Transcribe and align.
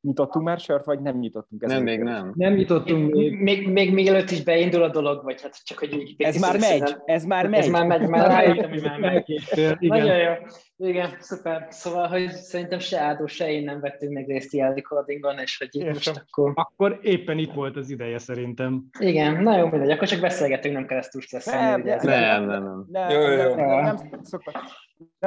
Nyitottunk 0.00 0.44
már 0.44 0.58
sört, 0.58 0.84
vagy 0.84 1.00
nem 1.00 1.18
nyitottunk? 1.18 1.62
Ez 1.62 1.70
nem, 1.70 1.82
még 1.82 2.02
nem. 2.02 2.32
Nem 2.34 2.52
nyitottunk 2.52 3.14
még. 3.14 3.40
Még, 3.40 3.68
még, 3.68 3.92
még 3.92 4.06
előtt 4.06 4.30
is 4.30 4.42
beindul 4.42 4.82
a 4.82 4.88
dolog, 4.88 5.24
vagy 5.24 5.42
hát 5.42 5.64
csak, 5.64 5.78
hogy... 5.78 6.14
Ez 6.16 6.40
már 6.40 6.58
megy, 6.58 6.96
ez 7.04 7.24
már 7.24 7.48
megy. 7.48 7.60
Ez 7.60 7.68
már 7.68 7.86
megy, 7.86 8.08
már 8.08 8.26
rájöttem, 8.26 8.70
hogy 8.70 8.82
már 8.82 8.98
megy. 8.98 9.40
Igen. 9.50 9.76
Nagyon 9.80 10.16
jó. 10.16 10.32
Igen, 10.76 11.16
szuper. 11.18 11.66
Szóval, 11.70 12.06
hogy 12.06 12.30
szerintem 12.30 12.78
se 12.78 13.00
Ádó, 13.00 13.26
se 13.26 13.50
én 13.50 13.64
nem 13.64 13.80
vettünk 13.80 14.12
meg 14.12 14.26
részt 14.26 14.52
ilyen 14.52 14.74
recordingon, 14.74 15.38
és 15.38 15.58
hogy 15.58 15.68
itt 15.70 15.86
most 15.86 16.08
akkor... 16.08 16.52
Akkor 16.54 16.98
éppen 17.02 17.38
itt 17.38 17.52
volt 17.52 17.76
az 17.76 17.90
ideje 17.90 18.18
szerintem. 18.18 18.84
Igen, 18.98 19.42
nagyon 19.42 19.68
mindegy, 19.68 19.90
akkor 19.90 20.08
csak 20.08 20.20
beszélgetünk, 20.20 20.74
nem 20.74 20.86
kell 20.86 20.98
ezt 20.98 21.10
túl 21.10 21.20
stresszelni. 21.20 21.82
Nem, 21.82 21.98
nem, 22.02 22.44
nem, 22.44 22.62
nem. 22.62 22.86
nem, 22.88 23.10
jó, 23.10 23.20
jó. 23.20 23.54
Nem, 23.54 23.84
nem, 23.84 24.08
nem, 24.10 24.22
szokott, 24.22 24.54
nem 24.54 24.62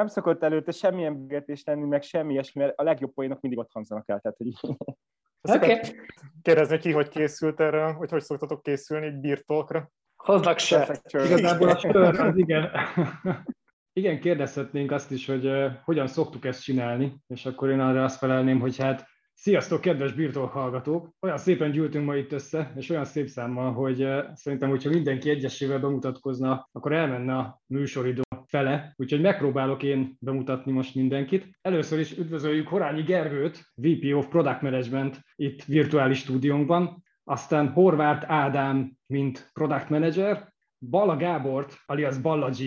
szokott 0.06 0.44
előtte 0.44 0.72
semmilyen 0.72 1.28
begetést 1.28 1.66
tenni, 1.66 1.88
meg 1.88 2.02
semmi 2.02 2.32
ilyesmi, 2.32 2.62
mert 2.62 2.80
a 2.80 2.84
legjobb 2.84 3.14
poénok 3.14 3.42
mindig 3.42 3.60
ott 3.60 3.72
hangzanak 3.72 4.10
el. 4.10 4.20
Tehát, 4.20 4.38
hogy... 4.38 4.54
Okay. 5.44 5.80
Kérdezni 6.42 6.78
ki, 6.78 6.92
hogy 6.92 7.08
készült 7.08 7.60
erre, 7.60 7.92
hogy 7.92 8.10
hogy 8.10 8.22
szoktatok 8.22 8.62
készülni 8.62 9.06
egy 9.06 9.20
birtokra? 9.20 9.92
Hoznak 10.16 10.58
se. 10.58 11.00
Igazából 11.12 11.70
a 11.70 11.78
sör, 11.78 12.20
az 12.20 12.38
igen. 12.38 12.70
Igen, 13.94 14.20
kérdezhetnénk 14.20 14.92
azt 14.92 15.12
is, 15.12 15.26
hogy 15.26 15.46
uh, 15.46 15.72
hogyan 15.84 16.08
szoktuk 16.08 16.46
ezt 16.46 16.64
csinálni, 16.64 17.16
és 17.28 17.46
akkor 17.46 17.70
én 17.70 17.80
arra 17.80 18.04
azt 18.04 18.18
felelném, 18.18 18.60
hogy 18.60 18.78
hát 18.78 19.10
Sziasztok, 19.34 19.82
kedves 19.82 20.14
birtok 20.14 20.52
hallgatók! 20.52 21.10
Olyan 21.20 21.38
szépen 21.38 21.72
gyűltünk 21.72 22.06
ma 22.06 22.16
itt 22.16 22.32
össze, 22.32 22.74
és 22.76 22.90
olyan 22.90 23.06
szép 23.06 23.28
számmal, 23.28 23.74
hogy 23.74 24.04
uh, 24.04 24.34
szerintem, 24.34 24.70
hogyha 24.70 24.90
mindenki 24.90 25.30
egyesével 25.30 25.80
bemutatkozna, 25.80 26.70
akkor 26.72 26.94
elmenne 26.94 27.38
a 27.38 27.62
műsoridő 27.66 28.22
fele, 28.52 28.94
úgyhogy 28.98 29.22
megpróbálok 29.22 29.84
én 29.84 30.18
bemutatni 30.20 30.72
most 30.72 30.96
mindenkit. 30.96 31.58
Először 31.62 32.00
is 32.00 32.18
üdvözöljük 32.18 32.68
Horányi 32.68 33.02
Gergőt, 33.02 33.72
VP 33.76 34.16
of 34.16 34.28
Product 34.28 34.62
Management 34.62 35.20
itt 35.36 35.64
virtuális 35.64 36.18
stúdiónkban, 36.18 37.04
aztán 37.24 37.70
Horváth 37.70 38.32
Ádám, 38.32 38.94
mint 39.06 39.50
Product 39.54 39.90
Manager, 39.90 40.54
Balla 40.90 41.18
Gábort, 41.18 41.78
alias 41.86 42.18
Balla 42.18 42.50
G, 42.50 42.60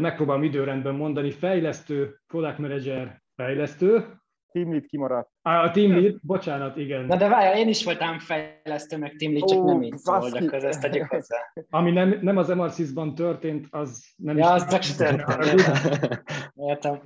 megpróbálom 0.00 0.42
időrendben 0.42 0.94
mondani, 0.94 1.30
fejlesztő, 1.30 2.20
Product 2.26 2.58
Manager, 2.58 3.22
fejlesztő, 3.34 4.04
Team 4.52 4.70
lead 4.70 4.86
kimaradt. 4.86 5.30
Á, 5.42 5.62
a 5.62 5.70
team 5.70 5.90
lead, 5.90 6.18
bocsánat, 6.22 6.76
igen. 6.76 7.04
Na 7.04 7.16
de 7.16 7.28
várjál, 7.28 7.56
én 7.56 7.68
is 7.68 7.84
voltam 7.84 8.18
fejlesztő, 8.18 8.98
meg 8.98 9.14
team 9.16 9.32
lead, 9.32 9.48
csak 9.48 9.64
nem 9.64 9.82
így 9.82 9.94
hogy 10.04 10.36
akkor 10.36 10.64
ezt 10.64 10.80
tegyük 10.80 11.08
hozzá. 11.08 11.36
Ami 11.70 11.90
nem, 11.90 12.18
nem 12.20 12.36
az 12.36 12.48
MRCIS-ban 12.48 13.14
történt, 13.14 13.66
az 13.70 14.04
nem 14.16 14.36
ja, 14.36 14.54
is... 14.56 14.62
az 14.62 14.68
csak 14.68 14.96
történt. 14.96 16.22
Értem. 16.68 17.00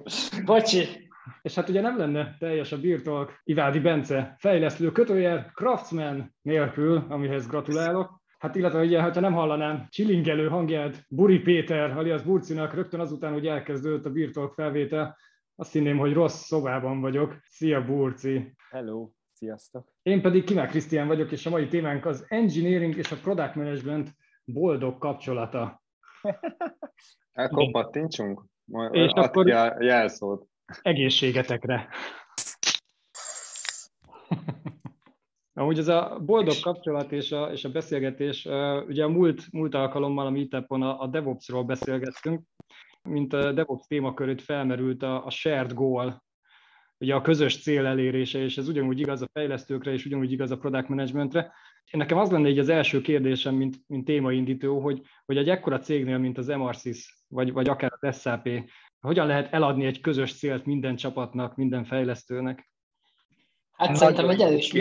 Bocsi. 0.45 1.09
És 1.43 1.55
hát 1.55 1.69
ugye 1.69 1.81
nem 1.81 1.99
lenne 1.99 2.37
teljes 2.39 2.73
a 2.73 2.81
birtok 2.81 3.41
Ivádi 3.45 3.79
Bence 3.79 4.35
fejlesztő 4.39 4.93
kötőjel 4.93 5.51
Craftsman 5.55 6.37
nélkül, 6.43 7.05
amihez 7.09 7.47
gratulálok. 7.47 8.21
Hát 8.39 8.55
illetve 8.55 8.81
ugye, 8.81 9.03
ha 9.03 9.21
nem 9.21 9.33
hallanám 9.33 9.87
csilingelő 9.89 10.49
hangját 10.49 11.05
Buri 11.09 11.39
Péter, 11.39 11.99
alias 11.99 12.23
Burcinak 12.23 12.75
rögtön 12.75 13.01
azután, 13.01 13.33
hogy 13.33 13.47
elkezdődött 13.47 14.07
a 14.07 14.11
birtok 14.11 14.55
felvétel, 14.55 15.17
azt 15.61 15.73
hinném, 15.73 15.99
hogy 15.99 16.13
rossz 16.13 16.45
szobában 16.45 17.01
vagyok. 17.01 17.37
Szia, 17.45 17.85
Burci! 17.85 18.55
Hello! 18.71 19.11
Sziasztok! 19.33 19.93
Én 20.03 20.23
pedig 20.23 20.45
Kimák 20.45 20.69
Krisztián 20.69 21.07
vagyok, 21.07 21.33
és 21.33 21.47
a 21.47 21.51
mai 21.51 21.69
témánk 21.69 22.07
az 22.07 22.25
engineering 22.29 22.97
és 22.97 23.13
a 23.13 23.17
product 23.17 23.55
management 23.55 24.11
boldog 24.45 24.99
kapcsolata. 24.99 25.83
Akkor 27.33 27.71
pattintsunk? 27.71 28.45
És 28.91 29.11
akkor 29.15 29.49
jelszót. 29.79 30.47
Egészségetekre. 30.83 31.89
Amúgy 35.53 35.79
ez 35.79 35.89
a 35.89 36.21
boldog 36.25 36.61
kapcsolat 36.63 37.13
és 37.13 37.33
a, 37.33 37.53
és 37.53 37.65
a 37.65 37.71
beszélgetés, 37.71 38.45
ugye 38.87 39.05
a 39.05 39.09
múlt, 39.09 39.53
múlt 39.53 39.75
alkalommal 39.75 40.27
a 40.27 40.31
Meetupon 40.31 40.83
a, 40.83 41.01
a 41.01 41.07
DevOps-ról 41.07 41.65
beszélgettünk, 41.65 42.43
mint 43.03 43.33
a 43.33 43.53
DevOps 43.53 43.87
témakörét 43.87 44.43
felmerült 44.43 45.03
a, 45.03 45.27
a 45.27 45.31
shared 45.31 45.73
goal, 45.73 46.23
ugye 46.99 47.15
a 47.15 47.21
közös 47.21 47.63
cél 47.63 47.87
elérése, 47.87 48.39
és 48.39 48.59
ez 48.59 48.69
ugyanúgy 48.69 49.01
igaz 49.01 49.23
a 49.23 49.29
fejlesztőkre, 49.33 49.93
és 49.93 50.05
ugyanúgy 50.05 50.33
igaz 50.33 50.51
a 50.51 50.59
product 50.59 50.89
managementre. 50.89 51.41
Én 51.91 52.01
nekem 52.01 52.19
az 52.19 52.31
lenne 52.31 52.49
így 52.49 52.59
az 52.59 52.69
első 52.69 53.01
kérdésem, 53.01 53.55
mint, 53.55 53.77
mint 53.87 54.05
témaindító, 54.05 54.81
hogy, 54.81 55.03
hogy 55.25 55.37
egy 55.37 55.49
ekkora 55.49 55.79
cégnél, 55.79 56.19
mint 56.19 56.39
az 56.39 56.47
MRSIS, 56.47 57.25
vagy, 57.29 57.53
vagy 57.53 57.69
akár 57.69 57.93
az 58.01 58.21
SAP, 58.21 58.49
hogyan 59.01 59.27
lehet 59.27 59.53
eladni 59.53 59.87
egy 59.87 60.01
közös 60.01 60.39
célt 60.39 60.65
minden 60.65 60.97
csapatnak, 60.97 61.57
minden 61.57 61.85
fejlesztőnek? 61.85 62.71
Hát 63.73 63.97
szerintem 63.97 64.29
egy 64.29 64.41
erős. 64.41 64.73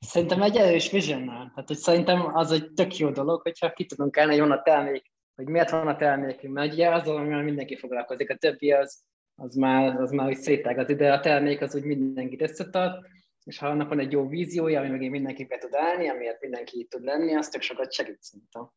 Szerintem 0.00 0.42
egy 0.42 0.56
erős 0.56 0.90
visionnel. 0.90 1.50
Tehát, 1.54 1.68
hogy 1.68 1.76
szerintem 1.76 2.36
az 2.36 2.52
egy 2.52 2.72
tök 2.72 2.96
jó 2.96 3.10
dolog, 3.10 3.42
hogyha 3.42 3.72
ki 3.72 3.86
tudunk 3.86 4.16
állni, 4.18 4.38
hogy 4.38 4.50
a 4.50 4.62
termék 4.62 5.12
hogy 5.40 5.48
miért 5.48 5.70
van 5.70 5.88
a 5.88 5.96
termékünk, 5.96 6.54
mert 6.54 6.72
ugye 6.72 6.90
az, 6.90 7.08
amivel 7.08 7.42
mindenki 7.42 7.76
foglalkozik, 7.76 8.30
a 8.30 8.36
többi 8.36 8.72
az, 8.72 9.02
az 9.34 9.54
már, 9.54 10.00
az 10.00 10.10
már 10.10 10.28
úgy 10.28 10.36
szétágaz, 10.36 10.86
de 10.96 11.12
a 11.12 11.20
termék 11.20 11.60
az 11.60 11.74
úgy 11.74 11.84
mindenkit 11.84 12.42
összetart, 12.42 13.06
és 13.44 13.58
ha 13.58 13.68
annak 13.68 13.88
van 13.88 13.98
egy 13.98 14.12
jó 14.12 14.28
víziója, 14.28 14.80
ami 14.80 14.88
megint 14.88 15.12
mindenki 15.12 15.44
be 15.44 15.58
tud 15.58 15.74
állni, 15.74 16.08
amiért 16.08 16.40
mindenki 16.40 16.86
tud 16.90 17.04
lenni, 17.04 17.34
az 17.34 17.48
tök 17.48 17.62
sokat 17.62 17.92
segít 17.92 18.22
szerintem. 18.22 18.70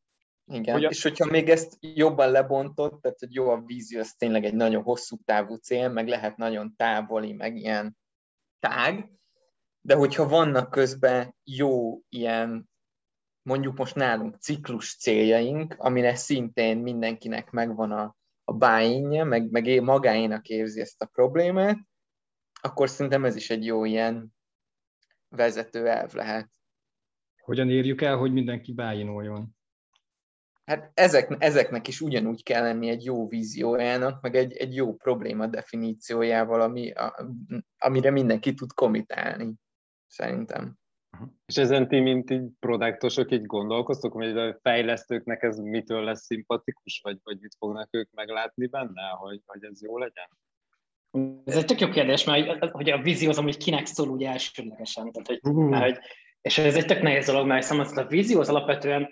Igen, 0.46 0.76
Ugyan... 0.76 0.92
és 0.92 1.04
hogyha 1.04 1.26
még 1.26 1.50
ezt 1.50 1.78
jobban 1.80 2.32
lebontott, 2.32 3.02
tehát 3.02 3.20
hogy 3.20 3.34
jó 3.34 3.50
a 3.50 3.64
vízió, 3.66 4.00
az 4.00 4.14
tényleg 4.14 4.46
egy 4.46 4.56
nagyon 4.56 4.84
hosszú 4.84 5.18
távú 5.26 5.56
cél, 5.56 5.90
meg 5.90 6.08
lehet 6.08 6.38
nagyon 6.38 6.74
távoli, 6.76 7.34
meg 7.34 7.56
ilyen 7.56 7.98
tág, 8.60 9.10
de 9.82 9.96
hogyha 9.96 10.28
vannak 10.28 10.70
közben 10.70 11.36
jó 11.44 12.00
ilyen 12.10 12.72
mondjuk 13.44 13.78
most 13.78 13.96
nálunk 13.96 14.36
ciklus 14.36 14.96
céljaink, 14.96 15.76
amire 15.78 16.16
szintén 16.16 16.78
mindenkinek 16.78 17.52
megvan 17.52 17.92
a, 17.92 18.16
a 18.44 18.54
bájinja, 18.54 19.24
meg, 19.24 19.52
meg 19.52 19.82
magáénak 19.82 20.48
érzi 20.48 20.82
ezt 20.82 21.02
a 21.02 21.06
problémát, 21.06 21.78
akkor 22.62 22.90
szerintem 22.90 23.26
ez 23.26 23.36
is 23.36 23.50
egy 23.50 23.66
jó 23.66 23.86
ilyen 23.86 24.36
vezető 25.30 25.88
elv 25.88 26.14
lehet. 26.14 26.52
Hogyan 27.42 27.70
érjük 27.70 28.02
el, 28.02 28.18
hogy 28.18 28.34
mindenki 28.34 28.74
bájinoljon? 28.74 29.56
Hát 30.66 30.92
ezek, 30.94 31.36
ezeknek 31.40 31.88
is 31.88 32.02
ugyanúgy 32.02 32.44
kell 32.44 32.64
lenni 32.64 32.90
egy 32.90 33.04
jó 33.04 33.28
víziójának, 33.28 34.22
meg 34.22 34.36
egy, 34.36 34.54
egy 34.54 34.76
jó 34.76 34.96
probléma 34.96 35.48
definíciójával, 35.48 36.62
ami, 36.62 36.92
a, 36.92 37.28
amire 37.78 38.12
mindenki 38.12 38.54
tud 38.54 38.74
komitálni, 38.74 39.54
szerintem. 40.08 40.78
Uh-huh. 41.14 41.30
És 41.46 41.58
ezen 41.58 41.88
ti, 41.88 42.00
mint 42.00 42.30
így 42.30 42.48
produktosok, 42.60 43.32
így 43.32 43.46
gondolkoztok, 43.46 44.14
hogy 44.14 44.38
a 44.38 44.60
fejlesztőknek 44.62 45.44
ez 45.44 45.58
mitől 45.58 46.04
lesz 46.04 46.26
szimpatikus, 46.26 47.00
vagy, 47.04 47.18
vagy 47.24 47.38
mit 47.40 47.56
fognak 47.58 47.88
ők 47.92 48.10
meglátni 48.12 48.68
benne, 48.68 49.08
hogy, 49.20 49.42
hogy 49.46 49.64
ez 49.64 49.84
jó 49.84 49.98
legyen? 49.98 50.28
Ez 51.46 51.56
egy 51.56 51.66
tök 51.66 51.80
jó 51.80 51.90
kérdés, 51.90 52.24
mert 52.24 52.72
hogy 52.72 52.90
a 52.90 53.02
vízió 53.02 53.30
az 53.30 53.38
amúgy 53.38 53.58
kinek 53.58 53.86
szól 53.86 54.10
úgy 54.10 54.24
elsődlegesen. 54.24 55.12
Tehát, 55.12 55.28
hogy, 55.28 55.40
uh-huh. 55.44 55.70
mert, 55.70 55.84
hogy, 55.84 55.98
és 56.42 56.58
ez 56.58 56.76
egy 56.76 56.86
tök 56.86 57.02
nehéz 57.02 57.26
dolog, 57.26 57.48
mert 57.48 57.66
szóval 57.66 57.88
a 57.96 58.08
vízió 58.08 58.40
az 58.40 58.50
alapvetően 58.50 59.10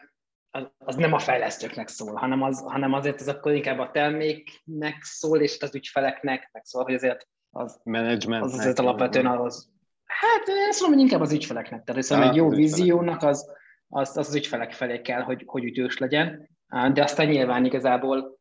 az, 0.52 0.68
az 0.78 0.96
nem 0.96 1.14
a 1.14 1.20
fejlesztőknek 1.20 1.88
szól, 1.88 2.16
hanem, 2.16 2.42
az, 2.42 2.62
hanem 2.62 2.94
azért 2.94 3.22
az 3.22 3.28
akkor 3.28 3.52
inkább 3.52 3.80
a 3.80 3.92
terméknek 3.92 5.04
szól, 5.04 5.42
és 5.42 5.58
az 5.60 5.76
ügyfeleknek, 5.76 6.50
meg 6.52 6.66
szól, 6.66 6.84
hogy 6.84 6.94
azért 6.94 7.28
az, 7.50 7.82
az 7.84 8.54
azért 8.54 8.80
alapvetően 8.80 9.28
az, 9.28 9.72
Hát 10.20 10.48
ezt 10.70 10.80
mondom, 10.82 11.00
hogy 11.00 11.08
inkább 11.08 11.22
az 11.22 11.34
ügyfeleknek. 11.34 11.84
Tehát 11.84 12.02
hiszem, 12.02 12.22
egy 12.22 12.36
jó 12.36 12.50
víziónak 12.50 13.24
az, 13.24 13.50
az, 13.88 14.18
az, 14.18 14.28
az 14.28 14.36
ügyfelek 14.36 14.72
felé 14.72 15.02
kell, 15.02 15.22
hogy, 15.22 15.44
hogy 15.46 15.64
ütős 15.64 15.98
legyen, 15.98 16.50
de 16.94 17.04
aztán 17.04 17.28
nyilván 17.28 17.66
igazából 17.66 18.40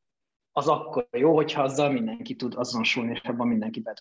az 0.53 0.69
akkor 0.69 1.09
jó, 1.13 1.35
hogyha 1.35 1.63
azzal 1.63 1.91
mindenki 1.91 2.37
tud 2.37 2.55
azonosulni, 2.57 3.11
és 3.11 3.21
abban 3.21 3.49
mindenki 3.49 3.81
be 3.81 3.95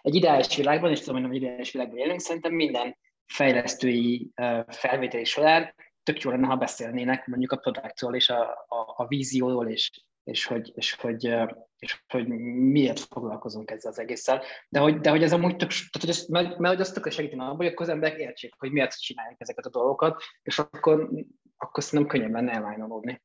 Egy 0.00 0.14
ideális 0.14 0.56
világban, 0.56 0.90
és 0.90 0.98
tudom, 0.98 1.14
hogy 1.14 1.22
nem 1.22 1.32
ideális 1.32 1.72
világban 1.72 1.98
élünk, 1.98 2.20
szerintem 2.20 2.52
minden 2.52 2.96
fejlesztői 3.26 4.30
felvételi 4.66 5.24
során 5.24 5.74
tök 6.02 6.20
jó 6.20 6.30
lenne, 6.30 6.46
ha 6.46 6.56
beszélnének 6.56 7.26
mondjuk 7.26 7.52
a 7.52 7.56
produktról 7.56 8.14
és 8.14 8.28
a, 8.28 8.40
a, 8.68 8.94
a 8.96 9.06
vízióról, 9.06 9.68
és, 9.68 9.90
és 10.24 10.46
hogy, 10.46 10.72
és 10.74 10.94
hogy, 10.94 11.34
és 11.78 12.02
hogy 12.08 12.28
miért 12.28 12.98
foglalkozunk 12.98 13.70
ezzel 13.70 13.90
az 13.90 13.98
egésszel. 13.98 14.42
De 14.68 14.80
hogy, 14.80 15.00
de 15.00 15.10
hogy 15.10 15.22
ez 15.22 15.32
amúgy 15.32 15.56
tök, 15.56 15.68
tehát 15.68 16.00
hogy 16.00 16.08
ez, 16.08 16.26
mert, 16.26 16.58
mert 16.58 16.74
hogy 16.74 16.82
az 16.82 16.92
tökre 16.92 17.10
segíteni 17.10 17.40
abban, 17.40 17.56
hogy 17.56 17.66
akkor 17.66 17.86
az 17.86 17.92
emberek 17.92 18.18
értsék, 18.18 18.54
hogy 18.58 18.72
miért 18.72 19.00
csinálják 19.00 19.40
ezeket 19.40 19.66
a 19.66 19.70
dolgokat, 19.70 20.22
és 20.42 20.58
akkor, 20.58 21.10
akkor 21.56 21.82
szerintem 21.82 22.16
könnyebb 22.16 22.34
lenne 22.34 22.52
elványolódni. 22.52 23.22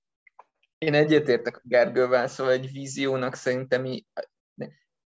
Én 0.77 0.93
egyetértek 0.93 1.57
a 1.57 1.61
Gergővel, 1.63 2.27
szóval 2.27 2.53
egy 2.53 2.71
víziónak 2.71 3.35
szerintem 3.35 3.85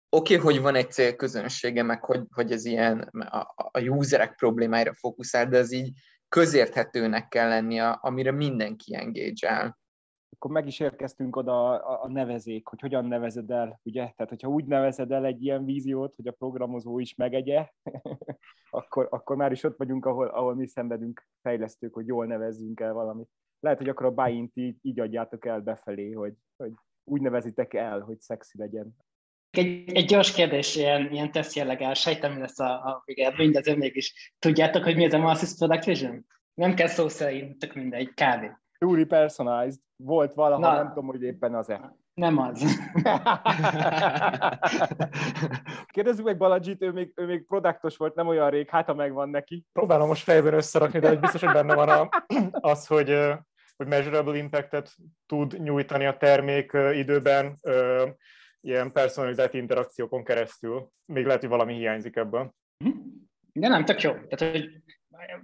oké, 0.10 0.36
okay, 0.36 0.38
hogy 0.38 0.62
van 0.62 0.76
egy 0.76 0.92
célközönsége, 0.92 1.84
meg 1.84 2.04
hogy, 2.04 2.22
hogy 2.32 2.52
ez 2.52 2.66
ilyen 2.66 3.00
a, 3.10 3.54
a 3.72 3.80
userek 3.80 4.36
problémáira 4.36 4.94
fókuszál, 4.94 5.48
de 5.48 5.58
az 5.58 5.72
így 5.72 5.92
közérthetőnek 6.30 7.28
kell 7.28 7.50
lennie, 7.50 7.90
amire 7.90 8.32
mindenki 8.32 8.96
engage 8.96 9.76
akkor 10.38 10.52
meg 10.52 10.68
is 10.68 10.80
érkeztünk 10.80 11.36
oda 11.36 11.70
a, 11.70 12.04
a 12.04 12.08
nevezék, 12.08 12.68
hogy 12.68 12.82
hogyan 12.82 13.06
nevezed 13.06 13.52
el, 13.52 13.80
ugye? 13.84 14.02
Tehát, 14.02 14.30
hogyha 14.30 14.48
úgy 14.48 14.66
nevezed 14.66 15.12
el 15.12 15.26
egy 15.26 15.44
ilyen 15.44 15.66
víziót, 15.66 16.16
hogy 16.16 16.28
a 16.28 16.32
programozó 16.32 17.00
is 17.00 17.16
megegye, 17.16 17.70
akkor, 18.70 19.08
akkor 19.12 19.36
már 19.36 19.52
is 19.52 19.64
ott 19.64 19.78
vagyunk, 19.78 20.06
ahol, 20.06 20.28
ahol 20.28 20.56
mi 20.56 20.68
szenvedünk 20.68 21.28
fejlesztők, 21.42 21.94
hogy 21.94 22.08
jól 22.08 22.26
nevezzünk 22.26 22.80
el 22.80 22.94
valamit. 22.94 23.30
Lehet, 23.60 23.78
hogy 23.78 23.90
akkor 23.90 24.06
a 24.06 24.12
buy 24.12 24.50
így, 24.54 24.76
így 24.82 25.00
adjátok 25.00 25.46
el 25.46 25.60
befelé, 25.60 26.12
hogy, 26.12 26.34
hogy 26.58 26.72
úgy 27.04 27.22
nevezitek 27.22 27.74
el, 27.74 28.00
hogy 28.00 28.20
szexi 28.20 28.58
legyen. 28.58 28.96
Egy, 29.50 29.92
egy 29.94 30.06
gyors 30.06 30.34
kérdés, 30.34 30.76
ilyen, 30.76 31.12
ilyen 31.12 31.32
teszt 31.32 31.56
jelleggel, 31.56 31.94
sejtem, 31.94 32.34
mi 32.34 32.40
lesz 32.40 32.60
a, 32.60 32.72
a 32.72 33.02
végeredmény, 33.06 33.52
de 33.52 33.60
azért 33.60 33.78
mégis 33.78 34.34
tudjátok, 34.40 34.84
hogy 34.84 34.96
mi 34.96 35.06
az 35.06 35.14
a 35.14 35.18
Masses 35.18 35.56
Product 35.58 35.86
Vision? 35.86 36.26
Nem 36.54 36.74
kell 36.74 36.88
szó 36.88 37.08
szerint, 37.08 37.60
tök 37.60 37.74
mindegy, 37.74 38.10
kb. 38.10 38.66
Truly 38.78 39.06
personalized. 39.06 39.80
Volt 39.96 40.34
valaha, 40.34 40.60
Na, 40.60 40.74
nem 40.74 40.88
tudom, 40.88 41.06
hogy 41.06 41.24
éppen 41.24 41.56
az-e. 41.56 41.96
Nem 42.14 42.38
az. 42.38 42.64
Kérdezzük 45.94 46.26
meg 46.26 46.38
Baladzsit, 46.38 46.82
ő 46.82 46.92
még, 46.92 47.12
ő 47.16 47.26
még 47.26 47.46
produktos 47.46 47.98
volt, 47.98 48.16
nem 48.16 48.28
olyan 48.28 48.50
rég, 48.50 48.70
hát 48.70 48.86
ha 48.86 48.94
megvan 48.94 49.30
neki. 49.30 49.66
Próbálom 49.74 50.08
most 50.08 50.24
fejben 50.24 50.54
összerakni, 50.54 51.00
de 51.00 51.16
biztos, 51.16 51.42
hogy 51.42 51.54
benne 51.54 51.76
van 51.76 51.90
a, 51.90 52.10
az, 52.52 52.88
hogy, 52.88 53.18
hogy 53.76 53.88
measurable 53.88 54.38
impactet 54.38 54.96
tud 55.26 55.62
nyújtani 55.64 56.06
a 56.06 56.18
termék 56.18 56.72
időben, 56.94 57.60
ilyen 58.62 58.92
personalizált 58.92 59.54
interakciókon 59.54 60.24
keresztül. 60.24 60.90
Még 61.06 61.26
lehet, 61.26 61.42
hogy 61.42 61.50
valami 61.50 61.74
hiányzik 61.74 62.16
ebből. 62.16 62.54
De 63.54 63.68
nem, 63.68 63.86
tök 63.86 64.02
jó. 64.02 64.12
Tehát, 64.12 64.56
hogy 64.56 64.70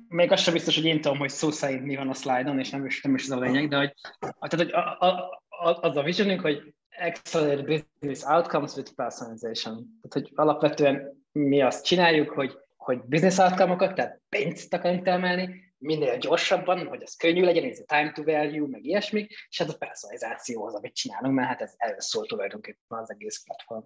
még 0.07 0.31
az 0.31 0.39
sem 0.39 0.53
biztos, 0.53 0.75
hogy 0.75 0.85
én 0.85 1.01
tudom, 1.01 1.17
hogy 1.17 1.29
szó 1.29 1.51
szerint 1.51 1.83
mi 1.83 1.95
van 1.95 2.09
a 2.09 2.13
szlájdon, 2.13 2.59
és 2.59 2.69
nem 2.69 2.85
is, 2.85 3.01
nem 3.01 3.15
is 3.15 3.23
ez 3.23 3.29
a 3.29 3.39
lényeg, 3.39 3.67
de 3.67 3.77
hogy, 3.77 3.93
tehát, 4.19 4.55
hogy 4.55 4.71
a, 4.71 4.97
a, 4.99 5.41
a, 5.49 5.79
az 5.81 5.97
a 5.97 6.03
visionünk, 6.03 6.41
hogy 6.41 6.73
accelerate 6.99 7.63
business 7.99 8.23
outcomes 8.23 8.75
with 8.75 8.91
personalization. 8.91 9.73
Tehát, 9.73 10.13
hogy 10.13 10.31
alapvetően 10.35 11.25
mi 11.31 11.61
azt 11.61 11.85
csináljuk, 11.85 12.29
hogy, 12.29 12.57
hogy 12.75 13.01
business 13.01 13.37
outcome-okat, 13.37 13.95
tehát 13.95 14.21
pénzt 14.29 14.73
akarunk 14.73 15.03
termelni, 15.03 15.73
minél 15.77 16.17
gyorsabban, 16.17 16.87
hogy 16.87 17.03
az 17.03 17.15
könnyű 17.15 17.43
legyen, 17.43 17.63
ez 17.63 17.79
a 17.79 17.95
time 17.95 18.11
to 18.11 18.23
value, 18.23 18.67
meg 18.67 18.85
ilyesmik, 18.85 19.47
és 19.49 19.57
hát 19.57 19.69
a 19.69 19.77
personalizáció 19.77 20.65
az, 20.65 20.73
amit 20.73 20.95
csinálunk, 20.95 21.35
mert 21.35 21.47
hát 21.47 21.61
ez 21.61 21.73
erről 21.77 21.99
szól 21.99 22.25
tulajdonképpen 22.25 22.97
az 22.97 23.11
egész 23.11 23.43
platform. 23.43 23.83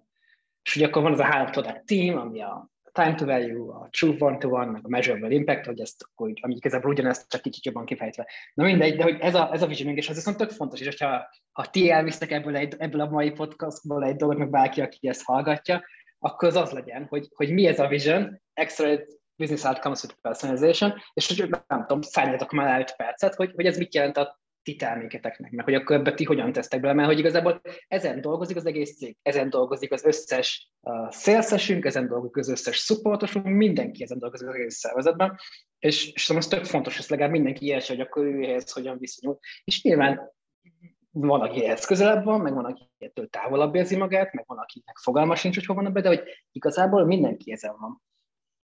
És 0.63 0.75
ugye 0.75 0.85
akkor 0.85 1.01
van 1.01 1.11
az 1.11 1.19
a 1.19 1.23
három 1.23 1.51
product 1.51 1.85
team, 1.85 2.17
ami 2.17 2.41
a 2.41 2.69
time 2.97 3.15
to 3.15 3.25
value, 3.25 3.73
a 3.73 3.87
true 3.89 4.15
one-to-one, 4.19 4.71
meg 4.71 4.85
a 4.85 4.89
measurable 4.89 5.29
impact, 5.29 5.65
hogy 5.65 5.79
ezt, 5.79 6.09
hogy, 6.15 6.39
ami 6.41 6.55
igazából 6.55 6.91
ugyanezt 6.91 7.29
csak 7.29 7.41
kicsit 7.41 7.65
jobban 7.65 7.85
kifejtve. 7.85 8.27
Na 8.53 8.63
mindegy, 8.63 8.95
de 8.95 9.03
hogy 9.03 9.17
ez 9.19 9.35
a, 9.35 9.53
ez 9.53 9.61
a 9.61 9.67
visioning, 9.67 9.97
és 9.97 10.09
az 10.09 10.15
viszont 10.15 10.37
tök 10.37 10.49
fontos, 10.49 10.79
és 10.79 11.01
ha, 11.01 11.29
ha 11.51 11.65
ti 11.65 11.91
elvisztek 11.91 12.31
ebből, 12.31 12.55
egy, 12.55 12.75
ebből 12.77 13.01
a 13.01 13.09
mai 13.09 13.31
podcastból 13.31 14.03
egy 14.03 14.15
dolgot, 14.15 14.37
meg 14.37 14.49
bárki, 14.49 14.81
aki 14.81 15.07
ezt 15.07 15.23
hallgatja, 15.23 15.83
akkor 16.19 16.47
az 16.47 16.55
az 16.55 16.71
legyen, 16.71 17.05
hogy, 17.09 17.27
hogy 17.35 17.51
mi 17.51 17.67
ez 17.67 17.79
a 17.79 17.87
vision, 17.87 18.41
extra 18.53 18.99
business 19.35 19.63
outcomes 19.63 20.03
with 20.03 20.15
personalization, 20.21 20.93
és 21.13 21.39
hogy 21.39 21.49
nem 21.67 21.79
tudom, 21.79 22.01
szálljatok 22.01 22.51
már 22.51 22.67
el 22.67 22.79
5 22.79 22.95
percet, 22.95 23.35
hogy, 23.35 23.51
hogy 23.55 23.65
ez 23.65 23.77
mit 23.77 23.95
jelent 23.95 24.17
a 24.17 24.39
ti 24.67 24.75
terméketeknek, 24.75 25.51
meg 25.51 25.65
hogy 25.65 25.73
akkor 25.73 25.95
ebbe 25.95 26.13
ti 26.13 26.23
hogyan 26.23 26.51
tesztek 26.51 26.79
bele, 26.79 26.93
mert 26.93 27.07
hogy 27.07 27.19
igazából 27.19 27.61
ezen 27.87 28.21
dolgozik 28.21 28.55
az 28.55 28.65
egész 28.65 28.97
cég, 28.97 29.17
ezen 29.21 29.49
dolgozik 29.49 29.91
az 29.91 30.05
összes 30.05 30.71
uh, 30.81 31.09
szélszesünk, 31.09 31.85
ezen 31.85 32.07
dolgozik 32.07 32.37
az 32.37 32.49
összes 32.49 32.77
supportosunk, 32.77 33.45
mindenki 33.45 34.03
ezen 34.03 34.19
dolgozik 34.19 34.47
az 34.47 34.55
egész 34.55 34.75
szervezetben, 34.75 35.37
és, 35.79 36.11
és 36.11 36.23
szóval 36.23 36.43
az 36.43 36.49
tök 36.49 36.65
fontos, 36.65 36.97
hogy 36.97 37.05
legalább 37.09 37.31
mindenki 37.31 37.65
értse, 37.65 37.93
hogy 37.93 38.01
akkor 38.01 38.25
ő 38.25 38.43
ehhez 38.43 38.71
hogyan 38.71 38.97
viszonyul. 38.97 39.39
És 39.63 39.83
nyilván 39.83 40.33
van, 41.11 41.41
aki 41.41 41.65
ehhez 41.65 41.85
közelebb 41.85 42.23
van, 42.23 42.41
meg 42.41 42.53
van, 42.53 42.65
aki 42.65 42.89
ettől 42.97 43.27
távolabb 43.27 43.75
érzi 43.75 43.95
magát, 43.95 44.33
meg 44.33 44.43
van, 44.47 44.57
akinek 44.57 44.97
fogalma 44.97 45.35
sincs, 45.35 45.55
hogy 45.55 45.65
hova 45.65 45.81
van 45.81 45.93
be, 45.93 46.01
de 46.01 46.07
hogy 46.07 46.23
igazából 46.51 47.05
mindenki 47.05 47.51
ezen 47.51 47.75
van. 47.79 48.01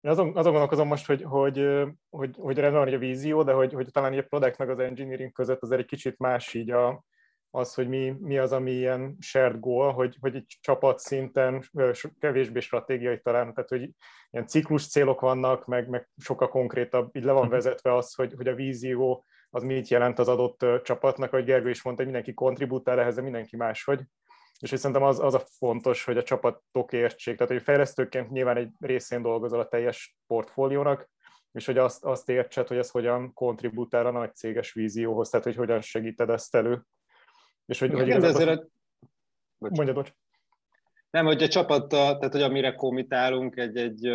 Én 0.01 0.11
azon, 0.11 0.37
azon 0.37 0.51
gondolkozom 0.53 0.87
most, 0.87 1.07
hogy, 1.07 1.23
hogy, 1.23 1.69
hogy, 2.11 2.35
hogy 2.39 2.59
rendben 2.59 2.85
van 2.85 2.95
a 2.95 2.99
vízió, 2.99 3.43
de 3.43 3.53
hogy, 3.53 3.73
hogy 3.73 3.91
talán 3.91 4.19
a 4.19 4.23
product 4.23 4.59
meg 4.59 4.71
az 4.71 4.79
engineering 4.79 5.33
között 5.33 5.63
azért 5.63 5.81
egy 5.81 5.87
kicsit 5.87 6.19
más 6.19 6.55
így 6.55 6.71
a, 6.71 7.05
az, 7.51 7.75
hogy 7.75 7.89
mi, 7.89 8.15
mi 8.21 8.39
az, 8.39 8.53
ami 8.53 8.71
ilyen 8.71 9.17
shared 9.21 9.59
goal, 9.59 9.93
hogy, 9.93 10.17
hogy 10.21 10.35
egy 10.35 10.57
csapat 10.61 10.99
szinten 10.99 11.65
kevésbé 12.19 12.61
stratégiai 12.61 13.21
talán, 13.21 13.55
tehát 13.55 13.69
hogy 13.69 13.91
ilyen 14.31 14.47
ciklus 14.47 14.89
célok 14.89 15.21
vannak, 15.21 15.67
meg, 15.67 15.89
meg 15.89 16.09
sokkal 16.17 16.49
konkrétabb, 16.49 17.17
így 17.17 17.25
le 17.25 17.33
van 17.33 17.45
mhm. 17.45 17.53
vezetve 17.53 17.95
az, 17.95 18.15
hogy, 18.15 18.33
hogy 18.37 18.49
a 18.49 18.55
vízió 18.55 19.25
az 19.51 19.63
mit 19.63 19.89
jelent 19.89 20.19
az 20.19 20.29
adott 20.29 20.83
csapatnak, 20.83 21.31
hogy 21.31 21.45
Gergő 21.45 21.71
is 21.71 21.83
mondta, 21.83 22.03
hogy 22.03 22.13
mindenki 22.13 22.35
kontribútál 22.35 23.01
ehhez, 23.01 23.15
de 23.15 23.23
mindenki 23.23 23.57
máshogy 23.57 24.01
és 24.61 24.71
hogy 24.71 24.79
szerintem 24.79 25.03
az, 25.05 25.21
az 25.21 25.35
a 25.35 25.43
fontos, 25.59 26.05
hogy 26.05 26.17
a 26.17 26.23
csapatok 26.23 26.93
értsék, 26.93 27.37
tehát 27.37 27.53
hogy 27.53 27.63
fejlesztőként 27.63 28.31
nyilván 28.31 28.57
egy 28.57 28.71
részén 28.81 29.23
dolgozol 29.23 29.61
a 29.61 29.69
teljes 29.69 30.17
portfóliónak, 30.27 31.11
és 31.53 31.67
hogy 31.67 31.79
azt, 31.79 32.05
azt 32.05 32.29
értsed, 32.29 32.69
hogy 32.69 32.77
ez 32.77 32.91
hogyan 32.91 33.33
kontribútál 33.33 34.07
a 34.07 34.11
nagy 34.11 34.35
céges 34.35 34.73
vízióhoz, 34.73 35.29
tehát 35.29 35.47
hogy 35.47 35.57
hogyan 35.57 35.81
segíted 35.81 36.31
ezt 36.31 36.55
elő. 36.55 36.83
És 37.67 37.79
hogy, 37.79 37.93
hogy 37.93 38.07
Igen, 38.07 38.25
ezért... 38.25 38.61
A... 38.61 38.69
Mondjad, 39.59 39.95
bocs. 39.95 40.13
Nem, 41.11 41.25
hogy 41.25 41.43
a 41.43 41.49
csapattal, 41.49 42.17
tehát 42.19 42.33
hogy 42.33 42.43
amire 42.43 42.75
komitálunk, 42.75 43.57
egy, 43.57 43.77
egy 43.77 44.09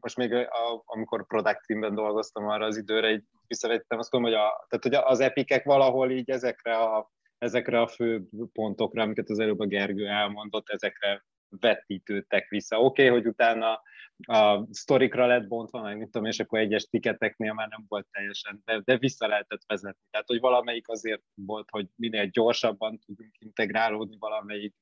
most 0.00 0.16
még 0.16 0.32
a, 0.32 0.82
amikor 0.84 1.26
product 1.26 1.66
teamben 1.66 1.94
dolgoztam 1.94 2.48
arra 2.48 2.64
az 2.64 2.76
időre, 2.76 3.10
így 3.10 3.24
visszavettem, 3.46 3.98
azt 3.98 4.12
mondom, 4.12 4.30
hogy, 4.30 4.40
a, 4.40 4.66
tehát, 4.68 4.84
hogy 4.84 5.12
az 5.12 5.20
epikek 5.20 5.64
valahol 5.64 6.10
így 6.10 6.30
ezekre 6.30 6.76
a 6.76 7.10
ezekre 7.38 7.80
a 7.80 7.86
fő 7.86 8.22
pontokra, 8.52 9.02
amiket 9.02 9.30
az 9.30 9.38
előbb 9.38 9.60
a 9.60 9.66
Gergő 9.66 10.06
elmondott, 10.06 10.68
ezekre 10.68 11.24
vetítődtek 11.48 12.48
vissza. 12.48 12.80
Oké, 12.80 13.06
okay, 13.06 13.18
hogy 13.18 13.26
utána 13.26 13.80
a 14.16 14.66
sztorikra 14.70 15.26
lett 15.26 15.46
bontva, 15.46 15.80
meg 15.80 15.98
mit 15.98 16.10
tudom, 16.10 16.26
és 16.26 16.40
akkor 16.40 16.58
egyes 16.58 16.84
tiketeknél 16.84 17.52
már 17.52 17.68
nem 17.68 17.84
volt 17.88 18.06
teljesen, 18.10 18.62
de, 18.64 18.80
de 18.84 18.98
vissza 18.98 19.26
lehetett 19.26 19.62
vezetni. 19.66 20.06
Tehát, 20.10 20.26
hogy 20.26 20.40
valamelyik 20.40 20.88
azért 20.88 21.22
volt, 21.34 21.70
hogy 21.70 21.88
minél 21.94 22.26
gyorsabban 22.26 22.98
tudjunk 22.98 23.34
integrálódni, 23.38 24.16
valamelyik 24.18 24.74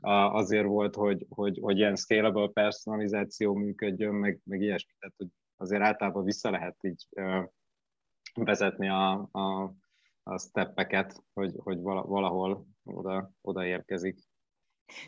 azért 0.00 0.66
volt, 0.66 0.94
hogy, 0.94 1.26
hogy, 1.28 1.58
hogy 1.60 1.78
ilyen 1.78 1.96
scalable 1.96 2.48
personalizáció 2.48 3.54
működjön, 3.54 4.14
meg, 4.14 4.40
meg 4.44 4.60
ilyesmi. 4.60 4.92
Tehát, 4.98 5.14
hogy 5.16 5.28
azért 5.56 5.82
általában 5.82 6.24
vissza 6.24 6.50
lehet 6.50 6.76
így 6.80 7.06
vezetni 8.34 8.88
a, 8.88 9.12
a 9.12 9.74
a 10.28 10.38
steppeket, 10.38 11.22
hogy, 11.32 11.52
hogy 11.56 11.80
valahol 11.82 12.66
oda, 12.84 13.30
oda 13.40 13.64
érkezik. 13.64 14.18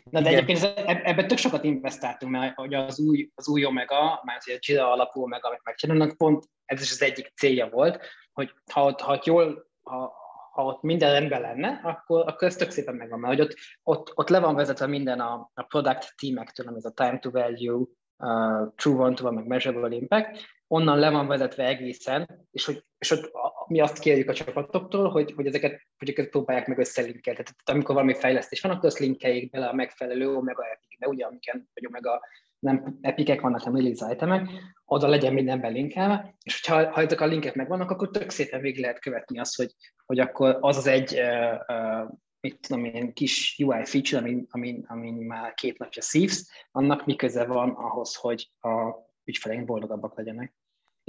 Na 0.03 0.21
de 0.21 0.29
egyébként 0.29 0.63
ebben 0.85 1.27
tök 1.27 1.37
sokat 1.37 1.63
investáltunk, 1.63 2.31
mert 2.31 2.55
hogy 2.55 2.73
az 2.73 2.99
új, 2.99 3.29
az 3.35 3.47
új 3.47 3.65
Omega, 3.65 4.21
mert 4.23 4.43
a 4.45 4.57
Jira 4.67 4.91
alapú 4.91 5.21
Omega, 5.21 5.47
amit 5.47 5.63
megcsinálnak, 5.63 6.17
pont 6.17 6.45
ez 6.65 6.81
is 6.81 6.91
az 6.91 7.01
egyik 7.01 7.33
célja 7.35 7.69
volt, 7.69 7.99
hogy 8.33 8.51
ha 8.71 8.85
ott, 8.85 8.99
ha 8.99 9.13
ott 9.13 9.25
jól, 9.25 9.67
ha, 9.81 10.13
ha 10.51 10.65
ott 10.65 10.81
minden 10.81 11.11
rendben 11.11 11.41
lenne, 11.41 11.79
akkor, 11.83 12.27
akkor 12.27 12.47
ez 12.47 12.55
tök 12.55 12.71
szépen 12.71 12.95
megvan, 12.95 13.19
mert 13.19 13.33
hogy 13.33 13.45
ott, 13.45 13.55
ott, 13.83 14.11
ott 14.15 14.29
le 14.29 14.39
van 14.39 14.55
vezetve 14.55 14.85
minden 14.85 15.19
a, 15.19 15.51
a 15.53 15.63
product 15.63 16.13
teamektől, 16.15 16.75
ez 16.75 16.85
a 16.85 16.91
time 16.91 17.19
to 17.19 17.31
value, 17.31 17.85
uh, 18.17 18.73
true 18.75 19.03
one 19.03 19.13
to 19.13 19.25
one, 19.25 19.35
meg 19.35 19.47
measurable 19.47 19.95
impact, 19.95 20.45
onnan 20.67 20.99
le 20.99 21.09
van 21.09 21.27
vezetve 21.27 21.65
egészen, 21.65 22.47
és 22.51 22.65
hogy 22.65 22.83
és 22.97 23.11
ott 23.11 23.31
mi 23.69 23.79
azt 23.79 23.99
kérjük 23.99 24.29
a 24.29 24.33
csapatoktól, 24.33 25.09
hogy, 25.09 25.33
hogy, 25.35 25.47
ezeket, 25.47 25.71
hogy 25.97 26.09
ezeket 26.09 26.29
próbálják 26.29 26.67
meg 26.67 26.77
összelinkelni. 26.77 27.39
Tehát 27.43 27.55
amikor 27.65 27.95
valami 27.95 28.13
fejlesztés 28.13 28.61
van, 28.61 28.71
akkor 28.71 28.85
azt 28.85 28.99
linkeljék 28.99 29.49
bele 29.49 29.67
a 29.67 29.73
megfelelő 29.73 30.35
Omega 30.35 30.63
epikbe, 30.65 31.07
ugye, 31.07 31.25
amiken, 31.25 31.69
vagy 31.73 31.85
Omega 31.85 32.21
nem 32.59 32.97
epikek 33.01 33.41
vannak, 33.41 33.61
hanem 33.61 33.81
release 33.81 34.11
itemek, 34.13 34.49
oda 34.85 35.07
legyen 35.07 35.33
minden 35.33 35.61
belinkelve, 35.61 36.35
és 36.43 36.61
hogyha 36.61 36.91
ha 36.91 37.01
ezek 37.01 37.21
a 37.21 37.25
linkek 37.25 37.55
megvannak, 37.55 37.91
akkor 37.91 38.09
tök 38.09 38.29
szépen 38.29 38.61
végig 38.61 38.81
lehet 38.81 38.99
követni 38.99 39.39
azt, 39.39 39.55
hogy, 39.55 39.73
hogy 40.05 40.19
akkor 40.19 40.57
az 40.59 40.77
az 40.77 40.87
egy 40.87 41.19
uh, 41.19 41.59
uh, 41.67 42.09
mit 42.39 42.59
tudom 42.67 42.85
én, 42.85 43.13
kis 43.13 43.55
UI 43.63 43.85
feature, 43.85 44.21
amin, 44.21 44.47
amin, 44.49 44.85
amin 44.87 45.13
már 45.13 45.53
két 45.53 45.77
napja 45.77 46.01
szívsz, 46.01 46.49
annak 46.71 47.05
mi 47.05 47.15
köze 47.15 47.45
van 47.45 47.69
ahhoz, 47.69 48.15
hogy 48.15 48.51
a 48.59 48.95
ügyfeleink 49.23 49.65
boldogabbak 49.65 50.17
legyenek. 50.17 50.53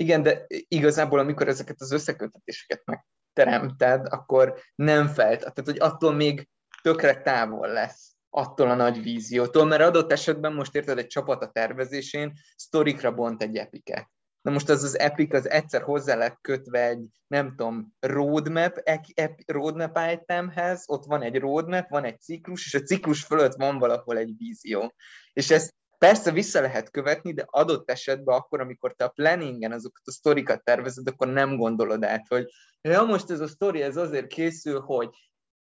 Igen, 0.01 0.23
de 0.23 0.47
igazából 0.49 1.19
amikor 1.19 1.49
ezeket 1.49 1.81
az 1.81 1.93
összekötetéseket 1.93 2.83
megteremted, 2.85 4.07
akkor 4.11 4.61
nem 4.75 5.07
felt, 5.07 5.39
tehát 5.39 5.63
hogy 5.65 5.79
attól 5.79 6.13
még 6.13 6.49
tökre 6.83 7.23
távol 7.23 7.69
lesz 7.69 8.15
attól 8.31 8.71
a 8.71 8.75
nagy 8.75 9.03
víziótól, 9.03 9.65
mert 9.65 9.83
adott 9.83 10.13
esetben 10.13 10.53
most 10.53 10.75
érted 10.75 10.99
egy 10.99 11.07
csapat 11.07 11.43
a 11.43 11.51
tervezésén, 11.51 12.33
sztorikra 12.57 13.15
bont 13.15 13.43
egy 13.43 13.57
epiket. 13.57 14.11
Na 14.43 14.51
most 14.51 14.69
az 14.69 14.83
az 14.83 14.99
epic 14.99 15.35
az 15.35 15.51
egyszer 15.51 15.83
hozzá 15.83 16.15
lett 16.15 16.39
kötve 16.41 16.87
egy, 16.87 17.07
nem 17.27 17.49
tudom, 17.49 17.95
roadmap, 17.99 18.81
ep, 19.15 19.41
roadmap 19.47 19.99
itemhez, 20.13 20.85
ott 20.87 21.05
van 21.05 21.23
egy 21.23 21.39
roadmap, 21.39 21.89
van 21.89 22.05
egy 22.05 22.21
ciklus, 22.21 22.67
és 22.67 22.75
a 22.75 22.83
ciklus 22.83 23.25
fölött 23.25 23.55
van 23.55 23.79
valahol 23.79 24.19
egy 24.19 24.35
vízió. 24.37 24.95
És 25.33 25.51
ezt 25.51 25.75
Persze 26.05 26.31
vissza 26.31 26.61
lehet 26.61 26.91
követni, 26.91 27.33
de 27.33 27.45
adott 27.47 27.91
esetben 27.91 28.37
akkor, 28.37 28.61
amikor 28.61 28.95
te 28.95 29.05
a 29.05 29.09
planningen 29.09 29.73
azokat 29.73 30.03
a 30.05 30.11
sztorikat 30.11 30.65
tervezed, 30.65 31.09
akkor 31.09 31.29
nem 31.29 31.57
gondolod 31.57 32.05
át, 32.05 32.27
hogy 32.29 32.47
ja, 32.81 33.03
most 33.03 33.31
ez 33.31 33.41
a 33.41 33.47
sztori 33.47 33.83
ez 33.83 33.97
azért 33.97 34.27
készül, 34.27 34.81
hogy 34.81 35.09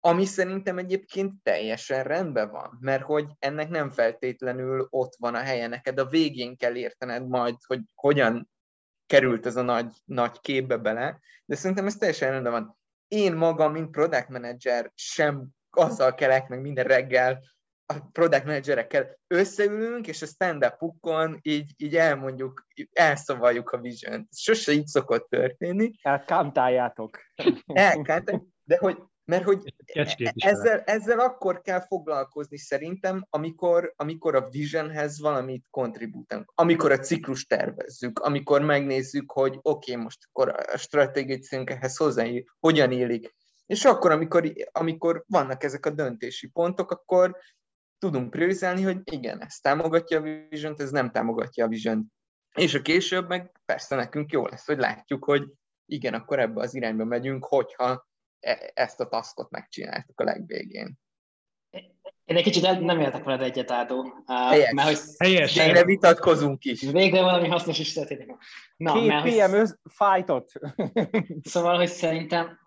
Ami 0.05 0.25
szerintem 0.25 0.79
egyébként 0.79 1.33
teljesen 1.43 2.03
rendben 2.03 2.51
van, 2.51 2.79
mert 2.81 3.03
hogy 3.03 3.27
ennek 3.39 3.69
nem 3.69 3.91
feltétlenül 3.91 4.87
ott 4.91 5.15
van 5.19 5.35
a 5.35 5.39
helye, 5.41 5.67
neked 5.67 5.99
a 5.99 6.07
végén 6.07 6.57
kell 6.57 6.75
értened 6.75 7.29
majd, 7.29 7.55
hogy 7.67 7.81
hogyan 7.95 8.51
került 9.07 9.47
ez 9.47 9.57
a 9.57 9.63
nagy, 9.63 9.93
nagy 10.05 10.41
képbe 10.41 10.77
bele, 10.77 11.19
de 11.45 11.57
szerintem 11.57 11.87
ez 11.87 11.97
teljesen 11.97 12.31
rendben 12.31 12.53
van. 12.53 12.79
Én 13.09 13.35
magam, 13.35 13.73
mint 13.73 13.91
product 13.91 14.29
manager 14.29 14.93
sem 14.95 15.49
azzal 15.71 16.15
kelek 16.15 16.49
meg 16.49 16.61
minden 16.61 16.85
reggel, 16.85 17.43
a 17.97 18.09
product 18.13 18.45
managerekkel 18.45 19.19
összeülünk, 19.27 20.07
és 20.07 20.23
a 20.23 20.27
stand-upukon 20.27 21.39
így, 21.43 21.73
így 21.77 21.97
elmondjuk, 21.97 22.67
elszavaljuk 22.93 23.71
a 23.71 23.79
vision 23.81 24.29
sose 24.37 24.73
így 24.73 24.87
szokott 24.87 25.29
történni. 25.29 25.91
Elkántáljátok. 26.03 27.19
Elkántáljátok, 27.67 28.47
de 28.65 28.77
hogy 28.81 28.97
mert 29.25 29.45
hogy 29.45 29.75
ezzel, 30.35 30.81
ezzel 30.81 31.19
akkor 31.19 31.61
kell 31.61 31.81
foglalkozni 31.81 32.59
szerintem, 32.59 33.27
amikor, 33.31 33.93
amikor 33.97 34.35
a 34.35 34.49
visionhez 34.49 35.21
valamit 35.21 35.67
kontribútunk, 35.71 36.53
amikor 36.55 36.93
a 36.93 36.99
ciklus 36.99 37.47
tervezzük, 37.47 38.19
amikor 38.19 38.63
megnézzük, 38.63 39.33
hogy 39.33 39.59
oké, 39.63 39.91
okay, 39.93 40.05
most 40.05 40.19
akkor 40.29 40.55
a 40.73 40.77
stratégiai 40.77 41.39
célunk 41.39 41.71
ehhez 41.71 41.97
hozzáír, 41.97 42.45
hogyan 42.61 42.93
élik. 42.93 43.35
És 43.67 43.85
akkor, 43.85 44.11
amikor, 44.11 44.53
amikor 44.73 45.25
vannak 45.29 45.65
ezek 45.65 45.87
a 45.87 45.91
döntési 45.91 46.49
pontok, 46.49 46.91
akkor 46.91 47.37
tudunk 48.03 48.31
priorizálni, 48.31 48.83
hogy 48.83 49.01
igen, 49.05 49.43
ez 49.43 49.57
támogatja 49.57 50.19
a 50.19 50.23
vision 50.23 50.75
ez 50.79 50.91
nem 50.91 51.11
támogatja 51.11 51.65
a 51.65 51.69
vision 51.69 52.13
És 52.55 52.75
a 52.75 52.83
később 52.83 53.29
meg 53.29 53.61
persze 53.65 53.97
nekünk 53.97 54.33
jó 54.33 54.47
lesz, 54.47 54.67
hogy 54.67 54.79
látjuk, 54.79 55.25
hogy 55.25 55.43
igen, 55.87 56.15
akkor 56.15 56.39
ebbe 56.39 56.61
az 56.61 56.75
irányba 56.75 57.05
megyünk, 57.05 57.45
hogyha 57.45 58.09
e- 58.41 58.71
ezt 58.75 59.01
a 59.01 59.09
taskot 59.09 59.51
megcsináltuk 59.51 60.21
a 60.21 60.25
legvégén. 60.25 60.99
Én 62.25 62.37
egy 62.37 62.43
kicsit 62.43 62.81
nem 62.81 63.01
értek 63.01 63.25
veled 63.25 63.43
egyet, 63.43 63.71
Ádó. 63.71 64.25
Helyes. 64.27 64.73
Mert, 64.73 64.89
hogy 64.89 64.99
Helyes. 65.19 65.55
Végre 65.55 65.85
vitatkozunk 65.85 66.65
is. 66.65 66.81
Végre 66.81 67.23
valami 67.23 67.49
hasznos 67.49 67.79
is 67.79 67.93
történik. 67.93 68.37
Na, 68.77 68.93
Két 68.93 69.07
mert, 69.07 69.25
PM 69.25 69.57
hogy... 69.57 69.69
fightot. 69.91 70.53
Szóval, 71.43 71.77
hogy 71.77 71.89
szerintem 71.89 72.59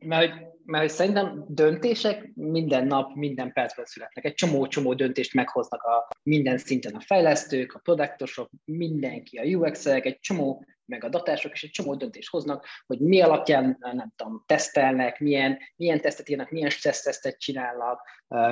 mert, 0.00 0.32
mert 0.70 0.82
hogy 0.84 0.92
szerintem 0.92 1.44
döntések 1.48 2.30
minden 2.34 2.86
nap, 2.86 3.14
minden 3.14 3.52
percben 3.52 3.84
születnek. 3.84 4.24
Egy 4.24 4.34
csomó-csomó 4.34 4.94
döntést 4.94 5.34
meghoznak 5.34 5.82
a 5.82 6.08
minden 6.22 6.58
szinten 6.58 6.94
a 6.94 7.00
fejlesztők, 7.00 7.72
a 7.72 7.78
produktosok, 7.78 8.50
mindenki, 8.64 9.38
a 9.38 9.56
UX-ek, 9.56 10.04
egy 10.04 10.18
csomó 10.20 10.64
meg 10.90 11.04
a 11.04 11.08
datások 11.08 11.52
is 11.52 11.62
egy 11.62 11.70
csomó 11.70 11.94
döntést 11.94 12.30
hoznak, 12.30 12.66
hogy 12.86 12.98
mi 12.98 13.20
alapján, 13.20 13.78
nem 13.80 14.12
tudom, 14.16 14.42
tesztelnek, 14.46 15.20
milyen, 15.20 15.58
milyen 15.76 16.00
tesztet 16.00 16.28
írnak, 16.28 16.50
milyen 16.50 16.70
stressz 16.70 17.02
tesztet 17.02 17.38
csinálnak, 17.38 18.02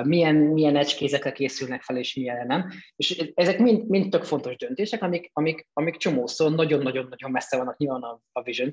milyen, 0.03 0.35
milyen 0.35 0.75
ecskézekre 0.75 1.31
készülnek 1.31 1.81
fel, 1.81 1.97
és 1.97 2.15
milyen 2.15 2.47
nem. 2.47 2.71
És 2.95 3.31
ezek 3.33 3.59
mind, 3.59 3.87
mind 3.87 4.11
tök 4.11 4.23
fontos 4.23 4.55
döntések, 4.55 5.01
amik, 5.01 5.29
amik, 5.33 5.67
amik 5.73 5.97
csomószor 5.97 6.51
nagyon-nagyon-nagyon 6.51 7.31
messze 7.31 7.57
vannak 7.57 7.77
nyilván 7.77 8.01
a, 8.01 8.21
a 8.31 8.41
vision 8.41 8.71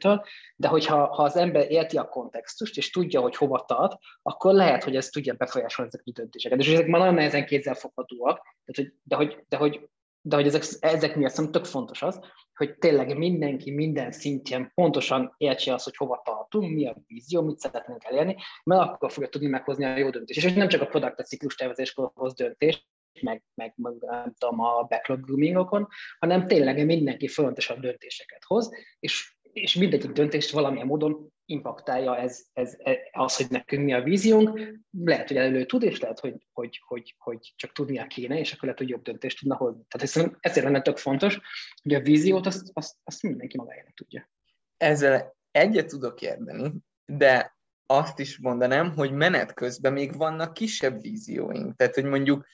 de 0.57 0.69
hogyha 0.69 1.07
ha 1.07 1.23
az 1.23 1.37
ember 1.37 1.71
érti 1.71 1.97
a 1.97 2.09
kontextust, 2.09 2.77
és 2.77 2.91
tudja, 2.91 3.21
hogy 3.21 3.37
hova 3.37 3.65
tart, 3.65 3.99
akkor 4.23 4.55
lehet, 4.55 4.85
hogy 4.85 4.97
ez 4.97 5.09
tudja 5.09 5.35
befolyásolni 5.35 5.91
ezeket 5.95 6.15
a 6.17 6.21
döntéseket. 6.21 6.59
És 6.59 6.69
ezek 6.69 6.87
már 6.87 7.01
nagyon 7.01 7.15
nehezen 7.15 7.47
kézzelfoghatóak, 7.47 8.41
de 8.65 8.73
hogy, 8.75 8.93
de 9.03 9.17
hogy, 9.17 9.45
de 9.49 9.57
hogy 9.57 9.89
de 10.27 10.37
hogy 10.37 10.47
ezek, 10.47 10.65
ezek 10.81 11.17
miatt 11.17 11.33
szerintem 11.33 11.63
tök 11.63 11.71
fontos 11.71 12.03
az, 12.03 12.21
hogy 12.57 12.77
tényleg 12.79 13.17
mindenki 13.17 13.71
minden 13.71 14.13
szintjén 14.13 14.71
pontosan 14.75 15.35
értse 15.37 15.75
azt, 15.75 15.85
hogy 15.85 15.97
hova 15.97 16.23
tartunk, 16.25 16.73
mi 16.73 16.87
a 16.87 16.97
vízió, 17.07 17.43
mit 17.43 17.59
szeretnénk 17.59 18.05
elérni, 18.05 18.37
mert 18.65 18.81
akkor 18.83 19.13
fogja 19.13 19.29
tudni 19.29 19.49
meghozni 19.49 19.85
a 19.85 19.97
jó 19.97 20.11
döntést. 20.11 20.45
És 20.45 20.53
nem 20.53 20.69
csak 20.69 20.81
a 20.81 20.87
product 20.87 21.27
ciklus 21.27 21.55
tervezéskor 21.55 22.11
hoz 22.15 22.35
döntést, 22.35 22.87
meg, 23.21 23.43
meg, 23.55 23.73
meg 23.77 23.93
nem 23.99 24.35
tudom, 24.39 24.61
a 24.61 24.83
backlog 24.83 25.21
groomingokon, 25.21 25.89
hanem 26.19 26.47
tényleg 26.47 26.87
mindenki 26.87 27.29
folyamatosan 27.29 27.81
döntéseket 27.81 28.45
hoz, 28.45 28.71
és 28.99 29.35
és 29.57 29.75
mindegyik 29.75 30.11
döntést 30.11 30.51
valamilyen 30.51 30.87
módon 30.87 31.33
impaktálja 31.47 32.17
ez, 32.17 32.45
ez, 32.53 32.75
ez, 32.79 32.97
az, 33.13 33.37
hogy 33.37 33.47
nekünk 33.49 33.85
mi 33.85 33.93
a 33.93 34.03
víziónk. 34.03 34.61
Lehet, 34.91 35.29
hogy 35.29 35.37
elő 35.37 35.65
tud, 35.65 35.83
és 35.83 36.01
lehet, 36.01 36.21
hogy, 36.21 36.47
hogy, 36.53 36.83
hogy, 36.87 37.15
hogy 37.19 37.53
csak 37.57 37.73
tudnia 37.73 38.07
kéne, 38.07 38.39
és 38.39 38.53
akkor 38.53 38.63
lehet, 38.63 38.79
hogy 38.79 38.89
jobb 38.89 39.03
döntést 39.03 39.39
tudna 39.39 39.57
hozni. 39.57 39.83
Tehát 39.89 40.13
hiszem, 40.13 40.37
ezért 40.41 40.65
lenne 40.65 40.83
tök 40.83 40.97
fontos, 40.97 41.41
hogy 41.83 41.95
a 41.95 42.01
víziót 42.01 42.47
azt, 42.47 42.71
azt, 42.73 42.97
azt 43.05 43.23
mindenki 43.23 43.57
magájának 43.57 43.95
tudja. 43.95 44.31
Ezzel 44.77 45.37
egyet 45.51 45.87
tudok 45.87 46.23
érteni, 46.23 46.73
de 47.05 47.57
azt 47.87 48.19
is 48.19 48.39
mondanám, 48.39 48.93
hogy 48.93 49.13
menet 49.13 49.55
közben 49.55 49.93
még 49.93 50.17
vannak 50.17 50.55
kisebb 50.55 51.01
vízióink. 51.01 51.77
Tehát, 51.77 51.95
hogy 51.95 52.05
mondjuk 52.05 52.47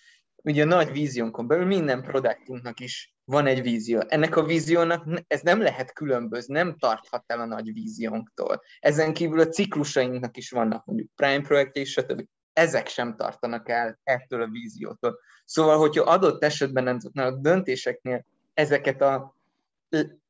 ugye 0.43 0.63
a 0.63 0.67
nagy 0.67 0.93
víziónkon 0.93 1.47
belül 1.47 1.67
minden 1.67 2.03
produktunknak 2.03 2.81
is 2.81 3.15
van 3.33 3.47
egy 3.47 3.63
vízió. 3.63 4.03
Ennek 4.09 4.37
a 4.37 4.45
víziónak 4.45 5.25
ez 5.27 5.41
nem 5.41 5.61
lehet 5.61 5.93
különbözni, 5.93 6.55
nem 6.55 6.77
tarthat 6.79 7.25
el 7.27 7.41
a 7.41 7.45
nagy 7.45 7.73
víziónktól. 7.73 8.63
Ezen 8.81 9.13
kívül 9.13 9.41
a 9.41 9.49
ciklusainknak 9.49 10.37
is 10.37 10.51
vannak 10.51 10.85
mondjuk 10.85 11.11
Prime 11.15 11.41
projekt 11.41 11.77
és 11.77 11.91
stb. 11.91 12.25
Ezek 12.53 12.89
sem 12.89 13.17
tartanak 13.17 13.69
el 13.69 13.99
ettől 14.03 14.43
a 14.43 14.49
víziótól. 14.49 15.19
Szóval, 15.45 15.79
hogyha 15.79 16.05
adott 16.05 16.45
esetben 16.45 17.01
a 17.13 17.31
döntéseknél 17.31 18.25
ezeket 18.55 19.03
a 19.03 19.37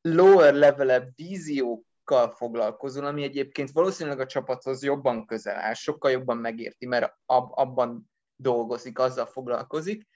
lower 0.01 0.53
level 0.53 1.11
víziókkal 1.15 2.31
foglalkozol, 2.35 3.05
ami 3.05 3.23
egyébként 3.23 3.71
valószínűleg 3.71 4.19
a 4.19 4.25
csapathoz 4.25 4.83
jobban 4.83 5.25
közel 5.25 5.55
áll, 5.55 5.73
sokkal 5.73 6.11
jobban 6.11 6.37
megérti, 6.37 6.85
mert 6.85 7.13
ab, 7.25 7.51
abban 7.51 8.09
dolgozik, 8.35 8.99
azzal 8.99 9.25
foglalkozik, 9.25 10.07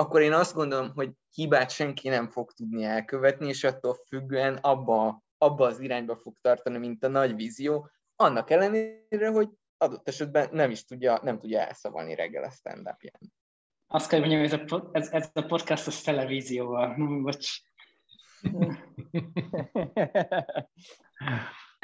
akkor 0.00 0.20
én 0.20 0.32
azt 0.32 0.54
gondolom, 0.54 0.92
hogy 0.94 1.10
hibát 1.34 1.70
senki 1.70 2.08
nem 2.08 2.28
fog 2.28 2.52
tudni 2.52 2.84
elkövetni, 2.84 3.48
és 3.48 3.64
attól 3.64 3.94
függően 3.94 4.54
abba, 4.56 5.22
abba 5.38 5.66
az 5.66 5.80
irányba 5.80 6.16
fog 6.16 6.36
tartani, 6.40 6.78
mint 6.78 7.04
a 7.04 7.08
nagy 7.08 7.34
vízió, 7.34 7.90
annak 8.16 8.50
ellenére, 8.50 9.28
hogy 9.28 9.48
adott 9.76 10.08
esetben 10.08 10.48
nem 10.52 10.70
is 10.70 10.84
tudja, 10.84 11.20
nem 11.22 11.38
tudja 11.38 11.60
elszavalni 11.60 12.14
reggel 12.14 12.44
a 12.44 12.50
stand 12.50 12.86
-ján. 12.98 13.32
Azt 13.86 14.08
kell 14.08 14.18
mondjam, 14.18 14.40
hogy 14.40 14.52
ez 14.52 14.72
a, 14.72 14.88
ez, 14.92 15.08
ez 15.10 15.30
a 15.32 15.42
podcast 15.42 15.86
az 15.86 16.00
televízióval. 16.00 16.94
Bocs. 17.22 17.60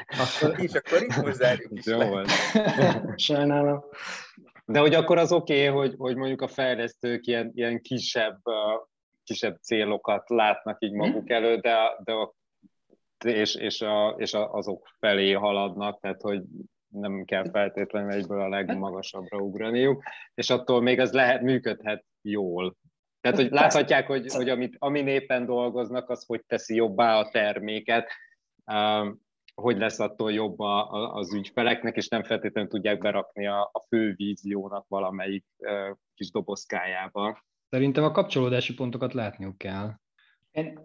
akkor, 0.06 0.60
és 0.64 0.72
akkor 0.72 1.02
itt 1.02 1.16
most 1.16 1.36
zárjuk 1.36 1.72
is 1.72 1.86
Jó 1.86 2.08
volt. 2.08 2.30
Sajnálom. 3.16 3.84
De 4.64 4.78
hogy 4.78 4.94
akkor 4.94 5.18
az 5.18 5.32
oké, 5.32 5.68
okay, 5.68 5.80
hogy, 5.80 5.94
hogy 5.98 6.16
mondjuk 6.16 6.42
a 6.42 6.48
fejlesztők 6.48 7.26
ilyen, 7.26 7.50
ilyen 7.54 7.80
kisebb, 7.80 8.38
kisebb 9.24 9.58
célokat 9.60 10.28
látnak 10.28 10.76
így 10.82 10.92
maguk 10.92 11.30
elő, 11.30 11.56
de, 11.56 11.76
de 12.04 12.12
a, 12.12 12.34
és, 13.24 13.54
és, 13.54 13.80
a, 13.80 14.14
és 14.18 14.34
azok 14.34 14.88
felé 14.98 15.32
haladnak, 15.32 16.00
tehát 16.00 16.20
hogy 16.20 16.42
nem 16.88 17.24
kell 17.24 17.50
feltétlenül 17.50 18.12
egyből 18.12 18.40
a 18.40 18.48
legmagasabbra 18.48 19.38
ugraniuk, 19.38 20.02
és 20.34 20.50
attól 20.50 20.82
még 20.82 21.00
az 21.00 21.12
lehet, 21.12 21.42
működhet 21.42 22.04
jól. 22.22 22.76
Tehát, 23.20 23.38
hogy 23.38 23.50
láthatják, 23.50 24.06
hogy, 24.06 24.32
hogy 24.32 24.48
amit, 24.48 24.76
amin 24.78 25.08
éppen 25.08 25.46
dolgoznak, 25.46 26.10
az 26.10 26.24
hogy 26.26 26.44
teszi 26.46 26.74
jobbá 26.74 27.18
a 27.18 27.28
terméket, 27.30 28.10
hogy 29.54 29.78
lesz 29.78 29.98
attól 29.98 30.32
jobb 30.32 30.58
a, 30.60 30.90
a, 30.92 31.14
az 31.14 31.34
ügyfeleknek, 31.34 31.96
és 31.96 32.08
nem 32.08 32.22
feltétlenül 32.22 32.70
tudják 32.70 32.98
berakni 32.98 33.46
a, 33.46 33.70
a 33.72 33.84
fő 33.88 34.14
víziónak 34.16 34.88
valamelyik 34.88 35.44
uh, 35.58 35.96
kis 36.14 36.30
dobozkájába. 36.30 37.44
Szerintem 37.68 38.04
a 38.04 38.10
kapcsolódási 38.10 38.74
pontokat 38.74 39.14
látniuk 39.14 39.58
kell. 39.58 39.92
Én, 40.50 40.80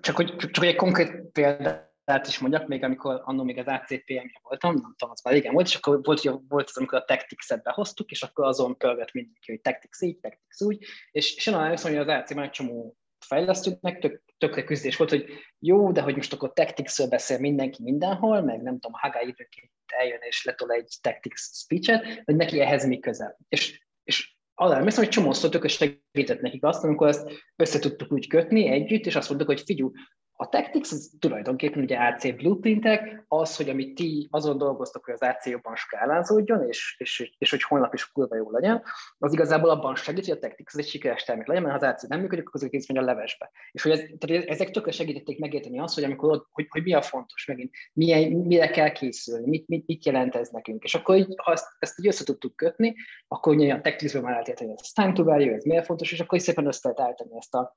csak, 0.00 0.16
hogy, 0.16 0.36
csak, 0.36 0.50
csak 0.50 0.64
egy 0.64 0.76
konkrét 0.76 1.30
példát 1.32 2.26
is 2.26 2.38
mondjak, 2.38 2.68
még 2.68 2.84
amikor 2.84 3.20
annó 3.24 3.42
még 3.44 3.58
az 3.58 3.66
acpm 3.66 4.26
voltam, 4.42 4.74
nem 4.74 4.94
tudom, 4.96 5.10
az 5.10 5.22
már 5.22 5.34
régen 5.34 5.52
volt, 5.52 5.66
és 5.66 5.74
akkor 5.74 6.00
volt, 6.02 6.22
volt 6.48 6.68
az, 6.68 6.76
amikor 6.76 6.98
a 6.98 7.04
Tactics-et 7.04 7.62
behoztuk, 7.62 8.10
és 8.10 8.22
akkor 8.22 8.44
azon 8.44 8.76
pörgött 8.76 9.12
mindenki, 9.12 9.50
hogy 9.50 9.60
Tactics 9.60 10.00
így, 10.00 10.18
Tactics 10.18 10.60
úgy, 10.60 10.84
és, 11.10 11.36
és 11.36 11.46
én 11.46 11.54
arra 11.54 11.74
hogy 11.82 11.96
az 11.96 12.06
AC-ben 12.06 12.44
egy 12.44 12.50
csomó 12.50 12.96
fejlesztőknek 13.26 13.98
tök, 13.98 14.22
tökre 14.38 14.64
küzdés 14.64 14.96
volt, 14.96 15.10
hogy 15.10 15.24
jó, 15.58 15.92
de 15.92 16.00
hogy 16.00 16.16
most 16.16 16.32
akkor 16.32 16.52
tactics 16.52 17.08
beszél 17.08 17.38
mindenki 17.38 17.82
mindenhol, 17.82 18.42
meg 18.42 18.62
nem 18.62 18.74
tudom, 18.74 18.92
Hagai 18.92 19.22
időnként 19.22 19.72
eljön 19.86 20.20
és 20.20 20.44
letol 20.44 20.70
egy 20.70 20.98
tactics 21.00 21.40
speech-et, 21.40 22.22
hogy 22.24 22.36
neki 22.36 22.60
ehhez 22.60 22.86
mi 22.86 22.98
közel. 22.98 23.38
És, 23.48 23.86
és 24.04 24.36
alá 24.54 24.82
hiszem, 24.82 25.04
hogy 25.04 25.12
csomószor 25.12 25.50
tökös 25.50 25.72
segített 25.72 26.40
nekik 26.40 26.64
azt, 26.64 26.84
amikor 26.84 27.08
ezt 27.08 27.30
össze 27.56 27.78
úgy 28.08 28.26
kötni 28.26 28.68
együtt, 28.68 29.06
és 29.06 29.16
azt 29.16 29.28
mondtuk, 29.28 29.48
hogy 29.48 29.62
figyelj, 29.64 29.90
A 30.40 30.48
Tactics 30.48 30.92
az 30.92 31.10
tulajdonképpen 31.18 31.82
ugye 31.82 31.96
AC 31.96 32.36
blueprintek, 32.36 33.24
az, 33.28 33.56
hogy 33.56 33.68
amit 33.68 33.94
ti 33.94 34.28
azon 34.30 34.58
dolgoztok, 34.58 35.04
hogy 35.04 35.14
az 35.14 35.22
AC 35.22 35.46
jobban 35.46 35.74
skálázódjon, 35.74 36.68
és, 36.68 36.96
és, 36.98 37.32
és 37.38 37.50
hogy 37.50 37.62
holnap 37.62 37.94
is 37.94 38.12
kurva 38.12 38.36
jó 38.36 38.50
legyen, 38.50 38.82
az 39.18 39.32
igazából 39.32 39.70
abban 39.70 39.94
segít, 39.94 40.26
hogy 40.26 40.36
a 40.36 40.38
Tactics 40.38 40.72
az 40.72 40.78
egy 40.78 40.88
sikeres 40.88 41.24
termék 41.24 41.46
legyen, 41.46 41.62
mert 41.62 41.80
ha 41.80 41.86
az 41.86 41.94
AC 41.94 42.08
nem 42.08 42.20
működik, 42.20 42.48
akkor 42.48 42.60
az 42.60 42.66
egész 42.66 42.88
megy 42.88 42.96
a 42.96 43.02
levesbe. 43.02 43.50
És 43.72 43.82
hogy 43.82 43.92
ez, 43.92 44.00
tehát 44.18 44.46
ezek 44.46 44.70
tökre 44.70 44.90
segítették 44.90 45.38
megérteni 45.38 45.78
azt, 45.78 45.94
hogy 45.94 46.04
amikor 46.04 46.30
ott, 46.30 46.48
hogy, 46.52 46.66
hogy 46.68 46.82
mi 46.82 46.92
a 46.92 47.02
fontos 47.02 47.46
megint, 47.46 47.74
milyen, 47.92 48.32
mire 48.32 48.68
kell 48.68 48.92
készülni, 48.92 49.48
mit, 49.48 49.68
mit, 49.68 49.86
mit 49.86 50.04
jelent 50.04 50.34
ez 50.34 50.48
nekünk. 50.48 50.84
És 50.84 50.94
akkor 50.94 51.16
így, 51.16 51.34
ha 51.36 51.52
ezt, 51.52 51.66
ezt 51.78 51.98
így 51.98 52.06
össze 52.06 52.24
tudtuk 52.24 52.56
kötni, 52.56 52.94
akkor 53.28 53.54
ugye 53.54 53.74
a 53.74 53.80
Tacticsből 53.80 54.22
már 54.22 54.32
lehet 54.32 54.58
hogy 54.58 54.68
ez 54.74 54.92
time 54.92 55.12
to 55.12 55.24
value, 55.24 55.54
ez 55.54 55.64
miért 55.64 55.84
fontos, 55.84 56.12
és 56.12 56.20
akkor 56.20 56.38
is 56.38 56.44
szépen 56.44 56.66
össze 56.66 56.80
lehet 56.82 57.00
állítani 57.00 57.36
ezt 57.36 57.54
a, 57.54 57.76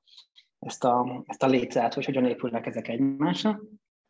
ezt 0.66 0.84
a, 0.84 1.22
ezt 1.26 1.42
a 1.42 1.46
létrát, 1.46 1.94
hogy 1.94 2.04
hogyan 2.04 2.24
épülnek 2.24 2.66
ezek 2.66 2.88
egymásra, 2.88 3.60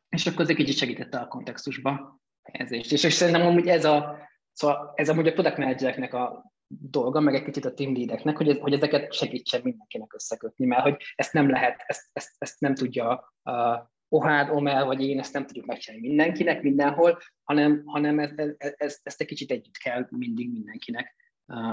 és 0.08 0.26
akkor 0.26 0.40
ez 0.40 0.48
egy 0.48 0.56
kicsit 0.56 0.76
segítette 0.76 1.18
a 1.18 1.28
kontextusba 1.28 2.20
helyezést. 2.42 2.92
És, 2.92 3.04
és 3.04 3.12
szerintem 3.12 3.46
amúgy 3.46 3.66
ez 3.66 3.84
a, 3.84 4.18
szóval 4.52 4.92
ez 4.94 5.08
amúgy 5.08 5.26
a 5.26 5.32
product 5.32 5.56
managereknek 5.56 6.14
a 6.14 6.52
dolga, 6.66 7.20
meg 7.20 7.34
egy 7.34 7.44
kicsit 7.44 7.64
a 7.64 7.74
team 7.74 7.96
leadeknek, 7.96 8.36
hogy, 8.36 8.58
hogy 8.58 8.72
ezeket 8.72 9.12
segítsen 9.12 9.60
mindenkinek 9.64 10.14
összekötni, 10.14 10.66
mert 10.66 10.82
hogy 10.82 10.96
ezt 11.14 11.32
nem 11.32 11.50
lehet, 11.50 11.84
ezt, 11.86 12.08
ezt, 12.12 12.34
ezt 12.38 12.60
nem 12.60 12.74
tudja 12.74 13.34
uh, 13.44 13.90
Ohád, 14.08 14.50
Omel 14.50 14.84
vagy 14.84 15.02
én, 15.02 15.18
ezt 15.18 15.32
nem 15.32 15.46
tudjuk 15.46 15.66
megcsinálni 15.66 16.06
mindenkinek, 16.08 16.62
mindenhol, 16.62 17.18
hanem, 17.42 17.82
hanem 17.84 18.18
ez, 18.18 18.30
ez, 18.36 18.74
ez, 18.76 18.98
ezt 19.02 19.20
egy 19.20 19.26
kicsit 19.26 19.50
együtt 19.50 19.76
kell 19.76 20.06
mindig 20.10 20.50
mindenkinek 20.50 21.16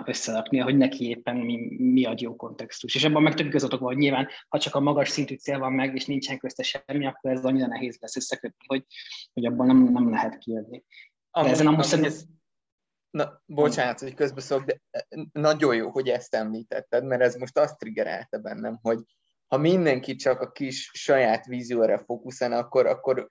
összeraknia, 0.05 0.63
hogy 0.63 0.77
neki 0.77 1.09
éppen 1.09 1.35
mi, 1.35 1.75
mi 1.77 2.05
ad 2.05 2.21
jó 2.21 2.35
kontextus. 2.35 2.95
És 2.95 3.03
ebben 3.03 3.21
meg 3.21 3.33
tök 3.33 3.45
igazatok 3.45 3.79
van, 3.79 3.93
hogy 3.93 4.01
nyilván, 4.01 4.27
ha 4.47 4.59
csak 4.59 4.75
a 4.75 4.79
magas 4.79 5.09
szintű 5.09 5.35
cél 5.35 5.59
van 5.59 5.73
meg, 5.73 5.95
és 5.95 6.05
nincsen 6.05 6.37
közte 6.37 6.63
semmi, 6.63 7.05
akkor 7.05 7.31
ez 7.31 7.45
annyira 7.45 7.67
nehéz 7.67 7.97
lesz 7.99 8.15
összekötni, 8.15 8.65
hogy, 8.67 8.85
hogy 9.33 9.45
abban 9.45 9.67
nem, 9.67 9.83
nem 9.83 10.09
lehet 10.09 10.37
kijönni. 10.37 10.83
Amúgy, 11.31 11.51
ezen 11.51 11.67
amúgy 11.67 11.83
szerintem... 11.83 12.13
Ez... 12.13 12.23
Na, 13.09 13.41
bocsánat, 13.45 13.99
hogy 13.99 14.13
közbeszólok, 14.13 14.65
de 14.65 14.81
nagyon 15.31 15.75
jó, 15.75 15.89
hogy 15.89 16.07
ezt 16.07 16.35
említetted, 16.35 17.05
mert 17.05 17.21
ez 17.21 17.35
most 17.35 17.57
azt 17.57 17.77
triggerelte 17.77 18.37
bennem, 18.37 18.79
hogy 18.81 18.99
ha 19.47 19.57
mindenki 19.57 20.15
csak 20.15 20.41
a 20.41 20.51
kis 20.51 20.89
saját 20.93 21.45
vízióra 21.45 21.97
fókuszál, 21.97 22.51
akkor, 22.51 22.85
akkor 22.85 23.27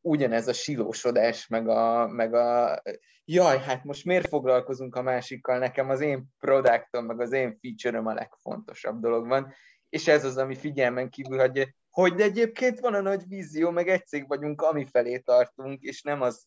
ugyanez 0.00 0.48
a 0.48 0.52
silósodás, 0.52 1.46
meg 1.46 1.68
a, 1.68 2.08
meg 2.08 2.34
a 2.34 2.82
jaj, 3.24 3.58
hát 3.58 3.84
most 3.84 4.04
miért 4.04 4.28
foglalkozunk 4.28 4.96
a 4.96 5.02
másikkal, 5.02 5.58
nekem 5.58 5.90
az 5.90 6.00
én 6.00 6.24
produktom, 6.38 7.04
meg 7.04 7.20
az 7.20 7.32
én 7.32 7.58
feature 7.60 8.10
a 8.10 8.14
legfontosabb 8.14 9.00
dolog 9.00 9.28
van, 9.28 9.54
és 9.88 10.08
ez 10.08 10.24
az, 10.24 10.36
ami 10.36 10.54
figyelmen 10.54 11.10
kívül 11.10 11.38
hagyja, 11.38 11.66
hogy 11.90 12.14
de 12.14 12.22
egyébként 12.22 12.80
van 12.80 12.94
a 12.94 13.00
nagy 13.00 13.28
vízió, 13.28 13.70
meg 13.70 13.88
egy 13.88 14.06
cég 14.06 14.28
vagyunk, 14.28 14.62
ami 14.62 14.86
felé 14.90 15.18
tartunk, 15.18 15.82
és 15.82 16.02
nem 16.02 16.20
az, 16.20 16.46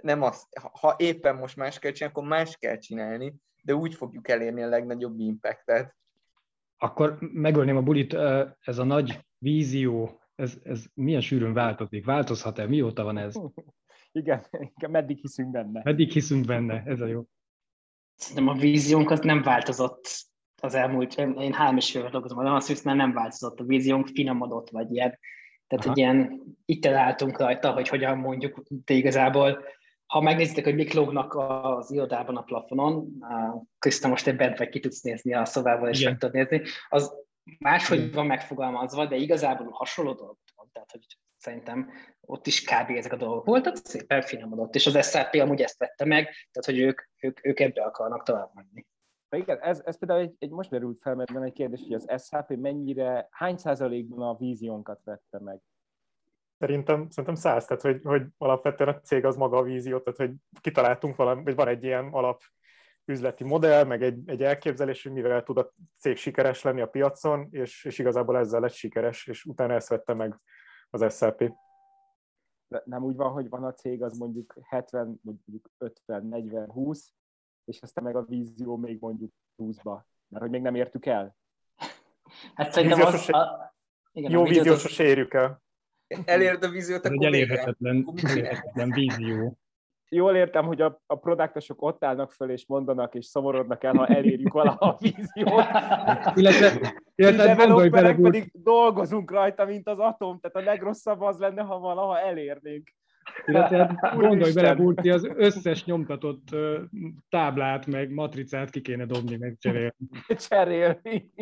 nem 0.00 0.22
az, 0.22 0.48
ha 0.80 0.94
éppen 0.98 1.36
most 1.36 1.56
más 1.56 1.78
kell 1.78 1.92
csinálni, 1.92 2.16
akkor 2.16 2.28
más 2.28 2.56
kell 2.56 2.78
csinálni, 2.78 3.34
de 3.62 3.74
úgy 3.74 3.94
fogjuk 3.94 4.28
elérni 4.28 4.62
a 4.62 4.68
legnagyobb 4.68 5.18
impactet. 5.18 5.96
Akkor 6.76 7.18
megölném 7.20 7.76
a 7.76 7.82
bulit, 7.82 8.14
ez 8.60 8.78
a 8.78 8.84
nagy 8.84 9.26
vízió, 9.38 10.21
ez, 10.34 10.58
ez 10.62 10.84
milyen 10.94 11.20
sűrűn 11.20 11.52
változik? 11.52 12.04
Változhat-e? 12.04 12.66
Mióta 12.66 13.04
van 13.04 13.18
ez? 13.18 13.34
Igen, 14.14 14.46
igen, 14.50 14.90
meddig 14.90 15.18
hiszünk 15.18 15.50
benne. 15.50 15.80
Meddig 15.84 16.10
hiszünk 16.10 16.46
benne, 16.46 16.82
ez 16.86 17.00
a 17.00 17.06
jó. 17.06 17.24
Szerintem 18.14 18.48
a 18.54 18.58
víziónk 18.58 19.10
az 19.10 19.20
nem 19.20 19.42
változott 19.42 20.08
az 20.62 20.74
elmúlt, 20.74 21.18
én 21.18 21.52
három 21.52 21.76
és 21.76 21.90
fél 21.90 22.08
dolgozom 22.10 22.38
a 22.38 22.42
Namaswiss, 22.42 22.82
mert 22.82 22.96
nem 22.96 23.12
változott 23.12 23.60
a 23.60 23.64
víziónk, 23.64 24.06
finomodott 24.06 24.70
vagy 24.70 24.94
ilyen. 24.94 25.18
Tehát 25.66 25.84
Aha. 25.84 25.90
egy 25.90 25.98
ilyen 25.98 26.42
iteráltunk 26.64 27.38
rajta, 27.38 27.72
hogy 27.72 27.88
hogyan 27.88 28.18
mondjuk, 28.18 28.62
de 28.68 28.94
igazából 28.94 29.64
ha 30.06 30.20
megnézitek, 30.20 30.64
hogy 30.64 30.74
mik 30.74 30.92
lógnak 30.92 31.34
az 31.34 31.92
irodában 31.92 32.36
a 32.36 32.42
plafonon, 32.42 33.08
Kriszta 33.78 34.08
most 34.08 34.26
egy 34.26 34.36
bent 34.36 34.58
vagy 34.58 34.68
ki 34.68 34.80
tudsz 34.80 35.02
nézni 35.02 35.34
a 35.34 35.44
szobában, 35.44 35.88
és 35.88 36.04
meg 36.04 36.18
tudod 36.18 36.34
nézni, 36.34 36.62
az 36.88 37.14
máshogy 37.58 38.12
van 38.12 38.26
megfogalmazva, 38.26 39.06
de 39.06 39.16
igazából 39.16 39.70
hasonló 39.70 40.12
dolog 40.12 40.36
van. 40.56 40.68
Tehát, 40.72 40.90
hogy 40.90 41.06
szerintem 41.36 41.90
ott 42.20 42.46
is 42.46 42.62
kb. 42.64 42.90
ezek 42.90 43.12
a 43.12 43.16
dolgok 43.16 43.44
voltak, 43.44 43.76
szépen 43.76 44.22
finomodott, 44.22 44.74
és 44.74 44.86
az 44.86 45.10
SAP 45.10 45.34
amúgy 45.34 45.60
ezt 45.60 45.78
vette 45.78 46.04
meg, 46.04 46.24
tehát 46.24 46.64
hogy 46.64 46.78
ők, 46.78 47.02
ők, 47.20 47.46
ők 47.46 47.60
ebbe 47.60 47.82
akarnak 47.82 48.22
tovább 48.22 48.50
menni. 48.54 48.86
Igen, 49.36 49.58
ez, 49.60 49.82
ez 49.84 49.98
például 49.98 50.20
egy, 50.20 50.34
egy 50.38 50.50
most 50.50 50.70
derült 50.70 51.00
fel, 51.00 51.14
mert 51.14 51.30
van 51.30 51.42
egy 51.42 51.52
kérdés, 51.52 51.80
hogy 51.80 51.92
az 51.92 52.24
SAP 52.24 52.56
mennyire, 52.56 53.28
hány 53.30 53.56
százalékban 53.56 54.28
a 54.28 54.36
víziónkat 54.36 55.00
vette 55.04 55.38
meg? 55.38 55.60
Szerintem, 56.58 57.08
szerintem 57.10 57.34
száz, 57.34 57.64
tehát 57.64 57.82
hogy, 57.82 58.00
hogy 58.02 58.22
alapvetően 58.38 58.94
a 58.94 59.00
cég 59.00 59.24
az 59.24 59.36
maga 59.36 59.56
a 59.56 59.62
vízió, 59.62 59.98
tehát 59.98 60.18
hogy 60.18 60.32
kitaláltunk 60.60 61.16
valami, 61.16 61.42
vagy 61.42 61.54
van 61.54 61.68
egy 61.68 61.84
ilyen 61.84 62.08
alap 62.12 62.42
üzleti 63.04 63.44
modell, 63.44 63.84
meg 63.84 64.02
egy, 64.02 64.28
egy 64.28 64.42
elképzelés, 64.42 65.02
hogy 65.02 65.12
mivel 65.12 65.42
tud 65.42 65.58
a 65.58 65.72
cég 65.98 66.16
sikeres 66.16 66.62
lenni 66.62 66.80
a 66.80 66.86
piacon, 66.86 67.48
és, 67.50 67.84
és 67.84 67.98
igazából 67.98 68.38
ezzel 68.38 68.60
lett 68.60 68.72
sikeres, 68.72 69.26
és 69.26 69.44
utána 69.44 69.74
ezt 69.74 69.88
vette 69.88 70.14
meg 70.14 70.40
az 70.90 71.16
SLP. 71.16 71.52
Nem 72.84 73.02
úgy 73.02 73.16
van, 73.16 73.32
hogy 73.32 73.48
van 73.48 73.64
a 73.64 73.72
cég, 73.72 74.02
az 74.02 74.18
mondjuk 74.18 74.54
70, 74.68 75.20
mondjuk 75.22 75.70
50, 75.78 76.26
40, 76.26 76.70
20, 76.70 77.12
és 77.64 77.82
aztán 77.82 78.04
meg 78.04 78.16
a 78.16 78.24
vízió 78.24 78.76
még 78.76 79.00
mondjuk 79.00 79.32
20-ba, 79.56 80.00
mert 80.28 80.42
hogy 80.42 80.50
még 80.50 80.62
nem 80.62 80.74
értük 80.74 81.06
el. 81.06 81.36
Hát 82.54 82.72
szerintem 82.72 83.00
az, 83.00 83.28
a, 83.28 83.74
igen, 84.12 84.30
jó 84.30 84.44
víziót 84.44 84.78
sose 84.78 85.04
érjük 85.04 85.34
el. 85.34 85.62
Elérd 86.24 86.62
a 86.62 86.68
víziót, 86.68 87.04
akkor 87.04 87.16
egy 87.16 87.24
elérhetetlen, 87.24 88.08
elérhetetlen 88.22 88.90
vízió 88.90 89.58
jól 90.14 90.36
értem, 90.36 90.66
hogy 90.66 90.80
a, 90.80 91.00
a 91.06 91.14
produktosok 91.14 91.82
ott 91.82 92.04
állnak 92.04 92.32
föl 92.32 92.50
és 92.50 92.66
mondanak 92.66 93.14
és 93.14 93.26
szomorodnak 93.26 93.84
el, 93.84 93.94
ha 93.94 94.06
elérjük 94.06 94.52
valaha 94.52 94.86
a 94.86 94.96
víziót. 94.98 95.64
illetve, 96.40 96.94
illetve 97.14 97.88
bele, 97.88 98.14
pedig 98.14 98.50
dolgozunk 98.52 99.30
rajta, 99.30 99.64
mint 99.64 99.88
az 99.88 99.98
atom, 99.98 100.40
tehát 100.40 100.56
a 100.68 100.70
legrosszabb 100.70 101.20
az 101.20 101.38
lenne, 101.38 101.62
ha 101.62 101.78
valaha 101.78 102.18
elérnénk. 102.18 102.92
Illetve 103.46 103.98
gondolj 104.16 104.52
bele, 104.52 104.74
Burti, 104.74 105.10
az 105.10 105.28
összes 105.34 105.84
nyomtatott 105.84 106.48
táblát, 107.28 107.86
meg 107.86 108.10
matricát 108.10 108.70
ki 108.70 108.80
kéne 108.80 109.04
dobni, 109.04 109.36
meg 109.36 109.56
cserélni. 109.60 110.08
Cserélni. 110.48 111.32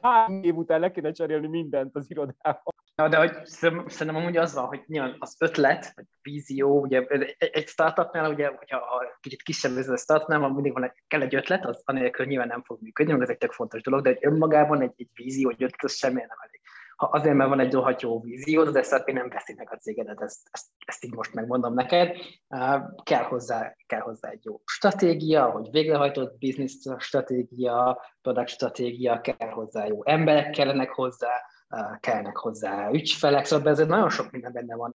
Három 0.00 0.42
év 0.42 0.56
után 0.56 0.80
le 0.80 0.90
kéne 0.90 1.12
cserélni 1.12 1.46
mindent 1.46 1.96
az 1.96 2.10
irodában. 2.10 2.74
Na, 2.94 3.08
de 3.08 3.16
hogy 3.16 3.32
szerintem 3.44 4.16
amúgy 4.16 4.36
az 4.36 4.54
van, 4.54 4.66
hogy 4.66 4.84
az 5.18 5.36
ötlet, 5.38 5.92
vagy 5.94 6.04
vízió, 6.22 6.80
ugye 6.80 7.00
egy 7.38 7.68
startupnál, 7.68 8.30
ugye, 8.30 8.46
hogyha 8.46 8.76
a 8.76 9.18
kicsit 9.20 9.42
kisebb 9.42 9.76
ez 9.76 9.88
a 9.88 9.96
startupnál, 9.96 10.48
mindig 10.48 10.72
van 10.72 10.84
egy, 10.84 11.02
kell 11.06 11.20
egy 11.20 11.34
ötlet, 11.34 11.66
az 11.66 11.82
anélkül 11.84 12.26
nyilván 12.26 12.48
nem 12.48 12.62
fog 12.62 12.78
működni, 12.82 13.12
meg 13.12 13.22
ez 13.22 13.28
egy 13.28 13.38
tök 13.38 13.52
fontos 13.52 13.82
dolog, 13.82 14.02
de 14.02 14.10
egy 14.10 14.18
önmagában 14.20 14.82
egy, 14.82 14.92
egy 14.96 15.10
vízió, 15.14 15.50
egy 15.50 15.62
ötlet, 15.62 15.84
az 15.84 15.96
semmi 15.96 16.20
nem 16.20 16.38
elég 16.40 16.53
azért, 17.12 17.34
mert 17.34 17.48
van 17.48 17.60
egy 17.60 17.72
rohadt 17.72 18.02
jó 18.02 18.20
víziód, 18.20 18.76
az 18.76 18.88
SAP 18.88 19.10
nem 19.12 19.28
veszi 19.28 19.54
meg 19.56 19.68
a 19.72 19.76
cégedet, 19.76 20.20
ezt, 20.20 20.48
ezt, 20.50 20.66
ezt 20.86 21.04
így 21.04 21.14
most 21.14 21.34
megmondom 21.34 21.74
neked. 21.74 22.16
Kell 23.02 23.22
hozzá, 23.22 23.76
kell 23.86 24.00
hozzá 24.00 24.28
egy 24.28 24.44
jó 24.44 24.60
stratégia, 24.64 25.50
hogy 25.50 25.70
végrehajtott 25.70 26.38
business 26.38 26.72
stratégia, 26.98 28.00
product 28.22 28.48
stratégia, 28.48 29.20
kell 29.20 29.50
hozzá 29.50 29.86
jó 29.86 30.04
emberek 30.04 30.50
kellenek 30.50 30.90
hozzá, 30.90 31.30
kellnek 32.00 32.36
hozzá 32.36 32.90
ügyfelek, 32.90 33.44
szóval 33.44 33.68
ez 33.68 33.78
nagyon 33.78 34.10
sok 34.10 34.30
minden 34.30 34.52
benne 34.52 34.76
van. 34.76 34.96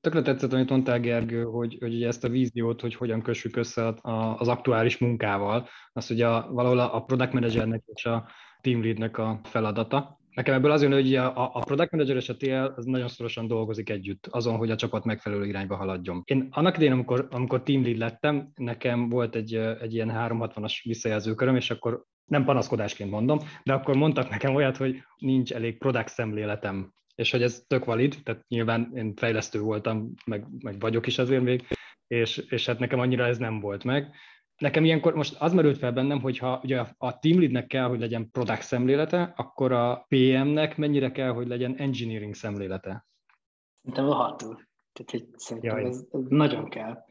Tökre 0.00 0.22
tetszett, 0.22 0.52
amit 0.52 0.70
mondtál, 0.70 1.00
Gergő, 1.00 1.42
hogy, 1.42 1.76
hogy 1.80 2.02
ezt 2.02 2.24
a 2.24 2.28
víziót, 2.28 2.80
hogy 2.80 2.94
hogyan 2.94 3.22
kössük 3.22 3.56
össze 3.56 3.94
az 4.36 4.48
aktuális 4.48 4.98
munkával, 4.98 5.68
az 5.92 6.10
ugye 6.10 6.26
a, 6.26 6.52
valahol 6.52 6.78
a 6.78 7.02
product 7.02 7.32
managernek 7.32 7.82
és 7.94 8.04
a 8.04 8.28
team 8.60 8.82
leadnek 8.82 9.18
a 9.18 9.40
feladata. 9.42 10.18
Nekem 10.34 10.54
ebből 10.54 10.70
az 10.70 10.82
jön, 10.82 10.92
hogy 10.92 11.14
a, 11.14 11.54
a 11.54 11.60
product 11.64 11.90
manager 11.90 12.16
és 12.16 12.28
a 12.28 12.36
TL 12.36 12.72
az 12.76 12.84
nagyon 12.84 13.08
szorosan 13.08 13.46
dolgozik 13.46 13.90
együtt, 13.90 14.26
azon, 14.26 14.56
hogy 14.56 14.70
a 14.70 14.76
csapat 14.76 15.04
megfelelő 15.04 15.46
irányba 15.46 15.76
haladjon. 15.76 16.22
Én 16.24 16.48
annak 16.50 16.74
idején, 16.74 16.92
amikor, 16.92 17.28
amikor 17.30 17.62
team 17.62 17.82
lead 17.82 17.98
lettem, 17.98 18.50
nekem 18.54 19.08
volt 19.08 19.34
egy, 19.34 19.54
egy 19.54 19.94
ilyen 19.94 20.12
360-as 20.14 20.80
visszajelzőköröm, 20.82 21.56
és 21.56 21.70
akkor 21.70 22.04
nem 22.24 22.44
panaszkodásként 22.44 23.10
mondom, 23.10 23.38
de 23.62 23.72
akkor 23.72 23.96
mondtak 23.96 24.30
nekem 24.30 24.54
olyat, 24.54 24.76
hogy 24.76 25.02
nincs 25.16 25.52
elég 25.52 25.78
product 25.78 26.08
szemléletem, 26.08 26.92
és 27.14 27.30
hogy 27.30 27.42
ez 27.42 27.64
tök 27.66 27.84
valid, 27.84 28.16
tehát 28.22 28.44
nyilván 28.48 28.92
én 28.94 29.14
fejlesztő 29.14 29.60
voltam, 29.60 30.12
meg, 30.26 30.46
meg 30.58 30.80
vagyok 30.80 31.06
is 31.06 31.18
azért 31.18 31.42
még, 31.42 31.66
és, 32.06 32.36
és 32.36 32.66
hát 32.66 32.78
nekem 32.78 32.98
annyira 32.98 33.26
ez 33.26 33.38
nem 33.38 33.60
volt 33.60 33.84
meg, 33.84 34.14
nekem 34.58 34.84
ilyenkor 34.84 35.14
most 35.14 35.36
az 35.40 35.52
merült 35.52 35.78
fel 35.78 35.92
bennem, 35.92 36.20
hogy 36.20 36.38
ha 36.38 36.60
ugye 36.62 36.84
a 36.98 37.18
team 37.18 37.38
leadnek 37.38 37.66
kell, 37.66 37.88
hogy 37.88 38.00
legyen 38.00 38.30
product 38.30 38.62
szemlélete, 38.62 39.32
akkor 39.36 39.72
a 39.72 40.06
PM-nek 40.08 40.76
mennyire 40.76 41.10
kell, 41.10 41.30
hogy 41.30 41.46
legyen 41.46 41.76
engineering 41.76 42.34
szemlélete? 42.34 43.06
Szerintem 43.82 44.04
rohadtul. 44.04 44.68
Tehát 44.92 45.10
hogy 45.10 45.38
szerintem 45.38 45.76
ez, 45.76 46.04
ez, 46.10 46.20
nagyon 46.28 46.68
kell. 46.68 47.04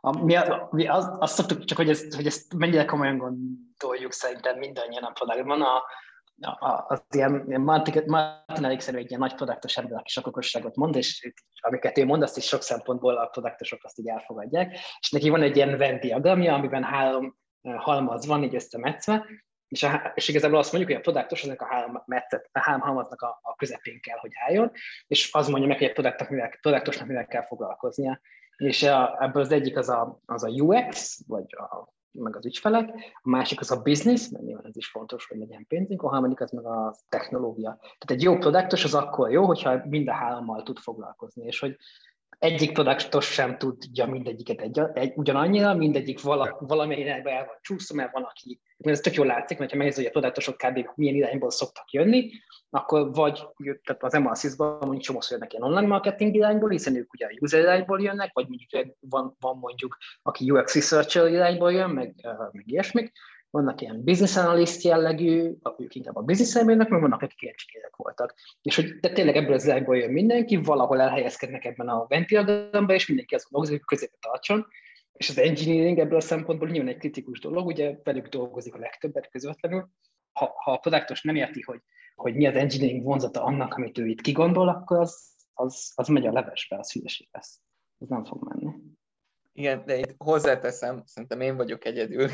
A, 0.00 0.24
mi, 0.24 0.36
a, 0.36 0.68
mi 0.70 0.86
az, 0.86 1.16
azt 1.18 1.34
szoktuk 1.34 1.64
csak, 1.64 1.78
hogy 1.78 1.88
ezt, 1.88 2.14
hogy 2.14 2.26
ezt 2.26 2.54
mennyire 2.54 2.84
komolyan 2.84 3.16
gondoljuk 3.16 4.12
szerintem 4.12 4.58
mindannyian 4.58 5.02
a 5.02 5.10
produktban. 5.10 5.62
A, 5.62 5.82
az 6.86 7.02
ilyen, 7.10 7.44
ilyen 7.46 7.60
Martin, 7.60 7.94
egy 7.96 9.08
ilyen 9.08 9.20
nagy 9.20 9.34
produktos 9.34 9.76
ember, 9.76 9.98
aki 9.98 10.10
sok 10.10 10.26
okosságot 10.26 10.76
mond, 10.76 10.96
és 10.96 11.32
amiket 11.60 11.98
ő 11.98 12.04
mond, 12.04 12.22
azt 12.22 12.36
is 12.36 12.44
sok 12.44 12.62
szempontból 12.62 13.16
a 13.16 13.26
produktosok 13.26 13.84
azt 13.84 13.98
így 13.98 14.08
elfogadják. 14.08 14.78
És 15.00 15.10
neki 15.10 15.28
van 15.28 15.42
egy 15.42 15.56
ilyen 15.56 15.76
Venn 15.76 16.00
diagramja, 16.00 16.54
amiben 16.54 16.82
három 16.82 17.36
halmaz 17.62 18.26
van 18.26 18.42
így 18.42 18.54
összemetszve, 18.54 19.26
és, 19.68 19.82
a, 19.82 20.12
és 20.14 20.28
igazából 20.28 20.58
azt 20.58 20.72
mondjuk, 20.72 20.92
hogy 20.92 21.00
a 21.06 21.10
produktos 21.10 21.44
ennek 21.44 21.62
a 21.62 21.66
három, 21.66 22.02
metszet, 22.06 22.48
a 22.52 22.60
három 22.60 22.80
halmaznak 22.80 23.22
a, 23.22 23.38
a 23.42 23.54
közepén 23.54 24.00
kell, 24.00 24.18
hogy 24.18 24.30
álljon, 24.46 24.70
és 25.06 25.32
az 25.32 25.48
mondja 25.48 25.68
meg, 25.68 25.78
hogy 25.78 26.06
a 26.06 26.26
mivel, 26.28 26.50
produktosnak 26.60 27.06
mivel 27.06 27.26
kell 27.26 27.46
foglalkoznia. 27.46 28.20
És 28.56 28.82
a, 28.82 29.22
ebből 29.22 29.42
az 29.42 29.52
egyik 29.52 29.76
az 29.76 29.88
a, 29.88 30.20
az 30.26 30.44
a 30.44 30.48
UX, 30.48 31.20
vagy 31.26 31.44
a 31.48 31.92
meg 32.14 32.36
az 32.36 32.46
ügyfelek, 32.46 32.90
a 33.22 33.28
másik 33.28 33.60
az 33.60 33.70
a 33.70 33.82
business, 33.82 34.28
mert 34.28 34.44
nyilván 34.44 34.66
ez 34.66 34.76
is 34.76 34.88
fontos, 34.88 35.26
hogy 35.26 35.38
legyen 35.38 35.66
pénzünk, 35.66 36.02
a 36.02 36.08
harmadik 36.08 36.40
az 36.40 36.50
meg 36.50 36.66
a 36.66 36.96
technológia. 37.08 37.76
Tehát 37.80 38.10
egy 38.10 38.22
jó 38.22 38.38
produktos 38.38 38.84
az 38.84 38.94
akkor 38.94 39.30
jó, 39.30 39.44
hogyha 39.44 39.82
mind 39.84 40.08
a 40.08 40.12
hárommal 40.12 40.62
tud 40.62 40.78
foglalkozni, 40.78 41.44
és 41.44 41.60
hogy 41.60 41.76
egyik 42.44 42.72
produktos 42.72 43.26
sem 43.26 43.58
tudja 43.58 44.06
mindegyiket 44.06 44.60
egy, 44.60 44.80
egy, 44.94 45.12
ugyanannyira, 45.16 45.74
mindegyik 45.74 46.20
vala, 46.20 46.56
valamilyen 46.60 47.06
irányba 47.06 47.30
el 47.30 47.44
van 47.44 47.56
csúszva, 47.60 47.94
mert 47.94 48.12
van, 48.12 48.22
aki, 48.22 48.60
ez 48.78 49.00
tök 49.00 49.14
jól 49.14 49.26
látszik, 49.26 49.58
mert 49.58 49.70
ha 49.70 49.76
megnézed, 49.76 50.02
hogy 50.02 50.12
a 50.14 50.20
produktusok 50.20 50.56
kb. 50.56 50.88
milyen 50.94 51.14
irányból 51.14 51.50
szoktak 51.50 51.90
jönni, 51.90 52.30
akkor 52.70 53.12
vagy 53.12 53.46
tehát 53.58 54.02
az 54.02 54.12
MLSIS-ban 54.12 54.78
mondjuk 54.80 55.02
csomószor 55.02 55.32
jönnek 55.32 55.52
ilyen 55.52 55.64
online 55.64 55.86
marketing 55.86 56.34
irányból, 56.34 56.70
hiszen 56.70 56.96
ők 56.96 57.12
ugye 57.12 57.26
a 57.26 57.36
user 57.40 57.60
irányból 57.60 58.00
jönnek, 58.00 58.30
vagy 58.32 58.48
mondjuk 58.48 58.96
van, 59.00 59.36
van 59.40 59.58
mondjuk, 59.58 59.96
aki 60.22 60.50
UX 60.50 60.74
researcher 60.74 61.26
irányból 61.26 61.72
jön, 61.72 61.90
meg, 61.90 62.14
meg 62.52 62.64
ilyesmik, 62.66 63.12
vannak 63.54 63.80
ilyen 63.80 64.04
business 64.04 64.36
analyst 64.36 64.82
jellegű, 64.82 65.54
ők 65.78 65.94
inkább 65.94 66.16
a 66.16 66.22
business 66.22 66.56
elmének, 66.56 66.88
meg 66.88 67.00
vannak, 67.00 67.22
akik 67.22 67.48
engineerek 67.48 67.96
voltak. 67.96 68.34
És 68.62 68.76
hogy 68.76 68.98
de 69.00 69.12
tényleg 69.12 69.36
ebből 69.36 69.52
az 69.52 69.64
irányból 69.64 69.96
jön 69.96 70.10
mindenki, 70.10 70.56
valahol 70.56 71.00
elhelyezkednek 71.00 71.64
ebben 71.64 71.88
a 71.88 72.06
ventilagramba, 72.06 72.94
és 72.94 73.06
mindenki 73.06 73.34
azt 73.34 73.50
gondolja, 73.50 73.76
hogy 73.76 73.86
középe 73.86 74.16
tartson. 74.20 74.66
És 75.12 75.28
az 75.28 75.38
engineering 75.38 75.98
ebből 75.98 76.16
a 76.16 76.20
szempontból 76.20 76.68
nyilván 76.68 76.92
egy 76.92 76.98
kritikus 76.98 77.40
dolog, 77.40 77.66
ugye 77.66 77.98
velük 78.04 78.28
dolgozik 78.28 78.74
a 78.74 78.78
legtöbbet 78.78 79.30
közvetlenül. 79.30 79.88
Ha, 80.32 80.52
ha 80.56 80.72
a 80.72 80.78
produktos 80.78 81.22
nem 81.22 81.36
érti, 81.36 81.60
hogy, 81.60 81.80
hogy 82.14 82.34
mi 82.34 82.46
az 82.46 82.54
engineering 82.54 83.04
vonzata 83.04 83.42
annak, 83.42 83.74
amit 83.74 83.98
ő 83.98 84.06
itt 84.06 84.20
kigondol, 84.20 84.68
akkor 84.68 84.98
az, 84.98 85.32
az, 85.52 85.92
az 85.94 86.08
megy 86.08 86.26
a 86.26 86.32
levesbe, 86.32 86.78
az 86.78 86.92
hülyeség 86.92 87.28
lesz. 87.32 87.60
Ez 87.98 88.08
nem 88.08 88.24
fog 88.24 88.48
menni. 88.48 88.74
Igen, 89.52 89.84
de 89.84 89.98
itt 89.98 90.14
hozzáteszem, 90.18 91.02
szerintem 91.06 91.40
én 91.40 91.56
vagyok 91.56 91.84
egyedül 91.84 92.28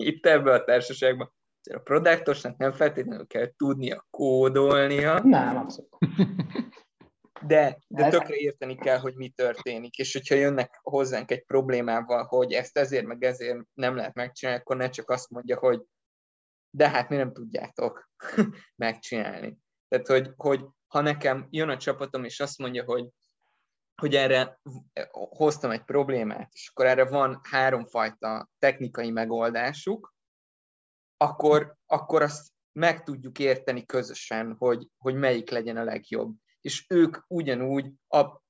itt 0.00 0.26
ebben 0.26 0.54
a 0.54 0.64
társaságban. 0.64 1.32
A 1.72 1.78
produktosnak 1.78 2.56
nem 2.56 2.72
feltétlenül 2.72 3.26
kell 3.26 3.52
tudnia 3.56 4.06
kódolnia. 4.10 5.18
Nem, 5.18 5.56
abszolút. 5.56 5.96
De, 7.46 7.78
de 7.88 8.08
tökre 8.08 8.34
érteni 8.34 8.76
kell, 8.76 8.98
hogy 8.98 9.14
mi 9.14 9.28
történik, 9.28 9.96
és 9.98 10.12
hogyha 10.12 10.34
jönnek 10.34 10.78
hozzánk 10.82 11.30
egy 11.30 11.44
problémával, 11.44 12.24
hogy 12.24 12.52
ezt 12.52 12.78
ezért 12.78 13.06
meg 13.06 13.24
ezért 13.24 13.58
nem 13.74 13.96
lehet 13.96 14.14
megcsinálni, 14.14 14.60
akkor 14.60 14.76
ne 14.76 14.88
csak 14.88 15.10
azt 15.10 15.30
mondja, 15.30 15.58
hogy 15.58 15.82
de 16.70 16.88
hát 16.88 17.08
mi 17.08 17.16
nem 17.16 17.32
tudjátok 17.32 18.10
megcsinálni. 18.84 19.58
Tehát, 19.88 20.06
hogy, 20.06 20.30
hogy 20.36 20.64
ha 20.86 21.00
nekem 21.00 21.46
jön 21.50 21.68
a 21.68 21.76
csapatom, 21.76 22.24
és 22.24 22.40
azt 22.40 22.58
mondja, 22.58 22.84
hogy 22.84 23.08
hogy 24.00 24.14
erre 24.14 24.60
hoztam 25.10 25.70
egy 25.70 25.84
problémát, 25.84 26.50
és 26.52 26.68
akkor 26.68 26.86
erre 26.86 27.04
van 27.04 27.40
háromfajta 27.42 28.50
technikai 28.58 29.10
megoldásuk, 29.10 30.14
akkor, 31.16 31.76
akkor 31.86 32.22
azt 32.22 32.48
meg 32.72 33.02
tudjuk 33.02 33.38
érteni 33.38 33.86
közösen, 33.86 34.54
hogy, 34.58 34.88
hogy 34.96 35.14
melyik 35.14 35.50
legyen 35.50 35.76
a 35.76 35.84
legjobb. 35.84 36.34
És 36.60 36.84
ők 36.88 37.16
ugyanúgy 37.26 37.92
a, 38.08 38.40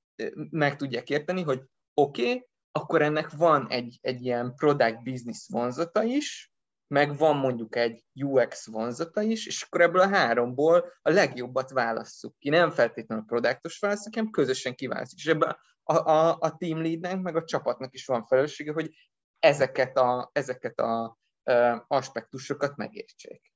meg 0.51 0.77
tudják 0.77 1.11
érteni, 1.11 1.43
hogy 1.43 1.63
oké, 1.95 2.23
okay, 2.23 2.49
akkor 2.73 3.03
ennek 3.03 3.31
van 3.31 3.69
egy, 3.71 3.99
egy 4.01 4.25
ilyen 4.25 4.55
product 4.55 5.03
business 5.03 5.49
vonzata 5.49 6.03
is, 6.03 6.50
meg 6.91 7.17
van 7.17 7.37
mondjuk 7.37 7.77
egy 7.77 8.05
UX 8.15 8.67
vonzata 8.67 9.23
is, 9.23 9.47
és 9.47 9.63
akkor 9.63 9.81
ebből 9.81 10.01
a 10.01 10.09
háromból 10.09 10.93
a 11.03 11.11
legjobbat 11.11 11.71
válasszuk 11.71 12.39
ki. 12.39 12.49
Nem 12.49 12.71
feltétlenül 12.71 13.25
a 13.25 13.27
produktos 13.27 13.79
válaszok, 13.79 14.15
hanem 14.15 14.31
közösen 14.31 14.75
kiválasztjuk. 14.75 15.21
És 15.21 15.27
ebben 15.27 15.57
a, 15.83 15.95
a, 15.95 16.37
a 16.41 16.57
team 16.57 16.83
leadnek, 16.83 17.21
meg 17.21 17.37
a 17.37 17.45
csapatnak 17.45 17.95
is 17.95 18.07
van 18.07 18.27
felelőssége, 18.27 18.73
hogy 18.73 18.91
ezeket 19.39 19.97
a, 19.97 20.31
ezeket 20.33 20.79
a 20.79 21.19
a 21.51 21.85
aspektusokat 21.89 22.77
megértsék. 22.77 23.53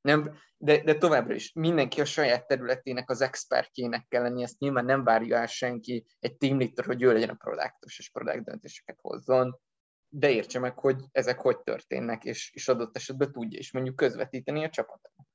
Nem, 0.00 0.38
de, 0.56 0.82
de 0.82 0.94
továbbra 0.94 1.34
is 1.34 1.52
mindenki 1.52 2.00
a 2.00 2.04
saját 2.04 2.46
területének 2.46 3.10
az 3.10 3.20
expertjének 3.20 4.06
kell 4.08 4.22
lenni, 4.22 4.42
ezt 4.42 4.58
nyilván 4.58 4.84
nem 4.84 5.04
várja 5.04 5.36
el 5.36 5.46
senki 5.46 6.06
egy 6.18 6.36
team 6.36 6.58
leader, 6.58 6.84
hogy 6.84 7.02
ő 7.02 7.12
legyen 7.12 7.28
a 7.28 7.34
produktos 7.34 7.98
és 7.98 8.10
product 8.10 8.44
döntéseket 8.44 8.98
hozzon, 9.00 9.60
de 10.18 10.30
értse 10.30 10.58
meg, 10.58 10.78
hogy 10.78 10.96
ezek 11.12 11.40
hogy 11.40 11.58
történnek, 11.58 12.24
és, 12.24 12.50
és 12.54 12.68
adott 12.68 12.96
esetben 12.96 13.32
tudja 13.32 13.58
is 13.58 13.72
mondjuk 13.72 13.96
közvetíteni 13.96 14.64
a 14.64 14.70
csapatának. 14.70 15.26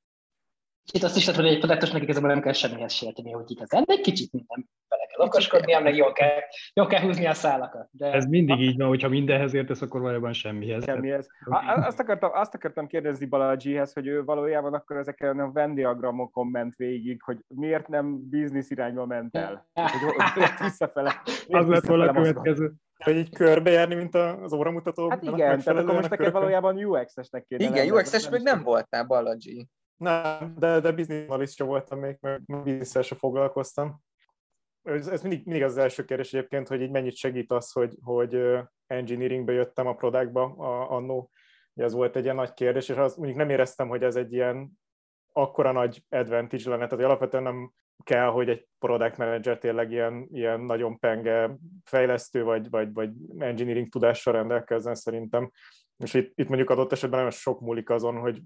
Itt 0.91 1.03
azt 1.03 1.17
is 1.17 1.25
lehet, 1.25 1.41
hogy 1.41 1.51
egy 1.51 1.59
produktosnak 1.59 2.01
igazából 2.01 2.29
nem 2.29 2.41
kell 2.41 2.53
semmihez 2.53 2.93
sérteni, 2.93 3.31
hogy 3.31 3.51
igazán, 3.51 3.83
de 3.83 3.93
egy 3.93 4.01
kicsit 4.01 4.31
minden 4.31 4.69
bele 4.87 5.05
kell 5.05 5.25
okoskodnia, 5.25 5.79
meg 5.79 5.95
jól 5.95 6.11
kell, 6.11 6.39
jól 6.73 6.87
kell 6.87 7.01
húzni 7.01 7.25
a 7.25 7.33
szálakat. 7.33 7.87
De... 7.91 8.11
Ez 8.11 8.25
mindig 8.25 8.59
így 8.59 8.77
van, 8.77 8.87
hogyha 8.87 9.09
mindenhez 9.09 9.53
értesz, 9.53 9.81
akkor 9.81 10.01
valójában 10.01 10.33
semmihez. 10.33 10.83
Semmihez. 10.83 11.27
Azt 11.75 11.99
akartam, 11.99 12.31
azt 12.33 12.55
akartam 12.55 12.87
kérdezni 12.87 13.25
Balázsihez, 13.25 13.93
hogy 13.93 14.07
ő 14.07 14.23
valójában 14.23 14.73
akkor 14.73 14.97
ezeken 14.97 15.39
a 15.39 15.51
Venn 15.51 15.73
diagramokon 15.73 16.47
ment 16.47 16.75
végig, 16.75 17.21
hogy 17.21 17.37
miért 17.47 17.87
nem 17.87 18.29
biznisz 18.29 18.69
irányba 18.69 19.05
ment 19.05 19.35
el. 19.35 19.69
Hogy, 19.73 20.33
hogy 20.33 20.43
visszafele. 20.59 21.21
Az 21.47 21.67
lett 21.67 21.85
volna 21.85 22.09
a 22.09 22.13
következő. 22.13 22.73
Hogy 23.03 23.15
így 23.15 23.29
körbejárni, 23.29 23.95
mint 23.95 24.15
az 24.15 24.53
óramutató. 24.53 25.09
Hát 25.09 25.23
igen, 25.23 25.61
tehát 25.61 25.81
akkor 25.81 25.93
most 25.93 26.09
neked 26.09 26.31
valójában 26.31 26.83
UX-esnek 26.83 27.45
kéne. 27.45 27.63
Igen, 27.63 27.91
UX-es 27.91 28.29
még 28.29 28.41
nem 28.41 28.63
voltál, 28.63 29.03
Baladzsi. 29.03 29.67
Nem, 29.97 30.55
de, 30.57 30.79
de 30.79 31.45
sem 31.45 31.67
voltam 31.67 31.99
még, 31.99 32.17
meg 32.19 32.41
business 32.45 33.05
sem 33.07 33.17
foglalkoztam. 33.17 34.01
Ez, 34.83 35.07
ez 35.07 35.21
mindig, 35.21 35.45
mindig 35.45 35.63
az, 35.63 35.77
első 35.77 36.05
kérdés 36.05 36.33
egyébként, 36.33 36.67
hogy 36.67 36.81
így 36.81 36.91
mennyit 36.91 37.15
segít 37.15 37.51
az, 37.51 37.71
hogy, 37.71 37.97
hogy 38.01 38.59
engineeringbe 38.87 39.53
jöttem 39.53 39.87
a 39.87 39.95
productba 39.95 40.43
annó. 40.87 41.29
Ez 41.73 41.93
volt 41.93 42.15
egy 42.15 42.23
ilyen 42.23 42.35
nagy 42.35 42.53
kérdés, 42.53 42.89
és 42.89 42.95
az 42.95 43.15
mondjuk 43.15 43.37
nem 43.37 43.49
éreztem, 43.49 43.87
hogy 43.87 44.03
ez 44.03 44.15
egy 44.15 44.33
ilyen 44.33 44.71
akkora 45.31 45.71
nagy 45.71 46.03
advantage 46.09 46.69
lenne, 46.69 46.87
tehát 46.87 47.05
alapvetően 47.05 47.43
nem 47.43 47.71
kell, 48.03 48.27
hogy 48.27 48.49
egy 48.49 48.67
product 48.79 49.17
manager 49.17 49.57
tényleg 49.57 49.91
ilyen, 49.91 50.27
ilyen 50.31 50.61
nagyon 50.61 50.99
penge 50.99 51.57
fejlesztő 51.83 52.43
vagy, 52.43 52.69
vagy, 52.69 52.93
vagy 52.93 53.09
engineering 53.37 53.89
tudással 53.89 54.33
rendelkezzen 54.33 54.95
szerintem. 54.95 55.51
És 55.97 56.13
itt, 56.13 56.31
itt 56.35 56.47
mondjuk 56.47 56.69
adott 56.69 56.91
esetben 56.91 57.19
nagyon 57.19 57.33
sok 57.33 57.59
múlik 57.59 57.89
azon, 57.89 58.17
hogy 58.17 58.41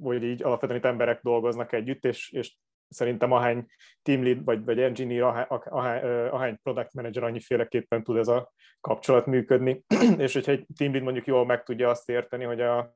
hogy 0.00 0.22
így 0.22 0.42
alapvetően 0.42 0.78
itt 0.78 0.84
emberek 0.84 1.20
dolgoznak 1.22 1.72
együtt, 1.72 2.04
és, 2.04 2.30
és 2.30 2.56
szerintem 2.88 3.32
ahány 3.32 3.66
team 4.02 4.22
lead 4.22 4.44
vagy, 4.44 4.64
vagy 4.64 4.80
engineer, 4.80 5.46
ahány, 5.68 6.28
ahány 6.28 6.58
product 6.62 6.94
manager 6.94 7.22
annyiféleképpen 7.22 8.02
tud 8.02 8.16
ez 8.16 8.28
a 8.28 8.52
kapcsolat 8.80 9.26
működni, 9.26 9.84
és 10.18 10.32
hogyha 10.32 10.52
egy 10.52 10.66
team 10.76 10.92
lead 10.92 11.04
mondjuk 11.04 11.26
jól 11.26 11.46
meg 11.46 11.62
tudja 11.62 11.88
azt 11.88 12.08
érteni, 12.08 12.44
hogy 12.44 12.60
a, 12.60 12.94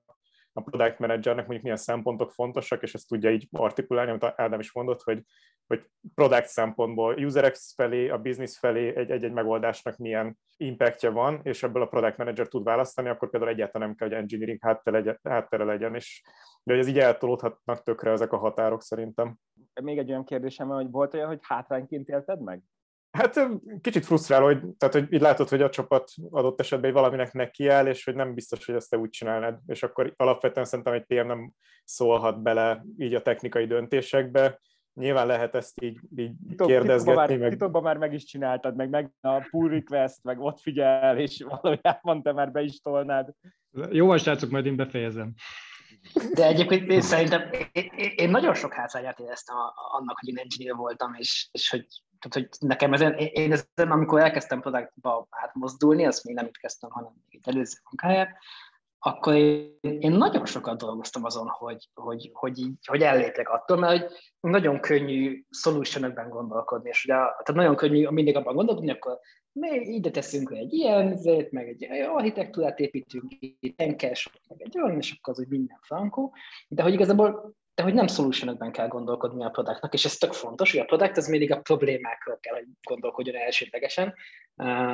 a 0.58 0.70
product 0.70 0.98
managernek 0.98 1.44
mondjuk 1.44 1.62
milyen 1.62 1.76
szempontok 1.76 2.30
fontosak, 2.30 2.82
és 2.82 2.94
ezt 2.94 3.08
tudja 3.08 3.30
így 3.30 3.48
artikulálni, 3.50 4.10
amit 4.10 4.24
Ádám 4.36 4.60
is 4.60 4.72
mondott, 4.72 5.02
hogy, 5.02 5.22
hogy 5.66 5.84
product 6.14 6.46
szempontból, 6.46 7.14
user 7.14 7.52
felé, 7.76 8.08
a 8.08 8.18
business 8.18 8.58
felé 8.58 8.96
egy-egy 8.96 9.32
megoldásnak 9.32 9.96
milyen 9.96 10.38
impactja 10.56 11.12
van, 11.12 11.40
és 11.42 11.62
ebből 11.62 11.82
a 11.82 11.86
product 11.86 12.16
manager 12.16 12.48
tud 12.48 12.64
választani, 12.64 13.08
akkor 13.08 13.30
például 13.30 13.52
egyáltalán 13.52 13.88
nem 13.88 13.96
kell, 13.96 14.08
hogy 14.08 14.16
engineering 14.16 14.58
háttere 14.62 15.18
háttere 15.22 15.64
legyen 15.64 15.94
és 15.94 16.22
de 16.62 16.74
hogy 16.74 16.82
ez 16.82 16.88
így 16.88 16.98
eltolódhatnak 16.98 17.82
tökre 17.82 18.10
ezek 18.10 18.32
a 18.32 18.36
határok 18.36 18.82
szerintem. 18.82 19.36
Még 19.82 19.98
egy 19.98 20.10
olyan 20.10 20.24
kérdésem, 20.24 20.68
hogy 20.68 20.90
volt 20.90 21.14
olyan, 21.14 21.28
hogy 21.28 21.40
hátrányként 21.42 22.08
élted 22.08 22.40
meg? 22.42 22.62
Hát 23.10 23.40
kicsit 23.80 24.04
frusztráló, 24.04 24.44
hogy, 24.44 24.60
tehát, 24.76 24.94
hogy 24.94 25.12
így 25.12 25.20
látod, 25.20 25.48
hogy 25.48 25.62
a 25.62 25.70
csapat 25.70 26.10
adott 26.30 26.60
esetben 26.60 26.92
valaminek 26.92 27.32
nekiáll, 27.32 27.86
és 27.86 28.04
hogy 28.04 28.14
nem 28.14 28.34
biztos, 28.34 28.66
hogy 28.66 28.74
ezt 28.74 28.90
te 28.90 28.98
úgy 28.98 29.10
csinálnád. 29.10 29.58
És 29.66 29.82
akkor 29.82 30.12
alapvetően 30.16 30.66
szerintem 30.66 30.94
egy 30.94 31.04
PM 31.04 31.26
nem 31.26 31.52
szólhat 31.84 32.42
bele 32.42 32.84
így 32.98 33.14
a 33.14 33.22
technikai 33.22 33.66
döntésekbe. 33.66 34.60
Nyilván 34.94 35.26
lehet 35.26 35.54
ezt 35.54 35.82
így, 35.82 35.98
így 36.16 36.32
Titok, 36.48 36.66
kérdezgetni. 36.66 37.14
Titokban 37.14 37.28
már, 37.28 37.38
meg... 37.38 37.50
titokban 37.50 37.82
már 37.82 37.96
meg 37.96 38.12
is 38.12 38.24
csináltad, 38.24 38.76
meg, 38.76 38.88
meg 38.90 39.10
a 39.20 39.48
pull 39.50 39.68
request, 39.68 40.22
meg 40.22 40.40
ott 40.40 40.60
figyel, 40.60 41.18
és 41.18 41.44
valójában 41.60 42.22
te 42.22 42.32
már 42.32 42.50
be 42.50 42.60
is 42.60 42.80
tolnád. 42.80 43.30
Jó 43.90 44.06
van, 44.06 44.18
srácok, 44.18 44.50
majd 44.50 44.66
én 44.66 44.76
befejezem. 44.76 45.34
De 46.34 46.46
egyébként 46.46 46.90
én 46.90 47.00
szerintem 47.00 47.50
én, 47.72 47.90
én 48.16 48.30
nagyon 48.30 48.54
sok 48.54 48.72
hátrányát 48.72 49.18
éreztem 49.18 49.56
annak, 49.92 50.18
hogy 50.18 50.28
én 50.28 50.38
engineer 50.38 50.76
voltam, 50.76 51.14
és, 51.14 51.48
és 51.52 51.70
hogy, 51.70 51.86
tehát, 52.18 52.48
hogy 52.58 52.68
nekem 52.68 52.92
ezen, 52.92 53.14
én 53.14 53.52
ezen, 53.52 53.90
amikor 53.90 54.20
elkezdtem 54.20 54.60
produktba 54.60 55.26
átmozdulni, 55.30 56.06
azt 56.06 56.24
még 56.24 56.34
nem 56.34 56.46
itt 56.46 56.56
kezdtem, 56.56 56.90
hanem 56.90 57.12
egy 57.28 57.40
előző 57.44 57.76
munkáját, 57.90 58.36
akkor 58.98 59.34
én, 59.34 59.78
én 59.80 60.12
nagyon 60.12 60.46
sokat 60.46 60.78
dolgoztam 60.78 61.24
azon, 61.24 61.48
hogy, 61.48 61.88
hogy, 61.94 62.30
hogy, 62.32 62.58
így, 62.58 62.86
hogy 62.86 63.02
ellépjek 63.02 63.48
attól, 63.48 63.76
mert 63.76 64.00
hogy 64.00 64.10
nagyon 64.40 64.80
könnyű 64.80 65.44
solutionokban 65.50 66.28
gondolkodni, 66.28 66.88
és 66.88 67.04
ugye, 67.04 67.14
tehát 67.14 67.54
nagyon 67.54 67.76
könnyű 67.76 68.08
mindig 68.08 68.36
abban 68.36 68.54
gondolkodni, 68.54 68.90
akkor 68.90 69.18
mi 69.52 69.68
ide 69.68 70.10
teszünk 70.10 70.50
egy 70.50 70.72
ilyen, 70.72 71.16
zét, 71.16 71.50
meg 71.50 71.68
egy 71.68 71.84
architektúrát 71.90 72.78
építünk, 72.78 73.32
itt 73.38 73.80
enkes, 73.80 74.30
meg 74.48 74.62
egy 74.62 74.80
olyan, 74.80 74.96
és 74.96 75.16
akkor 75.18 75.32
az 75.32 75.40
úgy 75.40 75.48
minden 75.48 75.78
frankó, 75.82 76.34
de 76.68 76.82
hogy 76.82 76.92
igazából 76.92 77.56
de 77.78 77.84
hogy 77.84 77.94
nem 77.94 78.06
solutionokban 78.06 78.72
kell 78.72 78.88
gondolkodni 78.88 79.44
a 79.44 79.48
produktnak, 79.48 79.94
és 79.94 80.04
ez 80.04 80.16
tök 80.16 80.32
fontos, 80.32 80.70
hogy 80.70 80.80
a 80.80 80.84
produkt 80.84 81.16
az 81.16 81.28
mindig 81.28 81.52
a 81.52 81.60
problémákról 81.60 82.38
kell, 82.40 82.54
hogy 82.54 82.66
gondolkodjon 82.82 83.36
elsődlegesen, 83.36 84.14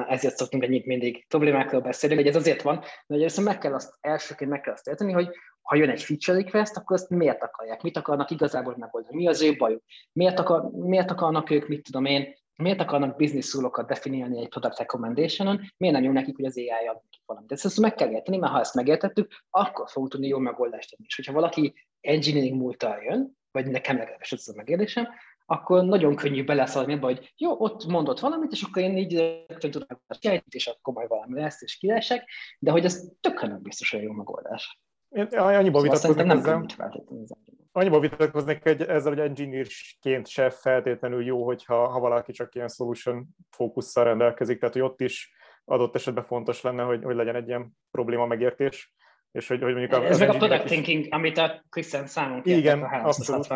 ezért 0.09 0.37
szoktunk 0.37 0.63
ennyit 0.63 0.87
mindig 0.87 1.27
problémákról 1.29 1.81
beszélni, 1.81 2.15
hogy 2.15 2.27
ez 2.27 2.37
azért 2.37 2.63
van, 2.63 2.75
mert 2.75 3.21
először 3.21 3.45
meg 3.45 3.59
kell 3.59 3.75
azt, 3.75 3.95
elsőként 4.01 4.51
meg 4.51 4.61
kell 4.61 4.73
azt 4.73 4.87
érteni, 4.87 5.13
hogy 5.13 5.29
ha 5.63 5.77
jön 5.77 5.91
egy 5.91 6.03
feature 6.03 6.39
request, 6.39 6.77
akkor 6.77 6.97
ezt 6.97 7.11
miért 7.11 7.43
akarják, 7.43 7.83
mit 7.83 7.97
akarnak 7.97 8.31
igazából 8.31 8.75
megoldani, 8.79 9.17
mi 9.17 9.29
az 9.29 9.43
ő 9.43 9.57
bajuk, 9.57 9.83
miért, 10.13 10.39
akar, 10.39 10.71
miért 10.71 11.11
akarnak 11.11 11.51
ők, 11.51 11.69
mit 11.69 11.83
tudom 11.83 12.05
én, 12.05 12.35
miért 12.57 12.81
akarnak 12.81 13.17
business 13.17 13.55
rule 13.55 13.85
definiálni 13.87 14.41
egy 14.41 14.49
product 14.49 14.79
recommendation-on, 14.79 15.61
miért 15.77 15.95
nem 15.95 16.05
jó 16.05 16.13
nekik, 16.13 16.37
hogy 16.37 16.45
az 16.45 16.57
AI 16.57 16.89
valamit. 17.27 17.53
Ezt, 17.53 17.65
ezt 17.65 17.81
meg 17.81 17.95
kell 17.95 18.11
érteni, 18.11 18.37
mert 18.37 18.53
ha 18.53 18.61
ezt 18.61 18.75
megértettük, 18.75 19.33
akkor 19.51 19.89
fogunk 19.89 20.13
tudni 20.13 20.27
jó 20.27 20.39
megoldást 20.39 20.93
adni. 20.93 21.05
És 21.09 21.17
hogyha 21.17 21.33
valaki 21.33 21.75
engineering 22.01 22.57
múltal 22.57 23.03
jön, 23.03 23.37
vagy 23.51 23.67
nekem 23.67 23.97
legalábbis 23.97 24.33
ez 24.33 24.49
a 24.49 24.57
megérdésem, 24.57 25.09
akkor 25.47 25.85
nagyon 25.85 26.17
könnyű 26.17 26.45
beleszaladni 26.45 26.95
abba, 26.95 27.07
hogy 27.07 27.33
jó, 27.37 27.61
ott 27.61 27.87
mondott 27.87 28.21
valamit, 28.21 28.53
és 28.53 28.63
akkor 28.63 28.83
én 28.83 28.97
így 28.97 29.45
rögtön 29.49 29.71
tudom, 29.71 29.89
hogy 30.21 30.43
és 30.49 30.67
akkor 30.67 30.95
majd 30.95 31.09
valami 31.09 31.41
lesz, 31.41 31.63
és 31.63 31.77
kiesek, 31.77 32.29
de 32.59 32.71
hogy 32.71 32.85
ez 32.85 33.11
tökre 33.21 33.59
biztos, 33.63 33.91
hogy 33.91 34.03
jó 34.03 34.13
megoldás. 34.13 34.81
Én 35.09 35.27
annyiból 35.27 35.81
szóval 35.81 35.83
vitatkoznék 35.83 36.27
nem 36.27 36.39
ezzel. 36.39 36.67
Annyiból 37.73 38.01
vitatkoznék, 38.01 38.63
hogy 38.63 38.83
ezzel, 38.83 39.13
hogy 39.13 39.21
engineersként 39.21 40.27
se 40.27 40.51
feltétlenül 40.51 41.25
jó, 41.25 41.45
hogyha 41.45 41.89
ha 41.89 42.01
valaki 42.01 42.33
csak 42.33 42.55
ilyen 42.55 42.69
solution 42.69 43.27
fókusszal 43.51 44.05
rendelkezik, 44.05 44.59
tehát 44.59 44.75
hogy 44.75 44.83
ott 44.83 45.01
is 45.01 45.33
adott 45.65 45.95
esetben 45.95 46.25
fontos 46.25 46.61
lenne, 46.61 46.83
hogy, 46.83 47.05
hogy 47.05 47.17
legyen 47.17 47.37
egy 47.37 47.49
ilyen 47.49 47.71
probléma 47.91 48.27
megértés 48.27 48.93
és 49.35 49.49
hogy, 49.49 49.63
hogy 49.63 49.75
mondjuk 49.75 49.93
a, 49.93 50.05
Ez 50.05 50.19
meg 50.19 50.29
a 50.29 50.37
product 50.37 50.65
thinking, 50.65 51.05
is... 51.05 51.11
amit 51.11 51.39
a 51.39 51.65
Christian 51.71 52.07
számon 52.07 52.41
Igen, 52.45 52.83
abszolút. 52.83 53.47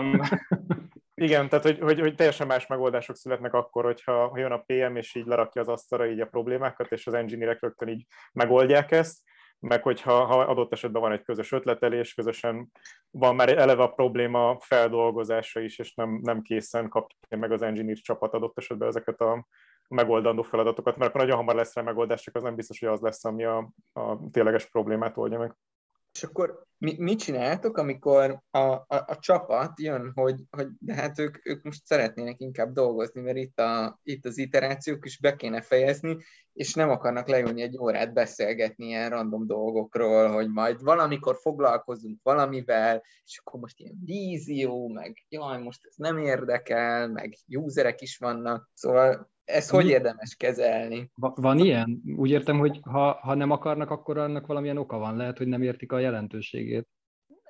Igen, 1.14 1.48
tehát 1.48 1.64
hogy, 1.64 1.78
hogy, 1.78 2.00
hogy 2.00 2.14
teljesen 2.14 2.46
más 2.46 2.66
megoldások 2.66 3.16
születnek 3.16 3.54
akkor, 3.54 3.84
hogyha 3.84 4.28
ha 4.28 4.38
jön 4.38 4.52
a 4.52 4.62
PM, 4.66 4.96
és 4.96 5.14
így 5.14 5.26
lerakja 5.26 5.60
az 5.60 5.68
asztalra 5.68 6.06
így 6.06 6.20
a 6.20 6.26
problémákat, 6.26 6.92
és 6.92 7.06
az 7.06 7.14
engineerek 7.14 7.60
rögtön 7.60 7.88
így 7.88 8.06
megoldják 8.32 8.90
ezt, 8.90 9.18
meg 9.58 9.82
hogyha 9.82 10.24
ha 10.24 10.40
adott 10.40 10.72
esetben 10.72 11.02
van 11.02 11.12
egy 11.12 11.22
közös 11.22 11.52
ötletelés, 11.52 12.14
közösen 12.14 12.70
van 13.10 13.34
már 13.34 13.58
eleve 13.58 13.82
a 13.82 13.92
probléma 13.92 14.56
feldolgozása 14.60 15.60
is, 15.60 15.78
és 15.78 15.94
nem, 15.94 16.20
nem 16.22 16.42
készen 16.42 16.88
kapja 16.88 17.38
meg 17.38 17.52
az 17.52 17.62
engineer 17.62 17.96
csapat 17.96 18.32
adott 18.32 18.58
esetben 18.58 18.88
ezeket 18.88 19.20
a 19.20 19.46
megoldandó 19.88 20.42
feladatokat, 20.42 20.96
mert 20.96 21.08
akkor 21.08 21.20
nagyon 21.20 21.36
hamar 21.36 21.54
lesz 21.54 21.74
rá 21.74 21.82
megoldás, 21.82 22.22
csak 22.22 22.36
az 22.36 22.42
nem 22.42 22.54
biztos, 22.54 22.80
hogy 22.80 22.88
az 22.88 23.00
lesz, 23.00 23.24
ami 23.24 23.44
a, 23.44 23.72
a 23.92 24.30
tényleges 24.30 24.66
problémát 24.66 25.16
oldja 25.16 25.38
meg. 25.38 25.56
És 26.14 26.24
akkor 26.24 26.66
mi, 26.78 26.94
mit 26.98 27.18
csináltok, 27.18 27.76
amikor 27.76 28.42
a, 28.50 28.58
a, 28.58 28.86
a 28.86 29.18
csapat 29.18 29.80
jön, 29.80 30.12
hogy, 30.14 30.40
hogy 30.50 30.68
de 30.78 30.94
hát 30.94 31.18
ők, 31.18 31.46
ők 31.46 31.62
most 31.62 31.86
szeretnének 31.86 32.40
inkább 32.40 32.72
dolgozni, 32.72 33.20
mert 33.20 33.36
itt, 33.36 33.58
a, 33.58 33.98
itt 34.02 34.24
az 34.24 34.38
iterációk 34.38 35.04
is 35.04 35.18
be 35.18 35.36
kéne 35.36 35.60
fejezni, 35.60 36.16
és 36.52 36.74
nem 36.74 36.90
akarnak 36.90 37.28
leülni 37.28 37.62
egy 37.62 37.78
órát 37.78 38.12
beszélgetni 38.12 38.86
ilyen 38.86 39.10
random 39.10 39.46
dolgokról, 39.46 40.28
hogy 40.28 40.48
majd 40.48 40.82
valamikor 40.82 41.36
foglalkozunk 41.36 42.20
valamivel, 42.22 43.02
és 43.24 43.40
akkor 43.44 43.60
most 43.60 43.80
ilyen 43.80 43.98
vízió, 44.04 44.88
meg 44.88 45.24
jaj, 45.28 45.62
most 45.62 45.84
ez 45.84 45.94
nem 45.96 46.18
érdekel, 46.18 47.08
meg 47.08 47.36
userek 47.46 48.00
is 48.00 48.18
vannak, 48.18 48.70
szóval 48.74 49.30
ezt 49.48 49.70
hogy 49.70 49.88
érdemes 49.88 50.36
kezelni? 50.36 51.10
Van 51.14 51.58
ilyen? 51.58 52.02
Úgy 52.16 52.30
értem, 52.30 52.58
hogy 52.58 52.80
ha, 52.82 53.12
ha 53.12 53.34
nem 53.34 53.50
akarnak, 53.50 53.90
akkor 53.90 54.18
annak 54.18 54.46
valamilyen 54.46 54.76
oka 54.76 54.98
van. 54.98 55.16
Lehet, 55.16 55.38
hogy 55.38 55.46
nem 55.46 55.62
értik 55.62 55.92
a 55.92 55.98
jelentőségét. 55.98 56.88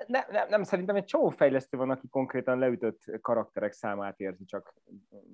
Ne, 0.07 0.25
ne, 0.31 0.45
nem, 0.45 0.63
szerintem 0.63 0.97
egy 0.97 1.05
csomó 1.05 1.29
fejlesztő 1.29 1.77
van, 1.77 1.91
aki 1.91 2.09
konkrétan 2.09 2.59
leütött 2.59 3.05
karakterek 3.21 3.73
számát 3.73 4.21
érzi 4.21 4.45
csak 4.45 4.75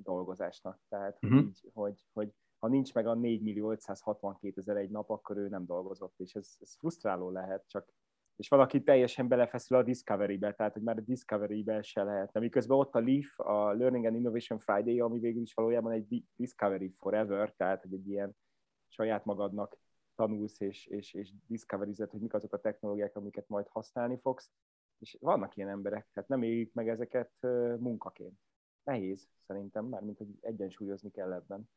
dolgozásnak. 0.02 0.80
Tehát, 0.88 1.18
uh-huh. 1.20 1.40
így, 1.40 1.70
hogy, 1.72 1.94
hogy 2.12 2.28
ha 2.58 2.68
nincs 2.68 2.94
meg 2.94 3.06
a 3.06 3.14
4 3.14 3.42
millió 3.42 3.70
562 3.70 4.52
ezer 4.56 4.76
egy 4.76 4.90
nap, 4.90 5.10
akkor 5.10 5.36
ő 5.36 5.48
nem 5.48 5.66
dolgozott, 5.66 6.14
és 6.16 6.34
ez, 6.34 6.56
ez 6.60 6.74
frusztráló 6.78 7.30
lehet, 7.30 7.64
csak 7.66 7.88
és 8.36 8.48
valaki 8.48 8.82
teljesen 8.82 9.28
belefeszül 9.28 9.76
a 9.76 9.82
Discovery-be, 9.82 10.52
tehát 10.52 10.72
hogy 10.72 10.82
már 10.82 10.98
a 10.98 11.00
Discovery-be 11.00 11.82
se 11.82 12.02
lehetne. 12.02 12.40
Miközben 12.40 12.78
ott 12.78 12.94
a 12.94 13.00
Leaf, 13.00 13.38
a 13.38 13.72
Learning 13.72 14.04
and 14.04 14.16
Innovation 14.16 14.58
Friday, 14.58 15.00
ami 15.00 15.18
végül 15.18 15.42
is 15.42 15.54
valójában 15.54 15.92
egy 15.92 16.24
Discovery 16.36 16.94
Forever, 16.98 17.52
tehát 17.56 17.82
hogy 17.82 17.92
egy 17.92 18.08
ilyen 18.08 18.36
saját 18.88 19.24
magadnak 19.24 19.78
tanulsz 20.14 20.60
és, 20.60 20.86
és, 20.86 21.14
és 21.14 21.32
discovery 21.46 21.94
hogy 21.96 22.20
mik 22.20 22.34
azok 22.34 22.52
a 22.52 22.60
technológiák, 22.60 23.16
amiket 23.16 23.48
majd 23.48 23.66
használni 23.68 24.18
fogsz. 24.22 24.50
És 24.98 25.16
vannak 25.20 25.56
ilyen 25.56 25.68
emberek, 25.68 26.08
tehát 26.12 26.28
nem 26.28 26.42
éljük 26.42 26.72
meg 26.72 26.88
ezeket 26.88 27.32
munkaként. 27.78 28.38
Nehéz 28.84 29.28
szerintem, 29.46 29.84
mármint 29.84 30.18
hogy 30.18 30.28
egyensúlyozni 30.40 31.10
kell 31.10 31.32
ebben. 31.32 31.70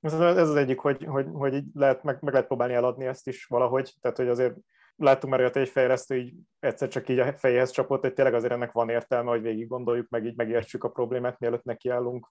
Ez 0.00 0.12
az, 0.12 0.20
ez 0.20 0.48
az 0.48 0.56
egyik, 0.56 0.78
hogy, 0.78 1.04
hogy, 1.04 1.26
hogy 1.32 1.54
így 1.54 1.66
lehet, 1.74 2.02
meg, 2.02 2.22
meg 2.22 2.32
lehet 2.32 2.48
próbálni 2.48 2.74
eladni 2.74 3.04
ezt 3.06 3.26
is 3.26 3.44
valahogy, 3.44 3.94
tehát 4.00 4.16
hogy 4.16 4.28
azért 4.28 4.56
láttunk 5.00 5.32
már 5.32 5.42
olyat, 5.42 5.56
egy 5.56 5.68
fejlesztő 5.68 6.16
így 6.16 6.34
egyszer 6.58 6.88
csak 6.88 7.08
így 7.08 7.18
a 7.18 7.32
fejéhez 7.32 7.70
csapott, 7.70 8.00
hogy 8.00 8.12
tényleg 8.12 8.34
azért 8.34 8.52
ennek 8.52 8.72
van 8.72 8.88
értelme, 8.88 9.30
hogy 9.30 9.42
végig 9.42 9.68
gondoljuk, 9.68 10.08
meg 10.08 10.24
így 10.26 10.36
megértsük 10.36 10.84
a 10.84 10.90
problémát, 10.90 11.38
mielőtt 11.38 11.64
nekiállunk 11.64 12.30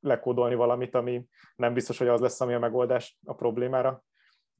lekódolni 0.00 0.54
valamit, 0.54 0.94
ami 0.94 1.24
nem 1.56 1.74
biztos, 1.74 1.98
hogy 1.98 2.08
az 2.08 2.20
lesz, 2.20 2.40
ami 2.40 2.54
a 2.54 2.58
megoldás 2.58 3.18
a 3.26 3.34
problémára 3.34 4.02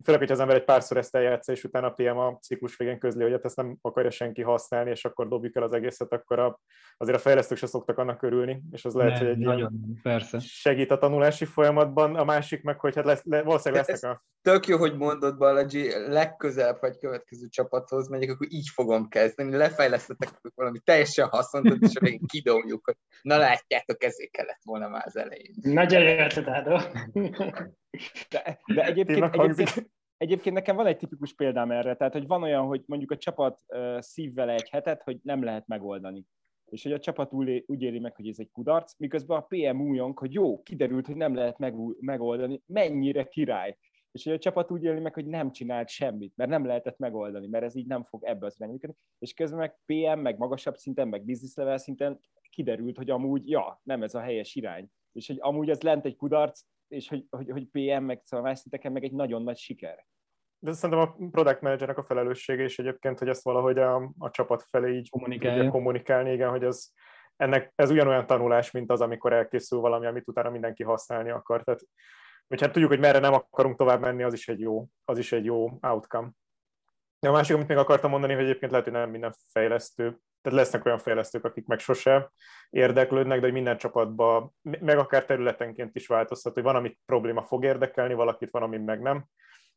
főleg, 0.04 0.20
hogy 0.20 0.32
az 0.32 0.40
ember 0.40 0.56
egy 0.56 0.64
párszor 0.64 0.96
ezt 0.96 1.14
eljátsza, 1.14 1.52
és 1.52 1.64
utána 1.64 1.86
a 1.86 1.90
PM 1.90 2.16
a 2.16 2.38
ciklus 2.40 2.76
végén 2.76 2.98
közli, 2.98 3.22
hogy 3.22 3.32
hát 3.32 3.44
ezt 3.44 3.56
nem 3.56 3.78
akarja 3.80 4.10
senki 4.10 4.42
használni, 4.42 4.90
és 4.90 5.04
akkor 5.04 5.28
dobjuk 5.28 5.56
el 5.56 5.62
az 5.62 5.72
egészet, 5.72 6.12
akkor 6.12 6.38
a, 6.38 6.60
azért 6.96 7.16
a 7.16 7.20
fejlesztők 7.20 7.58
se 7.58 7.66
szoktak 7.66 7.98
annak 7.98 8.22
örülni, 8.22 8.62
és 8.70 8.84
az 8.84 8.94
lehet, 8.94 9.12
nem, 9.12 9.20
hogy 9.20 9.28
egy 9.28 9.38
nagyon, 9.38 9.58
ilyen 9.58 9.98
persze. 10.02 10.38
segít 10.38 10.90
a 10.90 10.98
tanulási 10.98 11.44
folyamatban. 11.44 12.16
A 12.16 12.24
másik 12.24 12.62
meg, 12.62 12.80
hogy 12.80 12.94
hát 12.94 13.04
lesz, 13.04 13.22
le, 13.24 13.42
valószínűleg 13.42 13.88
lesznek 13.88 14.12
a... 14.12 14.22
Tök 14.42 14.66
jó, 14.66 14.78
hogy 14.78 14.96
mondod, 14.96 15.36
Baladzsi, 15.36 16.08
legközelebb 16.08 16.80
vagy 16.80 16.98
következő 16.98 17.46
csapathoz 17.46 18.08
megyek, 18.08 18.30
akkor 18.30 18.46
így 18.50 18.68
fogom 18.74 19.08
kezdeni, 19.08 19.56
lefejlesztetek 19.56 20.30
valami 20.54 20.78
teljesen 20.84 21.28
haszontot, 21.28 21.80
és 21.80 21.92
végén 22.00 22.26
kidobjuk, 22.26 22.84
hogy 22.84 22.96
na 23.22 23.36
látjátok, 23.36 24.04
ezért 24.04 24.30
kellett 24.30 24.60
volna 24.64 24.88
már 24.88 25.02
az 25.06 25.16
elején. 25.16 25.54
Nagyon 25.62 26.02
jó 26.02 26.16
ötlet, 26.24 26.56
de, 28.30 28.60
de 28.74 28.84
egyébként, 28.84 29.34
egyébként, 29.34 29.90
egyébként 30.16 30.54
nekem 30.54 30.76
van 30.76 30.86
egy 30.86 30.96
tipikus 30.96 31.34
példám 31.34 31.70
erre, 31.70 31.96
tehát 31.96 32.12
hogy 32.12 32.26
van 32.26 32.42
olyan, 32.42 32.66
hogy 32.66 32.82
mondjuk 32.86 33.10
a 33.10 33.16
csapat 33.16 33.60
uh, 33.68 34.00
szív 34.00 34.34
vele 34.34 34.52
egy 34.52 34.68
hetet, 34.68 35.02
hogy 35.02 35.18
nem 35.22 35.42
lehet 35.42 35.66
megoldani. 35.66 36.24
És 36.70 36.82
hogy 36.82 36.92
a 36.92 36.98
csapat 36.98 37.32
úgy, 37.32 37.64
úgy 37.66 37.82
éli 37.82 37.98
meg, 37.98 38.16
hogy 38.16 38.28
ez 38.28 38.38
egy 38.38 38.50
kudarc, 38.50 38.94
miközben 38.98 39.38
a 39.38 39.46
PM 39.48 39.80
újong, 39.80 40.18
hogy 40.18 40.32
jó, 40.32 40.62
kiderült, 40.62 41.06
hogy 41.06 41.16
nem 41.16 41.34
lehet 41.34 41.58
meg, 41.58 41.74
megoldani, 42.00 42.62
mennyire 42.66 43.24
király. 43.24 43.76
És 44.12 44.24
hogy 44.24 44.32
a 44.32 44.38
csapat 44.38 44.70
úgy 44.70 44.84
éli 44.84 45.00
meg, 45.00 45.14
hogy 45.14 45.26
nem 45.26 45.52
csinált 45.52 45.88
semmit, 45.88 46.32
mert 46.36 46.50
nem 46.50 46.66
lehetett 46.66 46.98
megoldani, 46.98 47.46
mert 47.46 47.64
ez 47.64 47.74
így 47.74 47.86
nem 47.86 48.04
fog 48.04 48.24
ebbe 48.24 48.46
az 48.46 48.56
irányba 48.58 48.94
És 49.18 49.32
közben 49.32 49.58
meg 49.58 49.76
PM, 49.86 50.20
meg 50.20 50.38
magasabb 50.38 50.76
szinten, 50.76 51.08
meg 51.08 51.24
business 51.24 51.54
level 51.54 51.78
szinten 51.78 52.20
kiderült, 52.50 52.96
hogy 52.96 53.10
amúgy, 53.10 53.48
ja, 53.48 53.80
nem 53.82 54.02
ez 54.02 54.14
a 54.14 54.20
helyes 54.20 54.54
irány. 54.54 54.90
És 55.12 55.26
hogy 55.26 55.38
amúgy 55.40 55.70
ez 55.70 55.80
lent 55.82 56.04
egy 56.04 56.16
kudarc, 56.16 56.60
és 56.88 57.08
hogy, 57.08 57.26
hogy, 57.30 57.50
hogy 57.50 57.66
PM 57.66 58.02
meg 58.02 58.20
szóval 58.24 58.46
más 58.46 58.58
szinteken 58.58 58.92
meg 58.92 59.04
egy 59.04 59.12
nagyon 59.12 59.42
nagy 59.42 59.56
siker. 59.56 60.06
De 60.58 60.72
szerintem 60.72 61.08
a 61.08 61.30
product 61.30 61.60
managernek 61.60 61.98
a 61.98 62.02
felelőssége 62.02 62.64
is 62.64 62.78
egyébként, 62.78 63.18
hogy 63.18 63.28
ezt 63.28 63.42
valahogy 63.42 63.78
a, 63.78 64.12
a 64.18 64.30
csapat 64.30 64.62
felé 64.62 64.96
így 64.96 65.10
kommunikálni, 65.10 65.68
kommunikálni 65.68 66.32
igen, 66.32 66.50
hogy 66.50 66.64
ez, 66.64 66.88
ennek, 67.36 67.72
ez 67.74 67.90
ugyanolyan 67.90 68.26
tanulás, 68.26 68.70
mint 68.70 68.90
az, 68.90 69.00
amikor 69.00 69.32
elkészül 69.32 69.78
valami, 69.78 70.06
amit 70.06 70.28
utána 70.28 70.50
mindenki 70.50 70.82
használni 70.82 71.30
akar. 71.30 71.64
Tehát, 71.64 71.80
hogy 72.48 72.60
hát 72.60 72.72
tudjuk, 72.72 72.90
hogy 72.90 73.00
merre 73.00 73.18
nem 73.18 73.32
akarunk 73.32 73.76
tovább 73.76 74.00
menni, 74.00 74.22
az 74.22 74.32
is 74.32 74.48
egy 74.48 74.60
jó, 74.60 74.86
az 75.04 75.18
is 75.18 75.32
egy 75.32 75.44
jó 75.44 75.78
outcome. 75.80 76.30
De 77.20 77.28
a 77.28 77.32
másik, 77.32 77.54
amit 77.56 77.68
még 77.68 77.76
akartam 77.76 78.10
mondani, 78.10 78.34
hogy 78.34 78.42
egyébként 78.42 78.70
lehet, 78.70 78.86
hogy 78.86 78.96
nem 78.96 79.10
minden 79.10 79.34
fejlesztő 79.52 80.20
tehát 80.48 80.64
lesznek 80.64 80.84
olyan 80.84 80.98
fejlesztők, 80.98 81.44
akik 81.44 81.66
meg 81.66 81.78
sose 81.78 82.32
érdeklődnek, 82.70 83.38
de 83.38 83.44
hogy 83.44 83.52
minden 83.52 83.76
csapatban, 83.76 84.54
meg 84.62 84.98
akár 84.98 85.24
területenként 85.24 85.96
is 85.96 86.06
változhat, 86.06 86.54
hogy 86.54 86.62
van, 86.62 86.76
amit 86.76 86.98
probléma 87.06 87.42
fog 87.42 87.64
érdekelni, 87.64 88.14
valakit 88.14 88.50
van, 88.50 88.62
ami 88.62 88.76
meg 88.76 89.00
nem, 89.00 89.24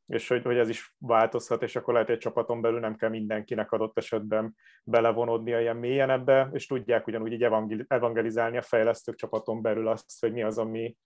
és 0.07 0.27
hogy, 0.27 0.43
hogy 0.43 0.57
ez 0.57 0.69
is 0.69 0.95
változhat, 0.99 1.63
és 1.63 1.75
akkor 1.75 1.93
lehet, 1.93 2.07
hogy 2.07 2.17
egy 2.17 2.21
csapaton 2.21 2.61
belül 2.61 2.79
nem 2.79 2.95
kell 2.95 3.09
mindenkinek 3.09 3.71
adott 3.71 3.97
esetben 3.97 4.55
belevonódnia 4.83 5.59
ilyen 5.59 5.77
mélyen 5.77 6.09
ebbe, 6.09 6.49
és 6.53 6.67
tudják 6.67 7.07
ugyanúgy 7.07 7.31
így 7.31 7.43
evangelizálni 7.87 8.57
a 8.57 8.61
fejlesztők 8.61 9.15
csapaton 9.15 9.61
belül 9.61 9.87
azt, 9.87 10.19
hogy 10.19 10.31
mi 10.31 10.43
az, 10.43 10.57
ami, 10.57 10.97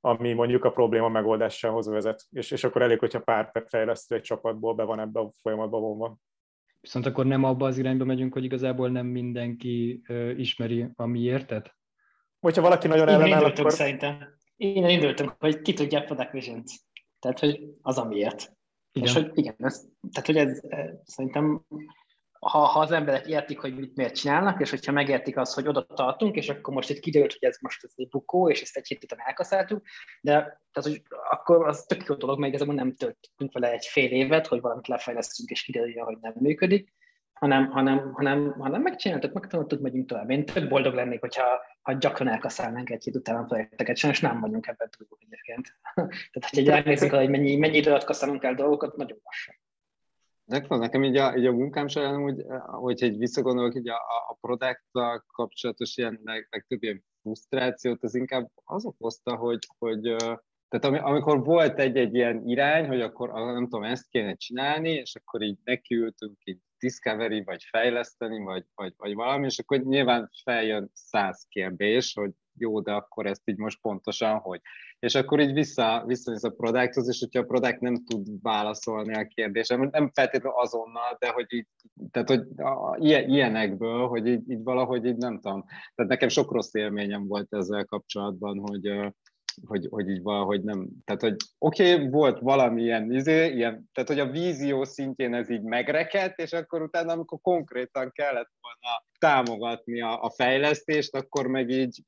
ami 0.00 0.32
mondjuk 0.32 0.64
a 0.64 0.72
probléma 0.72 1.08
megoldásához 1.08 1.88
vezet. 1.88 2.22
És, 2.30 2.50
és 2.50 2.64
akkor 2.64 2.82
elég, 2.82 2.98
hogyha 2.98 3.20
pár 3.20 3.64
fejlesztő 3.68 4.14
egy 4.14 4.22
csapatból 4.22 4.74
be 4.74 4.82
van 4.82 5.00
ebbe 5.00 5.20
a 5.20 5.30
folyamatba 5.42 5.78
vonva. 5.78 6.16
Viszont 6.84 7.06
akkor 7.06 7.26
nem 7.26 7.44
abba 7.44 7.66
az 7.66 7.78
irányba 7.78 8.04
megyünk, 8.04 8.32
hogy 8.32 8.44
igazából 8.44 8.90
nem 8.90 9.06
mindenki 9.06 10.02
ismeri 10.36 10.86
a 10.94 11.06
miértet? 11.06 11.76
Hogyha 12.40 12.62
valaki 12.62 12.88
nagyon 12.88 13.08
ellenáll, 13.08 13.44
akkor... 13.44 13.72
szerintem. 13.72 14.18
Én 14.56 14.88
indultunk, 14.88 15.34
hogy 15.38 15.60
ki 15.60 15.72
tudja 15.72 15.98
a 15.98 16.02
Product 16.02 16.30
vision. 16.30 16.62
Tehát, 17.18 17.38
hogy 17.38 17.60
az 17.82 17.98
a 17.98 18.04
miért. 18.04 18.56
Igen. 18.92 19.08
És 19.08 19.14
hogy 19.14 19.30
igen, 19.34 19.54
ez, 19.58 19.84
tehát, 20.12 20.26
hogy 20.26 20.36
ez 20.36 20.60
szerintem 21.04 21.64
ha, 22.50 22.58
ha 22.58 22.80
az 22.80 22.90
emberek 22.90 23.26
értik, 23.26 23.60
hogy 23.60 23.78
mit 23.78 23.96
miért 23.96 24.14
csinálnak, 24.14 24.60
és 24.60 24.70
hogyha 24.70 24.92
megértik 24.92 25.36
azt, 25.36 25.54
hogy 25.54 25.68
oda 25.68 25.86
tartunk, 25.86 26.36
és 26.36 26.48
akkor 26.48 26.74
most 26.74 26.90
itt 26.90 26.98
kiderült, 26.98 27.32
hogy 27.32 27.48
ez 27.48 27.58
most 27.60 27.84
ez 27.84 27.92
egy 27.96 28.08
bukó, 28.08 28.50
és 28.50 28.62
ezt 28.62 28.76
egy 28.76 28.86
hét 28.86 29.04
után 29.04 29.18
elkaszáltuk, 29.26 29.82
de 30.20 30.32
tehát, 30.32 30.90
hogy 30.90 31.02
akkor 31.30 31.68
az 31.68 31.84
tök 31.84 32.04
jó 32.06 32.14
dolog, 32.14 32.38
mert 32.38 32.48
igazából 32.48 32.74
nem 32.74 32.94
töltünk 32.94 33.52
vele 33.52 33.70
egy 33.70 33.86
fél 33.86 34.10
évet, 34.10 34.46
hogy 34.46 34.60
valamit 34.60 34.88
lefejlesztünk, 34.88 35.50
és 35.50 35.62
kiderüljön, 35.62 36.04
hogy 36.04 36.18
nem 36.20 36.34
működik, 36.36 36.92
hanem, 37.32 37.70
hanem, 37.70 38.12
hanem, 38.12 38.54
hanem 38.58 38.82
megcsináltuk, 38.82 39.32
megtanultuk, 39.32 39.80
megyünk 39.80 40.08
tovább. 40.08 40.30
Én 40.30 40.44
tök 40.44 40.68
boldog 40.68 40.94
lennék, 40.94 41.20
hogyha 41.20 41.60
ha 41.82 41.92
gyakran 41.92 42.28
elkaszálnánk 42.28 42.90
egy 42.90 43.04
hét 43.04 43.16
után 43.16 43.36
a 43.36 43.44
projekteket, 43.44 43.96
és 44.02 44.20
nem 44.20 44.40
vagyunk 44.40 44.66
ebben 44.66 44.90
túl 44.90 45.18
egyébként. 45.20 45.78
Tehát, 46.32 46.54
hogyha 46.54 46.74
elnézzük, 46.74 47.10
hogy 47.10 47.28
mennyi, 47.28 47.56
mennyi 47.56 47.76
időt 47.76 48.04
kaszálunk 48.04 48.44
el 48.44 48.54
dolgokat, 48.54 48.96
nagyon 48.96 49.18
lassan. 49.24 49.54
Nekem, 50.44 50.78
nekem 50.78 51.04
így 51.04 51.16
a, 51.16 51.36
így 51.36 51.46
a 51.46 51.52
munkám 51.52 51.88
során, 51.88 52.22
hogy, 52.22 52.44
hogy 52.66 53.02
egy 53.02 53.18
visszagondolok 53.18 53.74
így 53.74 53.88
a, 53.88 53.96
a 54.28 54.36
product 54.40 55.24
kapcsolatos 55.26 55.96
ilyen 55.96 56.20
leg, 56.24 56.46
legtöbb 56.50 56.82
ilyen 56.82 57.04
frusztrációt, 57.20 58.02
az 58.02 58.14
inkább 58.14 58.50
az 58.64 58.84
okozta, 58.84 59.36
hogy, 59.36 59.66
hogy 59.78 60.16
tehát 60.68 61.02
amikor 61.02 61.44
volt 61.44 61.78
egy-egy 61.78 62.14
ilyen 62.14 62.48
irány, 62.48 62.86
hogy 62.86 63.00
akkor 63.00 63.32
nem 63.32 63.62
tudom, 63.62 63.82
ezt 63.82 64.08
kéne 64.08 64.34
csinálni, 64.34 64.90
és 64.90 65.14
akkor 65.14 65.42
így 65.42 65.58
nekiültünk 65.64 66.38
így 66.44 66.58
discovery, 66.78 67.42
vagy 67.42 67.62
fejleszteni, 67.62 68.38
vagy, 68.38 68.64
vagy, 68.74 68.94
vagy 68.96 69.14
valami, 69.14 69.46
és 69.46 69.58
akkor 69.58 69.78
nyilván 69.78 70.30
feljön 70.42 70.90
száz 70.92 71.46
kérdés, 71.48 72.14
hogy 72.14 72.30
jó, 72.58 72.80
de 72.80 72.92
akkor 72.92 73.26
ezt 73.26 73.42
így 73.44 73.56
most 73.56 73.80
pontosan 73.80 74.38
hogy. 74.38 74.60
És 74.98 75.14
akkor 75.14 75.40
így 75.40 75.52
vissza, 75.52 76.04
visszanéz 76.06 76.44
a 76.44 76.50
producthoz, 76.50 77.08
és 77.08 77.20
hogyha 77.20 77.40
a 77.40 77.46
product 77.46 77.80
nem 77.80 78.04
tud 78.04 78.26
válaszolni 78.42 79.14
a 79.14 79.26
kérdésre, 79.26 79.76
nem 79.76 80.10
feltétlenül 80.14 80.58
azonnal, 80.58 81.16
de 81.18 81.28
hogy 81.28 81.46
így, 81.48 81.66
tehát 82.10 82.28
hogy 82.28 82.42
a, 82.56 82.96
ilyenekből, 83.00 84.06
hogy 84.06 84.26
így, 84.26 84.50
így 84.50 84.62
valahogy 84.62 85.04
így 85.04 85.16
nem 85.16 85.40
tudom. 85.40 85.64
Tehát 85.94 86.10
nekem 86.10 86.28
sok 86.28 86.52
rossz 86.52 86.74
élményem 86.74 87.26
volt 87.26 87.54
ezzel 87.54 87.84
kapcsolatban, 87.84 88.58
hogy, 88.58 89.12
hogy, 89.66 89.86
hogy 89.90 90.08
így 90.08 90.22
valahogy 90.22 90.62
nem, 90.62 90.88
tehát 91.04 91.20
hogy 91.20 91.36
oké, 91.58 91.94
okay, 91.94 92.08
volt 92.08 92.38
valamilyen 92.40 93.12
izé, 93.12 93.52
ilyen, 93.52 93.90
tehát 93.92 94.08
hogy 94.08 94.18
a 94.18 94.30
vízió 94.30 94.84
szintjén 94.84 95.34
ez 95.34 95.50
így 95.50 95.62
megrekedt, 95.62 96.38
és 96.38 96.52
akkor 96.52 96.82
utána, 96.82 97.12
amikor 97.12 97.38
konkrétan 97.42 98.10
kellett 98.12 98.50
volna 98.60 99.04
támogatni 99.18 100.00
a, 100.00 100.22
a 100.22 100.30
fejlesztést, 100.30 101.14
akkor 101.14 101.46
meg 101.46 101.70
így 101.70 102.02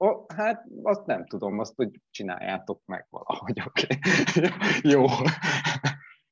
Oh, 0.00 0.24
hát 0.34 0.64
azt 0.82 1.06
nem 1.06 1.26
tudom, 1.26 1.58
azt, 1.58 1.74
hogy 1.76 2.00
csináljátok 2.10 2.82
meg 2.84 3.06
valahogy, 3.10 3.62
oké. 3.66 3.86
Okay. 3.86 4.50
Jó. 4.92 5.06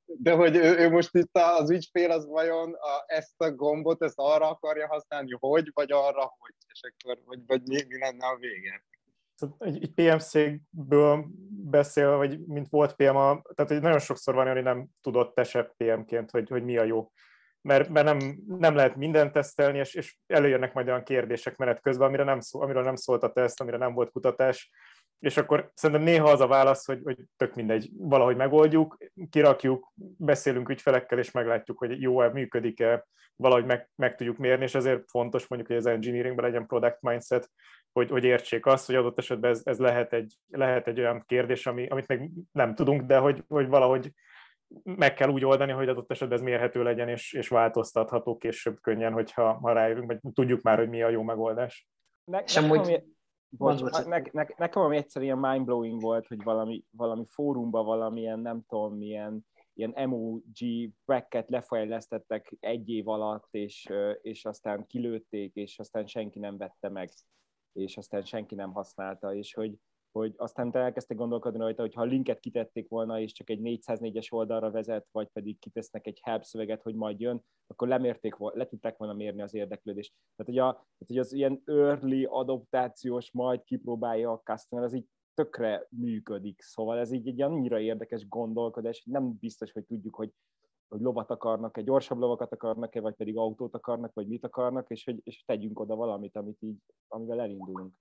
De 0.05 0.33
hogy 0.33 0.57
ő, 0.57 0.79
ő 0.79 0.91
most 0.91 1.15
itt 1.15 1.37
az 1.37 1.71
ügyfél 1.71 2.11
az 2.11 2.27
vajon 2.27 2.73
a, 2.73 3.05
ezt 3.07 3.43
a 3.43 3.53
gombot, 3.53 4.03
ezt 4.03 4.19
arra 4.19 4.49
akarja 4.49 4.87
használni, 4.87 5.37
hogy, 5.39 5.71
vagy 5.75 5.93
arra, 5.93 6.35
hogy, 6.39 6.55
és 6.73 6.81
akkor, 6.83 7.23
vagy, 7.25 7.41
vagy 7.47 7.63
mi, 7.63 7.85
mi 7.89 7.99
lenne 7.99 8.27
a 8.27 8.37
vége? 8.37 8.85
egy, 9.59 9.83
egy 9.83 9.93
PMC-ből 9.95 11.27
beszél, 11.49 12.17
vagy 12.17 12.47
mint 12.47 12.69
volt 12.69 12.95
PM, 12.95 13.15
tehát 13.15 13.67
hogy 13.67 13.81
nagyon 13.81 13.99
sokszor 13.99 14.35
van 14.35 14.53
hogy 14.53 14.63
nem 14.63 14.87
tudott 15.01 15.35
te 15.35 15.45
se 15.45 15.75
PM-ként, 15.77 16.31
hogy, 16.31 16.49
hogy 16.49 16.65
mi 16.65 16.77
a 16.77 16.85
jó. 16.85 17.13
Mert, 17.67 17.89
mert 17.89 18.07
nem, 18.07 18.39
nem 18.47 18.75
lehet 18.75 18.97
mindent 18.97 19.33
tesztelni, 19.33 19.79
és, 19.79 19.95
és 19.95 20.17
előjönnek 20.27 20.73
majd 20.73 20.87
olyan 20.87 21.03
kérdések 21.03 21.57
menet 21.57 21.81
közben, 21.81 22.07
amire 22.07 22.25
nem 22.25 22.41
szó, 22.41 22.61
amiről 22.61 22.83
nem 22.83 22.97
szólt 22.97 23.23
a 23.23 23.33
teszt, 23.33 23.61
amire 23.61 23.77
nem 23.77 23.95
volt 23.95 24.11
kutatás, 24.11 24.71
és 25.19 25.37
akkor 25.37 25.71
szerintem 25.75 26.05
néha 26.05 26.31
az 26.31 26.41
a 26.41 26.47
válasz, 26.47 26.87
hogy, 26.87 27.01
hogy 27.05 27.19
tök 27.37 27.55
mindegy, 27.55 27.91
valahogy 27.99 28.37
megoldjuk, 28.37 28.97
kirakjuk, 29.31 29.93
beszélünk 30.17 30.69
ügyfelekkel, 30.69 31.19
és 31.19 31.31
meglátjuk, 31.31 31.79
hogy 31.79 32.03
jó-e, 32.03 32.29
működik-e, 32.29 33.07
valahogy 33.37 33.65
meg, 33.65 33.91
meg 33.95 34.15
tudjuk 34.15 34.37
mérni, 34.37 34.65
és 34.65 34.75
ezért 34.75 35.11
fontos 35.11 35.47
mondjuk, 35.49 35.71
hogy 35.71 35.81
az 35.81 35.87
engineeringben 35.87 36.45
legyen 36.45 36.67
product 36.67 36.99
mindset, 37.01 37.51
hogy, 37.93 38.11
hogy 38.11 38.25
értsék 38.25 38.67
azt, 38.67 38.87
hogy 38.87 38.95
adott 38.95 39.19
esetben 39.19 39.51
ez, 39.51 39.61
ez 39.65 39.79
lehet, 39.79 40.13
egy, 40.13 40.35
lehet 40.49 40.87
egy 40.87 40.99
olyan 40.99 41.25
kérdés, 41.27 41.67
ami, 41.67 41.87
amit 41.87 42.07
még 42.07 42.31
nem 42.53 42.75
tudunk, 42.75 43.03
de 43.03 43.19
hogy, 43.19 43.45
hogy 43.49 43.69
valahogy 43.69 44.13
meg 44.83 45.15
kell 45.15 45.29
úgy 45.29 45.45
oldani, 45.45 45.73
hogy 45.73 45.89
adott 45.89 46.11
esetben 46.11 46.39
ez 46.39 46.45
mérhető 46.45 46.83
legyen, 46.83 47.09
és, 47.09 47.33
és 47.33 47.49
változtatható 47.49 48.37
később 48.37 48.81
könnyen, 48.81 49.13
hogyha 49.13 49.53
ha 49.53 49.73
rájövünk, 49.73 50.07
vagy 50.07 50.33
tudjuk 50.33 50.63
már, 50.63 50.79
hogy 50.79 50.89
mi 50.89 51.03
a 51.03 51.09
jó 51.09 51.23
megoldás. 51.23 51.89
Ne, 52.25 52.39
és 52.39 52.57
amúgy... 52.57 52.79
Ami, 52.79 53.03
bocs, 53.49 53.81
ne, 53.81 54.23
ne, 54.33 54.45
nekem 54.57 54.83
ami 54.83 54.97
egyszer 54.97 55.23
ilyen 55.23 55.39
mindblowing 55.39 56.01
volt, 56.01 56.27
hogy 56.27 56.43
valami, 56.43 56.85
valami 56.91 57.25
fórumban 57.29 57.85
valamilyen, 57.85 58.39
nem 58.39 58.63
tudom, 58.69 58.97
milyen 58.97 59.47
ilyen 59.75 59.93
emoji 59.95 60.93
packet 61.05 61.51
lefejlesztettek 61.51 62.57
egy 62.61 62.89
év 62.89 63.09
alatt, 63.09 63.49
és, 63.51 63.93
és 64.23 64.45
aztán 64.45 64.87
kilőtték, 64.87 65.55
és 65.55 65.79
aztán 65.79 66.07
senki 66.07 66.39
nem 66.39 66.57
vette 66.57 66.89
meg 66.89 67.11
és 67.77 67.97
aztán 67.97 68.23
senki 68.23 68.55
nem 68.55 68.73
használta, 68.73 69.35
és 69.35 69.55
hogy, 69.55 69.75
hogy 70.17 70.35
aztán 70.37 70.71
te 70.71 70.79
elkezdtek 70.79 71.17
gondolkodni 71.17 71.59
rajta, 71.59 71.83
hogy 71.83 71.95
ha 71.95 72.01
a 72.01 72.05
linket 72.05 72.41
kitették 72.41 72.89
volna, 72.89 73.21
és 73.21 73.33
csak 73.33 73.51
egy 73.51 73.61
404-es 73.63 74.33
oldalra 74.33 74.71
vezet, 74.71 75.09
vagy 75.13 75.29
pedig 75.29 75.59
kitesznek 75.59 76.07
egy 76.07 76.21
help 76.23 76.43
szöveget, 76.43 76.83
hogy 76.83 76.95
majd 76.95 77.21
jön, 77.21 77.45
akkor 77.67 77.89
lemérték, 77.89 78.37
le 78.39 78.67
tudták 78.67 78.97
volna 78.97 79.15
mérni 79.15 79.43
az 79.43 79.55
érdeklődést. 79.55 80.15
Tehát, 80.37 80.53
hogy, 80.53 80.59
a, 80.59 80.73
tehát, 80.73 81.07
hogy 81.07 81.19
az 81.19 81.33
ilyen 81.33 81.63
early 81.65 82.25
adaptációs 82.25 83.33
majd 83.33 83.65
kipróbálja 83.65 84.33
a 84.33 84.41
customer, 84.45 84.85
az 84.85 84.95
így 84.95 85.07
tökre 85.35 85.87
működik. 85.91 86.61
Szóval 86.61 86.99
ez 86.99 87.13
így 87.13 87.29
egy 87.29 87.43
annyira 87.43 87.81
érdekes 87.81 88.29
gondolkodás, 88.29 89.05
nem 89.05 89.37
biztos, 89.41 89.73
hogy 89.73 89.85
tudjuk, 89.85 90.15
hogy 90.15 90.31
hogy 90.89 91.01
lovat 91.01 91.31
akarnak-e, 91.31 91.81
gyorsabb 91.81 92.19
lovakat 92.19 92.53
akarnak-e, 92.53 93.01
vagy 93.01 93.15
pedig 93.15 93.37
autót 93.37 93.75
akarnak, 93.75 94.15
vagy 94.15 94.27
mit 94.27 94.45
akarnak, 94.45 94.91
és 94.91 95.05
hogy 95.05 95.21
és 95.23 95.45
tegyünk 95.45 95.81
oda 95.81 95.95
valamit, 95.95 96.37
amit 96.37 96.63
így, 96.63 96.77
amivel 97.09 97.41
elindulunk. 97.41 97.93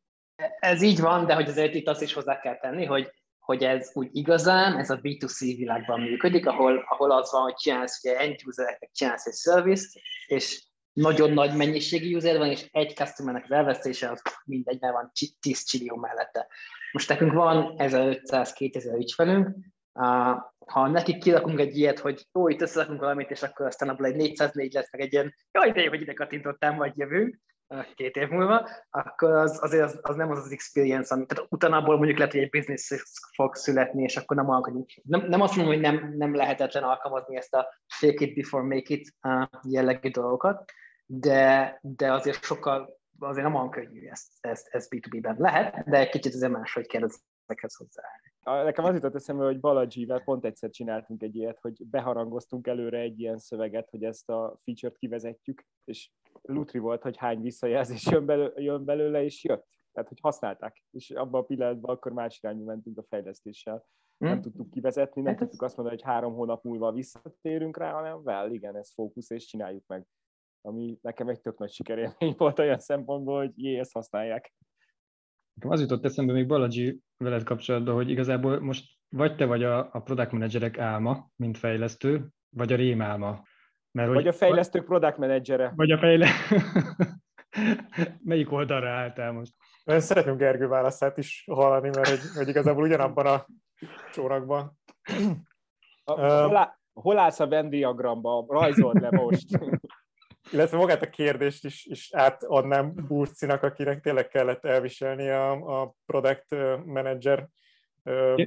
Ez 0.60 0.82
így 0.82 1.00
van, 1.00 1.26
de 1.26 1.34
hogy 1.34 1.50
azért 1.50 1.74
itt 1.74 1.88
azt 1.88 2.02
is 2.02 2.14
hozzá 2.14 2.40
kell 2.40 2.58
tenni, 2.58 2.86
hogy, 2.86 3.12
hogy 3.40 3.64
ez 3.64 3.92
úgy 3.94 4.10
igazán, 4.12 4.78
ez 4.78 4.90
a 4.90 5.00
B2C 5.00 5.54
világban 5.58 6.02
működik, 6.02 6.46
ahol, 6.46 6.86
ahol 6.88 7.12
az 7.12 7.32
van, 7.32 7.42
hogy 7.42 7.56
csinálsz 7.56 8.04
ugye 8.04 8.20
end 8.20 8.36
usereknek 8.46 8.90
csinálsz 8.94 9.26
egy 9.26 9.36
service 9.36 10.00
és 10.26 10.64
nagyon 10.94 11.32
nagy 11.32 11.56
mennyiségű 11.56 12.16
user 12.16 12.38
van, 12.38 12.50
és 12.50 12.68
egy 12.72 12.96
customernek 12.96 13.44
az 13.44 13.52
elvesztése 13.52 14.12
az 14.12 14.22
mindegy, 14.46 14.82
mert 14.82 14.94
van 14.94 15.12
10 15.40 15.64
csillió 15.64 15.96
mellette. 15.96 16.48
Most 16.92 17.10
nekünk 17.10 17.34
van 17.34 17.74
1500-2000 17.78 18.98
ügyfelünk, 18.98 19.56
ha 20.66 20.88
nekik 20.88 21.18
kirakunk 21.18 21.60
egy 21.60 21.78
ilyet, 21.78 22.00
hogy 22.00 22.28
jó, 22.34 22.48
itt 22.48 22.62
összerakunk 22.62 23.00
valamit, 23.00 23.30
és 23.30 23.44
akkor 23.44 23.66
aztán 23.66 23.90
abból 23.90 24.06
egy 24.06 24.16
404 24.16 24.74
lesz, 24.74 24.92
meg 24.92 25.02
egy 25.02 25.14
ilyen, 25.14 25.36
jaj, 25.52 25.72
de 25.72 25.82
jó, 25.82 25.90
hogy 25.90 26.02
ide 26.02 26.14
kattintottam, 26.14 26.78
vagy 26.78 26.98
jövünk, 26.98 27.40
két 27.96 28.16
év 28.16 28.30
múlva, 28.30 28.70
akkor 28.90 29.32
az, 29.32 29.64
azért 29.64 29.84
az, 29.84 30.00
az 30.02 30.16
nem 30.16 30.32
az 30.32 30.38
az 30.38 30.52
experience, 30.52 31.16
amit, 31.16 31.28
tehát 31.28 31.48
utána 31.52 31.78
abból 31.78 31.98
mondjuk 31.98 32.18
lehet, 32.18 32.34
hogy 32.34 32.42
egy 32.42 32.50
business 32.50 32.92
fog 33.34 33.56
születni, 33.56 34.04
és 34.04 34.18
akkor 34.18 34.36
nem 34.38 34.50
alkalmazni. 34.50 35.02
Nem, 35.04 35.26
nem 35.28 35.42
azt 35.42 35.56
mondom, 35.56 35.74
hogy 35.74 35.84
nem, 35.84 36.14
nem 36.18 36.36
lehetetlen 36.36 36.84
alkalmazni 36.84 37.36
ezt 37.36 37.54
a 37.54 37.68
fake 37.88 38.26
it 38.26 38.36
before 38.36 38.64
make 38.64 38.94
it 38.94 39.14
uh, 39.22 39.44
jellegű 39.62 40.10
dolgokat, 40.10 40.72
de, 41.06 41.80
de 41.82 42.12
azért 42.12 42.44
sokkal, 42.44 43.00
azért 43.20 43.46
nem 43.46 43.56
olyan 43.56 43.70
könnyű 43.70 44.08
ezt, 44.08 44.28
ezt, 44.42 44.68
ezt 44.72 44.88
B2B-ben. 44.96 45.36
Lehet, 45.38 45.90
de 45.90 45.98
egy 45.98 46.10
kicsit 46.10 46.34
azért 46.34 46.52
máshogy 46.52 46.88
kell 46.88 47.08
ezekhez 47.48 47.76
hozzáállni 47.76 48.34
nekem 48.46 48.86
az 48.86 48.94
jutott 48.94 49.16
eszembe, 49.16 49.44
hogy 49.44 49.60
Baladzsivel 49.60 50.20
pont 50.20 50.46
egyszer 50.46 50.70
csináltunk 50.70 51.22
egy 51.22 51.36
ilyet, 51.36 51.60
hogy 51.60 51.86
beharangoztunk 51.86 52.68
előre 52.68 53.00
egy 53.00 53.20
ilyen 53.20 53.38
szöveget, 53.38 53.90
hogy 53.90 54.04
ezt 54.04 54.30
a 54.30 54.58
feature-t 54.64 54.98
kivezetjük, 54.98 55.66
és 55.84 56.10
lutri 56.48 56.80
volt, 56.80 57.02
hogy 57.02 57.18
hány 57.18 57.42
visszajelzés 57.42 58.06
jön, 58.12 58.26
belő, 58.26 58.54
jön 58.56 58.86
belőle, 58.86 59.24
és 59.24 59.44
jött. 59.44 59.68
Tehát, 59.92 60.10
hogy 60.10 60.20
használták. 60.22 60.84
És 60.92 61.10
abban 61.10 61.42
a 61.42 61.46
pillanatban 61.46 61.96
akkor 61.96 62.12
más 62.12 62.40
irányba 62.42 62.64
mentünk 62.64 62.98
a 62.98 63.06
fejlesztéssel. 63.10 63.86
Hmm. 64.18 64.30
Nem 64.30 64.42
tudtuk 64.42 64.70
kivezetni, 64.70 65.22
nem 65.22 65.32
hát 65.32 65.42
tudtuk 65.42 65.62
azt 65.62 65.78
mondani, 65.78 65.98
hogy 66.00 66.12
három 66.12 66.34
hónap 66.34 66.64
múlva 66.64 66.92
visszatérünk 66.92 67.78
rá, 67.78 67.92
hanem 67.92 68.24
vel, 68.24 68.52
igen, 68.52 68.76
ez 68.76 68.94
fókusz, 68.94 69.30
és 69.30 69.46
csináljuk 69.46 69.84
meg. 69.88 70.06
Ami 70.62 70.98
nekem 71.02 71.28
egy 71.28 71.42
tök 71.42 71.58
nagy 71.58 71.72
sikerélmény 71.72 72.34
volt 72.38 72.60
olyan 72.60 72.80
szempontból, 72.80 73.38
hogy 73.38 73.52
jé, 73.56 73.78
ezt 73.78 73.94
használják. 73.94 74.54
Nekem 75.54 75.72
az 75.72 75.82
jutott 75.82 76.06
eszembe 76.06 76.34
még 76.34 76.48
Baladzsi 76.48 77.00
veled 77.18 77.44
kapcsolatban, 77.44 77.96
hogy 77.96 78.10
igazából 78.10 78.60
most 78.60 78.96
vagy 79.10 79.36
te 79.36 79.46
vagy 79.46 79.64
a, 79.64 79.94
a 79.94 80.00
product 80.00 80.32
managerek 80.32 80.78
álma, 80.78 81.30
mint 81.36 81.58
fejlesztő, 81.58 82.30
vagy 82.50 82.74
a 82.74 82.76
rémálma. 82.76 83.44
Mert, 83.96 84.08
vagy 84.08 84.18
hogy, 84.18 84.28
a 84.28 84.34
fejlesztők 84.34 84.86
product 84.86 85.18
managere. 85.18 85.74
Vagy 85.76 85.92
a 85.92 85.98
fejle... 85.98 86.28
Melyik 88.24 88.52
oldalra 88.52 88.90
álltál 88.90 89.32
most? 89.32 89.54
Szeretném 89.86 90.38
Gergő 90.38 90.68
válaszát 90.68 91.18
is 91.18 91.44
hallani, 91.52 91.90
mert 91.90 92.08
hogy, 92.08 92.20
hogy 92.36 92.48
igazából 92.48 92.84
ugyanabban 92.84 93.26
a 93.26 93.46
csórakban. 94.12 94.80
A, 96.04 96.22
a, 96.22 96.78
hol 96.94 97.18
állsz 97.18 97.40
a 97.40 97.48
Venn 97.48 97.70
diagramba, 97.70 98.46
rajzold 98.48 99.02
le 99.02 99.10
most. 99.12 99.48
Illetve 100.52 100.78
magát 100.78 101.02
a 101.02 101.10
kérdést 101.10 101.66
is, 101.66 101.86
is 101.86 102.10
átadnám 102.14 102.94
Burcinak, 103.08 103.64
akinek 103.64 104.02
tényleg 104.02 104.28
kellett 104.28 104.66
elviselni 104.66 105.30
a, 105.30 105.52
a 105.82 105.96
product 106.06 106.56
manager 106.86 107.48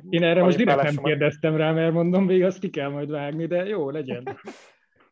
én 0.08 0.22
erre 0.22 0.42
most 0.42 0.56
direkt 0.56 0.82
nem 0.82 0.96
kérdeztem 0.96 1.56
rá, 1.56 1.72
mert 1.72 1.92
mondom, 1.92 2.26
végig 2.26 2.44
azt 2.44 2.58
ki 2.58 2.70
kell 2.70 2.88
majd 2.88 3.10
vágni, 3.10 3.46
de 3.46 3.64
jó, 3.64 3.90
legyen. 3.90 4.22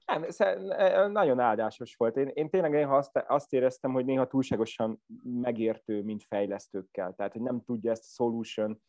Nem, 0.07 0.27
e, 0.69 1.07
nagyon 1.07 1.41
áldásos 1.41 1.95
volt. 1.97 2.17
Én, 2.17 2.31
én 2.35 2.51
tényleg 2.51 2.71
néha 2.71 2.97
azt, 2.97 3.17
azt 3.27 3.53
éreztem, 3.53 3.93
hogy 3.93 4.05
néha 4.05 4.27
túlságosan 4.27 5.03
megértő, 5.23 6.03
mint 6.03 6.23
fejlesztőkkel. 6.23 7.15
Tehát, 7.15 7.33
hogy 7.33 7.43
nem 7.43 7.63
tudja 7.65 7.91
ezt 7.91 8.05
a 8.05 8.15
solution 8.15 8.83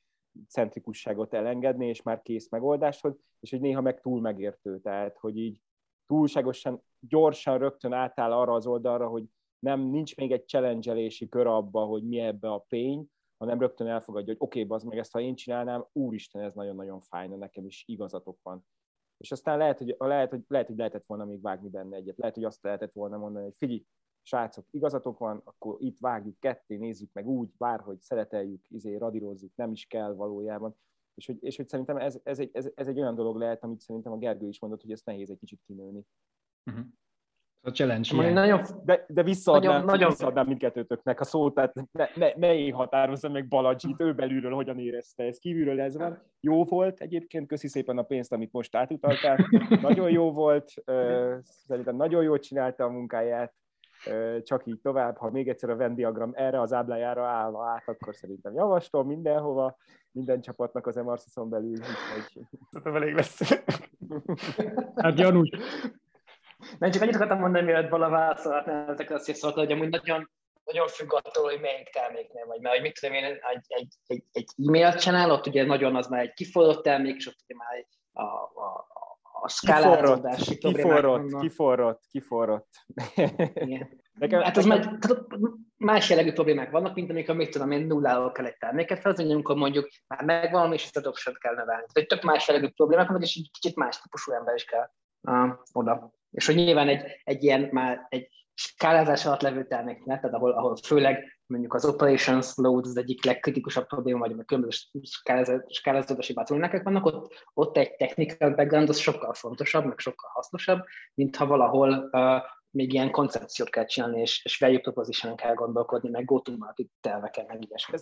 centrikusságot 0.49 1.33
elengedni, 1.33 1.87
és 1.87 2.01
már 2.01 2.21
kész 2.21 2.49
megoldáshoz, 2.49 3.15
és 3.39 3.49
hogy 3.49 3.61
néha 3.61 3.81
meg 3.81 4.01
túl 4.01 4.21
megértő. 4.21 4.79
Tehát, 4.79 5.17
hogy 5.17 5.37
így 5.37 5.61
túlságosan 6.05 6.83
gyorsan 6.99 7.57
rögtön 7.57 7.93
átáll 7.93 8.31
arra 8.31 8.53
az 8.53 8.67
oldalra, 8.67 9.07
hogy 9.07 9.23
nem, 9.59 9.79
nincs 9.79 10.15
még 10.15 10.31
egy 10.31 10.47
challenge 10.47 11.09
kör 11.29 11.47
abba, 11.47 11.85
hogy 11.85 12.03
mi 12.03 12.19
ebbe 12.19 12.51
a 12.51 12.65
pény, 12.69 13.07
hanem 13.37 13.59
rögtön 13.59 13.87
elfogadja, 13.87 14.33
hogy 14.33 14.41
oké, 14.41 14.61
okay, 14.63 14.75
az 14.75 14.83
meg 14.83 14.97
ezt 14.97 15.11
ha 15.11 15.19
én 15.19 15.35
csinálnám, 15.35 15.85
úristen, 15.91 16.41
ez 16.41 16.53
nagyon-nagyon 16.53 17.01
fájna, 17.01 17.35
nekem 17.35 17.65
is 17.65 17.83
igazatok 17.87 18.39
van. 18.43 18.65
És 19.17 19.31
aztán 19.31 19.57
lehet 19.57 19.77
hogy, 19.77 19.95
lehet, 19.97 20.29
hogy, 20.29 20.43
lehet, 20.47 20.67
hogy 20.67 20.77
lehetett 20.77 21.05
volna 21.05 21.25
még 21.25 21.41
vágni 21.41 21.69
benne 21.69 21.95
egyet, 21.95 22.17
lehet, 22.17 22.35
hogy 22.35 22.43
azt 22.43 22.63
lehetett 22.63 22.93
volna 22.93 23.17
mondani, 23.17 23.43
hogy 23.43 23.55
figyelj, 23.57 23.85
srácok, 24.21 24.65
igazatok 24.71 25.17
van, 25.17 25.41
akkor 25.43 25.77
itt 25.79 25.99
vágjuk 25.99 26.39
ketté, 26.39 26.75
nézzük 26.75 27.09
meg 27.13 27.27
úgy, 27.27 27.49
bárhogy 27.57 28.01
szereteljük, 28.01 28.65
izé, 28.69 28.95
radírozzuk, 28.95 29.55
nem 29.55 29.71
is 29.71 29.85
kell 29.85 30.13
valójában. 30.13 30.75
És 31.13 31.25
hogy, 31.25 31.37
és 31.39 31.55
hogy 31.55 31.67
szerintem 31.67 31.97
ez, 31.97 32.19
ez, 32.23 32.39
egy, 32.39 32.49
ez, 32.53 32.69
ez 32.75 32.87
egy 32.87 32.99
olyan 32.99 33.15
dolog 33.15 33.37
lehet, 33.37 33.63
amit 33.63 33.79
szerintem 33.79 34.11
a 34.11 34.17
Gergő 34.17 34.47
is 34.47 34.59
mondott, 34.59 34.81
hogy 34.81 34.91
ezt 34.91 35.05
nehéz 35.05 35.29
egy 35.29 35.39
kicsit 35.39 35.61
kinőni. 35.65 36.05
Uh-huh 36.65 36.85
a 37.61 37.69
challenge 37.69 38.09
ilyen. 38.11 38.33
Nagyon, 38.33 38.61
de, 38.83 39.05
de 39.07 39.23
visszaadnám, 39.23 39.71
nagyon, 39.71 39.85
nagyon... 39.85 40.09
visszaadnám 40.09 40.47
mindkettőtöknek 40.47 41.19
a 41.19 41.23
szót, 41.23 41.53
tehát 41.53 41.73
ne, 41.91 42.07
ne, 42.15 42.31
ne 42.35 42.55
én 42.55 42.73
határozzam 42.73 43.31
meg 43.31 43.47
Baladzsit, 43.47 44.01
ő 44.01 44.13
belülről 44.13 44.53
hogyan 44.53 44.79
érezte 44.79 45.23
ez. 45.23 45.37
Kívülről 45.37 45.81
ez 45.81 45.97
van. 45.97 46.21
Jó 46.39 46.63
volt 46.63 46.99
egyébként, 46.99 47.47
köszi 47.47 47.67
szépen 47.67 47.97
a 47.97 48.03
pénzt, 48.03 48.33
amit 48.33 48.51
most 48.51 48.75
átutaltál. 48.75 49.37
Nagyon 49.81 50.09
jó 50.09 50.31
volt, 50.31 50.73
szerintem 51.43 51.95
nagyon 51.95 52.23
jól 52.23 52.39
csinálta 52.39 52.83
a 52.83 52.89
munkáját, 52.89 53.53
csak 54.43 54.65
így 54.65 54.79
tovább. 54.81 55.17
Ha 55.17 55.31
még 55.31 55.49
egyszer 55.49 55.69
a 55.69 55.75
Venn 55.75 55.95
diagram 55.95 56.31
erre 56.33 56.61
az 56.61 56.73
áblájára 56.73 57.25
állva 57.25 57.65
át, 57.65 57.83
akkor 57.85 58.15
szerintem 58.15 58.53
javaslom 58.53 59.07
mindenhova, 59.07 59.77
minden 60.11 60.41
csapatnak 60.41 60.87
az 60.87 60.97
Emarsison 60.97 61.49
belül. 61.49 61.77
Úgyhogy... 62.17 62.93
Elég 62.93 63.13
lesz. 63.13 63.61
Hát 64.95 65.19
Janus, 65.19 65.49
nem 66.79 66.91
csak 66.91 67.01
annyit 67.01 67.15
akartam 67.15 67.39
mondani, 67.39 67.65
mielőtt 67.65 67.89
Bala 67.89 68.09
válaszolhatnál 68.09 68.89
ezekre 68.89 69.15
a 69.15 69.19
szívszavakat, 69.19 69.63
hogy 69.63 69.73
amúgy 69.73 69.89
nagyon, 69.89 70.29
nagyon 70.63 70.87
függ 70.87 71.13
attól, 71.13 71.43
hogy 71.43 71.59
melyik 71.59 71.89
terméknél 71.89 72.45
vagy. 72.45 72.61
Mert 72.61 72.75
hogy 72.75 72.83
mit 72.83 72.99
tudom 72.99 73.15
én, 73.15 73.23
egy, 73.23 73.39
egy, 73.67 73.93
egy, 74.07 74.23
egy 74.31 74.49
e-mailt 74.67 74.99
csinál, 74.99 75.31
ott 75.31 75.47
ugye 75.47 75.65
nagyon 75.65 75.95
az 75.95 76.07
már 76.07 76.21
egy 76.21 76.33
kiforrott 76.33 76.83
termék, 76.83 77.15
és 77.15 77.27
ott 77.27 77.43
ugye 77.47 77.55
már 77.55 77.85
a, 78.13 78.23
a, 78.61 78.87
a 79.41 79.49
szkálázódási 79.49 80.57
kiforrott, 80.57 81.39
kiforrott, 81.39 82.01
kiforrott. 82.11 82.69
Igen. 83.53 83.89
Nekem, 84.19 84.41
hát 84.41 84.57
az 84.57 84.65
nekem... 84.65 84.97
már, 84.99 85.51
más 85.77 86.09
jellegű 86.09 86.31
problémák 86.31 86.71
vannak, 86.71 86.95
mint 86.95 87.09
amikor 87.09 87.35
még 87.35 87.51
tudom 87.51 87.71
én 87.71 87.85
nulláról 87.85 88.31
kell 88.31 88.45
egy 88.45 88.57
terméket 88.57 88.99
felhozni, 88.99 89.33
amikor 89.33 89.55
mondjuk 89.55 89.89
már 90.07 90.23
megvan, 90.23 90.73
és 90.73 90.83
ezt 90.83 90.97
a 90.97 90.99
adoption 90.99 91.35
kell 91.39 91.55
növelni. 91.55 91.85
Tehát 91.93 92.09
tök 92.09 92.21
más 92.21 92.47
jellegű 92.47 92.67
problémák 92.69 93.07
vannak, 93.07 93.23
és 93.23 93.35
egy 93.35 93.49
kicsit 93.51 93.75
más 93.75 94.01
típusú 94.01 94.31
ember 94.31 94.55
is 94.55 94.65
kell 94.65 94.89
uh, 95.27 95.49
oda. 95.71 96.13
És 96.31 96.45
hogy 96.45 96.55
nyilván 96.55 96.87
egy, 96.87 97.03
egy 97.23 97.43
ilyen 97.43 97.69
már 97.71 98.07
egy 98.09 98.29
skálázás 98.53 99.25
alatt 99.25 99.41
levő 99.41 99.67
terméknek, 99.67 100.21
tehát 100.21 100.35
ahol, 100.35 100.51
ahol 100.51 100.75
főleg 100.75 101.39
mondjuk 101.45 101.73
az 101.73 101.85
operations 101.85 102.55
load 102.55 102.85
az 102.85 102.97
egyik 102.97 103.25
legkritikusabb 103.25 103.87
probléma, 103.87 104.19
vagy 104.19 104.35
a 104.39 104.43
különböző 104.43 104.77
skálázódási 105.69 106.33
bottleneckek 106.33 106.83
vannak, 106.83 107.05
ott, 107.05 107.33
ott 107.53 107.77
egy 107.77 107.95
technical 107.95 108.55
background 108.55 108.89
az 108.89 108.97
sokkal 108.97 109.33
fontosabb, 109.33 109.85
meg 109.85 109.99
sokkal 109.99 110.29
hasznosabb, 110.33 110.83
mint 111.13 111.35
ha 111.35 111.45
valahol 111.45 112.09
uh, 112.11 112.41
még 112.69 112.93
ilyen 112.93 113.11
koncepciót 113.11 113.69
kell 113.69 113.85
csinálni, 113.85 114.19
és, 114.19 114.45
és 114.45 114.57
value 114.57 114.79
proposition 114.79 115.35
kell 115.35 115.53
gondolkodni, 115.53 116.09
meg 116.09 116.25
go-to-market 116.25 116.87
terveken, 117.01 117.45
meg 117.47 117.65
ilyesmi. 117.67 117.97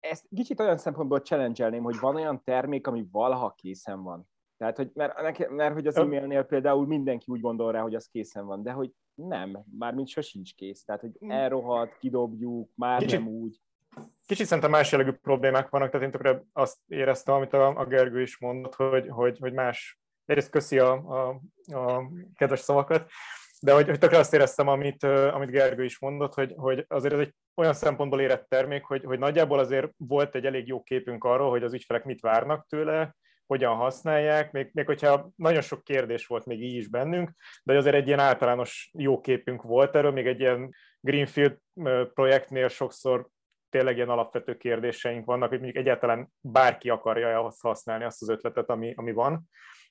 Ezt 0.00 0.26
kicsit 0.34 0.60
olyan 0.60 0.78
szempontból 0.78 1.20
challenge 1.20 1.80
hogy 1.80 1.98
van 2.00 2.14
olyan 2.14 2.42
termék, 2.44 2.86
ami 2.86 3.06
valaha 3.10 3.54
készen 3.56 4.02
van. 4.02 4.30
Tehát, 4.62 4.76
hogy, 4.76 4.90
mert, 4.94 5.50
mert 5.50 5.74
hogy 5.74 5.86
az 5.86 5.96
e-mailnél 5.96 6.42
például 6.42 6.86
mindenki 6.86 7.24
úgy 7.28 7.40
gondol 7.40 7.72
rá, 7.72 7.80
hogy 7.80 7.94
az 7.94 8.08
készen 8.12 8.46
van, 8.46 8.62
de 8.62 8.70
hogy 8.70 8.90
nem, 9.14 9.64
mármint 9.78 10.08
sosincs 10.08 10.54
kész. 10.54 10.84
Tehát, 10.84 11.00
hogy 11.00 11.10
mm. 11.24 11.30
elrohadt, 11.30 11.98
kidobjuk, 11.98 12.70
már 12.74 12.98
kicsit, 12.98 13.18
nem 13.18 13.28
úgy. 13.28 13.60
Kicsit 14.26 14.46
szerintem 14.46 14.70
más 14.70 14.92
jellegű 14.92 15.10
problémák 15.10 15.68
vannak, 15.68 15.90
tehát 15.90 16.06
én 16.06 16.12
tökre 16.12 16.42
azt 16.52 16.78
éreztem, 16.86 17.34
amit 17.34 17.52
a, 17.52 17.78
a 17.78 17.86
Gergő 17.86 18.20
is 18.20 18.38
mondott, 18.38 18.74
hogy, 18.74 19.08
hogy, 19.08 19.38
hogy 19.38 19.52
más, 19.52 20.00
egyrészt 20.24 20.50
köszi 20.50 20.78
a, 20.78 20.92
a, 20.92 21.40
a 21.76 22.10
kedves 22.34 22.60
szavakat, 22.60 23.10
de 23.60 23.72
hogy, 23.72 23.88
hogy 23.88 23.98
tökre 23.98 24.18
azt 24.18 24.34
éreztem, 24.34 24.68
amit, 24.68 25.02
amit 25.04 25.50
Gergő 25.50 25.84
is 25.84 25.98
mondott, 25.98 26.34
hogy, 26.34 26.54
hogy 26.56 26.84
azért 26.88 27.14
ez 27.14 27.20
egy 27.20 27.34
olyan 27.54 27.74
szempontból 27.74 28.20
érett 28.20 28.48
termék, 28.48 28.84
hogy, 28.84 29.04
hogy 29.04 29.18
nagyjából 29.18 29.58
azért 29.58 29.92
volt 29.96 30.34
egy 30.34 30.46
elég 30.46 30.66
jó 30.66 30.82
képünk 30.82 31.24
arról, 31.24 31.50
hogy 31.50 31.62
az 31.62 31.74
ügyfelek 31.74 32.04
mit 32.04 32.20
várnak 32.20 32.66
tőle, 32.68 33.14
hogyan 33.52 33.76
használják, 33.76 34.52
még, 34.52 34.70
még 34.72 34.86
hogyha 34.86 35.30
nagyon 35.36 35.60
sok 35.60 35.84
kérdés 35.84 36.26
volt 36.26 36.44
még 36.44 36.62
így 36.62 36.74
is 36.74 36.88
bennünk, 36.88 37.30
de 37.62 37.76
azért 37.76 37.94
egy 37.94 38.06
ilyen 38.06 38.18
általános 38.18 38.90
jó 38.98 39.20
képünk 39.20 39.62
volt 39.62 39.96
erről, 39.96 40.10
még 40.10 40.26
egy 40.26 40.40
ilyen 40.40 40.74
Greenfield 41.00 41.58
projektnél 42.14 42.68
sokszor 42.68 43.28
tényleg 43.68 43.96
ilyen 43.96 44.08
alapvető 44.08 44.56
kérdéseink 44.56 45.24
vannak, 45.24 45.48
hogy 45.48 45.60
mondjuk 45.60 45.84
egyáltalán 45.84 46.32
bárki 46.40 46.88
akarja 46.88 47.44
azt 47.44 47.60
használni 47.60 48.04
azt 48.04 48.22
az 48.22 48.28
ötletet, 48.28 48.68
ami, 48.68 48.92
ami 48.96 49.12
van. 49.12 49.48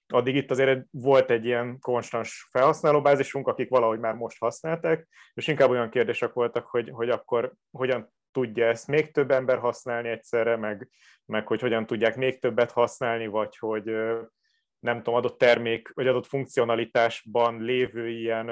Addig 0.08 0.36
itt 0.36 0.52
azért 0.52 0.86
volt 0.92 1.30
egy 1.30 1.46
ilyen 1.46 1.80
konstans 1.80 2.48
felhasználóbázisunk, 2.52 3.48
akik 3.48 3.70
valahogy 3.70 4.00
már 4.00 4.14
most 4.14 4.40
használták, 4.40 5.08
és 5.34 5.48
inkább 5.48 5.70
olyan 5.70 5.90
kérdések 5.90 6.34
voltak, 6.34 6.66
hogy, 6.66 6.90
hogy 6.94 7.10
akkor 7.10 7.54
hogyan 7.72 8.14
tudja 8.32 8.66
ezt 8.66 8.88
még 8.88 9.12
több 9.12 9.32
ember 9.32 9.58
használni 9.58 10.10
egyszerre, 10.10 10.56
meg, 10.56 10.90
meg 11.26 11.48
hogy 11.48 11.62
hogyan 11.62 11.86
tudják 11.86 12.16
még 12.16 12.40
többet 12.40 12.72
használni, 12.72 13.28
vagy 13.28 13.58
hogy 13.58 13.84
nem 14.80 14.98
tudom, 14.98 15.14
adott 15.16 15.38
termék, 15.38 15.92
vagy 15.94 16.08
adott 16.08 16.26
funkcionalitásban 16.26 17.62
lévő 17.62 18.10
ilyen 18.10 18.48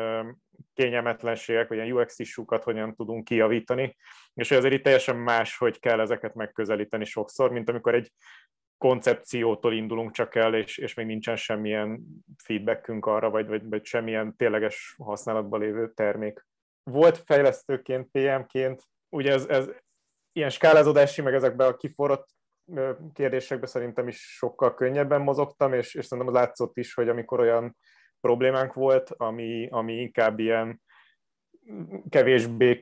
kényelmetlenségek, 0.74 1.68
vagy 1.68 1.78
ilyen 1.78 1.92
UX 1.92 2.20
isukat 2.20 2.64
hogyan 2.64 2.96
tudunk 2.96 3.24
kijavítani, 3.24 3.96
és 4.34 4.50
hogy 4.50 4.58
azért 4.58 4.74
itt 4.74 4.84
teljesen 4.84 5.16
más, 5.16 5.58
hogy 5.58 5.80
kell 5.80 6.00
ezeket 6.00 6.34
megközelíteni 6.34 7.06
sokszor, 7.06 7.52
mint 7.52 7.70
amikor 7.70 7.96
egy 7.96 8.12
koncepciótól 8.78 9.74
indulunk 9.74 10.12
csak 10.12 10.36
el, 10.36 10.56
és, 10.56 10.78
és 10.78 10.94
még 10.94 11.06
nincsen 11.06 11.36
semmilyen 11.36 12.02
feedbackünk 12.44 13.06
arra, 13.06 13.30
vagy, 13.30 13.48
vagy, 13.48 13.70
vagy 13.70 13.86
semmilyen 13.86 14.36
tényleges 14.36 14.96
használatban 15.04 15.60
lévő 15.60 15.92
termék. 15.94 16.46
Volt 16.84 17.18
fejlesztőként, 17.18 18.08
PM-ként 18.12 18.84
ugye 19.10 19.32
ez, 19.32 19.46
ez 19.46 19.70
ilyen 20.32 20.50
skálázódási, 20.50 21.22
meg 21.22 21.34
ezekben 21.34 21.68
a 21.68 21.76
kiforrott 21.76 22.28
kérdésekben 23.14 23.70
szerintem 23.70 24.08
is 24.08 24.36
sokkal 24.38 24.74
könnyebben 24.74 25.22
mozogtam, 25.22 25.74
és, 25.74 25.96
és 25.96 26.06
szerintem 26.06 26.36
az 26.36 26.42
látszott 26.42 26.78
is, 26.78 26.94
hogy 26.94 27.10
amikor 27.10 27.40
olyan 27.40 27.78
problémánk 28.22 28.74
volt, 28.74 29.10
ami, 29.18 29.68
ami 29.72 29.94
inkább 29.94 30.40
ilyen 30.40 30.82
kevésbé 32.10 32.82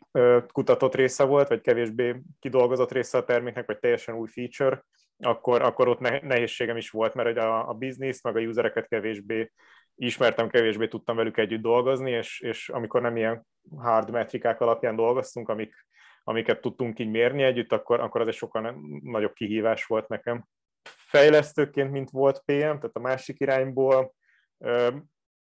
kutatott 0.51 0.95
része 0.95 1.23
volt, 1.23 1.47
vagy 1.47 1.61
kevésbé 1.61 2.21
kidolgozott 2.39 2.91
része 2.91 3.17
a 3.17 3.23
terméknek, 3.23 3.65
vagy 3.65 3.79
teljesen 3.79 4.15
új 4.15 4.27
feature, 4.27 4.85
akkor, 5.19 5.61
akkor 5.61 5.87
ott 5.87 5.99
nehézségem 5.99 6.77
is 6.77 6.89
volt, 6.89 7.13
mert 7.13 7.37
a, 7.37 7.69
a 7.69 7.73
business, 7.73 8.21
meg 8.21 8.35
a 8.35 8.39
usereket 8.39 8.87
kevésbé 8.87 9.51
ismertem, 9.95 10.49
kevésbé 10.49 10.87
tudtam 10.87 11.15
velük 11.15 11.37
együtt 11.37 11.61
dolgozni, 11.61 12.11
és, 12.11 12.39
és 12.39 12.69
amikor 12.69 13.01
nem 13.01 13.17
ilyen 13.17 13.47
hard 13.77 14.11
metrikák 14.11 14.61
alapján 14.61 14.95
dolgoztunk, 14.95 15.49
amik 15.49 15.85
amiket 16.27 16.61
tudtunk 16.61 16.99
így 16.99 17.09
mérni 17.09 17.43
együtt, 17.43 17.71
akkor, 17.71 17.99
akkor 17.99 18.21
az 18.21 18.27
egy 18.27 18.33
sokkal 18.33 18.75
nagyobb 19.03 19.33
kihívás 19.33 19.85
volt 19.85 20.07
nekem. 20.07 20.45
Fejlesztőként, 20.83 21.91
mint 21.91 22.09
volt 22.09 22.41
PM, 22.45 22.53
tehát 22.53 22.91
a 22.93 22.99
másik 22.99 23.39
irányból, 23.39 24.13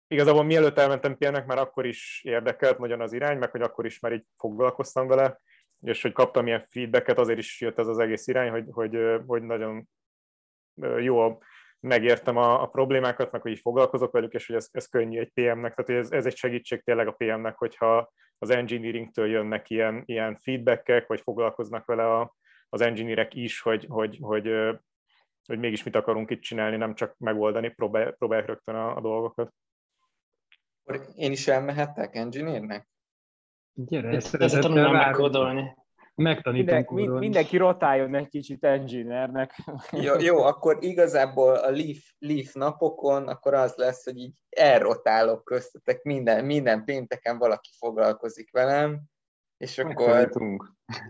igazából 0.08 0.44
mielőtt 0.44 0.78
elmentem 0.78 1.18
PM-nek, 1.18 1.46
már 1.46 1.58
akkor 1.58 1.86
is 1.86 2.22
érdekelt 2.24 2.78
nagyon 2.78 3.02
az 3.02 3.14
irány, 3.14 3.38
meg 3.38 3.52
hogy 3.52 3.62
akkor 3.62 3.86
is 3.86 4.00
már 4.00 4.14
így 4.14 4.26
foglalkoztam 4.38 5.08
vele, 5.08 5.40
és 5.82 6.02
hogy 6.02 6.12
kaptam 6.12 6.48
ilyen 6.48 6.66
feedbacket, 6.70 7.20
azért 7.20 7.40
is 7.40 7.62
jött 7.62 7.80
ez 7.80 7.88
az 7.88 8.00
egész 8.00 8.28
irány, 8.28 8.50
hogy, 8.50 8.66
hogy, 8.72 8.98
hogy 9.26 9.44
nagyon 9.44 9.90
jó 11.00 11.20
megértem 11.80 12.38
a, 12.38 12.62
a 12.62 12.66
problémákat, 12.66 13.32
meg 13.32 13.42
hogy 13.42 13.52
így 13.52 13.60
foglalkozok 13.60 14.12
velük, 14.12 14.34
és 14.34 14.48
hogy 14.48 14.56
ez, 14.56 14.68
ez 14.72 14.88
könnyű 14.88 15.20
egy 15.20 15.32
PM-nek, 15.34 15.76
tehát 15.76 15.86
hogy 15.86 15.96
ez, 15.96 16.12
ez 16.12 16.26
egy 16.26 16.36
segítség 16.36 16.82
tényleg 16.82 17.08
a 17.08 17.16
PM-nek, 17.18 17.58
hogyha 17.58 18.12
az 18.38 18.50
engineeringtől 18.50 19.28
jönnek 19.28 19.70
ilyen, 19.70 20.04
ilyen 20.06 20.36
feedbackek, 20.36 21.08
vagy 21.08 21.22
foglalkoznak 21.22 21.86
vele 21.86 22.16
a, 22.16 22.36
az 22.70 22.82
engineerek 22.82 23.34
is, 23.34 23.62
hogy, 23.62 23.86
hogy, 23.90 24.18
hogy 24.22 24.78
hogy 25.48 25.60
mégis 25.60 25.84
mit 25.84 25.96
akarunk 25.96 26.30
itt 26.30 26.42
csinálni, 26.42 26.78
nem 26.78 26.96
csak 26.96 27.18
megoldani, 27.18 27.70
próbál, 27.70 28.12
próbálják 28.12 28.48
rögtön 28.48 28.76
a, 28.76 28.96
a 28.96 29.02
dolgokat. 29.02 29.54
Én 31.16 31.32
is 31.32 31.48
elmehettek 31.48 32.16
engineernek? 32.16 32.88
Gyere, 33.74 34.10
ezt 34.10 34.60
tanulnám 34.60 34.92
megkódolni. 34.92 35.76
Megtanítom 36.22 36.84
Minden, 36.90 37.18
mindenki 37.18 37.58
rotáljon 37.58 38.16
egy 38.16 38.28
kicsit 38.28 38.64
engineernek. 38.64 39.54
Jó, 39.92 40.20
jó, 40.20 40.44
akkor 40.44 40.78
igazából 40.80 41.54
a 41.54 41.70
Leaf, 41.70 42.12
Leaf 42.20 42.54
napokon 42.54 43.28
akkor 43.28 43.54
az 43.54 43.76
lesz, 43.76 44.04
hogy 44.04 44.18
így 44.18 44.38
elrotálok 44.50 45.44
köztetek, 45.44 46.04
minden, 46.04 46.46
minden 46.46 46.84
pénteken 46.84 47.38
valaki 47.38 47.70
foglalkozik 47.78 48.52
velem, 48.52 49.02
és 49.58 49.78
akkor 49.78 50.32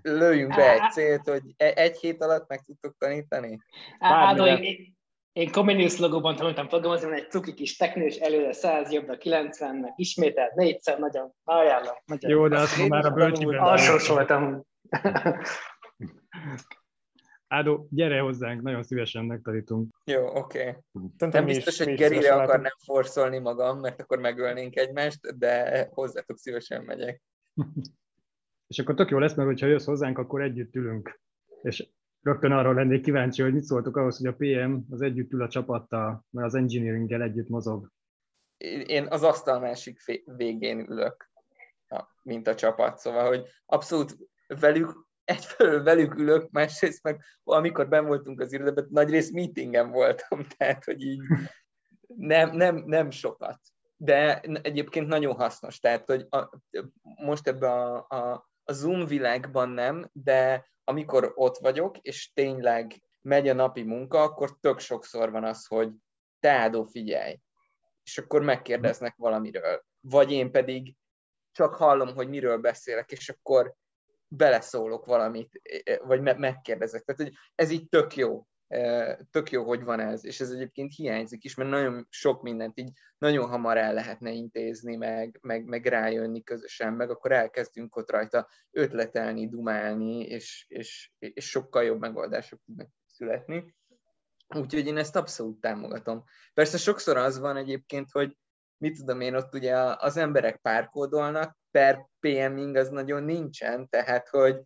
lőjünk 0.01 0.55
be 0.55 0.72
egy 0.72 0.91
célt, 0.91 1.30
hogy 1.30 1.43
e- 1.58 1.74
egy 1.76 1.97
hét 1.97 2.24
alatt 2.24 2.47
meg 2.47 2.62
tudtok 2.62 2.95
tanítani? 2.97 3.58
Ádó, 3.99 4.45
én, 4.45 4.95
én 5.32 5.51
Comenius 5.51 5.97
logóban 5.97 6.36
tanultam 6.36 6.68
programozni, 6.68 7.12
egy 7.12 7.30
cuki 7.30 7.53
kis 7.53 7.78
teknős, 7.78 8.16
előre 8.16 8.53
100, 8.53 8.91
jobbra 8.91 9.16
90-nek, 9.20 9.93
ismételt 9.95 10.55
négyszer, 10.55 10.99
nagyon 10.99 11.34
ajánlom. 11.43 11.95
Nagyon. 12.05 12.32
Jó, 12.32 12.47
de 12.47 12.60
azt 12.60 12.88
már 12.88 13.05
a 13.05 13.12
bölcsiben. 13.12 13.60
Alsós 13.60 14.08
voltam. 14.08 14.66
Ádó, 17.48 17.88
gyere 17.90 18.20
hozzánk, 18.20 18.62
nagyon 18.62 18.84
szívesen 18.84 19.26
megtanítunk. 19.26 19.96
Jó, 20.06 20.36
oké. 20.36 20.78
Okay. 20.92 21.30
Nem 21.30 21.46
biztos, 21.46 21.78
hogy 21.78 21.96
Gerire 21.96 22.34
akarnám 22.34 22.76
forszolni 22.86 23.40
magam, 23.40 23.80
mert 23.80 24.02
akkor 24.02 24.20
megölnénk 24.20 24.76
egymást, 24.76 25.38
de 25.38 25.88
hozzátok 25.92 26.38
szívesen 26.38 26.84
megyek. 26.84 27.22
És 28.68 28.80
akkor 28.80 28.96
tök 28.96 29.10
jó 29.10 29.18
lesz, 29.18 29.34
mert 29.34 29.60
ha 29.60 29.66
jössz 29.66 29.86
hozzánk, 29.86 30.18
akkor 30.18 30.42
együtt 30.42 30.76
ülünk. 30.76 31.20
És 31.62 31.90
rögtön 32.22 32.52
arról 32.52 32.74
lennék 32.74 33.02
kíváncsi, 33.02 33.42
hogy 33.42 33.54
mit 33.54 33.64
szóltok 33.64 33.98
ahhoz, 33.98 34.18
hogy 34.18 34.28
a 34.28 34.36
PM 34.36 34.78
az 34.90 35.02
együtt 35.02 35.32
ül 35.32 35.42
a 35.42 35.48
csapattal, 35.48 36.26
mert 36.30 36.48
az 36.48 36.56
engineeringgel 36.56 37.22
együtt 37.22 37.50
mozog. 37.50 37.92
Én 38.86 39.08
az 39.10 39.24
asztal 39.24 39.60
másik 39.60 40.22
végén 40.26 40.80
ülök, 40.80 41.32
mint 42.24 42.48
a 42.48 42.56
csapat, 42.56 42.98
szóval, 42.98 43.28
hogy 43.28 43.46
abszolút 43.66 44.18
velük, 44.48 45.06
egyfelől 45.24 45.84
velük 45.84 46.16
ülök, 46.16 46.52
másrészt 46.52 47.04
meg 47.04 47.24
amikor 47.43 47.88
ben 47.88 48.06
voltunk 48.06 48.39
az 48.41 48.54
irodában, 48.54 48.88
nagyrészt 48.89 49.34
meetingen 49.34 49.91
voltam, 49.91 50.48
tehát, 50.58 50.84
hogy 50.84 51.02
így 51.02 51.22
nem, 52.08 52.56
nem, 52.56 52.84
nem 52.86 53.10
sokat. 53.10 53.60
De 53.98 54.39
egyébként 54.39 55.08
nagyon 55.08 55.36
hasznos, 55.36 55.80
tehát, 55.80 56.06
hogy 56.06 56.26
a, 56.30 56.50
most 57.02 57.48
ebben 57.48 57.72
a, 57.72 58.06
a, 58.10 58.50
a 58.64 58.74
Zoom 58.74 59.06
világban 59.06 59.70
nem, 59.70 60.10
de 60.14 60.70
amikor 60.84 61.32
ott 61.36 61.58
vagyok, 61.58 61.98
és 61.98 62.32
tényleg 62.34 63.02
megy 63.22 63.48
a 63.50 63.54
napi 63.54 63.84
munka, 63.84 64.22
akkor 64.22 64.58
tök 64.60 64.80
sokszor 64.80 65.32
van 65.32 65.43
az, 65.43 65.66
hogy 65.66 65.91
te 66.39 66.52
Ádó, 66.52 66.84
figyelj, 66.84 67.39
és 68.04 68.18
akkor 68.18 68.41
megkérdeznek 68.41 69.16
valamiről. 69.16 69.84
Vagy 70.00 70.32
én 70.32 70.52
pedig 70.52 70.95
csak 71.52 71.76
hallom, 71.76 72.14
hogy 72.16 72.30
miről 72.30 72.58
beszélek, 72.58 73.12
és 73.12 73.30
akkor 73.30 73.76
beleszólok 74.28 75.06
valamit, 75.06 75.62
vagy 76.04 76.22
megkérdezek. 76.22 77.04
Tehát 77.04 77.22
hogy 77.22 77.34
ez 77.56 77.70
így 77.70 77.90
tök 77.90 78.16
jó 78.16 78.48
tök 79.32 79.52
jó, 79.52 79.64
hogy 79.64 79.84
van 79.84 80.00
ez, 80.00 80.26
és 80.26 80.40
ez 80.40 80.52
egyébként 80.52 80.96
hiányzik 80.96 81.44
is, 81.44 81.56
mert 81.56 81.70
nagyon 81.70 82.08
sok 82.10 82.42
mindent 82.42 82.80
így 82.80 82.92
nagyon 83.18 83.48
hamar 83.48 83.78
el 83.78 83.94
lehetne 83.94 84.32
intézni, 84.32 84.96
meg, 84.96 85.40
meg, 85.42 85.66
meg 85.66 85.86
rájönni 85.86 86.44
közösen, 86.44 86.94
meg 86.94 87.10
akkor 87.10 87.32
elkezdünk 87.32 87.96
ott 87.96 88.12
rajta 88.12 88.50
ötletelni, 88.72 89.50
dumálni, 89.50 90.20
és, 90.22 90.66
és, 90.68 91.12
és 91.20 91.50
sokkal 91.50 91.84
jobb 91.84 92.00
megoldások 92.00 92.60
tudnak 92.66 92.90
születni. 93.06 93.76
Úgyhogy 94.56 94.88
én 94.88 94.98
ezt 94.98 95.16
abszolút 95.16 95.62
támogatom. 95.62 96.24
Persze 96.54 96.78
sokszor 96.78 97.18
az 97.18 97.40
van 97.40 97.58
egyébként, 97.58 98.12
hogy 98.12 98.38
mit 98.78 98.98
tudom 98.98 99.22
én, 99.22 99.36
ott 99.36 99.54
ugye 99.54 99.76
az 99.76 100.18
emberek 100.18 100.58
párkódolnak, 100.58 101.58
per 101.72 102.06
PMing 102.20 102.76
az 102.76 102.90
nagyon 102.90 103.24
nincsen, 103.24 103.90
tehát 103.90 104.28
hogy 104.30 104.62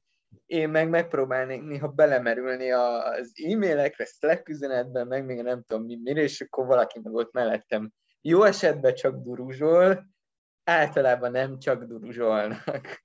én 0.45 0.69
meg 0.69 0.89
megpróbálnék 0.89 1.63
néha 1.63 1.87
belemerülni 1.87 2.71
az 2.71 3.31
e-mailekre, 3.51 4.05
Slack 4.05 4.49
üzenetben, 4.49 5.07
meg 5.07 5.25
még 5.25 5.41
nem 5.41 5.63
tudom 5.67 5.85
mi, 5.85 5.99
mire, 6.03 6.21
és 6.21 6.41
akkor 6.41 6.65
valaki 6.65 6.99
meg 7.03 7.13
ott 7.13 7.33
mellettem 7.33 7.91
jó 8.21 8.43
esetben 8.43 8.93
csak 8.93 9.23
duruzsol, 9.23 10.07
általában 10.63 11.31
nem 11.31 11.59
csak 11.59 11.83
duruzsolnak. 11.83 13.01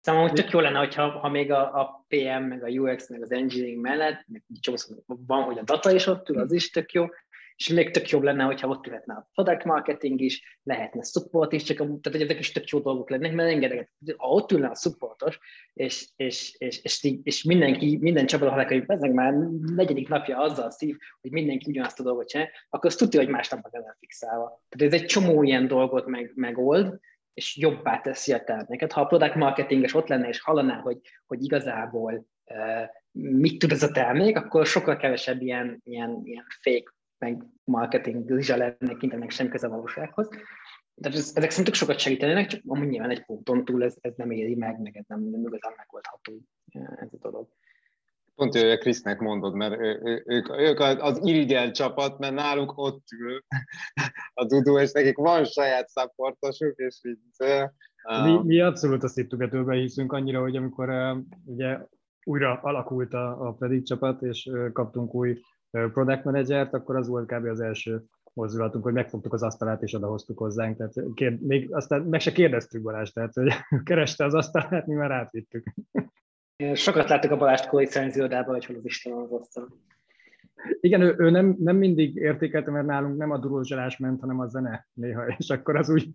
Számomra 0.00 0.32
tök 0.32 0.50
jó 0.50 0.60
lenne, 0.60 0.78
hogyha 0.78 1.10
ha 1.10 1.28
még 1.28 1.50
a, 1.50 1.80
a 1.80 2.04
PM, 2.08 2.42
meg 2.42 2.64
a 2.64 2.68
UX, 2.68 3.08
meg 3.08 3.22
az 3.22 3.32
engineering 3.32 3.80
mellett, 3.80 4.24
meg 4.26 4.42
van, 5.06 5.42
hogy 5.42 5.58
a 5.58 5.62
data 5.62 5.90
is 5.90 6.06
ott 6.06 6.28
ül, 6.28 6.38
az 6.38 6.52
is 6.52 6.70
tök 6.70 6.92
jó, 6.92 7.06
és 7.58 7.68
még 7.68 7.90
tök 7.90 8.08
jobb 8.08 8.22
lenne, 8.22 8.44
hogyha 8.44 8.68
ott 8.68 8.86
ülhetne 8.86 9.14
a 9.14 9.30
product 9.34 9.64
marketing 9.64 10.20
is, 10.20 10.58
lehetne 10.62 11.02
support 11.02 11.52
is, 11.52 11.62
csak 11.62 11.76
tehát 11.76 12.02
hogy 12.10 12.20
ezek 12.20 12.38
is 12.38 12.52
tök 12.52 12.68
jó 12.68 12.78
dolgok 12.78 13.10
lennek, 13.10 13.32
mert 13.32 13.50
engedek, 13.50 13.92
ha 14.16 14.28
ott 14.28 14.52
ülne 14.52 14.68
a 14.68 14.74
supportos, 14.74 15.38
és, 15.72 16.08
és, 16.16 16.54
és, 16.58 16.82
és, 16.82 17.14
és 17.22 17.42
mindenki, 17.42 17.98
minden 18.00 18.26
csapat 18.26 18.48
halak, 18.48 18.68
hogy 18.68 18.84
ezek 18.86 19.12
már 19.12 19.32
negyedik 19.74 20.08
napja 20.08 20.38
azzal 20.38 20.70
szív, 20.70 20.96
hogy 21.20 21.30
mindenki 21.30 21.70
ugyanazt 21.70 22.00
a 22.00 22.02
dolgot 22.02 22.28
csinál, 22.28 22.48
akkor 22.68 22.90
azt 22.90 22.98
tudja, 22.98 23.20
hogy 23.20 23.28
másnap 23.28 23.68
meg 23.72 23.96
fixálva. 23.98 24.62
Tehát 24.68 24.94
ez 24.94 25.00
egy 25.00 25.06
csomó 25.06 25.42
ilyen 25.42 25.66
dolgot 25.66 26.06
meg, 26.06 26.32
megold, 26.34 26.98
és 27.34 27.56
jobbá 27.56 28.00
teszi 28.00 28.32
a 28.32 28.44
terméket. 28.44 28.92
Ha 28.92 29.00
a 29.00 29.06
product 29.06 29.34
marketinges 29.34 29.94
ott 29.94 30.08
lenne, 30.08 30.28
és 30.28 30.40
hallaná, 30.40 30.80
hogy, 30.80 30.98
hogy 31.26 31.44
igazából 31.44 32.26
uh, 32.44 32.88
mit 33.10 33.58
tud 33.58 33.72
ez 33.72 33.82
a 33.82 33.92
termék, 33.92 34.36
akkor 34.36 34.66
sokkal 34.66 34.96
kevesebb 34.96 35.42
ilyen, 35.42 35.80
ilyen, 35.84 36.20
ilyen 36.24 36.44
fake 36.60 36.96
meg 37.18 37.44
marketing 37.64 38.28
zsizsa 38.28 38.56
lennék, 38.56 39.12
ennek 39.12 39.30
semmi 39.30 39.48
köze 39.48 39.66
a 39.66 39.70
valósághoz. 39.70 40.28
De 40.94 41.08
ez, 41.08 41.32
ezek 41.34 41.50
szerintem 41.50 41.74
sokat 41.74 41.98
segítenének, 41.98 42.46
csak 42.46 42.60
amúgy 42.66 42.88
nyilván 42.88 43.10
egy 43.10 43.24
ponton 43.24 43.64
túl 43.64 43.84
ez, 43.84 43.96
ez 44.00 44.12
nem 44.16 44.30
éri 44.30 44.54
meg, 44.54 44.80
meg 44.80 44.96
ez 44.96 45.04
nem, 45.06 45.20
nem 45.20 45.40
igazán 45.40 45.72
megoldható 45.76 46.32
ez 46.72 47.08
a 47.12 47.16
dolog. 47.20 47.48
Pont 48.34 48.54
ő 48.54 48.70
a 48.70 48.78
Krisznek 48.78 49.18
mondod, 49.18 49.54
mert 49.54 49.80
ő, 49.80 50.00
ő, 50.04 50.22
ők, 50.26 50.50
ők 50.58 50.80
az 50.80 51.20
irigyel 51.22 51.70
csapat, 51.70 52.18
mert 52.18 52.34
náluk 52.34 52.72
ott 52.76 53.04
ül 53.18 53.42
a 54.40 54.44
Dudu, 54.44 54.78
és 54.78 54.92
nekik 54.92 55.16
van 55.16 55.44
saját 55.44 55.88
szapportosuk, 55.88 56.76
és 56.76 57.00
így... 57.02 57.18
Uh, 57.38 58.24
mi, 58.24 58.40
mi 58.44 58.60
abszolút 58.60 59.02
a 59.02 59.08
szép 59.08 59.34
hiszünk 59.70 60.12
annyira, 60.12 60.40
hogy 60.40 60.56
amikor 60.56 60.88
uh, 60.88 61.18
ugye 61.44 61.78
újra 62.24 62.60
alakult 62.62 63.12
a, 63.12 63.46
a 63.46 63.52
Predict 63.52 63.86
csapat, 63.86 64.22
és 64.22 64.46
uh, 64.46 64.72
kaptunk 64.72 65.14
új 65.14 65.40
product 65.70 66.24
managert, 66.24 66.74
akkor 66.74 66.96
az 66.96 67.08
volt 67.08 67.32
kb. 67.32 67.44
az 67.46 67.60
első 67.60 68.02
mozdulatunk, 68.32 68.84
hogy 68.84 68.92
megfogtuk 68.92 69.32
az 69.32 69.42
asztalát 69.42 69.82
és 69.82 69.94
odahoztuk 69.94 70.38
hozzánk. 70.38 70.76
Tehát 70.76 70.94
kérd, 71.14 71.40
még 71.40 71.74
aztán 71.74 72.02
meg 72.02 72.20
se 72.20 72.32
kérdeztük 72.32 72.82
Balázs, 72.82 73.10
tehát 73.10 73.34
hogy 73.34 73.52
kereste 73.84 74.24
az 74.24 74.34
asztalát, 74.34 74.86
mi 74.86 74.94
már 74.94 75.10
átvittük. 75.10 75.74
Sokat 76.74 77.08
láttuk 77.08 77.30
a 77.30 77.36
Balást 77.36 77.68
koalíciós 77.68 78.14
irodában, 78.14 78.54
hogy 78.54 78.64
hol 78.64 78.76
az 78.76 78.84
Isten 78.84 79.12
az 79.12 79.32
asztal. 79.32 79.68
Igen, 80.80 81.00
ő, 81.00 81.14
ő 81.18 81.30
nem, 81.30 81.56
nem 81.58 81.76
mindig 81.76 82.16
értékelte, 82.16 82.70
mert 82.70 82.86
nálunk 82.86 83.16
nem 83.16 83.30
a 83.30 83.38
durulzsalás 83.38 83.96
ment, 83.96 84.20
hanem 84.20 84.40
a 84.40 84.46
zene 84.46 84.88
néha, 84.92 85.26
és 85.26 85.50
akkor 85.50 85.76
az 85.76 85.90
úgy... 85.90 86.10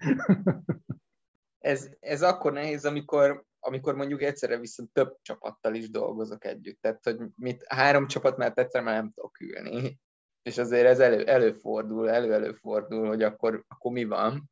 ez, 1.59 1.89
ez 1.99 2.21
akkor 2.21 2.53
nehéz, 2.53 2.85
amikor 2.85 3.43
amikor 3.65 3.95
mondjuk 3.95 4.21
egyszerre 4.21 4.57
viszont 4.57 4.91
több 4.91 5.17
csapattal 5.21 5.75
is 5.75 5.89
dolgozok 5.89 6.45
együtt. 6.45 6.81
Tehát, 6.81 7.03
hogy 7.03 7.19
mit, 7.35 7.63
három 7.67 8.07
csapat 8.07 8.37
mert 8.37 8.59
egyszer 8.59 8.83
már 8.83 8.95
nem 8.95 9.11
tudok 9.11 9.39
ülni. 9.39 9.99
És 10.41 10.57
azért 10.57 10.85
ez 10.85 10.99
elő, 10.99 11.25
előfordul, 11.25 12.09
elő-előfordul, 12.09 13.07
hogy 13.07 13.23
akkor, 13.23 13.63
akkor 13.67 13.91
mi 13.91 14.03
van. 14.03 14.49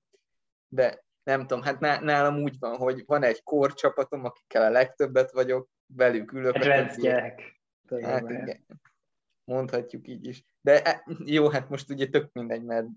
De 0.68 1.03
nem 1.24 1.47
tudom, 1.47 1.64
hát 1.64 1.80
nálam 1.80 2.41
úgy 2.41 2.59
van, 2.59 2.78
hogy 2.78 3.03
van 3.05 3.24
egy 3.24 3.43
kor 3.43 3.74
csapatom, 3.74 4.26
akikkel 4.26 4.62
a 4.64 4.70
legtöbbet 4.70 5.32
vagyok, 5.32 5.70
velük 5.93 6.32
ülök. 6.32 6.55
Rendgyerek. 6.55 7.62
Hát 8.01 8.30
igen. 8.30 8.66
Mondhatjuk 9.43 10.07
így 10.07 10.26
is. 10.26 10.45
De 10.62 10.82
e, 10.84 11.03
jó, 11.26 11.49
hát 11.49 11.70
most 11.70 11.89
ugye 11.89 12.07
tök 12.07 12.32
mindegy, 12.34 12.64
mert 12.64 12.88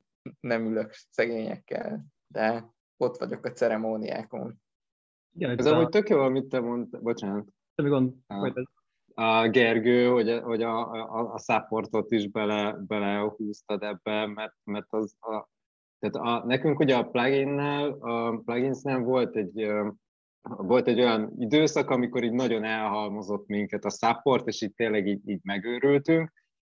nem 0.40 0.66
ülök 0.66 0.92
szegényekkel, 1.10 2.04
de 2.26 2.72
ott 2.96 3.16
vagyok 3.16 3.44
a 3.44 3.52
ceremóniákon. 3.52 4.62
Igen, 5.36 5.58
Ez 5.58 5.66
a... 5.66 5.74
amúgy 5.74 5.88
tök 5.88 6.08
jó, 6.08 6.20
amit 6.20 6.48
te 6.48 6.60
mondtál, 6.60 7.00
bocsánat. 7.00 7.46
Semmi 7.76 7.88
gond, 7.88 8.12
a, 8.26 8.64
a 9.14 9.48
Gergő, 9.48 10.08
hogy, 10.08 10.40
hogy 10.42 10.62
a, 10.62 10.92
a, 10.92 11.32
a 11.32 11.38
supportot 11.38 12.10
is 12.10 12.28
bele, 12.28 12.76
belehúztad 12.86 13.82
ebbe, 13.82 14.26
mert, 14.26 14.54
mert 14.64 14.86
az 14.88 15.16
a, 15.20 15.48
tehát 15.98 16.42
a, 16.42 16.46
nekünk 16.46 16.78
ugye 16.78 16.96
a 16.96 17.08
pluginnel, 17.08 17.90
a 17.90 18.38
pluginsnél 18.44 18.98
volt 18.98 19.36
egy, 19.36 19.68
volt 20.42 20.88
egy 20.88 21.00
olyan 21.00 21.32
időszak, 21.38 21.90
amikor 21.90 22.24
így 22.24 22.32
nagyon 22.32 22.64
elhalmozott 22.64 23.46
minket 23.46 23.84
a 23.84 23.90
support, 23.90 24.46
és 24.46 24.62
így 24.62 24.74
tényleg 24.74 25.06
így, 25.06 25.28
így 25.28 25.40
megőrültünk, 25.42 26.32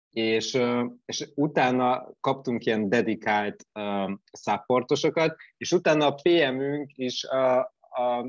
és, 0.09 0.61
és 1.05 1.31
utána 1.35 2.11
kaptunk 2.19 2.65
ilyen 2.65 2.89
dedikált 2.89 3.67
supportosokat, 4.31 5.35
és 5.57 5.71
utána 5.71 6.05
a 6.05 6.15
PM-ünk 6.21 6.91
is 6.95 7.23
a, 7.23 7.77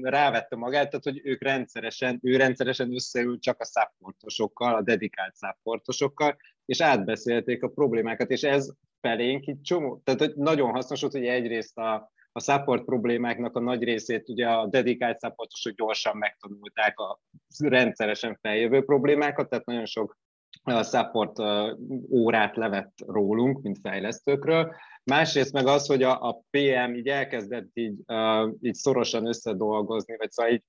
rávette 0.00 0.56
magát, 0.56 0.90
tehát 0.90 1.04
hogy 1.04 1.20
ők 1.24 1.42
rendszeresen, 1.42 2.18
ő 2.22 2.36
rendszeresen 2.36 2.94
összeül 2.94 3.38
csak 3.38 3.60
a 3.60 3.64
szapportosokkal, 3.64 4.74
a 4.74 4.82
dedikált 4.82 5.34
szapportosokkal, 5.34 6.36
és 6.64 6.80
átbeszélték 6.80 7.62
a 7.62 7.68
problémákat, 7.68 8.30
és 8.30 8.42
ez 8.42 8.72
felénk 9.00 9.46
itt 9.46 9.62
csomó, 9.62 10.00
tehát 10.04 10.20
hogy 10.20 10.34
nagyon 10.34 10.70
hasznos 10.70 11.00
volt, 11.00 11.12
hogy 11.12 11.26
egyrészt 11.26 11.78
a, 11.78 12.12
a 12.32 12.40
support 12.40 12.84
problémáknak 12.84 13.56
a 13.56 13.60
nagy 13.60 13.82
részét 13.82 14.28
ugye 14.28 14.48
a 14.48 14.66
dedikált 14.66 15.20
supportosok 15.20 15.74
gyorsan 15.74 16.16
megtanulták 16.16 16.98
a 16.98 17.20
rendszeresen 17.58 18.38
feljövő 18.40 18.84
problémákat, 18.84 19.48
tehát 19.48 19.64
nagyon 19.64 19.86
sok 19.86 20.18
support 20.64 21.38
órát 22.10 22.56
levett 22.56 22.92
rólunk, 23.06 23.62
mint 23.62 23.78
fejlesztőkről. 23.82 24.74
Másrészt 25.04 25.52
meg 25.52 25.66
az, 25.66 25.86
hogy 25.86 26.02
a, 26.02 26.28
a 26.28 26.42
PM 26.50 26.94
így 26.94 27.08
elkezdett 27.08 27.70
így, 27.72 27.98
így 28.60 28.74
szorosan 28.74 29.26
összedolgozni, 29.26 30.16
vagy 30.16 30.30
szóval 30.30 30.52
így 30.52 30.62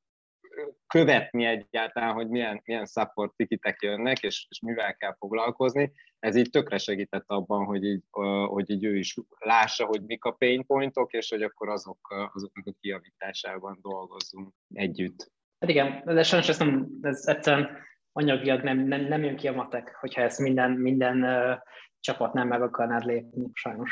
követni 0.88 1.46
egyáltalán, 1.46 2.14
hogy 2.14 2.28
milyen, 2.28 2.62
milyen 2.66 2.86
support 2.86 3.36
tikitek 3.36 3.82
jönnek, 3.82 4.20
és, 4.20 4.46
és 4.50 4.60
mivel 4.60 4.96
kell 4.96 5.16
foglalkozni. 5.18 5.92
Ez 6.20 6.36
így 6.36 6.50
tökre 6.50 6.78
segített 6.78 7.24
abban, 7.28 7.66
hogy 7.66 7.84
így, 7.84 8.04
hogy 8.46 8.70
így 8.70 8.84
ő 8.84 8.98
is 8.98 9.16
lássa, 9.40 9.86
hogy 9.86 10.02
mik 10.06 10.24
a 10.24 10.32
pain 10.32 10.66
pointok, 10.66 11.14
és 11.14 11.30
hogy 11.30 11.44
akkor 11.44 11.70
azok, 11.70 12.30
azoknak 12.34 12.68
a 12.68 12.76
kiavításában 12.80 13.80
dolgozzunk 13.82 14.54
együtt. 14.74 15.32
Hát 15.60 15.70
igen, 15.70 16.02
de 16.06 16.24
sajnos 16.24 16.50
ez, 16.50 16.58
nem, 16.58 16.88
ez 17.02 17.28
egyszerűen 17.28 17.78
anyagilag 18.12 18.62
nem, 18.62 18.80
nem, 18.80 19.02
nem 19.02 19.24
jön 19.24 19.36
ki 19.36 19.48
a 19.48 19.54
matek, 19.54 19.96
hogyha 20.00 20.22
ezt 20.22 20.40
minden, 20.40 20.72
minden 20.72 21.24
uh, 21.24 21.58
csapat 22.02 22.34
nem 22.34 22.48
meg 22.48 22.62
akarnád 22.62 23.06
lépni, 23.06 23.50
sajnos. 23.54 23.92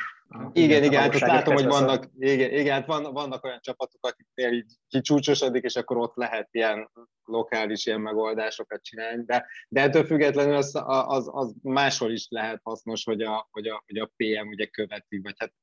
Igen, 0.53 0.83
igen, 0.83 1.01
hát 1.01 1.19
látom, 1.19 1.53
hogy 1.53 1.65
vannak, 1.65 2.09
igen, 2.17 2.51
igen, 2.51 2.73
hát 2.73 2.85
van, 2.85 3.13
vannak 3.13 3.43
olyan 3.43 3.59
csapatok, 3.61 4.05
akiknél 4.05 4.53
így 4.53 4.71
kicsúcsosodik, 4.87 5.63
és 5.63 5.75
akkor 5.75 5.97
ott 5.97 6.15
lehet 6.15 6.47
ilyen 6.51 6.89
lokális 7.23 7.85
ilyen 7.85 8.01
megoldásokat 8.01 8.83
csinálni, 8.83 9.23
de, 9.25 9.45
de 9.69 9.81
ettől 9.81 10.05
függetlenül 10.05 10.55
az, 10.55 10.81
az, 10.85 11.29
az 11.31 11.55
máshol 11.61 12.11
is 12.11 12.27
lehet 12.29 12.59
hasznos, 12.63 13.03
hogy 13.03 13.21
a, 13.21 13.47
hogy 13.51 13.67
a, 13.67 13.83
hogy 13.85 13.97
a 13.97 14.11
PM 14.15 14.47
ugye 14.47 14.65
követi, 14.65 15.19
vagy 15.23 15.35
hát 15.37 15.53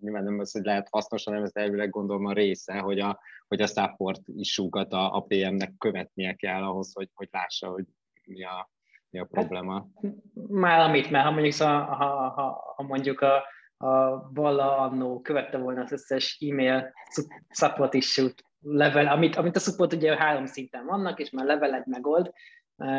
nyilván 0.00 0.24
nem 0.24 0.38
az, 0.38 0.52
hogy 0.52 0.64
lehet 0.64 0.88
hasznos, 0.90 1.24
hanem 1.24 1.42
ez 1.42 1.50
elvileg 1.54 1.90
gondolom 1.90 2.26
a 2.26 2.32
része, 2.32 2.78
hogy 2.78 2.98
a, 2.98 3.20
hogy 3.48 3.60
a 3.60 3.66
support 3.66 4.20
isúkat 4.36 4.92
a, 4.92 5.14
a 5.14 5.20
PM-nek 5.20 5.72
követnie 5.78 6.34
kell 6.34 6.62
ahhoz, 6.62 6.92
hogy, 6.94 7.10
hogy 7.14 7.28
lássa, 7.30 7.68
hogy 7.68 7.84
mi 8.24 8.44
a, 8.44 8.70
mi 9.10 9.18
a 9.18 9.24
probléma. 9.24 9.88
Hát, 10.02 10.12
már 10.48 10.80
amit, 10.80 11.10
mert 11.10 11.24
ha 11.24 11.30
mondjuk, 11.30 11.54
ha, 11.54 11.84
ha, 11.84 12.28
ha, 12.28 12.74
ha 12.76 12.82
mondjuk 12.82 13.20
a, 13.20 13.42
a 13.76 14.18
Balla 14.32 14.78
annó 14.78 15.20
követte 15.20 15.58
volna 15.58 15.82
az 15.82 15.92
összes 15.92 16.38
e-mail 16.50 16.92
support 17.48 17.94
issue 17.94 18.30
level, 18.60 19.06
amit, 19.06 19.36
amit 19.36 19.56
a 19.56 19.60
support 19.60 19.92
ugye 19.92 20.16
három 20.16 20.46
szinten 20.46 20.84
vannak, 20.84 21.18
és 21.18 21.30
már 21.30 21.46
level 21.46 21.74
egy 21.74 21.86
megold, 21.86 22.32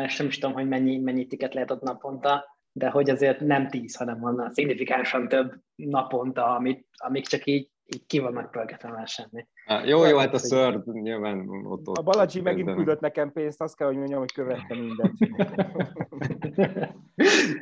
és 0.04 0.16
nem 0.16 0.26
is 0.26 0.38
tudom, 0.38 0.54
hogy 0.54 0.68
mennyi, 0.68 0.98
mennyi 0.98 1.26
tiket 1.26 1.54
lehet 1.54 1.70
ott 1.70 1.82
naponta, 1.82 2.57
de 2.78 2.88
hogy 2.88 3.10
azért 3.10 3.40
nem 3.40 3.68
tíz, 3.68 3.96
hanem 3.96 4.20
van 4.20 4.50
szignifikánsan 4.52 5.28
több 5.28 5.54
naponta, 5.74 6.46
amit, 6.46 6.86
amik 6.96 7.26
csak 7.26 7.44
így, 7.44 7.70
így 7.84 8.06
ki 8.06 8.18
vannak 8.18 8.50
pörgetve 8.50 9.06
semmi. 9.06 9.46
Jó, 9.84 10.04
jó, 10.04 10.18
hát 10.18 10.34
a 10.34 10.38
szörd 10.38 10.92
nyilván 10.92 11.48
ott, 11.48 11.88
ott 11.88 11.96
A 11.96 12.02
Baladzsi 12.02 12.40
megint 12.40 12.74
küldött 12.74 13.00
nekem 13.00 13.32
pénzt, 13.32 13.60
azt 13.60 13.76
kell, 13.76 13.86
hogy 13.86 13.96
mondjam, 13.96 14.18
hogy 14.18 14.32
követtem 14.32 14.78
mindent. 14.78 15.18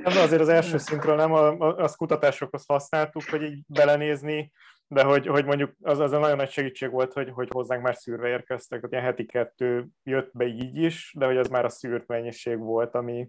nem, 0.05 0.17
azért 0.17 0.41
az 0.41 0.49
első 0.49 0.79
szintről 0.79 1.17
nem, 1.17 1.33
az 1.61 1.95
kutatásokhoz 1.95 2.67
használtuk, 2.67 3.23
hogy 3.31 3.43
így 3.43 3.65
belenézni, 3.67 4.53
de 4.89 5.03
hogy, 5.03 5.27
hogy 5.27 5.45
mondjuk 5.45 5.73
az, 5.83 5.99
az 5.99 6.13
a 6.13 6.19
nagyon 6.19 6.37
nagy 6.37 6.51
segítség 6.51 6.91
volt, 6.91 7.13
hogy, 7.13 7.31
hogy 7.31 7.49
hozzánk 7.51 7.83
már 7.83 7.95
szűrve 7.95 8.29
érkeztek, 8.29 8.81
hogy 8.81 8.93
ilyen 8.93 9.05
heti 9.05 9.27
kettő 9.27 9.87
jött 10.03 10.31
be 10.33 10.47
így 10.47 10.77
is, 10.77 11.15
de 11.19 11.27
hogy 11.27 11.37
az 11.37 11.49
már 11.49 11.65
a 11.65 11.69
szűrt 11.69 12.07
mennyiség 12.07 12.59
volt, 12.59 12.95
ami, 12.95 13.29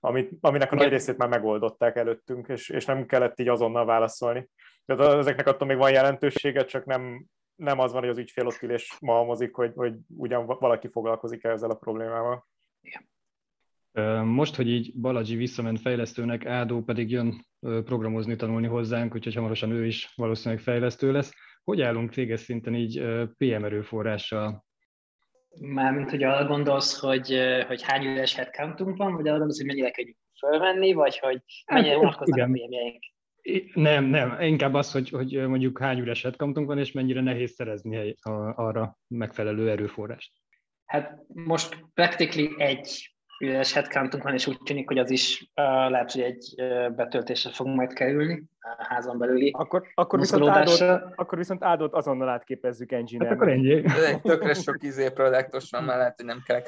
amit, 0.00 0.30
aminek 0.40 0.72
a 0.72 0.74
nagy 0.74 0.88
részét 0.88 1.16
már 1.16 1.28
megoldották 1.28 1.96
előttünk, 1.96 2.48
és, 2.48 2.68
és 2.68 2.84
nem 2.84 3.06
kellett 3.06 3.40
így 3.40 3.48
azonnal 3.48 3.84
válaszolni. 3.84 4.48
De 4.84 5.04
ezeknek 5.04 5.46
attól 5.46 5.68
még 5.68 5.76
van 5.76 5.90
jelentősége, 5.90 6.64
csak 6.64 6.84
nem, 6.84 7.26
nem 7.56 7.78
az 7.78 7.92
van, 7.92 8.00
hogy 8.00 8.10
az 8.10 8.18
ügyfél 8.18 8.46
ott 8.46 8.62
ül 8.62 8.72
és 8.72 8.96
malmozik, 9.00 9.54
hogy, 9.54 9.72
hogy 9.74 9.94
ugyan 10.16 10.46
valaki 10.46 10.88
foglalkozik 10.88 11.44
ezzel 11.44 11.70
a 11.70 11.74
problémával. 11.74 12.46
Most, 14.24 14.56
hogy 14.56 14.68
így 14.68 15.00
Baladzsi 15.00 15.36
visszament 15.36 15.80
fejlesztőnek, 15.80 16.46
Ádó 16.46 16.82
pedig 16.82 17.10
jön 17.10 17.46
programozni, 17.60 18.36
tanulni 18.36 18.66
hozzánk, 18.66 19.14
úgyhogy 19.14 19.34
hamarosan 19.34 19.70
ő 19.70 19.86
is 19.86 20.12
valószínűleg 20.16 20.62
fejlesztő 20.62 21.12
lesz. 21.12 21.32
Hogy 21.64 21.80
állunk 21.80 22.14
véges 22.14 22.40
szinten 22.40 22.74
így 22.74 23.02
PM 23.38 23.64
erőforrással? 23.64 24.65
Mármint, 25.58 26.10
hogy 26.10 26.22
arra 26.22 26.46
gondolsz, 26.46 27.00
hogy, 27.00 27.40
hogy 27.66 27.82
hány 27.82 28.04
üres 28.04 28.34
headcountunk 28.34 28.96
van, 28.96 29.12
vagy 29.12 29.26
arra 29.26 29.36
gondolsz, 29.36 29.56
hogy 29.56 29.66
mennyire 29.66 29.90
könnyű 29.90 30.14
fölvenni, 30.38 30.92
vagy 30.92 31.18
hogy 31.18 31.40
mennyire 31.72 31.90
hát, 31.90 31.98
vonatkoznak 31.98 32.38
a 32.38 32.50
PM-jeink? 32.50 33.02
Nem, 33.74 34.04
nem, 34.04 34.40
inkább 34.40 34.74
az, 34.74 34.92
hogy, 34.92 35.10
hogy 35.10 35.46
mondjuk 35.48 35.78
hány 35.78 35.98
üres 35.98 36.22
headcountunk 36.22 36.66
van, 36.66 36.78
és 36.78 36.92
mennyire 36.92 37.20
nehéz 37.20 37.52
szerezni 37.52 38.14
arra 38.54 38.98
megfelelő 39.08 39.70
erőforrást. 39.70 40.32
Hát 40.84 41.18
most 41.26 41.84
practically 41.94 42.54
egy 42.58 43.15
üres 43.38 43.72
headcountunk 43.72 44.22
van, 44.22 44.34
és 44.34 44.46
úgy 44.46 44.58
tűnik, 44.64 44.88
hogy 44.88 44.98
az 44.98 45.10
is 45.10 45.40
uh, 45.40 45.90
lehet, 45.90 46.12
hogy 46.12 46.22
egy 46.22 46.54
uh, 46.56 46.94
betöltésre 46.94 47.50
fog 47.50 47.66
majd 47.66 47.92
kerülni 47.92 48.42
a 48.60 48.86
házon 48.88 49.18
belüli 49.18 49.50
Akkor, 49.52 49.90
akkor, 49.94 50.18
viszont, 50.18 50.48
áldott, 50.48 51.12
akkor 51.14 51.38
viszont 51.38 51.64
áldott 51.64 51.92
azonnal 51.92 52.28
átképezzük 52.28 52.92
engine 52.92 53.24
hát 53.24 53.34
akkor 53.34 53.48
ennyi. 53.48 54.04
egy 54.04 54.20
tökre 54.20 54.54
sok 54.54 54.82
izé 54.82 55.10
projektos 55.10 55.70
van, 55.70 55.84
mert 55.84 55.98
lehet, 55.98 56.16
hogy 56.16 56.24
nem 56.24 56.42
kell. 56.46 56.62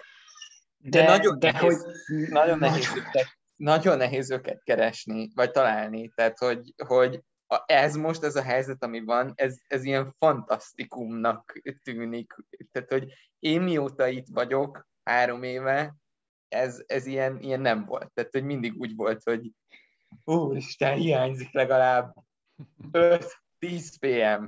De, 0.77 1.03
de 1.03 1.05
nagyon, 1.05 1.39
de 1.39 1.53
nehéz, 1.53 1.83
hogy... 1.83 2.29
nagyon, 2.29 2.59
nehéz 2.59 2.97
őket, 2.97 3.27
nagyon 3.57 3.97
nehéz 3.97 4.31
őket 4.31 4.63
keresni, 4.65 5.31
vagy 5.35 5.51
találni. 5.51 6.11
Tehát, 6.15 6.39
hogy, 6.39 6.75
hogy 6.87 7.21
ez 7.67 7.97
most, 7.97 8.25
ez 8.25 8.37
a 8.37 8.43
helyzet, 8.43 8.85
ami 8.85 9.05
van, 9.05 9.33
ez, 9.35 9.59
ez 9.67 9.85
ilyen 9.85 10.15
fantasztikumnak 10.19 11.61
tűnik. 11.83 12.35
Tehát, 12.73 12.91
hogy 12.91 13.13
én 13.39 13.61
mióta 13.61 14.09
itt 14.09 14.27
vagyok, 14.33 14.87
három 15.05 15.43
éve, 15.43 15.95
ez, 16.49 16.83
ez 16.87 17.07
ilyen, 17.07 17.39
ilyen 17.41 17.61
nem 17.61 17.85
volt. 17.85 18.13
Tehát, 18.13 18.33
hogy 18.33 18.45
mindig 18.45 18.75
úgy 18.79 18.97
volt, 18.97 19.23
hogy 19.23 19.51
úristen, 20.25 20.95
hiányzik 20.95 21.53
legalább 21.53 22.15
5-10 22.93 23.29
PM, 24.01 24.45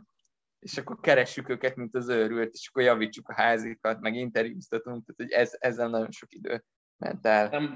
és 0.59 0.79
akkor 0.79 1.01
keressük 1.01 1.49
őket, 1.49 1.77
mint 1.77 1.95
az 1.95 2.09
őrült, 2.09 2.53
és 2.53 2.69
akkor 2.69 2.83
javítsuk 2.83 3.29
a 3.29 3.35
házikat, 3.35 4.01
meg 4.01 4.15
interjúztatunk, 4.15 5.05
tehát 5.07 5.17
hogy 5.17 5.31
ez, 5.31 5.57
ezzel 5.59 5.89
nagyon 5.89 6.11
sok 6.11 6.35
idő 6.35 6.65
ment 6.97 7.27
el. 7.27 7.75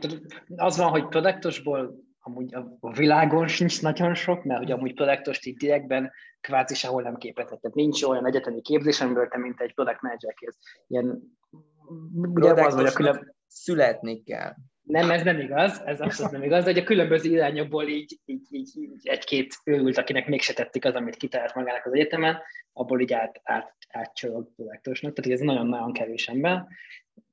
Az 0.57 0.77
van, 0.77 0.91
hogy 0.91 1.09
produktosból 1.09 1.95
amúgy 2.27 2.55
a 2.81 2.93
világon 2.93 3.49
sincs 3.49 3.83
nagyon 3.83 4.15
sok, 4.15 4.45
mert 4.45 4.61
hogy 4.61 4.71
amúgy 4.71 4.95
produktost 4.95 5.47
így 5.47 5.57
direktben 5.57 6.13
kvázi 6.41 6.75
sehol 6.75 7.03
nem 7.03 7.17
képezett. 7.17 7.61
Tehát 7.61 7.77
nincs 7.77 8.03
olyan 8.03 8.27
egyetemi 8.27 8.61
képzésemből, 8.61 9.29
te 9.29 9.39
mint 9.39 9.61
egy 9.61 9.75
product 9.75 10.01
manager. 10.01 10.35
Ilyen, 10.87 11.39
a 12.87 12.93
külön 12.93 13.35
születni 13.47 14.23
kell. 14.23 14.55
Nem, 14.83 15.11
ez 15.11 15.23
nem 15.23 15.41
igaz, 15.41 15.83
ez 15.85 16.01
abszolút 16.01 16.33
nem 16.33 16.43
igaz, 16.43 16.65
de 16.65 16.71
hogy 16.71 16.81
a 16.81 16.85
különböző 16.85 17.31
irányokból 17.31 17.89
így, 17.89 18.19
így, 18.25 18.47
így, 18.51 18.71
így 18.77 19.09
egy-két 19.09 19.55
őrült, 19.65 19.99
akinek 19.99 20.27
mégse 20.27 20.53
tették 20.53 20.85
az, 20.85 20.95
amit 20.95 21.17
kitalált 21.17 21.55
magának 21.55 21.87
az 21.87 21.93
egyetemen, 21.93 22.39
abból 22.73 23.01
így 23.01 23.13
át, 23.13 23.41
át, 23.43 23.77
átcsorog 23.89 24.55
projektosnak, 24.57 25.13
tehát 25.13 25.33
ez 25.41 25.47
nagyon-nagyon 25.47 25.93
kevés 25.93 26.29
ember. 26.29 26.67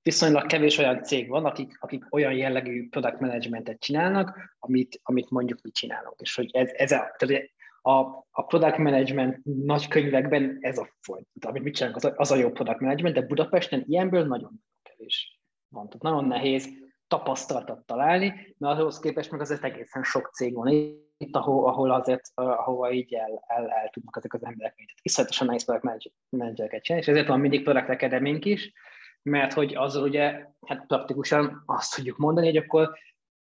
Viszonylag 0.04 0.46
kevés 0.46 0.78
olyan 0.78 1.04
cég 1.04 1.30
van, 1.30 1.46
akik, 1.46 1.78
akik 1.80 2.14
olyan 2.14 2.34
jellegű 2.34 2.90
product 2.90 3.20
managementet 3.20 3.80
csinálnak, 3.80 4.56
amit, 4.60 5.00
amit 5.04 5.30
mondjuk 5.30 5.62
mi 5.62 5.72
csinálunk. 5.72 6.20
És 6.20 6.36
hogy 6.36 6.50
ez, 6.54 6.70
ez 6.74 6.92
a, 6.92 7.16
tehát 7.18 7.52
a, 7.82 8.00
a 8.32 8.46
product 8.48 8.78
management 8.78 9.40
nagy 9.44 9.88
könyvekben 9.88 10.58
ez 10.60 10.78
a 10.78 10.90
folyt, 11.00 11.28
amit 11.40 11.64
mit 11.64 11.76
csinálunk, 11.76 11.98
az 11.98 12.06
a, 12.06 12.14
az 12.16 12.32
a 12.32 12.36
jó 12.36 12.50
product 12.50 12.80
management, 12.80 13.16
de 13.16 13.22
Budapesten 13.22 13.84
ilyenből 13.88 14.26
nagyon 14.26 14.64
kevés 14.84 15.42
van. 15.68 15.88
Tehát 15.88 16.02
nagyon 16.02 16.26
nehéz 16.26 16.70
tapasztaltat 17.08 17.86
találni, 17.86 18.56
mert 18.58 18.80
ahhoz 18.80 19.00
képest 19.00 19.32
meg 19.32 19.42
azért 19.42 19.64
egészen 19.64 20.04
sok 20.04 20.30
cég 20.34 20.56
van 20.56 20.68
itt, 21.18 21.36
ahol, 21.36 21.68
ahol 21.68 21.92
azért, 21.92 22.32
ahova 22.34 22.92
így 22.92 23.14
el, 23.14 23.44
el, 23.48 23.70
el 23.70 23.90
tudnak 23.90 24.18
ezek 24.18 24.34
az 24.34 24.44
emberek. 24.44 24.76
Tehát 24.76 25.00
iszonyatosan 25.02 25.48
nehéz 25.48 25.66
product 25.66 26.12
managereket 26.30 26.84
csinálni, 26.84 27.06
és 27.06 27.12
ezért 27.12 27.28
van 27.28 27.40
mindig 27.40 27.64
product 27.64 27.90
academy 27.90 28.40
is, 28.42 28.74
mert 29.22 29.54
hogy 29.54 29.76
azzal 29.76 30.04
ugye 30.04 30.46
hát 30.68 30.86
praktikusan 30.88 31.64
azt 31.66 31.96
tudjuk 31.96 32.18
mondani, 32.18 32.48
hogy 32.48 32.58
akkor 32.58 32.98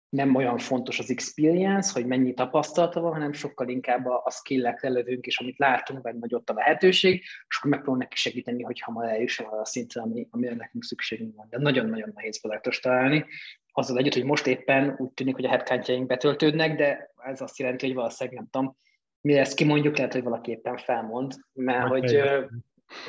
nem 0.09 0.35
olyan 0.35 0.59
fontos 0.59 0.99
az 0.99 1.11
experience, 1.11 1.93
hogy 1.93 2.07
mennyi 2.07 2.35
tapasztalata 2.35 3.01
van, 3.01 3.13
hanem 3.13 3.33
sokkal 3.33 3.69
inkább 3.69 4.07
a, 4.07 4.23
a 4.25 4.31
skill-ek 4.31 4.83
lelövünk, 4.83 5.27
és 5.27 5.39
amit 5.39 5.59
látunk 5.59 6.03
benne, 6.03 6.19
hogy 6.21 6.35
ott 6.35 6.51
a 6.51 6.55
lehetőség, 6.55 7.15
és 7.49 7.57
akkor 7.59 7.71
megpróbálunk 7.71 8.03
neki 8.03 8.17
segíteni, 8.17 8.63
hogy 8.63 8.81
hamar 8.81 9.09
eljusson 9.09 9.47
arra 9.47 9.61
a 9.61 9.65
szintre, 9.65 10.01
ami, 10.01 10.27
amire 10.31 10.55
nekünk 10.55 10.85
szükségünk 10.85 11.37
van. 11.37 11.47
De 11.51 11.59
nagyon-nagyon 11.59 12.13
nehéz 12.15 12.41
produktos 12.41 12.81
találni. 12.81 13.25
Azzal 13.73 13.99
együtt, 13.99 14.15
hogy 14.15 14.25
most 14.25 14.47
éppen 14.47 14.95
úgy 14.99 15.11
tűnik, 15.11 15.35
hogy 15.35 15.45
a 15.45 15.49
headcountjaink 15.49 16.07
betöltődnek, 16.07 16.77
de 16.77 17.13
ez 17.17 17.41
azt 17.41 17.59
jelenti, 17.59 17.87
hogy 17.87 17.95
valószínűleg 17.95 18.39
nem 18.39 18.49
tudom, 18.51 18.77
mi 19.21 19.39
ezt 19.39 19.55
kimondjuk, 19.55 19.97
lehet, 19.97 20.13
hogy 20.13 20.23
valaki 20.23 20.51
éppen 20.51 20.77
felmond, 20.77 21.35
mert, 21.53 21.89
hogy, 21.89 22.21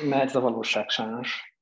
mert 0.08 0.24
ez 0.24 0.36
a 0.36 0.40
valóság 0.40 0.88
sajnos. 0.88 1.54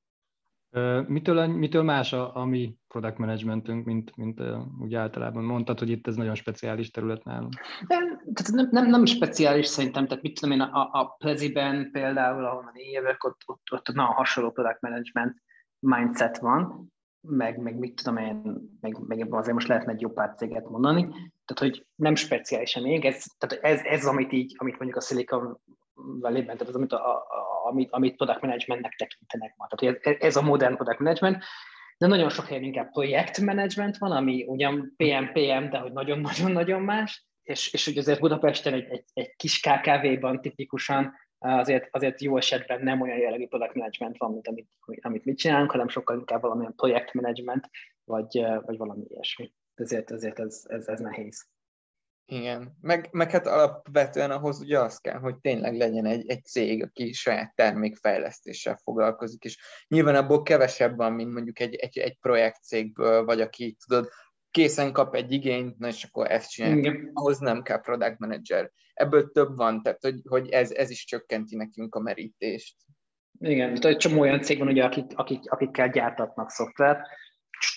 Mitől, 1.07 1.47
mitől 1.47 1.83
más 1.83 2.13
a, 2.13 2.37
a 2.37 2.45
mi 2.45 2.78
product 2.99 3.19
managementünk, 3.19 3.85
mint, 3.85 4.17
mint 4.17 4.41
úgy 4.81 4.95
általában 4.95 5.45
mondtad, 5.45 5.79
hogy 5.79 5.91
itt 5.91 6.07
ez 6.07 6.15
nagyon 6.15 6.35
speciális 6.35 6.91
terület 6.91 7.25
nálunk? 7.25 7.53
Nem, 7.89 8.21
nem, 8.53 8.69
nem, 8.71 8.87
nem 8.87 9.05
speciális 9.05 9.67
szerintem, 9.67 10.07
tehát 10.07 10.23
mit 10.23 10.41
tudom 10.41 10.55
én, 10.55 10.61
a, 10.61 10.89
a 10.93 11.15
Pleziben 11.19 11.91
például, 11.93 12.45
ahol 12.45 12.71
én 12.73 12.91
jövök, 12.91 13.25
ott, 13.25 13.41
ott, 13.47 13.73
ott 13.73 13.93
nagyon 13.95 14.15
hasonló 14.15 14.51
product 14.51 14.81
management 14.81 15.37
mindset 15.79 16.39
van, 16.39 16.93
meg, 17.21 17.59
meg 17.59 17.79
mit 17.79 17.95
tudom 17.95 18.17
én, 18.17 18.43
meg, 18.81 18.97
meg 19.07 19.35
azért 19.35 19.55
most 19.55 19.69
lehetne 19.69 19.93
egy 19.93 20.01
jó 20.01 20.11
pár 20.11 20.35
céget 20.37 20.69
mondani, 20.69 21.03
tehát 21.45 21.59
hogy 21.59 21.87
nem 21.95 22.15
speciálisan 22.15 22.83
még, 22.83 23.05
ez, 23.05 23.25
tehát 23.39 23.65
ez, 23.65 23.81
ez 23.81 24.07
amit 24.07 24.33
így, 24.33 24.55
amit 24.59 24.79
mondjuk 24.79 24.97
a 24.97 25.01
Silicon 25.01 25.61
Valley-ben, 25.95 26.57
tehát 26.57 26.69
az, 26.69 26.75
amit, 26.75 26.93
a, 26.93 27.17
a, 27.17 27.25
amit, 27.69 27.91
amit 27.91 28.17
product 28.17 28.41
managementnek 28.41 28.95
tekintenek 28.97 29.55
ma. 29.57 29.67
Tehát 29.67 30.07
ez, 30.07 30.17
ez 30.21 30.37
a 30.37 30.43
modern 30.43 30.75
product 30.75 30.99
management, 30.99 31.45
de 31.99 32.07
nagyon 32.07 32.31
sok 32.31 32.47
helyen 32.47 32.63
inkább 32.63 32.91
projektmanagement 32.91 33.99
van, 33.99 34.13
ami 34.13 34.45
ugyan 34.47 34.95
PM-PM, 34.97 35.71
de 35.71 35.79
hogy 35.79 35.93
nagyon-nagyon-nagyon 35.93 36.83
más, 36.83 37.27
és, 37.43 37.73
és 37.73 37.85
hogy 37.85 37.99
azért 37.99 38.21
Budapesten 38.21 38.73
egy, 38.73 38.89
egy, 38.91 39.05
egy 39.13 39.35
kis 39.37 39.61
KKV-ban 39.61 40.41
tipikusan 40.41 41.15
azért, 41.39 41.89
azért 41.91 42.23
jó 42.23 42.37
esetben 42.37 42.83
nem 42.83 43.01
olyan 43.01 43.19
jellegű 43.19 43.47
product 43.47 43.75
management 43.75 44.17
van, 44.19 44.33
mint 44.33 44.49
amit, 44.49 44.69
amit 45.01 45.25
mit 45.25 45.39
csinálunk, 45.39 45.71
hanem 45.71 45.89
sokkal 45.89 46.19
inkább 46.19 46.41
valamilyen 46.41 46.75
projektmanagement, 46.75 47.71
vagy, 48.05 48.45
vagy 48.65 48.77
valami 48.77 49.05
ilyesmi. 49.09 49.53
Ezért, 49.75 50.11
ezért 50.11 50.39
ez, 50.39 50.65
ez, 50.69 50.89
ez 50.89 51.01
nehéz. 51.01 51.47
Igen, 52.31 52.77
meg, 52.81 53.09
meg 53.13 53.31
hát 53.31 53.47
alapvetően 53.47 54.31
ahhoz 54.31 54.61
ugye 54.61 54.79
az 54.79 54.99
kell, 54.99 55.19
hogy 55.19 55.37
tényleg 55.37 55.77
legyen 55.77 56.05
egy, 56.05 56.29
egy 56.31 56.45
cég, 56.45 56.83
aki 56.83 57.13
saját 57.13 57.55
termékfejlesztéssel 57.55 58.81
foglalkozik, 58.83 59.45
és 59.45 59.59
nyilván 59.89 60.15
abból 60.15 60.43
kevesebb 60.43 60.97
van, 60.97 61.13
mint 61.13 61.33
mondjuk 61.33 61.61
egy, 61.61 61.75
egy, 61.75 61.99
egy 61.99 62.19
projektcégből, 62.21 63.25
vagy 63.25 63.41
aki 63.41 63.77
tudod, 63.87 64.09
készen 64.51 64.93
kap 64.93 65.15
egy 65.15 65.33
igényt, 65.33 65.79
na 65.79 65.87
és 65.87 66.05
akkor 66.05 66.31
ezt 66.31 66.51
csinálja. 66.51 67.11
Ahhoz 67.13 67.39
nem 67.39 67.63
kell 67.63 67.81
product 67.81 68.19
manager. 68.19 68.71
Ebből 68.95 69.31
több 69.31 69.57
van, 69.57 69.83
tehát 69.83 70.03
hogy, 70.03 70.21
hogy 70.29 70.49
ez, 70.49 70.71
ez 70.71 70.91
is 70.91 71.05
csökkenti 71.05 71.57
nekünk 71.57 71.95
a 71.95 72.01
merítést. 72.01 72.77
Igen, 73.41 73.67
tehát 73.67 73.85
egy 73.85 73.97
csomó 73.97 74.21
olyan 74.21 74.43
cég 74.43 74.59
van, 74.59 74.69
ugye, 74.69 74.85
akik, 74.85 75.05
akik, 75.15 75.51
akikkel 75.51 75.89
gyártatnak 75.89 76.51
szoftvert, 76.51 77.09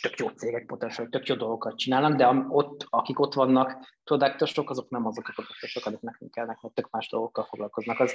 tök 0.01 0.19
jó 0.19 0.27
cégek 0.27 0.65
potenciál, 0.65 1.07
tök 1.07 1.27
jó 1.27 1.35
dolgokat 1.35 1.77
csinálnak, 1.77 2.15
de 2.17 2.27
ott, 2.49 2.85
akik 2.89 3.19
ott 3.19 3.33
vannak 3.33 3.77
produktosok, 4.03 4.69
azok 4.69 4.89
nem 4.89 5.05
azok 5.05 5.27
a 5.27 5.31
produktosok, 5.35 5.85
akik 5.85 6.01
nekünk 6.01 6.31
kellnek, 6.31 6.61
mert 6.61 6.73
tök 6.73 6.89
más 6.89 7.09
dolgokkal 7.09 7.43
foglalkoznak. 7.43 7.99
Az, 7.99 8.13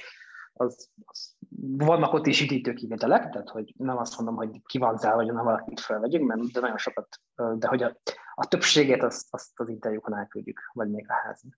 az, 0.52 0.90
az, 1.04 1.36
vannak 1.76 2.12
ott 2.12 2.26
is 2.26 2.40
időkivételek, 2.40 3.30
tehát 3.30 3.48
hogy 3.48 3.72
nem 3.76 3.96
azt 3.96 4.16
mondom, 4.16 4.36
hogy 4.36 4.60
ki 4.66 4.78
van 4.78 4.96
zárva, 4.96 5.22
hogy 5.22 5.32
nem 5.32 5.44
valakit 5.44 5.80
felvegyünk, 5.80 6.26
mert 6.26 6.52
de 6.52 6.60
nagyon 6.60 6.78
sokat, 6.78 7.08
de 7.34 7.68
hogy 7.68 7.82
a, 7.82 7.96
a 8.34 8.46
többséget 8.46 9.02
azt, 9.02 9.26
azt 9.30 9.60
az 9.60 9.68
interjúkon 9.68 10.16
elküldjük, 10.16 10.60
vagy 10.72 10.90
még 10.90 11.04
a 11.08 11.14
házin. 11.24 11.56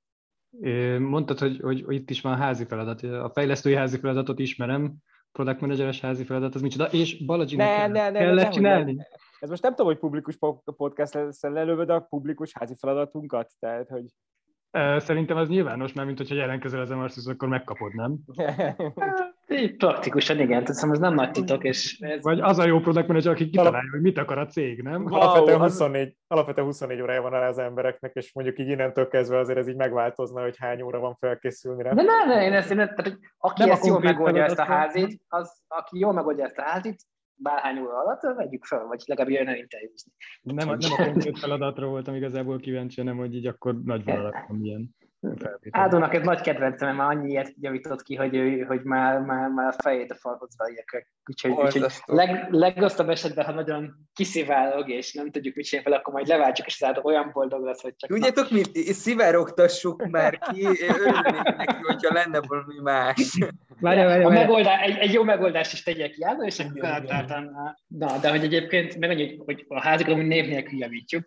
Mondtad, 0.99 1.39
hogy, 1.39 1.61
hogy, 1.61 1.83
hogy 1.85 1.95
itt 1.95 2.11
is 2.11 2.21
van 2.21 2.37
házi 2.37 2.65
feladat. 2.65 3.03
A 3.03 3.31
fejlesztői 3.35 3.75
házi 3.75 3.99
feladatot 3.99 4.39
ismerem, 4.39 4.95
product 5.33 5.61
manageres 5.61 6.01
házi 6.01 6.25
feladat, 6.25 6.55
az 6.55 6.61
micsoda, 6.61 6.85
és 6.85 7.25
Baladzsinak 7.25 7.67
ne, 7.67 7.77
kell, 7.77 7.89
ne, 7.89 8.11
ne, 8.11 8.19
kellett 8.19 8.45
ne, 8.45 8.51
csinálni? 8.51 8.93
Ne. 8.93 9.05
Ez 9.41 9.49
most 9.49 9.63
nem 9.63 9.71
tudom, 9.71 9.87
hogy 9.87 9.99
publikus 9.99 10.39
podcast 10.77 11.15
lesz 11.15 11.43
lelőve, 11.43 11.95
a 11.95 12.01
publikus 12.01 12.53
házi 12.59 12.75
feladatunkat, 12.81 13.51
tehát, 13.59 13.89
hogy... 13.89 14.05
Szerintem 15.01 15.37
az 15.37 15.49
nyilvános, 15.49 15.93
mert 15.93 16.07
mint 16.07 16.19
hogyha 16.19 16.35
jelentkezel 16.35 16.81
az 16.81 16.91
MRCS, 16.91 17.27
akkor 17.27 17.49
megkapod, 17.49 17.95
nem? 17.95 18.17
Praktikusan 19.79 20.39
igen, 20.39 20.65
tehát 20.65 20.93
ez 20.93 20.99
nem 20.99 21.15
nagy 21.15 21.31
titok. 21.31 21.65
És 21.65 22.01
ez... 22.01 22.23
Vagy 22.23 22.41
az 22.41 22.59
a 22.59 22.67
jó 22.67 22.81
product 22.81 23.07
manager, 23.07 23.33
aki 23.33 23.51
kitalálja, 23.51 23.91
hogy 23.91 24.01
mit 24.01 24.19
akar 24.19 24.39
a 24.39 24.47
cég, 24.47 24.83
nem? 24.83 25.03
Wow, 25.03 25.15
alapvetően, 25.15 25.61
24, 25.61 26.17
alapvetően 26.27 26.67
24 26.67 27.01
órája 27.01 27.23
van 27.23 27.31
rá 27.31 27.49
az 27.49 27.59
embereknek, 27.59 28.15
és 28.15 28.33
mondjuk 28.33 28.59
így 28.59 28.69
innentől 28.69 29.09
kezdve 29.09 29.39
azért 29.39 29.59
ez 29.59 29.69
így 29.69 29.77
megváltozna, 29.77 30.43
hogy 30.43 30.57
hány 30.59 30.83
óra 30.83 30.99
van 30.99 31.15
felkészülni 31.15 31.83
rá. 31.83 31.93
De 31.93 32.03
nem, 32.03 32.29
nem, 32.29 32.41
én 32.41 32.53
ezt, 32.53 32.71
én, 32.71 32.77
tehát, 32.77 33.19
aki 33.39 33.63
nem 33.63 33.71
ezt 33.71 33.87
jól 33.87 34.01
megoldja 34.01 34.45
ezt 34.45 34.59
a 34.59 34.65
házit, 34.65 35.23
az, 35.29 35.63
aki 35.69 35.99
jól 35.99 36.13
megoldja 36.13 36.45
ezt 36.45 36.59
a 36.59 36.63
házit, 36.63 37.03
bárhány 37.39 37.79
óra 37.79 37.99
alatt, 37.99 38.37
vegyük 38.37 38.65
fel, 38.65 38.87
vagy 38.87 39.03
legalább 39.07 39.31
jöjjön 39.31 39.49
el 39.49 39.57
interjúzni. 39.57 40.13
Nem, 40.43 40.67
nem 40.67 40.93
a 40.93 41.05
konkrét 41.05 41.39
feladatról 41.39 41.91
voltam 41.91 42.15
igazából 42.15 42.59
kíváncsi, 42.59 43.01
hanem 43.01 43.17
hogy 43.17 43.35
így 43.35 43.47
akkor 43.47 43.83
nagy 43.83 44.03
feladat 44.03 44.49
milyen. 44.59 44.97
Ádónak 45.71 46.15
ez 46.15 46.23
nagy 46.23 46.41
kedvencem, 46.41 46.97
mert 46.97 47.11
annyi 47.11 47.31
ilyet 47.31 47.55
javított 47.61 48.03
ki, 48.03 48.15
hogy, 48.15 48.35
ő, 48.35 48.61
hogy 48.61 48.83
már, 48.83 49.21
már, 49.21 49.49
már 49.49 49.67
a 49.67 49.83
fejét 49.83 50.11
a 50.11 50.15
falhoz 50.15 50.55
vágják. 50.57 51.13
Úgyhogy, 51.27 51.51
úgyhogy 51.51 51.87
leg, 52.05 52.47
legrosszabb 52.51 53.09
esetben, 53.09 53.45
ha 53.45 53.53
nagyon 53.53 53.95
kisziválog, 54.15 54.89
és 54.89 55.13
nem 55.13 55.31
tudjuk 55.31 55.55
mit 55.55 55.65
csinálni 55.65 55.91
fel, 55.91 55.99
akkor 55.99 56.15
majd 56.15 56.27
leváltjuk, 56.27 56.67
és 56.67 56.83
az 56.83 56.99
olyan 57.03 57.31
boldog 57.33 57.65
lesz, 57.65 57.83
hogy 57.83 57.95
csak... 57.97 58.11
Tudjátok 58.11 58.51
mit? 58.51 58.77
Szivárogtassuk 58.77 60.07
már 60.07 60.39
ki, 60.39 60.67
örülnék 60.67 61.57
neki, 61.57 61.77
hogyha 61.83 62.15
lenne 62.15 62.41
valami 62.47 62.81
más. 62.83 63.39
Várja, 63.81 64.07
várja, 64.07 64.27
a 64.27 64.31
megoldás, 64.31 64.81
egy, 64.81 64.97
egy, 64.97 65.13
jó 65.13 65.23
megoldást 65.23 65.73
is 65.73 65.83
tegyek 65.83 66.11
ki, 66.11 66.25
és 66.45 66.59
akkor 66.59 67.03
Na, 67.87 68.19
de 68.19 68.31
hogy 68.31 68.45
egyébként 68.45 68.99
meg 68.99 69.11
annyi, 69.11 69.37
hogy 69.45 69.65
a 69.69 69.81
házikra 69.81 70.15
név 70.17 70.49
nélkül 70.49 70.79
javítjuk, 70.79 71.27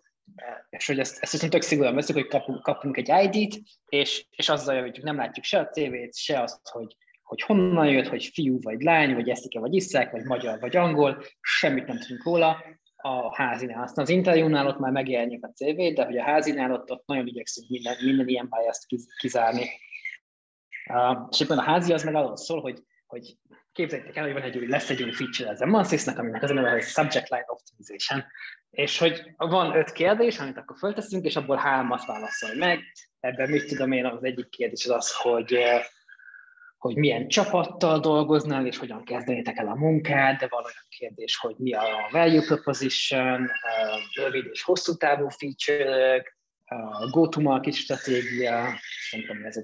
és 0.70 0.86
hogy 0.86 0.98
ezt, 0.98 1.22
ezt 1.22 1.32
viszont 1.32 1.52
tök 1.52 1.62
szigorúan 1.62 1.94
veszük, 1.94 2.16
hogy 2.16 2.26
kapunk, 2.26 2.62
kapunk 2.62 2.96
egy 2.96 3.34
ID-t, 3.34 3.60
és, 3.88 4.26
és 4.30 4.48
azzal 4.48 4.74
javítjuk, 4.74 5.04
nem 5.04 5.16
látjuk 5.16 5.44
se 5.44 5.58
a 5.58 5.68
CV-t, 5.68 6.16
se 6.16 6.40
azt, 6.40 6.68
hogy, 6.68 6.96
hogy 7.22 7.42
honnan 7.42 7.88
jött, 7.88 8.08
hogy 8.08 8.24
fiú 8.24 8.60
vagy 8.60 8.82
lány, 8.82 9.14
vagy 9.14 9.28
eszik 9.28 9.58
vagy 9.58 9.74
iszák, 9.74 10.10
vagy 10.10 10.24
magyar 10.24 10.60
vagy 10.60 10.76
angol, 10.76 11.22
semmit 11.40 11.86
nem 11.86 11.98
tudunk 11.98 12.24
róla 12.24 12.64
a 12.96 13.34
házinál. 13.34 13.82
Aztán 13.82 14.04
az 14.04 14.10
interjúnál 14.10 14.66
ott 14.66 14.78
már 14.78 14.92
megjelenik 14.92 15.44
a 15.44 15.52
CV, 15.52 15.94
de 15.94 16.04
hogy 16.04 16.18
a 16.18 16.22
házinál 16.22 16.72
ott, 16.72 16.90
ott 16.90 17.06
nagyon 17.06 17.26
igyekszünk 17.26 17.68
minden, 17.68 17.96
minden 18.04 18.28
ilyen 18.28 18.48
biaszt 18.50 18.86
kizárni. 19.18 19.66
Uh, 20.90 21.26
és 21.30 21.40
éppen 21.40 21.58
a 21.58 21.62
házi 21.62 21.92
az 21.92 22.04
meg 22.04 22.14
arról 22.14 22.36
szól, 22.36 22.60
hogy, 22.60 22.82
hogy 23.06 23.36
képzeljétek 23.72 24.16
el, 24.16 24.24
hogy 24.24 24.32
van 24.32 24.42
egy 24.42 24.56
új, 24.56 24.66
lesz 24.66 24.90
egy 24.90 25.02
új 25.02 25.12
feature 25.12 25.50
az 25.50 25.62
Emansys-nek, 25.62 26.18
aminek 26.18 26.42
az 26.42 26.50
a 26.50 26.54
neve, 26.54 26.70
hogy 26.70 26.82
Subject 26.82 27.28
Line 27.28 27.44
Optimization, 27.46 28.24
és 28.70 28.98
hogy 28.98 29.34
van 29.36 29.76
öt 29.76 29.92
kérdés, 29.92 30.38
amit 30.38 30.56
akkor 30.56 30.76
fölteszünk, 30.76 31.24
és 31.24 31.36
abból 31.36 31.56
hármat 31.56 32.06
válaszolj 32.06 32.58
meg. 32.58 32.80
Ebben 33.20 33.50
mit 33.50 33.66
tudom 33.66 33.92
én, 33.92 34.06
az 34.06 34.24
egyik 34.24 34.48
kérdés 34.48 34.84
az 34.84 34.90
az, 34.90 35.16
hogy, 35.16 35.58
hogy 36.78 36.96
milyen 36.96 37.28
csapattal 37.28 38.00
dolgoznál, 38.00 38.66
és 38.66 38.78
hogyan 38.78 39.04
kezdenétek 39.04 39.56
el 39.56 39.68
a 39.68 39.74
munkát, 39.74 40.38
de 40.38 40.46
van 40.48 40.64
olyan 40.64 40.86
kérdés, 40.88 41.36
hogy 41.36 41.54
mi 41.58 41.72
a 41.72 42.08
value 42.10 42.44
proposition, 42.46 43.50
rövid 44.14 44.46
és 44.52 44.62
hosszú 44.62 44.96
távú 44.96 45.28
feature-ök, 45.28 46.36
go-to-market 47.10 47.74
stratégia, 47.74 48.60
nem 49.10 49.20
tudom, 49.26 49.44
ez 49.44 49.56
a 49.56 49.62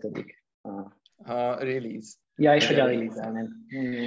A 1.16 1.64
release. 1.64 2.12
Ja, 2.39 2.55
és 2.55 2.66
hogyan 2.66 2.86
release-elném. 2.86 3.47
Mm. 3.76 4.05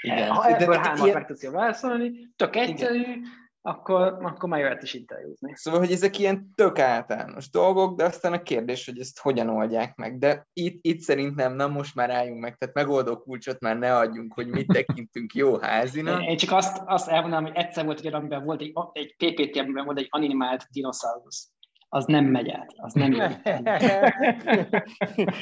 Igen. 0.00 0.30
Ha 0.30 0.46
ebből 0.46 0.76
hármat 0.76 1.04
ilyen... 1.04 1.16
meg 1.16 1.26
tudsz 1.26 1.50
válaszolni, 1.50 2.12
tök 2.36 2.56
egyszerű, 2.56 3.00
Igen 3.00 3.22
akkor, 3.66 4.18
akkor 4.22 4.48
már 4.48 4.60
jöhet 4.60 4.82
is 4.82 4.94
interjúzni. 4.94 5.52
Szóval, 5.54 5.80
hogy 5.80 5.90
ezek 5.90 6.18
ilyen 6.18 6.52
tök 6.54 6.78
általános 6.78 7.50
dolgok, 7.50 7.96
de 7.96 8.04
aztán 8.04 8.32
a 8.32 8.42
kérdés, 8.42 8.86
hogy 8.86 8.98
ezt 8.98 9.20
hogyan 9.20 9.48
oldják 9.48 9.96
meg. 9.96 10.18
De 10.18 10.46
itt, 10.52 10.78
itt 10.84 11.00
szerintem 11.00 11.54
nem 11.54 11.70
most 11.70 11.94
már 11.94 12.10
álljunk 12.10 12.40
meg, 12.40 12.56
tehát 12.56 12.74
megoldó 12.74 13.16
kulcsot 13.16 13.60
már 13.60 13.78
ne 13.78 13.96
adjunk, 13.96 14.32
hogy 14.32 14.46
mit 14.46 14.66
tekintünk 14.66 15.34
jó 15.34 15.58
házinak. 15.58 16.22
Én 16.22 16.36
csak 16.36 16.52
azt, 16.52 16.82
azt 16.84 17.08
elmondanám, 17.08 17.44
hogy 17.44 17.56
egyszer 17.56 17.84
volt 17.84 18.00
egy 18.00 18.14
amiben 18.14 18.44
volt 18.44 18.60
egy, 18.60 18.72
egy 18.92 19.14
PPT, 19.16 19.56
amiben 19.56 19.84
volt 19.84 19.98
egy 19.98 20.08
animált 20.10 20.66
dinoszaurusz 20.70 21.50
az 21.96 22.04
nem 22.04 22.24
megy 22.24 22.50
át, 22.50 22.72
az 22.76 22.92
nem 22.92 23.12
jön. 23.12 23.42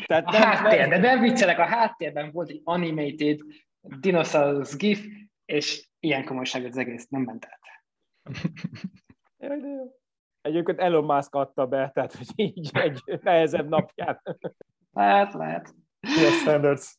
Tehát 0.07 0.25
a 0.25 0.37
háttér, 0.37 0.89
de 0.89 0.99
nem 0.99 1.21
viccelek, 1.21 1.59
a 1.59 1.65
háttérben 1.65 2.31
volt 2.31 2.49
egy 2.49 2.61
animated 2.65 3.41
dinosaurus 3.81 4.77
gif, 4.77 5.07
és 5.45 5.89
ilyen 6.01 6.25
komolyság 6.25 6.65
az 6.65 6.77
egész 6.77 7.07
nem 7.09 7.23
ment 7.23 7.47
át. 7.47 7.61
Jaj, 9.39 9.61
de 9.61 9.69
jó. 9.69 9.93
Egyébként 10.41 10.79
Elon 10.79 11.05
Musk 11.05 11.35
adta 11.35 11.67
be, 11.67 11.91
tehát 11.95 12.15
hogy 12.15 12.29
így 12.35 12.71
egy 12.73 13.03
nehezebb 13.23 13.69
napján. 13.69 14.23
Lehet, 14.91 15.33
lehet. 15.33 15.75
Yes, 16.01 16.41
standards. 16.41 16.99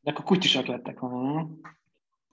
De 0.00 0.10
akkor 0.10 0.24
kutyusak 0.24 0.66
lettek 0.66 0.98
volna, 0.98 1.48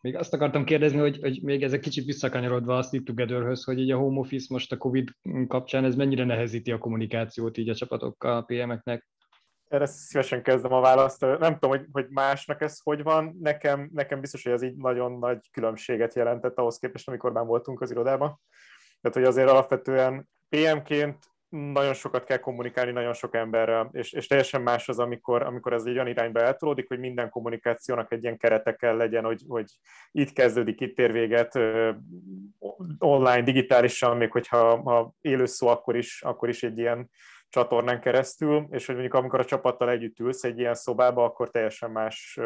Még 0.06 0.16
azt 0.16 0.34
akartam 0.34 0.64
kérdezni, 0.64 1.00
hogy, 1.00 1.20
hogy 1.22 1.40
még 1.44 1.64
ezek 1.64 1.80
kicsit 1.80 2.06
visszakanyarodva 2.06 2.78
a 2.78 2.82
Sleep 2.82 3.06
together 3.06 3.58
hogy 3.64 3.80
így 3.80 3.92
a 3.92 3.98
home 3.98 4.20
office 4.20 4.46
most 4.50 4.72
a 4.72 4.78
Covid 4.78 5.10
kapcsán 5.48 5.86
ez 5.86 5.96
mennyire 5.96 6.24
nehezíti 6.24 6.72
a 6.72 6.78
kommunikációt 6.78 7.58
így 7.58 7.70
a 7.70 7.76
csapatokkal, 7.76 8.38
a 8.38 8.42
PM-eknek? 8.42 9.08
erre 9.68 9.86
szívesen 9.86 10.44
kezdem 10.44 10.74
a 10.74 10.82
választ. 10.82 11.22
Nem 11.22 11.54
tudom, 11.54 11.70
hogy, 11.70 11.86
hogy 11.92 12.06
másnak 12.10 12.62
ez 12.62 12.80
hogy 12.84 13.04
van. 13.04 13.38
Nekem, 13.42 13.90
nekem 13.94 14.20
biztos, 14.20 14.44
hogy 14.44 14.52
ez 14.52 14.62
így 14.62 14.76
nagyon 14.76 15.20
nagy 15.20 15.50
különbséget 15.52 16.16
jelentett 16.16 16.58
ahhoz 16.58 16.78
képest, 16.78 17.08
amikor 17.08 17.32
már 17.32 17.46
voltunk 17.46 17.82
az 17.82 17.92
irodában. 17.92 18.40
Tehát, 19.02 19.18
hogy 19.18 19.24
azért 19.24 19.50
alapvetően 19.50 20.30
PM-ként 20.50 21.18
nagyon 21.50 21.94
sokat 21.94 22.24
kell 22.24 22.38
kommunikálni 22.38 22.92
nagyon 22.92 23.14
sok 23.14 23.36
emberrel, 23.36 23.90
és, 23.92 24.14
és 24.14 24.28
teljesen 24.28 24.62
más 24.62 24.90
az, 24.90 25.00
amikor, 25.00 25.42
amikor 25.42 25.74
ez 25.74 25.84
egy 25.86 25.94
olyan 25.94 26.08
irányba 26.08 26.40
eltolódik, 26.40 26.88
hogy 26.88 27.00
minden 27.00 27.30
kommunikációnak 27.30 28.12
egy 28.12 28.24
ilyen 28.24 28.38
kerete 28.38 28.76
kell 28.76 28.96
legyen, 28.96 29.24
hogy, 29.24 29.44
hogy 29.48 29.72
itt 30.12 30.34
kezdődik, 30.34 30.82
itt 30.82 31.00
ér 31.00 31.12
véget, 31.12 31.60
online, 33.00 33.42
digitálisan, 33.42 34.18
még 34.18 34.32
hogyha 34.32 34.82
ha 34.82 35.14
élő 35.22 35.46
szó, 35.46 35.68
akkor 35.68 35.96
is, 35.96 36.22
akkor 36.22 36.50
is 36.50 36.64
egy 36.64 36.78
ilyen 36.78 37.10
csatornán 37.50 38.02
keresztül, 38.02 38.68
és 38.72 38.86
hogy 38.86 38.96
mondjuk 38.96 39.16
amikor 39.16 39.40
a 39.40 39.46
csapattal 39.46 39.90
együtt 39.90 40.20
ülsz 40.20 40.44
egy 40.44 40.60
ilyen 40.60 40.76
szobába, 40.76 41.24
akkor 41.24 41.50
teljesen 41.50 41.92
más, 41.92 42.40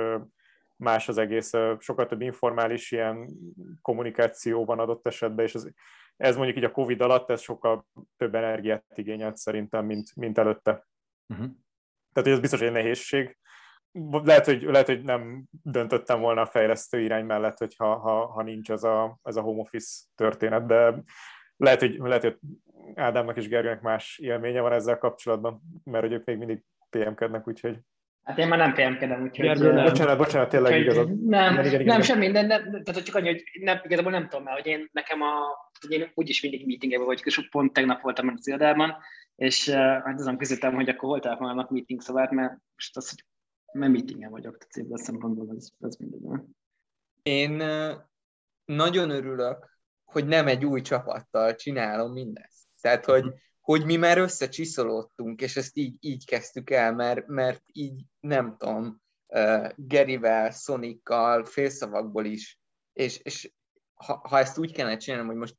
más 0.76 1.10
az 1.10 1.18
egész, 1.18 1.52
sokkal 1.78 2.06
több 2.06 2.22
informális 2.22 2.92
ilyen 2.92 3.30
kommunikáció 3.82 4.66
van 4.66 4.80
adott 4.80 5.08
esetben, 5.08 5.46
és 5.46 5.54
ez, 5.54 5.68
ez 6.20 6.36
mondjuk 6.36 6.58
így 6.58 6.64
a 6.64 6.72
Covid 6.72 7.02
alatt, 7.02 7.30
ez 7.30 7.42
sokkal 7.42 7.86
több 8.18 8.36
energiát 8.36 8.86
igényelt 8.96 9.38
szerintem, 9.38 9.86
mint, 9.86 10.16
mint 10.16 10.38
előtte. 10.38 10.88
Uh-huh. 11.28 11.48
Tehát 12.14 12.30
ez 12.30 12.40
biztos 12.40 12.62
egy 12.62 12.72
nehézség. 12.72 13.38
Lehet 14.24 14.46
hogy, 14.46 14.62
lehet, 14.62 14.88
hogy 14.88 15.04
nem 15.04 15.46
döntöttem 15.64 16.20
volna 16.20 16.42
a 16.42 16.46
fejlesztő 16.46 17.02
irány 17.02 17.26
mellett, 17.26 17.58
hogyha 17.58 17.96
ha, 17.96 18.26
ha 18.26 18.44
nincs 18.44 18.72
ez 18.72 18.84
a, 18.84 19.20
ez 19.24 19.36
a 19.36 19.42
home 19.42 19.60
office 19.60 20.06
történet, 20.16 20.66
de 20.66 21.04
lehet, 21.58 21.80
hogy, 21.80 21.98
lehet, 21.98 22.24
hogy 22.24 22.38
Ádámnak 22.96 23.38
és 23.38 23.48
Gergőnek 23.48 23.82
más 23.82 24.18
élménye 24.18 24.62
van 24.62 24.74
ezzel 24.74 24.98
kapcsolatban, 24.98 25.62
mert 25.84 26.04
hogy 26.04 26.14
ők 26.14 26.26
még 26.26 26.38
mindig 26.38 26.64
PM-kednek, 26.90 27.48
úgyhogy... 27.48 27.80
Hát 28.30 28.38
én 28.38 28.48
már 28.48 28.58
nem 28.58 28.74
PM-kedem, 28.74 29.22
úgyhogy... 29.22 29.46
Gergő, 29.46 29.72
nem. 29.72 29.84
Bocsánat, 29.84 30.18
bocsánat, 30.18 30.50
tényleg 30.50 30.72
úgyhogy, 30.72 30.86
igazad. 30.86 31.26
Nem, 31.26 31.54
igen, 31.54 31.66
igen, 31.66 31.86
nem, 31.86 32.02
semmi, 32.02 32.32
de 32.32 32.42
nem, 32.42 32.84
tehát 32.84 33.04
csak 33.04 33.16
annyi, 33.16 33.28
hogy 33.28 33.44
nem, 33.62 33.82
igazából 33.84 34.12
nem 34.12 34.28
tudom, 34.28 34.44
mert 34.44 34.58
hogy 34.58 34.68
én 34.68 34.90
nekem 34.92 35.22
a, 35.22 35.32
hogy 35.80 35.92
én 35.92 36.12
úgyis 36.14 36.42
mindig 36.42 36.66
meetingeben 36.66 37.06
vagyok, 37.06 37.26
és 37.26 37.50
pont 37.50 37.74
tegnap 37.74 38.02
voltam 38.02 38.28
az 38.28 38.48
irodában, 38.48 38.98
és 39.36 39.70
hát 39.70 40.20
azon 40.20 40.38
közöttem, 40.38 40.74
hogy 40.74 40.90
akkor 40.90 41.10
voltál 41.10 41.38
volna 41.38 41.68
meeting 41.70 42.02
szobát, 42.02 42.32
mert 42.32 42.58
most 42.76 42.98
az, 42.98 43.10
hogy 43.10 43.26
mert 43.72 43.92
meetingen 43.92 44.32
vagyok, 44.32 44.58
tehát 44.58 44.78
ebből 44.78 44.94
a 44.94 45.04
szempontból 45.04 45.56
ez, 45.56 45.68
ez 45.80 45.96
mindegy. 45.96 46.42
Én 47.24 47.64
nagyon 48.66 49.10
örülök, 49.10 49.78
hogy 50.04 50.26
nem 50.26 50.48
egy 50.48 50.66
új 50.66 50.82
csapattal 50.82 51.56
csinálom 51.56 52.12
mindezt. 52.12 52.66
Tehát, 52.82 53.06
hogy, 53.06 53.24
mhm. 53.24 53.34
Hogy 53.70 53.86
mi 53.86 53.96
már 53.96 54.18
összecsiszolódtunk, 54.18 55.42
és 55.42 55.56
ezt 55.56 55.78
így, 55.78 55.96
így 56.00 56.26
kezdtük 56.26 56.70
el, 56.70 56.94
mert, 56.94 57.28
mert 57.28 57.64
így 57.72 58.04
nem 58.20 58.58
tudom, 58.58 59.02
uh, 59.28 59.70
Gerivel, 59.76 60.52
Sonikkal, 60.52 61.46
félszavakból 61.46 62.26
is, 62.26 62.60
és, 62.94 63.18
és 63.18 63.54
ha, 63.94 64.22
ha 64.28 64.40
ezt 64.40 64.58
úgy 64.58 64.72
kellene 64.72 64.98
csinálnom, 64.98 65.28
hogy 65.28 65.36
most 65.36 65.56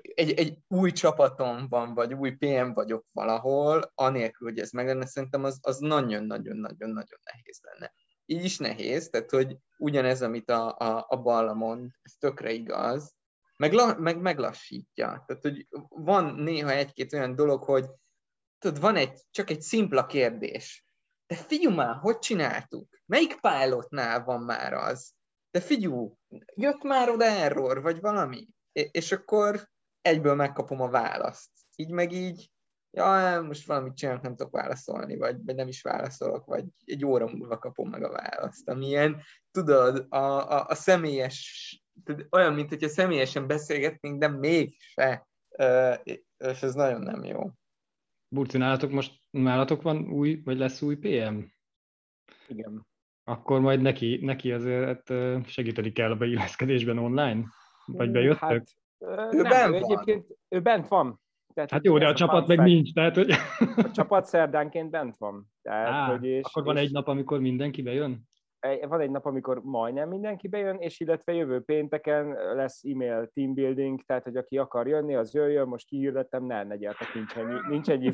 egy, 0.00 0.32
egy 0.32 0.58
új 0.68 0.90
csapatom 0.90 1.68
van, 1.68 1.94
vagy 1.94 2.14
új 2.14 2.30
PM 2.30 2.72
vagyok 2.72 3.06
valahol, 3.12 3.92
anélkül, 3.94 4.48
hogy 4.48 4.58
ez 4.58 4.70
meg 4.70 4.86
lenne, 4.86 5.06
szerintem 5.06 5.44
az, 5.44 5.58
az 5.62 5.78
nagyon-nagyon-nagyon-nagyon 5.78 7.20
nehéz 7.24 7.60
lenne. 7.60 7.92
Így 8.26 8.44
is 8.44 8.58
nehéz, 8.58 9.08
tehát 9.08 9.30
hogy 9.30 9.56
ugyanez, 9.78 10.22
amit 10.22 10.50
a, 10.50 10.76
a, 10.78 11.06
a 11.08 11.16
Balla 11.16 11.54
mond, 11.54 11.90
ez 12.02 12.12
tökre 12.18 12.52
igaz, 12.52 13.14
meg, 13.56 13.98
meg 14.00 14.20
meglassítja. 14.20 15.24
Tehát, 15.26 15.42
hogy 15.42 15.66
van 15.88 16.34
néha 16.34 16.70
egy-két 16.70 17.12
olyan 17.12 17.34
dolog, 17.34 17.62
hogy 17.62 17.86
tudod, 18.58 18.80
van 18.80 18.96
egy, 18.96 19.20
csak 19.30 19.50
egy 19.50 19.60
szimpla 19.60 20.06
kérdés. 20.06 20.86
De 21.26 21.36
figyelj 21.36 21.74
már, 21.74 21.96
hogy 21.96 22.18
csináltuk? 22.18 22.88
Melyik 23.06 23.40
pilotnál 23.40 24.24
van 24.24 24.40
már 24.40 24.72
az? 24.72 25.12
De 25.50 25.60
figyelj, 25.60 26.08
jött 26.54 26.82
már 26.82 27.08
oda 27.08 27.24
error, 27.24 27.82
vagy 27.82 28.00
valami? 28.00 28.48
És 28.72 29.12
akkor 29.12 29.68
egyből 30.00 30.34
megkapom 30.34 30.80
a 30.80 30.88
választ. 30.88 31.50
Így 31.76 31.90
meg 31.90 32.12
így, 32.12 32.50
ja, 32.90 33.42
most 33.42 33.66
valamit 33.66 33.96
csinálok, 33.96 34.22
nem 34.22 34.36
tudok 34.36 34.52
válaszolni, 34.52 35.16
vagy, 35.16 35.44
vagy 35.44 35.54
nem 35.54 35.68
is 35.68 35.82
válaszolok, 35.82 36.46
vagy 36.46 36.64
egy 36.84 37.04
óra 37.04 37.26
múlva 37.26 37.58
kapom 37.58 37.90
meg 37.90 38.02
a 38.04 38.10
választ. 38.10 38.68
Amilyen, 38.68 39.22
tudod, 39.50 40.06
a, 40.08 40.50
a, 40.52 40.66
a 40.66 40.74
személyes, 40.74 41.83
olyan, 42.30 42.54
mint 42.54 42.68
hogyha 42.68 42.88
személyesen 42.88 43.46
beszélgetnénk, 43.46 44.18
de 44.18 44.28
mégse, 44.28 45.26
és 46.36 46.62
ez 46.62 46.74
nagyon 46.74 47.00
nem 47.00 47.24
jó. 47.24 47.50
Burci, 48.28 48.58
nálatok 48.58 48.90
most, 48.90 49.20
nálatok 49.30 49.82
van 49.82 50.08
új, 50.08 50.40
vagy 50.44 50.58
lesz 50.58 50.82
új 50.82 50.96
PM? 50.96 51.38
Igen. 52.48 52.86
Akkor 53.24 53.60
majd 53.60 53.80
neki, 53.80 54.18
neki 54.22 54.52
azért 54.52 55.12
segíteni 55.46 55.92
kell 55.92 56.10
a 56.10 56.16
beilleszkedésben 56.16 56.98
online? 56.98 57.44
Vagy 57.86 58.10
bejöttek? 58.10 58.40
Hát, 58.40 59.32
ő 59.32 59.42
nem, 59.42 59.50
bent 59.50 59.74
ő 59.74 59.78
van. 59.78 59.82
Egyébként 59.82 60.26
ő 60.48 60.60
bent 60.60 60.88
van. 60.88 61.20
Tehát, 61.54 61.70
hát 61.70 61.84
jó, 61.84 61.98
de 61.98 62.06
a, 62.06 62.08
a 62.08 62.14
csapat 62.14 62.46
meg 62.46 62.58
nincs, 62.58 62.92
tehát 62.92 63.14
hogy... 63.14 63.30
A 63.76 63.90
csapat 63.90 64.26
szerdánként 64.26 64.90
bent 64.90 65.16
van. 65.16 65.52
Tehát, 65.62 65.88
Á, 65.88 66.06
hogy 66.06 66.24
és, 66.24 66.42
akkor 66.44 66.64
van 66.64 66.76
és... 66.76 66.82
egy 66.82 66.92
nap, 66.92 67.08
amikor 67.08 67.40
mindenki 67.40 67.82
bejön? 67.82 68.28
Van 68.88 69.00
egy 69.00 69.10
nap, 69.10 69.26
amikor 69.26 69.60
majdnem 69.62 70.08
mindenki 70.08 70.48
bejön, 70.48 70.76
és 70.76 71.00
illetve 71.00 71.32
jövő 71.32 71.60
pénteken 71.60 72.28
lesz 72.54 72.84
e-mail 72.84 73.30
team 73.32 73.54
building, 73.54 74.02
tehát 74.02 74.24
hogy 74.24 74.36
aki 74.36 74.58
akar 74.58 74.88
jönni, 74.88 75.14
az 75.14 75.34
jöjjön, 75.34 75.68
most 75.68 75.86
kihirdettem, 75.86 76.44
ne, 76.44 76.62
ne 76.62 76.76
gyertek, 76.76 77.14
nincs 77.14 77.36
ennyi, 77.36 77.60
nincs 77.68 77.88
ennyi, 77.88 78.12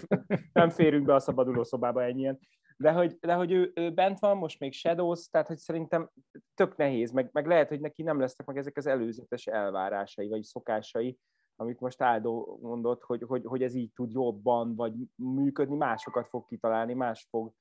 nem 0.53 0.70
férünk 0.70 1.05
be 1.05 1.14
a 1.14 1.20
szabaduló 1.20 1.62
szobába 1.62 2.05
ennyien. 2.05 2.38
De 2.76 2.92
hogy, 2.92 3.16
de 3.20 3.34
hogy 3.34 3.53
ő, 3.53 3.72
ő, 3.74 3.90
bent 3.90 4.18
van, 4.18 4.36
most 4.36 4.61
még 4.61 4.72
Shadows, 4.72 5.28
tehát 5.28 5.46
hogy 5.46 5.57
szerintem 5.57 6.11
tök 6.55 6.76
nehéz, 6.76 7.11
meg, 7.11 7.28
meg 7.32 7.46
lehet, 7.46 7.68
hogy 7.68 7.80
neki 7.80 8.03
nem 8.03 8.20
lesznek 8.20 8.46
meg 8.46 8.57
ezek 8.57 8.76
az 8.76 8.86
előzetes 8.86 9.46
elvárásai, 9.46 10.28
vagy 10.28 10.42
szokásai, 10.42 11.18
amit 11.57 11.80
most 11.80 12.03
Áldó 12.03 12.59
mondott, 12.62 13.03
hogy, 13.03 13.22
hogy, 13.26 13.42
hogy 13.44 13.62
ez 13.62 13.74
így 13.74 13.92
tud 13.92 14.12
jobban, 14.12 14.76
vagy 14.76 14.94
működni, 15.14 15.76
másokat 15.76 16.28
fog 16.28 16.46
kitalálni, 16.46 16.94
más 16.94 17.26
fog 17.30 17.53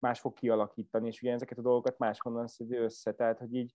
más 0.00 0.20
fog 0.20 0.34
kialakítani, 0.34 1.06
és 1.06 1.22
ugye 1.22 1.32
ezeket 1.32 1.58
a 1.58 1.62
dolgokat 1.62 1.98
máshonnan 1.98 2.46
szedi 2.46 2.76
össze, 2.76 3.12
tehát 3.12 3.38
hogy 3.38 3.54
így, 3.54 3.74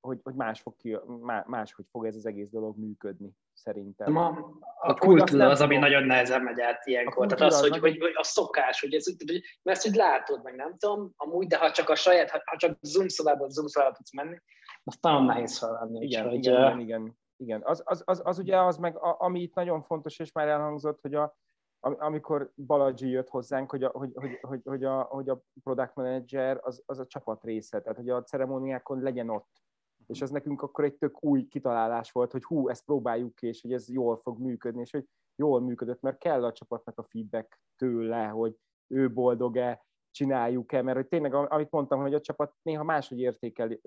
hogy, 0.00 0.20
hogy 0.22 0.34
más 0.34 0.60
fog 0.60 0.76
ki, 0.76 0.98
más, 1.46 1.72
hogy 1.72 1.84
fog 1.90 2.06
ez 2.06 2.16
az 2.16 2.26
egész 2.26 2.50
dolog 2.50 2.78
működni, 2.78 3.32
szerintem. 3.52 4.16
A, 4.16 4.58
a 4.80 4.94
kultúra 4.94 5.48
az, 5.48 5.60
ami 5.60 5.76
nagyon 5.76 6.04
nehezen 6.04 6.42
megy 6.42 6.60
át 6.60 6.86
ilyenkor. 6.86 7.26
Tehát 7.26 7.52
az, 7.52 7.60
hogy, 7.60 7.78
hogy, 7.78 7.98
hogy, 7.98 8.12
a 8.14 8.22
szokás, 8.22 8.80
hogy 8.80 8.94
ez, 8.94 9.04
hogy, 9.04 9.42
mert 9.62 9.76
ezt 9.76 9.86
hogy 9.86 9.96
látod, 9.96 10.42
meg 10.42 10.54
nem 10.54 10.76
tudom, 10.78 11.12
amúgy, 11.16 11.46
de 11.46 11.58
ha 11.58 11.70
csak 11.70 11.88
a 11.88 11.94
saját, 11.94 12.30
ha, 12.30 12.42
ha 12.44 12.56
csak 12.56 12.78
Zoom 12.80 13.08
szobából 13.08 13.50
Zoom 13.50 13.66
szobába 13.66 13.94
tudsz 13.94 14.14
menni, 14.14 14.38
azt 14.84 15.02
nagyon 15.02 15.24
nehéz 15.24 15.58
felvenni. 15.58 16.04
Igen, 16.04 16.28
hogy, 16.28 16.34
igen, 16.34 16.54
igen, 16.54 16.80
igen, 16.80 17.18
igen. 17.36 17.62
Az, 17.64 17.82
az, 17.84 18.02
az, 18.04 18.20
az, 18.24 18.38
ugye 18.38 18.60
az 18.60 18.76
meg, 18.76 18.96
a, 18.96 19.16
ami 19.18 19.40
itt 19.40 19.54
nagyon 19.54 19.82
fontos, 19.82 20.18
és 20.18 20.32
már 20.32 20.48
elhangzott, 20.48 21.00
hogy 21.00 21.14
a, 21.14 21.36
amikor 21.80 22.52
Baladzsi 22.66 23.08
jött 23.08 23.28
hozzánk, 23.28 23.70
hogy 23.70 23.82
a, 23.82 23.88
hogy, 23.88 24.12
hogy, 24.14 24.38
hogy, 24.40 24.60
hogy 24.64 24.84
a, 24.84 25.02
hogy 25.02 25.28
a 25.28 25.42
product 25.62 25.94
manager 25.94 26.60
az, 26.62 26.82
az 26.86 26.98
a 26.98 27.06
csapat 27.06 27.44
része, 27.44 27.80
tehát 27.80 27.98
hogy 27.98 28.10
a 28.10 28.22
ceremóniákon 28.22 29.02
legyen 29.02 29.28
ott. 29.28 29.62
És 30.06 30.22
az 30.22 30.30
nekünk 30.30 30.62
akkor 30.62 30.84
egy 30.84 30.96
tök 30.96 31.24
új 31.24 31.46
kitalálás 31.48 32.12
volt, 32.12 32.32
hogy 32.32 32.44
hú, 32.44 32.68
ezt 32.68 32.84
próbáljuk 32.84 33.34
ki, 33.34 33.46
és 33.46 33.60
hogy 33.60 33.72
ez 33.72 33.88
jól 33.88 34.16
fog 34.16 34.38
működni, 34.38 34.80
és 34.80 34.90
hogy 34.90 35.06
jól 35.36 35.60
működött, 35.60 36.00
mert 36.00 36.18
kell 36.18 36.44
a 36.44 36.52
csapatnak 36.52 36.98
a 36.98 37.06
feedback 37.08 37.60
tőle, 37.76 38.26
hogy 38.26 38.56
ő 38.86 39.12
boldog-e, 39.12 39.86
csináljuk-e, 40.10 40.82
mert 40.82 40.96
hogy 40.96 41.08
tényleg, 41.08 41.34
amit 41.34 41.70
mondtam, 41.70 42.00
hogy 42.00 42.14
a 42.14 42.20
csapat 42.20 42.54
néha 42.62 42.84
máshogy 42.84 43.20
értékel 43.20 43.78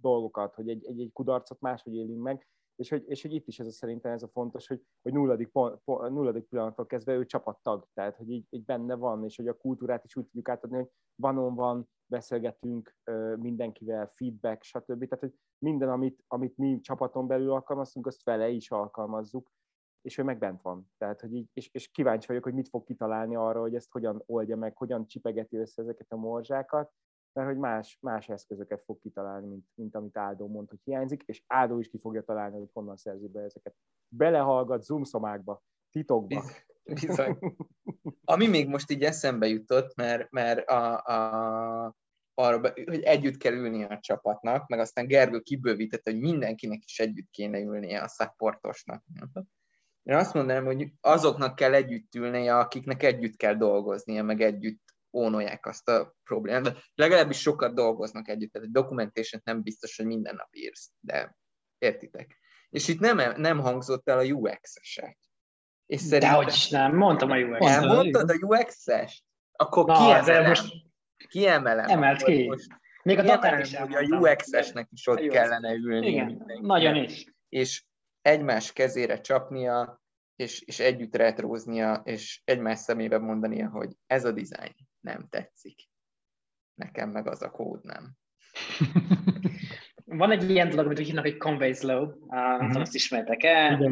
dolgokat, 0.00 0.54
hogy 0.54 0.68
egy, 0.68 0.84
egy, 0.86 1.00
egy 1.00 1.12
kudarcot 1.12 1.60
máshogy 1.60 1.94
élünk 1.94 2.22
meg, 2.22 2.48
és 2.76 2.88
hogy, 2.88 3.04
és 3.06 3.22
hogy 3.22 3.32
itt 3.32 3.46
is 3.46 3.58
ez 3.58 3.66
a 3.66 3.70
szerintem 3.70 4.12
ez 4.12 4.22
a 4.22 4.28
fontos, 4.28 4.66
hogy, 4.66 4.82
hogy 5.02 5.12
nulladik, 5.12 5.48
pont, 5.48 5.80
pont, 5.84 6.12
nulladik 6.12 6.44
pillanattól 6.44 6.86
kezdve 6.86 7.12
ő 7.12 7.26
csapattag, 7.26 7.86
tehát 7.94 8.16
hogy 8.16 8.30
így, 8.30 8.46
így 8.50 8.64
benne 8.64 8.94
van, 8.94 9.24
és 9.24 9.36
hogy 9.36 9.48
a 9.48 9.56
kultúrát 9.56 10.04
is 10.04 10.16
úgy 10.16 10.24
tudjuk 10.24 10.48
átadni, 10.48 10.76
hogy 10.76 10.90
vanon 11.14 11.54
van, 11.54 11.88
beszélgetünk 12.06 12.96
mindenkivel, 13.36 14.12
feedback, 14.14 14.62
stb. 14.62 15.08
Tehát, 15.08 15.20
hogy 15.20 15.34
minden, 15.58 15.88
amit, 15.88 16.24
amit 16.26 16.56
mi 16.56 16.80
csapaton 16.80 17.26
belül 17.26 17.50
alkalmazunk, 17.50 18.06
azt 18.06 18.24
vele 18.24 18.48
is 18.48 18.70
alkalmazzuk, 18.70 19.50
és 20.00 20.18
ő 20.18 20.22
meg 20.22 20.38
bent 20.38 20.62
van. 20.62 20.90
Tehát, 20.98 21.20
hogy 21.20 21.34
így, 21.34 21.48
és, 21.52 21.68
és 21.72 21.90
kíváncsi 21.90 22.26
vagyok, 22.26 22.44
hogy 22.44 22.54
mit 22.54 22.68
fog 22.68 22.84
kitalálni 22.84 23.36
arra, 23.36 23.60
hogy 23.60 23.74
ezt 23.74 23.92
hogyan 23.92 24.22
oldja 24.26 24.56
meg, 24.56 24.76
hogyan 24.76 25.06
csipegeti 25.06 25.56
össze 25.56 25.82
ezeket 25.82 26.12
a 26.12 26.16
morzsákat, 26.16 26.92
mert 27.32 27.48
hogy 27.48 27.58
más, 27.58 27.98
más 28.00 28.28
eszközöket 28.28 28.82
fog 28.82 28.98
kitalálni, 29.00 29.46
mint, 29.46 29.66
mint 29.74 29.94
amit 29.94 30.16
Áldó 30.16 30.48
mond, 30.48 30.68
hogy 30.68 30.80
hiányzik, 30.84 31.22
és 31.26 31.42
Áldó 31.46 31.78
is 31.78 31.88
ki 31.88 31.98
fogja 31.98 32.22
találni, 32.22 32.58
hogy 32.58 32.70
honnan 32.72 32.96
szerzi 32.96 33.28
be 33.28 33.40
ezeket. 33.40 33.74
Belehallgat 34.08 34.82
Zoom 34.82 35.02
szomákba, 35.02 35.62
titokba. 35.90 36.44
Bizony. 37.00 37.38
Ami 38.24 38.46
még 38.46 38.68
most 38.68 38.90
így 38.90 39.02
eszembe 39.02 39.46
jutott, 39.46 39.94
mert, 39.94 40.30
mert 40.30 40.68
a, 40.68 41.04
a, 41.04 41.96
arra, 42.34 42.72
hogy 42.84 43.02
együtt 43.02 43.36
kell 43.36 43.52
ülnie 43.52 43.86
a 43.86 43.98
csapatnak, 43.98 44.68
meg 44.68 44.78
aztán 44.78 45.06
Gergő 45.06 45.40
kibővítette, 45.40 46.10
hogy 46.10 46.20
mindenkinek 46.20 46.84
is 46.84 46.98
együtt 46.98 47.30
kéne 47.30 47.60
ülnie 47.60 48.02
a 48.02 48.08
supportosnak. 48.08 49.04
Én 50.02 50.14
azt 50.16 50.34
mondanám, 50.34 50.64
hogy 50.64 50.92
azoknak 51.00 51.54
kell 51.54 51.74
együtt 51.74 52.14
ülnie, 52.14 52.58
akiknek 52.58 53.02
együtt 53.02 53.36
kell 53.36 53.54
dolgoznia, 53.54 54.22
meg 54.22 54.40
együtt 54.40 54.91
ónolják 55.12 55.66
azt 55.66 55.88
a 55.88 56.14
problémát. 56.24 56.62
De 56.62 56.74
legalábbis 56.94 57.40
sokat 57.40 57.74
dolgoznak 57.74 58.28
együtt, 58.28 58.52
tehát 58.52 58.66
egy 58.66 58.74
documentation 58.74 59.40
nem 59.44 59.62
biztos, 59.62 59.96
hogy 59.96 60.06
minden 60.06 60.34
nap 60.34 60.48
írsz, 60.50 60.90
de 61.00 61.36
értitek. 61.78 62.40
És 62.70 62.88
itt 62.88 63.00
nem, 63.00 63.40
nem 63.40 63.58
hangzott 63.58 64.08
el 64.08 64.18
a 64.18 64.24
UX-esek. 64.24 65.18
És 65.86 66.00
szerintem... 66.00 66.30
Dehogy 66.30 66.52
is 66.52 66.68
nem, 66.68 66.96
mondtam 66.96 67.30
a 67.30 67.36
UX. 67.36 67.66
Elmondtad 67.66 68.30
a 68.30 68.34
UX-est? 68.40 69.24
Akkor 69.52 69.86
Na, 69.86 69.94
kiemelem. 69.94 70.48
Most... 70.48 70.72
Kiemelem. 71.28 71.88
Emelt 71.88 72.22
ki. 72.22 72.46
Most 72.46 72.80
még 73.02 73.18
a 73.18 73.22
datát 73.22 73.66
is 73.66 73.76
hogy 73.76 73.94
a 73.94 74.00
UX-esnek 74.00 74.88
is 74.90 75.06
ott 75.06 75.26
kellene 75.26 75.72
ülni. 75.72 76.08
Igen, 76.08 76.60
nagyon 76.60 76.94
is. 76.94 77.24
És 77.48 77.84
egymás 78.22 78.72
kezére 78.72 79.20
csapnia, 79.20 80.02
és, 80.36 80.60
és 80.60 80.80
együtt 80.80 81.16
retróznia, 81.16 82.02
és 82.04 82.40
egymás 82.44 82.78
szemébe 82.78 83.18
mondania, 83.18 83.68
hogy 83.68 83.90
ez 84.06 84.24
a 84.24 84.32
dizájn 84.32 84.74
nem 85.02 85.26
tetszik. 85.30 85.88
Nekem 86.74 87.10
meg 87.10 87.26
az 87.26 87.42
a 87.42 87.50
kód 87.50 87.84
nem. 87.84 88.16
Van 90.04 90.30
egy 90.30 90.50
ilyen 90.50 90.68
dolog, 90.68 90.86
amit 90.86 90.98
úgy 90.98 91.06
hívnak, 91.06 91.24
hogy 91.24 91.36
Conway's 91.38 91.82
Law, 91.82 92.04
uh, 92.04 92.14
uh-huh. 92.18 92.80
azt 92.80 92.94
ismertek 92.94 93.42
el, 93.42 93.90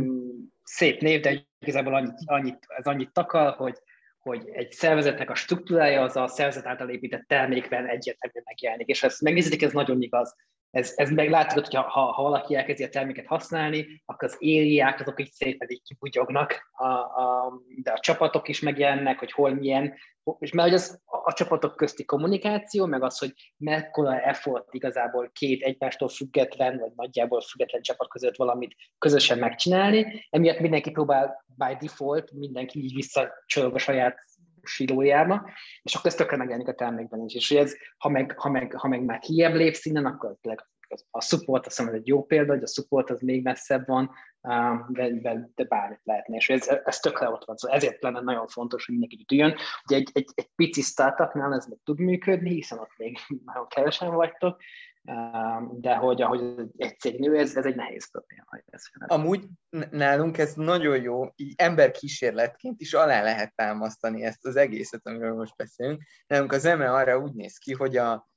szép 0.62 1.00
név, 1.00 1.20
de 1.20 1.46
igazából 1.58 1.94
annyit, 1.94 2.18
annyit, 2.24 2.66
ez 2.68 2.86
annyit 2.86 3.12
takar, 3.12 3.54
hogy 3.54 3.78
hogy 4.20 4.48
egy 4.52 4.72
szervezetnek 4.72 5.30
a 5.30 5.34
struktúrája 5.34 6.02
az 6.02 6.16
a 6.16 6.26
szervezet 6.26 6.66
által 6.66 6.88
épített 6.88 7.26
termékben 7.26 7.86
egyértelműen 7.86 8.44
megjelenik. 8.46 8.86
És 8.86 9.00
ha 9.00 9.06
ezt 9.06 9.20
megnézitek, 9.20 9.62
ez 9.62 9.72
nagyon 9.72 10.02
igaz. 10.02 10.36
Ez, 10.70 10.92
ez 10.96 11.10
meg 11.10 11.30
látszott, 11.30 11.64
hogy 11.64 11.74
ha, 11.74 12.00
ha 12.00 12.22
valaki 12.22 12.54
elkezdi 12.54 12.84
a 12.84 12.88
terméket 12.88 13.26
használni, 13.26 14.02
akkor 14.04 14.28
az 14.28 14.36
ériák 14.38 15.00
azok 15.00 15.20
így 15.20 15.30
szépen 15.30 15.70
így 15.70 15.82
kibugyognak, 15.82 16.70
a, 16.72 16.86
a, 16.86 17.52
de 17.82 17.92
a 17.92 18.00
csapatok 18.00 18.48
is 18.48 18.60
megjelennek, 18.60 19.18
hogy 19.18 19.32
hol 19.32 19.54
milyen, 19.54 19.94
és 20.38 20.52
mert 20.52 20.68
hogy 20.68 20.78
az 20.78 21.00
a 21.24 21.32
csapatok 21.32 21.76
közti 21.76 22.04
kommunikáció, 22.04 22.86
meg 22.86 23.02
az, 23.02 23.18
hogy 23.18 23.32
mekkora 23.56 24.20
effort 24.20 24.74
igazából 24.74 25.30
két 25.32 25.62
egymástól 25.62 26.08
független, 26.08 26.78
vagy 26.78 26.92
nagyjából 26.94 27.40
független 27.40 27.82
csapat 27.82 28.08
között 28.08 28.36
valamit 28.36 28.74
közösen 28.98 29.38
megcsinálni, 29.38 30.26
emiatt 30.30 30.60
mindenki 30.60 30.90
próbál 30.90 31.44
by 31.46 31.76
default, 31.80 32.32
mindenki 32.32 32.78
így 32.78 32.94
visszacsorog 32.94 33.74
a 33.74 33.78
saját 33.78 34.18
silójába, 34.62 35.50
és 35.82 35.94
akkor 35.94 36.10
ez 36.10 36.16
tökre 36.16 36.36
megjelenik 36.36 36.68
a 36.68 36.74
termékben 36.74 37.24
is. 37.24 37.34
És 37.34 37.50
ez, 37.50 37.74
ha 37.98 38.08
meg, 38.08 38.34
ha 38.38 38.50
meg, 38.50 38.72
ha 38.72 38.88
meg 38.88 39.04
már 39.04 39.18
kiebb 39.18 39.54
lépsz 39.54 39.84
innen, 39.84 40.06
akkor 40.06 40.36
a 41.10 41.20
support, 41.20 41.66
azt 41.66 41.78
mondom, 41.78 41.96
egy 41.96 42.06
jó 42.06 42.24
példa, 42.24 42.52
hogy 42.52 42.62
a 42.62 42.66
support 42.66 43.10
az 43.10 43.20
még 43.20 43.42
messzebb 43.42 43.86
van, 43.86 44.10
de, 44.88 45.10
de, 45.10 45.50
de 45.54 45.64
bármit 45.64 46.00
lehetne, 46.02 46.36
és 46.36 46.50
ez, 46.50 46.68
ez 46.84 46.98
tökre 46.98 47.28
ott 47.28 47.44
van, 47.44 47.56
szóval 47.56 47.76
ezért 47.76 48.02
lenne 48.02 48.20
nagyon 48.20 48.46
fontos, 48.46 48.86
hogy 48.86 48.98
mindenki 48.98 49.24
üljön. 49.32 49.56
Ugye 49.84 49.96
egy, 49.96 50.10
egy, 50.12 50.30
egy 50.34 50.50
pici 50.56 50.82
startupnál 50.82 51.54
ez 51.54 51.66
meg 51.66 51.78
tud 51.84 51.98
működni, 51.98 52.54
hiszen 52.54 52.78
ott 52.78 52.96
még 52.96 53.18
nagyon 53.44 53.66
kevesen 53.68 54.14
vagytok, 54.14 54.60
de 55.70 55.94
hogy 55.94 56.22
ahogy 56.22 56.54
egy 56.76 56.98
cég 56.98 57.18
nő, 57.18 57.38
ez, 57.38 57.56
ez 57.56 57.64
egy 57.64 57.74
nehéz 57.74 58.10
probléma. 58.10 58.44
Amúgy 59.06 59.48
nálunk 59.90 60.38
ez 60.38 60.54
nagyon 60.54 61.02
jó, 61.02 61.24
így 61.36 61.52
emberkísérletként 61.56 62.80
is 62.80 62.92
alá 62.92 63.22
lehet 63.22 63.54
támasztani 63.54 64.24
ezt 64.24 64.46
az 64.46 64.56
egészet, 64.56 65.06
amiről 65.06 65.34
most 65.34 65.56
beszélünk. 65.56 66.02
Nálunk 66.26 66.52
az 66.52 66.64
EME 66.64 66.92
arra 66.92 67.18
úgy 67.18 67.32
néz 67.32 67.56
ki, 67.58 67.72
hogy 67.72 67.96
a, 67.96 68.28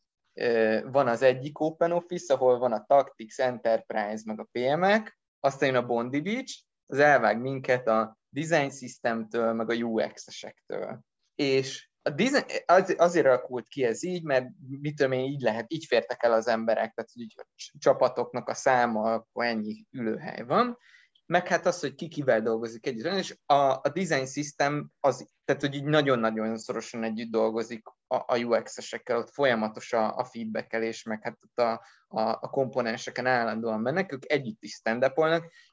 van 0.83 1.07
az 1.07 1.21
egyik 1.21 1.59
Open 1.59 1.91
Office, 1.91 2.33
ahol 2.33 2.57
van 2.57 2.71
a 2.71 2.85
Tactics, 2.87 3.39
Enterprise, 3.39 4.23
meg 4.25 4.39
a 4.39 4.47
PM-ek, 4.51 5.21
aztán 5.43 5.69
jön 5.69 5.83
a 5.83 5.85
Bondi 5.85 6.21
Beach, 6.21 6.61
az 6.85 6.99
elvág 6.99 7.41
minket 7.41 7.87
a 7.87 8.17
Design 8.29 8.69
System-től, 8.69 9.53
meg 9.53 9.69
a 9.69 9.73
UX-esektől. 9.73 10.99
És 11.35 11.89
a 12.01 12.09
design, 12.09 12.45
az, 12.65 12.95
azért 12.97 13.25
alakult 13.25 13.67
ki 13.67 13.83
ez 13.83 14.03
így, 14.03 14.23
mert 14.23 14.47
mit 14.81 14.95
tudom 14.95 15.11
én, 15.11 15.23
így 15.23 15.41
lehet, 15.41 15.65
így 15.67 15.85
fértek 15.85 16.23
el 16.23 16.33
az 16.33 16.47
emberek, 16.47 16.93
tehát 16.93 17.09
így 17.13 17.33
a 17.37 17.45
csapatoknak 17.77 18.49
a 18.49 18.53
száma, 18.53 19.13
akkor 19.13 19.45
ennyi 19.45 19.85
ülőhely 19.91 20.43
van, 20.43 20.77
meg 21.25 21.47
hát 21.47 21.65
az, 21.65 21.79
hogy 21.79 21.95
ki 21.95 22.07
kivel 22.07 22.41
dolgozik 22.41 22.85
együtt, 22.85 23.05
és 23.05 23.37
a, 23.45 23.53
a 23.53 23.91
design 23.93 24.25
system 24.25 24.91
az, 24.99 25.27
tehát 25.45 25.61
hogy 25.61 25.75
így 25.75 25.83
nagyon-nagyon 25.83 26.57
szorosan 26.57 27.03
együtt 27.03 27.31
dolgozik 27.31 27.87
a, 28.07 28.15
a 28.15 28.37
UX-esekkel, 28.37 29.17
ott 29.17 29.29
folyamatos 29.29 29.93
a, 29.93 30.15
a 30.15 30.23
feedbackelés, 30.23 31.03
meg 31.03 31.23
hát 31.23 31.37
ott 31.43 31.59
a, 31.59 31.71
a, 32.07 32.21
a 32.21 32.49
komponenseken 32.49 33.25
állandóan 33.25 33.79
mennek, 33.79 34.11
ők 34.11 34.31
együtt 34.31 34.63
is 34.63 34.71
stand 34.71 35.11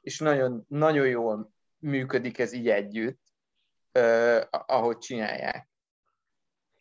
és 0.01 0.19
nagyon, 0.19 0.65
nagyon 0.67 1.07
jól 1.07 1.51
működik 1.77 2.39
ez 2.39 2.53
így 2.53 2.69
együtt, 2.69 3.21
uh, 3.99 4.41
ahogy 4.49 4.97
csinálják. 4.97 5.69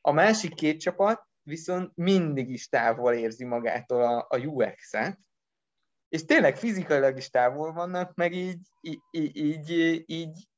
A 0.01 0.13
másik 0.13 0.55
két 0.55 0.81
csapat 0.81 1.29
viszont 1.43 1.93
mindig 1.95 2.51
is 2.51 2.69
távol 2.69 3.13
érzi 3.13 3.45
magától 3.45 4.03
a, 4.03 4.27
a 4.29 4.39
UX-et, 4.39 5.19
és 6.11 6.25
tényleg 6.25 6.57
fizikailag 6.57 7.17
is 7.17 7.31
távol 7.31 7.73
vannak, 7.73 8.15
meg 8.15 8.33
így, 8.33 8.59
így, 8.81 9.37
így, 9.37 10.03
így 10.07 10.49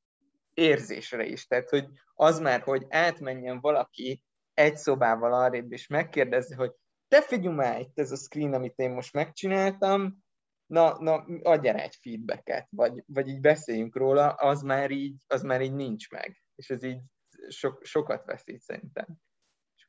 érzésre 0.55 1.25
is. 1.25 1.47
Tehát, 1.47 1.69
hogy 1.69 1.89
az 2.15 2.39
már, 2.39 2.61
hogy 2.61 2.87
átmenjen 2.89 3.61
valaki 3.61 4.23
egy 4.55 4.77
szobával 4.77 5.33
arrébb, 5.33 5.73
és 5.73 5.87
megkérdezze, 5.87 6.57
hogy 6.57 6.73
te 7.09 7.23
figyelj 7.23 7.55
már 7.55 7.81
itt 7.81 7.99
ez 7.99 8.13
a 8.13 8.17
screen, 8.17 8.53
amit 8.53 8.79
én 8.79 8.91
most 8.91 9.13
megcsináltam, 9.13 10.25
na, 10.67 10.99
na 10.99 11.25
adj 11.43 11.69
egy 11.69 11.97
feedbacket, 12.01 12.67
vagy, 12.71 13.03
vagy 13.07 13.29
így 13.29 13.41
beszéljünk 13.41 13.97
róla, 13.97 14.29
az 14.29 14.63
már 14.63 14.91
így, 14.91 15.17
az 15.27 15.43
már 15.43 15.61
így 15.61 15.75
nincs 15.75 16.11
meg. 16.11 16.43
És 16.55 16.71
ez 16.71 16.83
így 16.83 17.01
so, 17.49 17.71
sokat 17.81 18.25
veszít 18.25 18.61
szerintem 18.61 19.07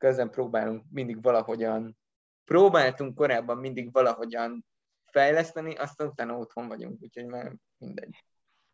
ezen 0.04 0.30
próbálunk 0.30 0.84
mindig 0.90 1.22
valahogyan, 1.22 1.98
próbáltunk 2.46 3.16
korábban 3.16 3.58
mindig 3.58 3.92
valahogyan 3.92 4.66
fejleszteni, 5.14 5.76
aztán 5.76 6.08
utána 6.08 6.38
otthon 6.38 6.68
vagyunk, 6.68 7.02
úgyhogy 7.02 7.26
már 7.26 7.56
mindegy. 7.78 8.24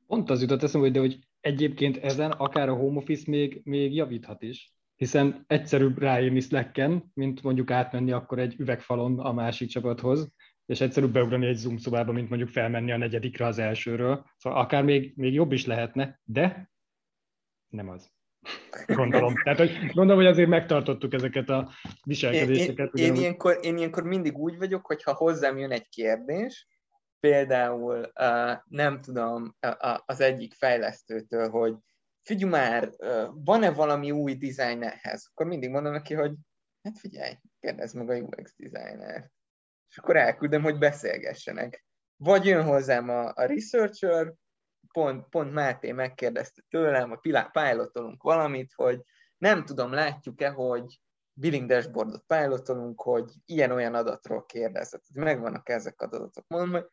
Pont 0.07 0.29
az 0.29 0.41
jutott 0.41 0.63
eszembe, 0.63 0.87
hogy, 0.87 0.95
de 0.95 0.99
hogy 0.99 1.19
egyébként 1.39 1.97
ezen 1.97 2.31
akár 2.31 2.69
a 2.69 2.75
home 2.75 2.97
office 2.97 3.23
még, 3.27 3.61
még 3.63 3.95
javíthat 3.95 4.41
is, 4.41 4.73
hiszen 4.95 5.43
egyszerűbb 5.47 5.97
ráírni 5.97 6.39
Slacken, 6.39 7.11
mint 7.13 7.41
mondjuk 7.41 7.71
átmenni 7.71 8.11
akkor 8.11 8.39
egy 8.39 8.55
üvegfalon 8.59 9.19
a 9.19 9.33
másik 9.33 9.69
csapathoz, 9.69 10.31
és 10.65 10.81
egyszerűbb 10.81 11.11
beugrani 11.11 11.45
egy 11.45 11.55
Zoom 11.55 11.77
szobába, 11.77 12.11
mint 12.11 12.29
mondjuk 12.29 12.49
felmenni 12.49 12.91
a 12.91 12.97
negyedikre 12.97 13.45
az 13.45 13.57
elsőről. 13.57 14.25
Szóval 14.37 14.59
akár 14.59 14.83
még, 14.83 15.13
még 15.15 15.33
jobb 15.33 15.51
is 15.51 15.65
lehetne, 15.65 16.19
de 16.23 16.71
nem 17.67 17.89
az. 17.89 18.11
Gondolom. 18.85 19.33
Tehát, 19.43 19.59
hogy 19.59 19.91
gondolom, 19.93 20.21
hogy 20.23 20.31
azért 20.31 20.49
megtartottuk 20.49 21.13
ezeket 21.13 21.49
a 21.49 21.71
viselkedéseket. 22.03 22.93
Én, 22.93 23.05
én, 23.05 23.13
én, 23.13 23.21
ilyenkor, 23.21 23.59
én 23.61 23.77
ilyenkor 23.77 24.03
mindig 24.03 24.37
úgy 24.37 24.57
vagyok, 24.57 24.85
hogy 24.85 25.03
ha 25.03 25.13
hozzám 25.13 25.57
jön 25.57 25.71
egy 25.71 25.89
kérdés, 25.89 26.67
például 27.19 28.11
uh, 28.19 28.57
nem 28.65 29.01
tudom 29.01 29.55
uh, 29.67 29.97
az 30.05 30.21
egyik 30.21 30.53
fejlesztőtől, 30.53 31.49
hogy 31.49 31.75
figyelj 32.23 32.51
már, 32.51 32.89
uh, 32.97 33.27
van-e 33.33 33.71
valami 33.71 34.11
új 34.11 34.33
design 34.35 34.81
ehhez? 34.83 35.29
Akkor 35.31 35.45
mindig 35.45 35.69
mondom 35.69 35.91
neki, 35.91 36.13
hogy 36.13 36.31
hát 36.81 36.99
figyelj, 36.99 37.33
kérdezd 37.59 37.95
meg 37.95 38.09
a 38.09 38.15
UX 38.15 38.55
designer. 38.57 39.29
És 39.89 39.97
akkor 39.97 40.15
elküldöm, 40.15 40.63
hogy 40.63 40.77
beszélgessenek. 40.77 41.85
Vagy 42.15 42.45
jön 42.45 42.63
hozzám 42.63 43.09
a, 43.09 43.31
a 43.35 43.45
researcher, 43.45 44.33
pont, 44.99 45.29
pont 45.29 45.53
Máté 45.53 45.91
megkérdezte 45.91 46.61
tőlem, 46.69 47.09
hogy 47.09 47.19
pilotolunk 47.51 48.23
valamit, 48.23 48.73
hogy 48.75 49.01
nem 49.37 49.65
tudom, 49.65 49.93
látjuk-e, 49.93 50.49
hogy 50.49 50.99
billing 51.33 51.69
dashboardot 51.69 52.23
pilotolunk, 52.27 53.01
hogy 53.01 53.31
ilyen-olyan 53.45 53.93
adatról 53.93 54.45
kérdezett. 54.45 55.03
Megvannak 55.13 55.69
ezek 55.69 56.01
az 56.01 56.13
adatok. 56.13 56.47
Mondom, 56.47 56.71
hogy 56.71 56.85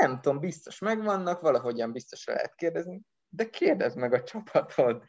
nem 0.00 0.20
tudom, 0.20 0.40
biztos 0.40 0.78
megvannak, 0.78 1.40
valahogyan 1.40 1.92
biztos 1.92 2.26
lehet 2.26 2.54
kérdezni, 2.54 3.00
de 3.28 3.50
kérdezd 3.50 3.96
meg 3.96 4.12
a 4.12 4.22
csapatod, 4.22 5.02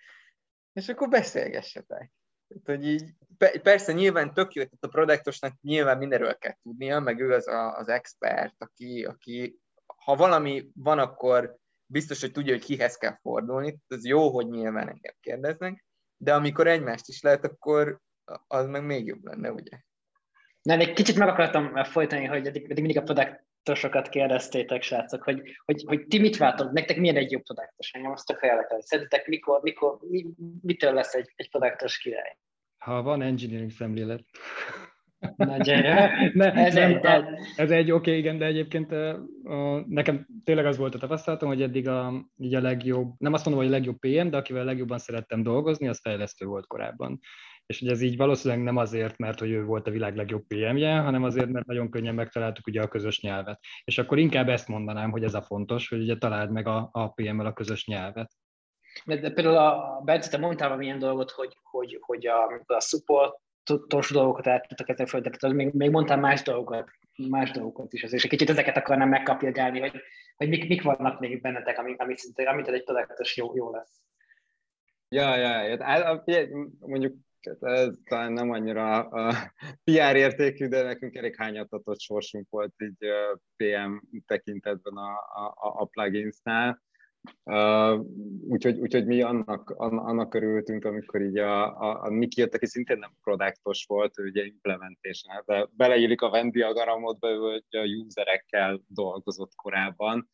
és 0.73 0.89
akkor 0.89 1.07
beszélgessetek. 1.07 2.11
Tehát, 2.47 2.65
hogy 2.65 2.87
így, 2.87 3.13
persze 3.61 3.91
nyilván 3.91 4.33
tök 4.33 4.53
jó, 4.53 4.63
tehát 4.63 4.83
a 4.83 4.87
produktosnak 4.87 5.53
nyilván 5.61 5.97
mindenről 5.97 6.37
kell 6.37 6.55
tudnia, 6.61 6.99
meg 6.99 7.19
ő 7.19 7.33
az 7.33 7.47
a, 7.47 7.77
az 7.77 7.87
expert, 7.87 8.55
aki, 8.57 9.03
aki 9.03 9.59
ha 9.85 10.15
valami 10.15 10.71
van, 10.73 10.99
akkor 10.99 11.59
biztos, 11.91 12.21
hogy 12.21 12.31
tudja, 12.31 12.53
hogy 12.53 12.63
kihez 12.63 12.97
kell 12.97 13.17
fordulni, 13.21 13.79
ez 13.87 14.05
jó, 14.05 14.29
hogy 14.29 14.47
nyilván 14.47 14.87
engem 14.87 15.15
kérdeznek, 15.19 15.85
de 16.17 16.33
amikor 16.33 16.67
egymást 16.67 17.07
is 17.07 17.21
lehet, 17.21 17.45
akkor 17.45 17.99
az 18.47 18.67
meg 18.67 18.85
még 18.85 19.05
jobb 19.05 19.25
lenne, 19.25 19.51
ugye? 19.51 19.77
Na, 20.61 20.73
egy 20.73 20.93
kicsit 20.93 21.17
meg 21.17 21.27
akartam 21.27 21.83
folytani, 21.83 22.25
hogy 22.25 22.47
eddig, 22.47 22.63
eddig 22.63 22.83
mindig 22.83 22.97
a 22.97 23.03
produktosokat 23.03 24.09
kérdeztétek, 24.09 24.81
srácok, 24.81 25.23
hogy, 25.23 25.41
hogy, 25.65 25.83
hogy 25.87 26.07
ti 26.07 26.19
mit 26.19 26.37
váltok, 26.37 26.71
nektek 26.71 26.97
milyen 26.97 27.15
egy 27.15 27.31
jobb 27.31 27.43
produktos? 27.43 27.91
Engem 27.91 28.11
azt 28.11 28.25
tök 28.25 28.41
érdekel. 28.41 28.81
Szerintetek 28.81 29.27
mikor, 29.27 29.61
mikor, 29.61 29.99
mi, 30.09 30.25
mitől 30.61 30.93
lesz 30.93 31.13
egy, 31.13 31.33
egy 31.35 31.49
produktos 31.49 31.97
király? 31.97 32.37
Ha 32.77 33.01
van 33.01 33.21
engineering 33.21 33.71
szemlélet. 33.71 34.23
Nagyon 35.35 35.81
ne, 36.33 36.53
ez, 36.53 36.73
nem, 36.73 36.91
egy, 36.91 36.99
de... 36.99 37.39
ez 37.55 37.71
egy 37.71 37.91
oké, 37.91 38.09
okay, 38.09 38.17
igen, 38.17 38.37
de 38.37 38.45
egyébként 38.45 38.91
uh, 38.91 39.85
nekem 39.87 40.27
tényleg 40.43 40.65
az 40.65 40.77
volt 40.77 40.95
a 40.95 40.99
tapasztalatom, 40.99 41.49
hogy 41.49 41.61
eddig 41.61 41.87
a, 41.87 42.25
így 42.37 42.55
a 42.55 42.61
legjobb, 42.61 43.13
nem 43.17 43.33
azt 43.33 43.45
mondom, 43.45 43.63
hogy 43.63 43.73
a 43.73 43.77
legjobb 43.77 43.97
PM, 43.99 44.29
de 44.29 44.37
akivel 44.37 44.65
legjobban 44.65 44.97
szerettem 44.97 45.43
dolgozni, 45.43 45.87
az 45.87 45.99
fejlesztő 46.01 46.45
volt 46.45 46.67
korábban. 46.67 47.19
És 47.65 47.79
hogy 47.79 47.89
ez 47.89 48.01
így 48.01 48.17
valószínűleg 48.17 48.63
nem 48.63 48.77
azért, 48.77 49.17
mert 49.17 49.39
hogy 49.39 49.49
ő 49.49 49.63
volt 49.63 49.87
a 49.87 49.91
világ 49.91 50.15
legjobb 50.15 50.43
PM-je, 50.47 50.97
hanem 50.99 51.23
azért, 51.23 51.49
mert 51.49 51.65
nagyon 51.65 51.89
könnyen 51.89 52.15
megtaláltuk 52.15 52.67
ugye 52.67 52.81
a 52.81 52.87
közös 52.87 53.21
nyelvet. 53.21 53.59
És 53.83 53.97
akkor 53.97 54.19
inkább 54.19 54.49
ezt 54.49 54.67
mondanám, 54.67 55.11
hogy 55.11 55.23
ez 55.23 55.33
a 55.33 55.41
fontos, 55.41 55.89
hogy 55.89 56.01
ugye 56.01 56.17
találd 56.17 56.51
meg 56.51 56.67
a, 56.67 56.89
a 56.91 57.07
PM-mel 57.07 57.45
a 57.45 57.53
közös 57.53 57.85
nyelvet. 57.85 58.31
De, 59.05 59.19
de 59.19 59.31
például 59.31 59.57
a 59.57 60.01
Bence, 60.03 60.29
te 60.29 60.37
mondtál 60.37 60.67
valamilyen 60.67 60.99
dolgot, 60.99 61.31
hogy, 61.31 61.57
hogy, 61.61 61.97
hogy 62.01 62.27
a, 62.27 62.45
a 62.65 62.79
supportos 63.63 64.11
dolgokat 64.11 64.47
el 64.47 64.61
tudtak 64.61 64.89
ezen 64.89 65.05
föl, 65.05 65.21
tehát 65.21 65.55
még, 65.55 65.73
még 65.73 65.89
mondtál 65.89 66.17
más 66.17 66.41
dolgokat, 66.41 66.89
más 67.29 67.51
dolgokat 67.51 67.93
is, 67.93 68.03
és 68.03 68.23
egy 68.23 68.29
kicsit 68.29 68.49
ezeket 68.49 68.77
akarnám 68.77 69.09
megkapilgálni, 69.09 69.79
hogy, 69.79 70.01
hogy 70.37 70.49
mik, 70.49 70.67
mik 70.67 70.81
vannak 70.81 71.19
még 71.19 71.41
bennetek, 71.41 71.77
amit, 71.77 72.01
amit, 72.01 72.21
amit 72.45 72.67
egy 72.67 72.83
produktos 72.83 73.37
jó, 73.37 73.55
jó 73.55 73.71
lesz. 73.71 74.01
Ja, 75.09 75.35
ja, 75.35 75.61
ja. 75.61 76.21
mondjuk 76.79 77.15
ez 77.59 77.95
talán 78.03 78.33
nem 78.33 78.51
annyira 78.51 78.99
a 78.99 79.33
PR 79.83 80.15
értékű, 80.15 80.67
de 80.67 80.83
nekünk 80.83 81.15
elég 81.15 81.35
hányatatott 81.35 81.99
sorsunk 81.99 82.49
volt 82.49 82.73
így 82.77 83.07
PM 83.55 83.93
tekintetben 84.25 84.93
a, 84.93 85.11
a, 85.37 85.81
a 85.81 85.85
pluginsnál. 85.85 86.81
Uh, 87.43 88.05
úgyhogy, 88.47 88.79
úgyhogy 88.79 89.05
mi 89.05 89.21
annak, 89.21 89.69
annak 89.77 90.33
örültünk, 90.33 90.85
amikor 90.85 91.21
így 91.21 91.37
a, 91.37 91.81
a, 91.81 92.03
a 92.03 92.09
Miki 92.09 92.39
jött, 92.39 92.53
aki 92.53 92.65
szintén 92.65 92.97
nem 92.97 93.11
produktos 93.23 93.85
volt, 93.85 94.19
ő 94.19 94.23
ugye 94.23 94.45
implementation, 94.45 95.43
de 95.45 95.67
beleillik 95.71 96.21
a 96.21 96.29
Venn 96.29 96.49
diagramodba, 96.49 97.37
hogy 97.37 97.63
a 97.69 98.05
userekkel 98.05 98.81
dolgozott 98.87 99.55
korábban, 99.55 100.29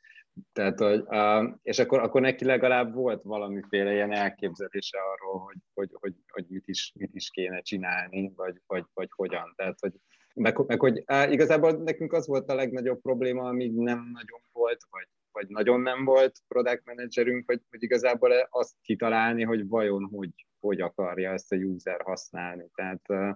tehát, 0.53 0.79
hogy, 0.79 1.03
uh, 1.07 1.53
és 1.61 1.79
akkor, 1.79 1.99
akkor 1.99 2.21
neki 2.21 2.45
legalább 2.45 2.93
volt 2.93 3.23
valamiféle 3.23 3.93
ilyen 3.93 4.13
elképzelése 4.13 4.97
arról, 5.13 5.39
hogy, 5.39 5.57
hogy, 5.73 5.89
hogy, 5.99 6.13
hogy 6.27 6.45
mit, 6.49 6.67
is, 6.67 6.93
mit 6.95 7.15
is 7.15 7.29
kéne 7.29 7.61
csinálni, 7.61 8.31
vagy, 8.35 8.61
vagy, 8.67 8.85
vagy 8.93 9.09
hogyan. 9.15 9.53
Tehát, 9.55 9.79
hogy, 9.79 9.93
meg, 10.33 10.65
meg 10.67 10.79
hogy 10.79 11.03
uh, 11.07 11.31
igazából 11.31 11.71
nekünk 11.71 12.13
az 12.13 12.27
volt 12.27 12.49
a 12.49 12.55
legnagyobb 12.55 13.01
probléma, 13.01 13.47
amíg 13.47 13.73
nem 13.73 14.09
nagyon 14.13 14.41
volt, 14.51 14.79
vagy, 14.89 15.07
vagy 15.37 15.47
nagyon 15.47 15.81
nem 15.81 16.05
volt 16.05 16.39
product 16.47 16.85
managerünk, 16.85 17.43
hogy, 17.45 17.61
hogy 17.69 17.83
igazából 17.83 18.31
azt 18.49 18.75
kitalálni, 18.81 19.43
hogy 19.43 19.67
vajon 19.67 20.03
hogy, 20.03 20.45
hogy 20.59 20.81
akarja 20.81 21.31
ezt 21.31 21.51
a 21.51 21.55
user 21.55 22.01
használni. 22.01 22.69
Tehát 22.75 23.01
uh, 23.09 23.29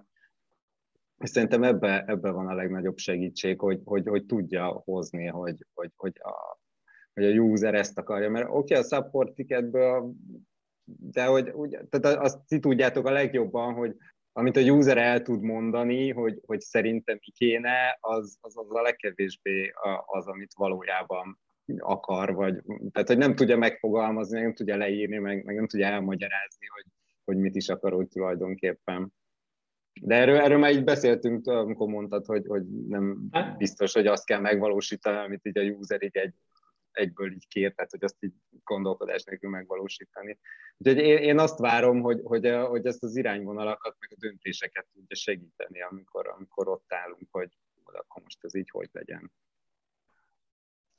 szerintem 1.18 1.62
ebbe, 1.62 2.04
ebbe 2.06 2.30
van 2.30 2.46
a 2.46 2.54
legnagyobb 2.54 2.96
segítség, 2.96 3.60
hogy, 3.60 3.80
hogy, 3.84 4.08
hogy 4.08 4.26
tudja 4.26 4.66
hozni, 4.66 5.26
hogy, 5.26 5.66
hogy, 5.74 5.90
hogy 5.96 6.12
a, 6.18 6.58
hogy 7.14 7.24
a 7.24 7.40
user 7.40 7.74
ezt 7.74 7.98
akarja, 7.98 8.30
mert 8.30 8.48
oké, 8.48 8.54
okay, 8.56 8.76
a 8.76 8.82
support 8.82 9.34
ticketből, 9.34 10.12
de 10.84 11.24
hogy 11.24 11.50
úgy, 11.50 11.78
tehát 11.88 12.18
azt 12.18 12.38
ti 12.46 12.58
tudjátok 12.58 13.06
a 13.06 13.10
legjobban, 13.10 13.74
hogy 13.74 13.96
amit 14.32 14.56
a 14.56 14.60
user 14.60 14.98
el 14.98 15.22
tud 15.22 15.42
mondani, 15.42 16.10
hogy, 16.10 16.40
hogy 16.46 16.60
szerintem 16.60 17.18
mi 17.26 17.32
kéne, 17.32 17.98
az, 18.00 18.38
az, 18.40 18.56
az 18.56 18.74
a 18.74 18.82
legkevésbé 18.82 19.72
az, 20.06 20.26
amit 20.26 20.54
valójában 20.54 21.40
akar, 21.78 22.34
vagy 22.34 22.62
tehát, 22.92 23.08
hogy 23.08 23.18
nem 23.18 23.34
tudja 23.34 23.56
megfogalmazni, 23.56 24.40
nem 24.40 24.54
tudja 24.54 24.76
leírni, 24.76 25.18
meg, 25.18 25.44
meg 25.44 25.54
nem 25.54 25.66
tudja 25.66 25.86
elmagyarázni, 25.86 26.66
hogy, 26.66 26.84
hogy 27.24 27.36
mit 27.36 27.56
is 27.56 27.68
akar 27.68 27.94
úgy 27.94 28.08
tulajdonképpen. 28.08 29.12
De 30.00 30.14
erről, 30.14 30.36
erről 30.36 30.58
már 30.58 30.72
így 30.72 30.84
beszéltünk, 30.84 31.46
amikor 31.46 31.88
mondtad, 31.88 32.26
hogy, 32.26 32.46
hogy 32.46 32.64
nem 32.88 33.28
biztos, 33.56 33.92
hogy 33.92 34.06
azt 34.06 34.26
kell 34.26 34.40
megvalósítani, 34.40 35.16
amit 35.16 35.46
így 35.46 35.58
a 35.58 35.62
user 35.62 36.02
így 36.02 36.16
egy 36.16 36.34
egyből 36.92 37.32
így 37.32 37.48
kér, 37.48 37.74
tehát 37.74 37.90
hogy 37.90 38.04
azt 38.04 38.16
így 38.20 38.32
gondolkodás 38.64 39.24
nélkül 39.24 39.50
megvalósítani. 39.50 40.38
Úgyhogy 40.76 40.98
én, 40.98 41.16
én 41.16 41.38
azt 41.38 41.58
várom, 41.58 42.00
hogy, 42.00 42.20
hogy, 42.24 42.50
hogy 42.50 42.86
ezt 42.86 43.02
az 43.02 43.16
irányvonalakat, 43.16 43.96
meg 43.98 44.12
a 44.12 44.18
döntéseket 44.18 44.86
tudja 44.92 45.16
segíteni, 45.16 45.82
amikor, 45.82 46.28
amikor 46.28 46.68
ott 46.68 46.92
állunk, 46.92 47.28
hogy 47.30 47.58
akkor 47.84 48.22
most 48.22 48.44
ez 48.44 48.54
így 48.54 48.70
hogy 48.70 48.88
legyen. 48.92 49.32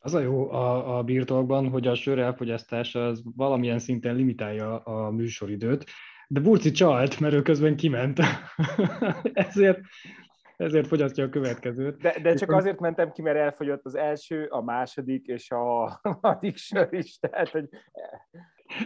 Az 0.06 0.14
a 0.14 0.20
jó 0.20 0.52
a, 0.52 0.98
a 0.98 1.04
birtokban, 1.04 1.70
hogy 1.70 1.88
a 1.88 1.96
sör 1.96 2.20
elfogyasztás 2.20 2.96
az 2.96 3.22
valamilyen 3.36 3.80
szinten 3.80 4.16
limitálja 4.16 4.80
a 4.80 5.12
műsoridőt, 5.12 5.86
de 6.28 6.40
Burci 6.40 6.72
csalt, 6.72 7.20
mert 7.20 7.34
ő 7.34 7.42
közben 7.42 7.76
kiment. 7.76 8.20
Ezért 9.34 9.80
ezért 10.58 10.88
fogyasztja 10.88 11.24
a 11.26 11.30
következőt. 11.30 11.98
De, 11.98 12.20
de 12.22 12.34
csak 12.34 12.52
azért 12.52 12.80
mentem 12.80 13.12
ki, 13.12 13.22
mert 13.22 13.38
elfogyott 13.38 13.86
az 13.86 13.96
első, 13.96 14.46
a 14.46 14.62
második 14.62 15.26
és 15.26 15.52
a 15.52 15.58
harmadik 16.02 16.58
sör 16.58 16.88
is. 16.92 17.18
Tehát, 17.20 17.50
hogy... 17.50 17.70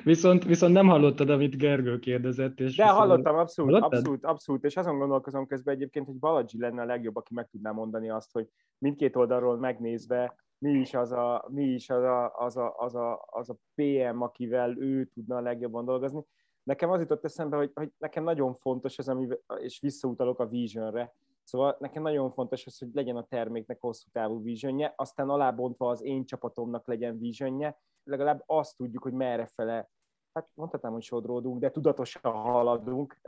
Viszont, 0.03 0.43
viszont 0.43 0.74
nem 0.74 0.88
hallottad, 0.88 1.30
amit 1.30 1.57
Gergő 1.57 1.99
kérdezett. 1.99 2.59
És 2.59 2.76
De 2.76 2.84
viszont... 2.84 2.99
hallottam, 2.99 3.36
abszolút, 3.36 3.72
hallottad? 3.72 3.97
abszolút, 3.97 4.26
abszolút, 4.26 4.63
és 4.63 4.78
azon 4.78 4.97
gondolkozom 4.97 5.47
közben 5.47 5.76
egyébként, 5.76 6.05
hogy 6.05 6.15
Baladzsi 6.15 6.59
lenne 6.59 6.82
a 6.82 6.86
legjobb, 6.86 7.15
aki 7.15 7.34
meg 7.34 7.47
tudná 7.49 7.72
mondani 7.72 8.09
azt, 8.09 8.32
hogy 8.32 8.47
mindkét 8.78 9.15
oldalról 9.15 9.57
megnézve, 9.57 10.36
mi 10.58 10.72
is 10.72 10.93
az 10.93 11.12
a, 11.12 11.45
mi 11.47 11.64
is 11.64 11.89
az 11.89 12.03
a, 12.03 12.36
az 12.36 12.58
a, 12.58 12.76
az 12.78 12.95
a, 12.95 13.26
az 13.26 13.49
a 13.49 13.58
PM, 13.76 14.22
akivel 14.22 14.78
ő 14.78 15.05
tudna 15.05 15.36
a 15.36 15.41
legjobban 15.41 15.86
dolgozni. 15.86 16.26
Nekem 16.64 16.89
az 16.89 16.99
jutott 16.99 17.24
eszembe, 17.24 17.58
hogy, 17.58 17.72
hogy 17.74 17.91
nekem 17.97 18.24
nagyon 18.24 18.55
fontos 18.55 18.97
ez, 18.97 19.08
ami, 19.08 19.28
és 19.60 19.80
visszautalok 19.80 20.39
a 20.39 20.47
visionre, 20.47 21.14
Szóval 21.47 21.76
nekem 21.80 22.01
nagyon 22.01 22.32
fontos 22.32 22.66
az, 22.66 22.78
hogy 22.78 22.89
legyen 22.93 23.16
a 23.16 23.26
terméknek 23.26 23.80
hosszú 23.80 24.10
távú 24.12 24.43
visionje, 24.43 24.93
aztán 24.95 25.30
alábontva 25.30 25.89
az 25.89 26.01
én 26.01 26.26
csapatomnak 26.26 26.88
legyen 26.88 27.18
visionje, 27.18 27.80
legalább 28.03 28.43
azt 28.45 28.78
tudjuk, 28.78 29.03
hogy 29.03 29.14
merre 29.14 29.45
fele, 29.45 29.89
hát 30.34 30.49
mondhatnám, 30.53 30.91
hogy 30.91 31.01
sodródunk, 31.01 31.60
de 31.60 31.72
tudatosan 31.72 32.32
haladunk, 32.32 33.20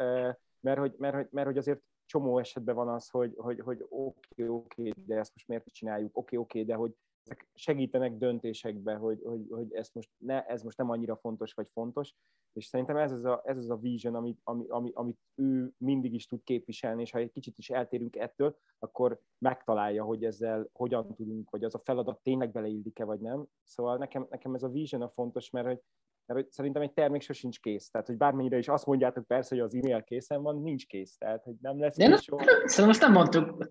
mert 0.59 0.79
hogy, 0.79 0.95
mert 0.97 1.15
hogy, 1.15 1.27
mert 1.31 1.47
hogy 1.47 1.57
azért 1.57 1.81
csomó 2.05 2.37
esetben 2.37 2.75
van 2.75 2.89
az, 2.89 3.09
hogy, 3.09 3.33
hogy, 3.37 3.59
hogy 3.59 3.85
oké, 3.89 4.47
oké, 4.47 4.91
de 5.05 5.17
ezt 5.17 5.33
most 5.33 5.47
miért 5.47 5.65
csináljuk, 5.65 6.17
oké, 6.17 6.35
oké, 6.35 6.63
de 6.63 6.75
hogy 6.75 6.95
ezek 7.29 7.47
segítenek 7.53 8.17
döntésekbe, 8.17 8.95
hogy, 8.95 9.21
hogy, 9.23 9.47
hogy 9.49 9.73
ez, 9.73 9.89
most 9.93 10.09
ne, 10.17 10.45
ez 10.45 10.63
most 10.63 10.77
nem 10.77 10.89
annyira 10.89 11.15
fontos 11.15 11.53
vagy 11.53 11.67
fontos, 11.71 12.13
és 12.53 12.65
szerintem 12.65 12.97
ez 12.97 13.11
az 13.11 13.25
a, 13.25 13.41
ez 13.45 13.57
az 13.57 13.69
a 13.69 13.77
vision, 13.77 14.15
amit, 14.15 14.39
ami, 14.43 14.65
ami, 14.67 14.91
amit 14.93 15.17
ő 15.35 15.73
mindig 15.77 16.13
is 16.13 16.25
tud 16.25 16.43
képviselni, 16.43 17.01
és 17.01 17.11
ha 17.11 17.19
egy 17.19 17.31
kicsit 17.31 17.57
is 17.57 17.69
eltérünk 17.69 18.15
ettől, 18.15 18.57
akkor 18.79 19.21
megtalálja, 19.37 20.03
hogy 20.03 20.23
ezzel 20.23 20.69
hogyan 20.73 21.15
tudunk, 21.15 21.49
vagy 21.49 21.63
az 21.63 21.75
a 21.75 21.79
feladat 21.79 22.21
tényleg 22.23 22.51
beleillik-e, 22.51 23.03
vagy 23.03 23.19
nem. 23.19 23.45
Szóval 23.63 23.97
nekem, 23.97 24.27
nekem 24.29 24.55
ez 24.55 24.63
a 24.63 24.69
vision 24.69 25.01
a 25.01 25.09
fontos, 25.09 25.49
mert 25.49 25.67
hogy 25.67 25.81
mert 26.29 26.41
hogy 26.41 26.51
szerintem 26.51 26.81
egy 26.81 26.91
termék 26.91 27.21
sosincs 27.21 27.59
kész. 27.59 27.89
Tehát, 27.89 28.07
hogy 28.07 28.17
bármennyire 28.17 28.57
is 28.57 28.67
azt 28.67 28.85
mondjátok 28.85 29.27
persze, 29.27 29.55
hogy 29.55 29.63
az 29.63 29.75
e-mail 29.75 30.03
készen 30.03 30.41
van, 30.41 30.61
nincs 30.61 30.85
kész. 30.85 31.17
Tehát, 31.17 31.43
hogy 31.43 31.53
nem 31.61 31.79
lesz 31.79 31.95
kész 31.95 32.21
soha. 32.21 32.43
Szerintem 32.43 32.89
azt 32.89 33.01
nem 33.01 33.11
mondtuk, 33.11 33.67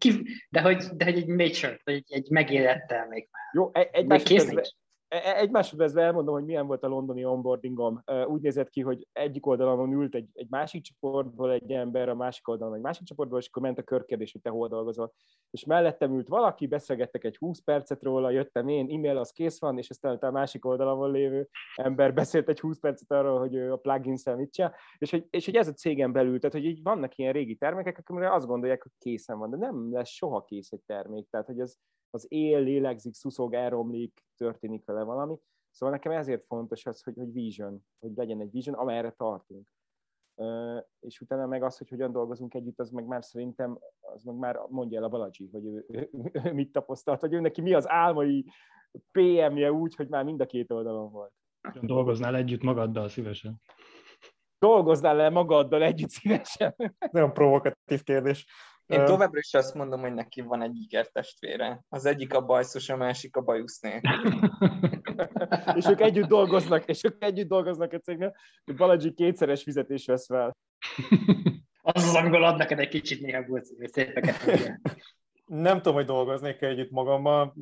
de 0.51 0.61
hogy, 0.61 0.85
de 0.97 1.05
hogy 1.05 1.17
egy 1.17 1.27
mature, 1.27 1.81
vagy 1.85 1.95
egy, 1.95 2.13
egy 2.13 2.31
megélett 2.31 2.87
termék 2.87 3.29
már. 3.31 3.43
Jó, 3.53 3.71
egy, 3.73 3.89
egy 3.93 4.07
másodpercben, 4.07 4.65
egy 5.09 5.51
másodpercben 5.51 6.05
elmondom, 6.05 6.35
hogy 6.35 6.45
milyen 6.45 6.67
volt 6.67 6.83
a 6.83 6.89
londoni 6.89 7.25
onboardingom. 7.25 8.03
Úgy 8.27 8.41
nézett 8.41 8.69
ki, 8.69 8.81
hogy 8.81 9.07
egyik 9.13 9.47
oldalon 9.47 9.93
ült 9.93 10.15
egy, 10.15 10.29
egy 10.33 10.47
másik 10.51 10.83
csoportból 10.83 11.53
egy 11.53 11.73
ember, 11.73 12.09
a 12.09 12.15
másik 12.15 12.49
oldalon 12.49 12.75
egy 12.75 12.81
másik 12.81 13.07
csoportból, 13.07 13.39
és 13.39 13.49
akkor 13.49 13.63
ment 13.63 13.79
a 13.79 13.83
körkérdés, 13.83 14.33
hogy 14.33 14.41
te 14.41 14.51
hol 14.51 14.69
dolgozol. 14.69 15.13
És 15.51 15.65
mellettem 15.65 16.15
ült 16.15 16.29
valaki, 16.29 16.67
beszélgettek 16.67 17.25
egy 17.25 17.37
20 17.37 17.61
percet 17.61 18.03
róla, 18.03 18.31
jöttem 18.31 18.69
én, 18.69 18.91
e-mail 18.91 19.17
az 19.17 19.31
kész 19.31 19.61
van, 19.61 19.79
és 19.79 19.91
aztán 19.91 20.17
a 20.17 20.31
másik 20.31 20.65
oldalon 20.65 21.11
lévő 21.11 21.49
ember 21.75 22.15
beszélt 22.15 22.49
egy 22.49 22.61
20 22.61 22.79
percet 22.79 23.13
arról, 23.13 23.39
hogy 23.39 23.55
ő 23.55 23.73
a 23.73 23.77
plugin 23.77 24.17
mit 24.37 24.73
és 24.99 25.11
hogy, 25.11 25.27
és 25.31 25.45
hogy 25.45 25.57
ez 25.57 25.69
a 25.69 25.73
cégen 25.73 26.13
belül, 26.13 26.39
tehát 26.39 26.57
hogy 26.57 26.65
így 26.65 26.83
vannak 26.83 27.17
ilyen 27.17 27.33
régi 27.33 27.57
termékek, 27.57 28.03
amire 28.07 28.35
azt 28.35 28.47
gondolják, 28.47 28.83
hogy 28.83 28.93
készen 28.99 29.39
van, 29.39 29.51
de 29.51 29.57
nem 29.57 29.93
lesz 29.93 30.09
soha 30.09 30.45
kész 30.45 30.73
egy 30.73 30.83
termék. 30.87 31.29
Tehát, 31.31 31.47
hogy 31.47 31.61
ez, 31.61 31.77
az 32.11 32.27
él, 32.29 32.61
lélegzik, 32.61 33.15
szuszog, 33.15 33.55
elromlik, 33.55 34.25
történik 34.37 34.85
vele 34.85 35.03
valami. 35.03 35.37
Szóval 35.71 35.95
nekem 35.95 36.13
ezért 36.13 36.47
fontos 36.47 36.87
az, 36.87 37.03
hogy, 37.03 37.15
hogy 37.17 37.33
vision, 37.33 37.85
hogy 37.99 38.11
legyen 38.17 38.41
egy 38.41 38.51
vision, 38.51 38.75
amerre 38.75 39.11
tartunk. 39.11 39.73
És 41.01 41.21
utána 41.21 41.47
meg 41.47 41.63
az, 41.63 41.79
hogy 41.79 41.89
hogyan 41.89 42.13
dolgozunk 42.13 42.55
együtt, 42.55 42.79
az 42.79 42.91
meg 42.91 43.07
már 43.07 43.25
szerintem, 43.25 43.79
az 44.01 44.23
meg 44.23 44.37
már 44.37 44.61
mondja 44.69 44.99
el 44.99 45.05
a 45.05 45.09
Baladzsi, 45.09 45.49
hogy 45.53 45.67
ő, 45.67 45.85
ő, 45.89 46.11
ő 46.33 46.53
mit 46.53 46.73
tapasztalt, 46.73 47.21
hogy 47.21 47.33
ő 47.33 47.41
neki 47.41 47.61
mi 47.61 47.75
az 47.75 47.89
álmai 47.89 48.45
PM-je 49.11 49.73
úgy, 49.73 49.95
hogy 49.95 50.09
már 50.09 50.25
mind 50.25 50.41
a 50.41 50.47
két 50.47 50.73
oldalon 50.73 51.11
volt. 51.11 51.33
Dolgoznál 51.81 52.37
együtt 52.37 52.63
magaddal 52.63 53.09
szívesen? 53.09 53.61
Dolgoznál 54.59 55.17
le 55.17 55.29
magaddal 55.29 55.83
együtt 55.83 56.11
szívesen? 56.11 56.75
Nagyon 57.11 57.33
provokatív 57.33 58.03
kérdés. 58.03 58.47
Én 58.89 59.05
továbbra 59.05 59.39
is 59.39 59.55
azt 59.55 59.75
mondom, 59.75 60.01
hogy 60.01 60.15
neki 60.15 60.41
van 60.41 60.63
egy 60.63 60.77
ikertestvére. 60.77 61.85
Az 61.89 62.05
egyik 62.05 62.35
a 62.35 62.41
bajszos, 62.41 62.89
a 62.89 62.97
másik 62.97 63.37
a 63.37 63.41
bajuszné. 63.41 64.01
és 65.75 65.87
ők 65.87 66.01
együtt 66.01 66.29
dolgoznak, 66.29 66.85
és 66.85 67.05
ők 67.05 67.23
együtt 67.25 67.49
dolgoznak 67.49 67.93
a 67.93 67.99
cégnél, 67.99 68.35
hogy 68.65 68.77
Baladzsi 68.77 69.13
kétszeres 69.13 69.63
fizetés 69.63 70.07
vesz 70.07 70.27
fel. 70.27 70.57
Az 71.83 72.05
az, 72.05 72.15
amikor 72.15 72.43
ad 72.43 72.57
neked 72.57 72.79
egy 72.79 72.89
kicsit 72.89 73.21
néha 73.21 73.61
szépeket. 73.81 74.37
Nem 75.47 75.77
tudom, 75.77 75.95
hogy 75.95 76.07
dolgoznék 76.07 76.63
együtt 76.63 76.91
magammal, 76.91 77.55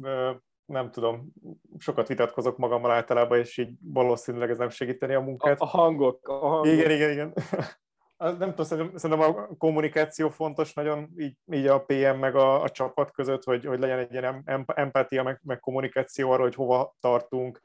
nem 0.67 0.91
tudom, 0.91 1.33
sokat 1.79 2.09
vitatkozok 2.09 2.57
magammal 2.57 2.91
általában, 2.91 3.39
és 3.39 3.59
így 3.59 3.71
valószínűleg 3.81 4.51
ez 4.51 4.59
nem 4.59 4.69
segíteni 4.69 5.15
a 5.15 5.21
munkát. 5.21 5.61
A, 5.61 5.65
a 5.65 5.67
hangok. 5.67 6.29
A 6.29 6.33
hangok. 6.33 6.67
Igen, 6.67 6.91
igen, 6.91 7.11
igen 7.11 7.35
nem 8.19 8.39
tudom, 8.39 8.65
szerintem, 8.65 8.97
szerintem 8.97 9.35
a 9.35 9.47
kommunikáció 9.59 10.29
fontos 10.29 10.73
nagyon 10.73 11.11
így, 11.17 11.37
így 11.53 11.67
a 11.67 11.85
PM 11.85 12.19
meg 12.19 12.35
a, 12.35 12.63
a 12.63 12.69
csapat 12.69 13.11
között, 13.11 13.45
hogy, 13.45 13.65
hogy 13.65 13.79
legyen 13.79 13.99
egy 13.99 14.13
ilyen 14.13 14.43
empátia 14.67 15.23
meg, 15.23 15.41
meg 15.43 15.61
kommunikáció 15.61 16.31
arra, 16.31 16.43
hogy 16.43 16.55
hova 16.55 16.95
tartunk, 17.01 17.63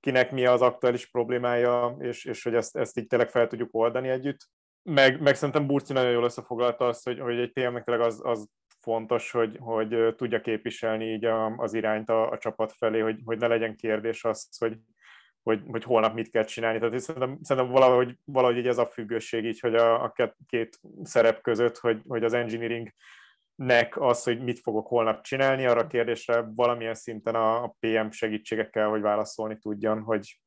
kinek 0.00 0.32
mi 0.32 0.46
az 0.46 0.62
aktuális 0.62 1.10
problémája, 1.10 1.96
és, 1.98 2.24
és 2.24 2.42
hogy 2.42 2.54
ezt, 2.54 2.76
ezt 2.76 2.98
így 2.98 3.06
tényleg 3.06 3.30
fel 3.30 3.46
tudjuk 3.46 3.74
oldani 3.74 4.08
együtt. 4.08 4.48
Meg, 4.82 5.20
meg 5.20 5.34
szerintem 5.34 5.66
Burci 5.66 5.92
nagyon 5.92 6.10
jól 6.10 6.24
összefoglalta 6.24 6.86
azt, 6.86 7.04
hogy, 7.04 7.20
hogy 7.20 7.38
egy 7.38 7.52
PM-nek 7.52 7.84
tényleg 7.84 8.06
az, 8.06 8.20
az 8.24 8.48
fontos, 8.80 9.30
hogy, 9.30 9.56
hogy 9.60 10.14
tudja 10.16 10.40
képviselni 10.40 11.04
így 11.04 11.24
a, 11.24 11.56
az 11.56 11.74
irányt 11.74 12.10
a, 12.10 12.30
a 12.30 12.38
csapat 12.38 12.72
felé, 12.72 13.00
hogy, 13.00 13.20
hogy 13.24 13.38
ne 13.38 13.46
legyen 13.46 13.76
kérdés 13.76 14.24
az, 14.24 14.48
hogy, 14.58 14.78
hogy, 15.44 15.62
hogy 15.66 15.84
holnap 15.84 16.14
mit 16.14 16.30
kell 16.30 16.44
csinálni. 16.44 16.78
Tehát 16.78 16.98
szerintem, 16.98 17.38
szerintem 17.42 17.72
valahogy, 17.72 18.18
valahogy 18.24 18.66
ez 18.66 18.78
a 18.78 18.86
függőség 18.86 19.44
így, 19.44 19.60
hogy 19.60 19.74
a, 19.74 20.02
a 20.02 20.14
két 20.46 20.80
szerep 21.02 21.40
között, 21.40 21.78
hogy, 21.78 22.00
hogy 22.08 22.24
az 22.24 22.32
engineering 22.32 22.90
nek 23.54 24.00
az, 24.00 24.22
hogy 24.22 24.42
mit 24.42 24.60
fogok 24.60 24.86
holnap 24.86 25.22
csinálni, 25.22 25.66
arra 25.66 25.80
a 25.80 25.86
kérdésre 25.86 26.50
valamilyen 26.54 26.94
szinten 26.94 27.34
a 27.34 27.74
PM 27.80 28.10
segítségekkel, 28.10 28.88
hogy 28.88 29.00
válaszolni 29.00 29.58
tudjon, 29.58 30.02
hogy, 30.02 30.40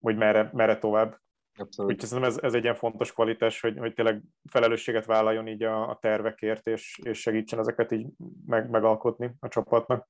hogy 0.00 0.16
merre, 0.16 0.50
merre 0.52 0.78
tovább. 0.78 1.18
Abszolút. 1.58 1.92
Úgyhogy 1.92 2.08
szerintem 2.08 2.32
ez, 2.32 2.42
ez 2.42 2.54
egy 2.54 2.62
ilyen 2.62 2.74
fontos 2.74 3.12
kvalitás, 3.12 3.60
hogy, 3.60 3.78
hogy 3.78 3.94
tényleg 3.94 4.22
felelősséget 4.50 5.04
vállaljon 5.04 5.48
így 5.48 5.62
a, 5.62 5.88
a 5.88 5.98
tervekért, 6.00 6.66
és, 6.66 6.98
és 7.02 7.20
segítsen 7.20 7.58
ezeket 7.58 7.92
így 7.92 8.06
meg, 8.46 8.70
megalkotni 8.70 9.30
a 9.40 9.48
csapatnak. 9.48 10.08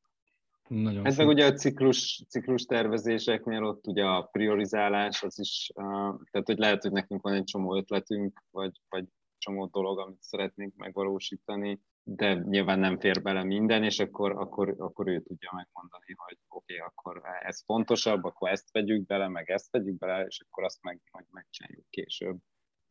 Nagyon 0.68 1.06
ez 1.06 1.16
meg 1.16 1.26
ugye 1.26 1.46
a 1.46 1.52
ciklus, 1.52 2.24
ciklus 2.28 2.64
tervezéseknél 2.64 3.64
ott 3.64 3.86
ugye 3.86 4.04
a 4.04 4.22
priorizálás, 4.22 5.22
az 5.22 5.38
is, 5.38 5.70
uh, 5.74 5.84
tehát 6.30 6.46
hogy 6.46 6.58
lehet, 6.58 6.82
hogy 6.82 6.92
nekünk 6.92 7.22
van 7.22 7.34
egy 7.34 7.44
csomó 7.44 7.76
ötletünk, 7.76 8.42
vagy, 8.50 8.80
vagy 8.88 9.04
csomó 9.38 9.66
dolog, 9.66 9.98
amit 9.98 10.22
szeretnénk 10.22 10.74
megvalósítani, 10.76 11.80
de 12.02 12.34
nyilván 12.34 12.78
nem 12.78 12.98
fér 12.98 13.22
bele 13.22 13.44
minden, 13.44 13.82
és 13.82 13.98
akkor, 13.98 14.30
akkor, 14.30 14.74
akkor 14.78 15.08
ő 15.08 15.20
tudja 15.20 15.50
megmondani, 15.54 16.14
hogy 16.16 16.38
oké, 16.48 16.74
okay, 16.74 16.86
akkor 16.86 17.22
ez 17.40 17.64
fontosabb, 17.64 18.24
akkor 18.24 18.50
ezt 18.50 18.72
vegyük 18.72 19.06
bele, 19.06 19.28
meg 19.28 19.50
ezt 19.50 19.70
vegyük 19.70 19.98
bele, 19.98 20.24
és 20.24 20.44
akkor 20.46 20.64
azt 20.64 20.82
meg, 20.82 21.00
majd 21.12 21.26
megcsináljuk 21.30 21.86
később. 21.90 22.36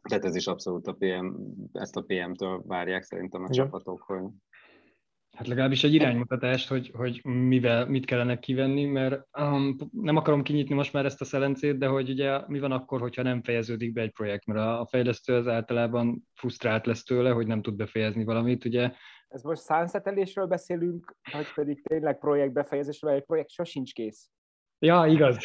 Tehát 0.09 0.25
ez 0.25 0.35
is 0.35 0.47
abszolút 0.47 0.87
a 0.87 0.93
PM, 0.93 1.27
ezt 1.71 1.95
a 1.95 2.01
PM-től 2.01 2.63
várják 2.65 3.03
szerintem 3.03 3.43
a 3.43 3.47
ja. 3.49 3.63
csapatok, 3.63 4.01
hogy 4.01 4.23
Hát 5.37 5.47
legalábbis 5.47 5.83
egy 5.83 5.93
iránymutatást, 5.93 6.67
hogy, 6.67 6.91
hogy 6.93 7.21
mivel, 7.23 7.87
mit 7.87 8.05
kellene 8.05 8.39
kivenni, 8.39 8.85
mert 8.85 9.27
um, 9.39 9.75
nem 9.91 10.15
akarom 10.15 10.43
kinyitni 10.43 10.75
most 10.75 10.93
már 10.93 11.05
ezt 11.05 11.21
a 11.21 11.25
szelencét, 11.25 11.77
de 11.77 11.87
hogy 11.87 12.09
ugye 12.09 12.47
mi 12.47 12.59
van 12.59 12.71
akkor, 12.71 12.99
hogyha 12.99 13.21
nem 13.21 13.43
fejeződik 13.43 13.93
be 13.93 14.01
egy 14.01 14.11
projekt, 14.11 14.45
mert 14.45 14.59
a 14.59 14.87
fejlesztő 14.89 15.35
az 15.35 15.47
általában 15.47 16.27
frusztrált 16.33 16.85
lesz 16.85 17.03
tőle, 17.03 17.29
hogy 17.29 17.47
nem 17.47 17.61
tud 17.61 17.75
befejezni 17.75 18.23
valamit, 18.23 18.65
ugye. 18.65 18.91
Ez 19.27 19.41
most 19.41 19.61
szánszetelésről 19.61 20.45
beszélünk, 20.45 21.15
vagy 21.31 21.53
pedig 21.55 21.83
tényleg 21.83 22.19
projekt 22.19 22.53
befejezésről, 22.53 23.11
egy 23.11 23.23
projekt 23.23 23.49
sosincs 23.49 23.93
kész. 23.93 24.29
Ja, 24.79 25.05
igaz. 25.05 25.37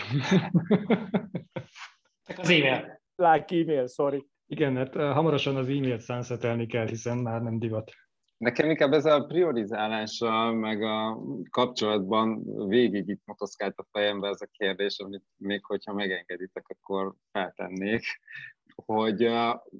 az 2.36 2.51
e-mail. 2.51 3.01
Like 3.16 3.56
e-mail, 3.56 3.86
sorry. 3.86 4.28
Igen, 4.47 4.77
hát 4.77 4.94
hamarosan 4.94 5.56
az 5.56 5.69
e-mailt 5.69 6.01
szánszetelni 6.01 6.66
kell, 6.66 6.86
hiszen 6.86 7.19
már 7.19 7.43
nem 7.43 7.59
divat. 7.59 7.93
Nekem 8.39 8.70
inkább 8.70 8.93
ez 8.93 9.05
a 9.05 9.24
priorizálással, 9.24 10.52
meg 10.52 10.82
a 10.82 11.23
kapcsolatban 11.51 12.44
végig 12.69 13.09
itt 13.09 13.23
motoszkált 13.24 13.78
a 13.78 13.86
fejembe 13.90 14.28
ez 14.28 14.40
a 14.40 14.48
kérdés, 14.52 14.98
amit 14.98 15.24
még 15.36 15.65
hogyha 15.65 15.93
megengeditek, 15.93 16.65
akkor 16.69 17.15
feltennék, 17.32 18.02
hogy, 18.85 19.31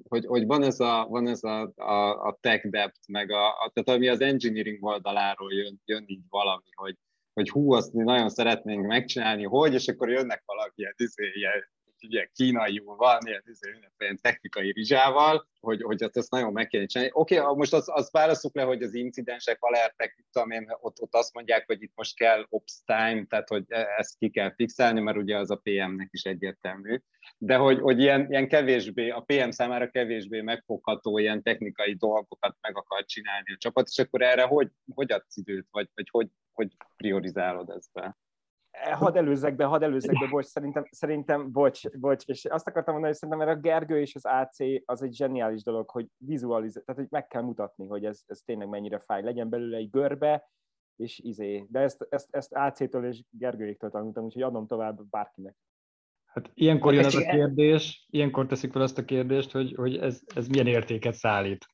hogy, 0.07 0.25
hogy 0.25 0.45
van 0.45 0.63
ez 0.63 0.79
a, 0.79 1.05
van 1.09 1.27
ez 1.27 1.43
a, 1.43 1.71
a, 1.75 2.27
a 2.27 2.37
tech 2.41 2.67
debt, 2.67 2.99
meg 3.07 3.31
a, 3.31 3.47
a, 3.47 3.71
tehát 3.73 3.99
ami 3.99 4.07
az 4.07 4.21
engineering 4.21 4.83
oldaláról 4.83 5.53
jön, 5.53 5.81
jön 5.85 6.03
így 6.07 6.23
valami, 6.29 6.69
hogy, 6.75 6.95
hogy 7.33 7.49
hú, 7.49 7.73
azt 7.73 7.93
mi 7.93 8.03
nagyon 8.03 8.29
szeretnénk 8.29 8.85
megcsinálni, 8.85 9.43
hogy, 9.43 9.73
és 9.73 9.87
akkor 9.87 10.09
jönnek 10.09 10.43
valaki 10.45 10.73
ilyen, 10.75 10.93
izé, 10.97 11.31
ilyen 11.33 11.63
ugye 12.03 12.29
kínaiul 12.33 12.95
van, 12.95 13.19
ilyen, 13.25 13.43
ilyen 13.97 14.17
technikai 14.21 14.71
rizsával, 14.71 15.47
hogy, 15.59 15.81
hogy 15.81 16.09
ezt 16.13 16.31
nagyon 16.31 16.51
meg 16.51 16.67
kéne. 16.67 16.85
Oké, 17.11 17.39
okay, 17.39 17.55
most 17.55 17.73
az, 17.73 17.89
az 17.89 18.11
válaszuk 18.11 18.55
le, 18.55 18.63
hogy 18.63 18.83
az 18.83 18.93
incidensek, 18.93 19.57
alertek, 19.59 20.25
tudom 20.31 20.51
én, 20.51 20.67
ott, 20.81 21.01
ott 21.01 21.13
azt 21.15 21.33
mondják, 21.33 21.65
hogy 21.65 21.81
itt 21.81 21.91
most 21.95 22.15
kell 22.15 22.45
ops 22.49 22.81
time, 22.85 23.25
tehát 23.29 23.47
hogy 23.49 23.63
e, 23.67 23.87
ezt 23.97 24.17
ki 24.17 24.29
kell 24.29 24.53
fixelni, 24.53 24.99
mert 24.99 25.17
ugye 25.17 25.37
az 25.37 25.51
a 25.51 25.61
PM-nek 25.63 26.09
is 26.11 26.23
egyértelmű. 26.23 27.01
De 27.37 27.55
hogy, 27.55 27.79
hogy 27.79 27.99
ilyen, 27.99 28.29
ilyen 28.29 28.47
kevésbé, 28.47 29.09
a 29.09 29.21
PM 29.21 29.49
számára 29.49 29.89
kevésbé 29.89 30.41
megfogható 30.41 31.17
ilyen 31.17 31.43
technikai 31.43 31.95
dolgokat 31.95 32.57
meg 32.61 32.77
akar 32.77 33.05
csinálni 33.05 33.53
a 33.53 33.57
csapat, 33.57 33.87
és 33.87 33.97
akkor 33.97 34.21
erre 34.21 34.43
hogy, 34.43 34.69
hogy 34.95 35.11
adsz 35.11 35.37
időt, 35.37 35.67
vagy, 35.71 35.89
vagy 35.93 36.07
hogy, 36.11 36.27
hogy 36.53 36.75
priorizálod 36.97 37.69
ezt 37.69 37.89
be? 37.93 38.17
Hadd 38.91 39.17
előzzek 39.17 39.55
be, 39.55 39.65
hadd 39.65 39.83
előzzek 39.83 40.19
be, 40.19 40.27
bocs, 40.27 40.45
szerintem, 40.45 40.83
szerintem 40.91 41.51
bocs, 41.51 41.89
bocs, 41.89 42.25
és 42.25 42.45
azt 42.45 42.67
akartam 42.67 42.93
mondani, 42.93 43.13
hogy 43.13 43.21
szerintem 43.21 43.47
mert 43.47 43.57
a 43.57 43.61
Gergő 43.61 43.99
és 43.99 44.15
az 44.15 44.25
AC 44.25 44.57
az 44.85 45.03
egy 45.03 45.15
zseniális 45.15 45.63
dolog, 45.63 45.89
hogy 45.89 46.07
vizualizálni, 46.17 46.85
tehát 46.85 47.01
hogy 47.01 47.11
meg 47.11 47.27
kell 47.27 47.41
mutatni, 47.41 47.87
hogy 47.87 48.05
ez, 48.05 48.21
ez 48.27 48.39
tényleg 48.45 48.67
mennyire 48.67 48.99
fáj, 48.99 49.23
legyen 49.23 49.49
belőle 49.49 49.77
egy 49.77 49.89
görbe, 49.89 50.49
és 50.95 51.19
izé, 51.19 51.65
de 51.69 51.79
ezt, 51.79 52.07
ezt, 52.09 52.27
ezt 52.31 52.53
AC-től 52.53 53.05
és 53.05 53.23
Gergőjéktől 53.29 53.89
tanultam, 53.89 54.23
úgyhogy 54.23 54.41
adom 54.41 54.67
tovább 54.67 54.99
bárkinek. 55.09 55.55
Hát 56.25 56.51
ilyenkor 56.53 56.93
jön 56.93 57.05
az 57.05 57.15
a 57.15 57.21
kérdés, 57.21 58.07
ilyenkor 58.09 58.45
teszik 58.45 58.71
fel 58.71 58.81
azt 58.81 58.97
a 58.97 59.05
kérdést, 59.05 59.51
hogy, 59.51 59.75
hogy 59.75 59.97
ez, 59.97 60.21
ez 60.35 60.47
milyen 60.47 60.67
értéket 60.67 61.13
szállít. 61.13 61.65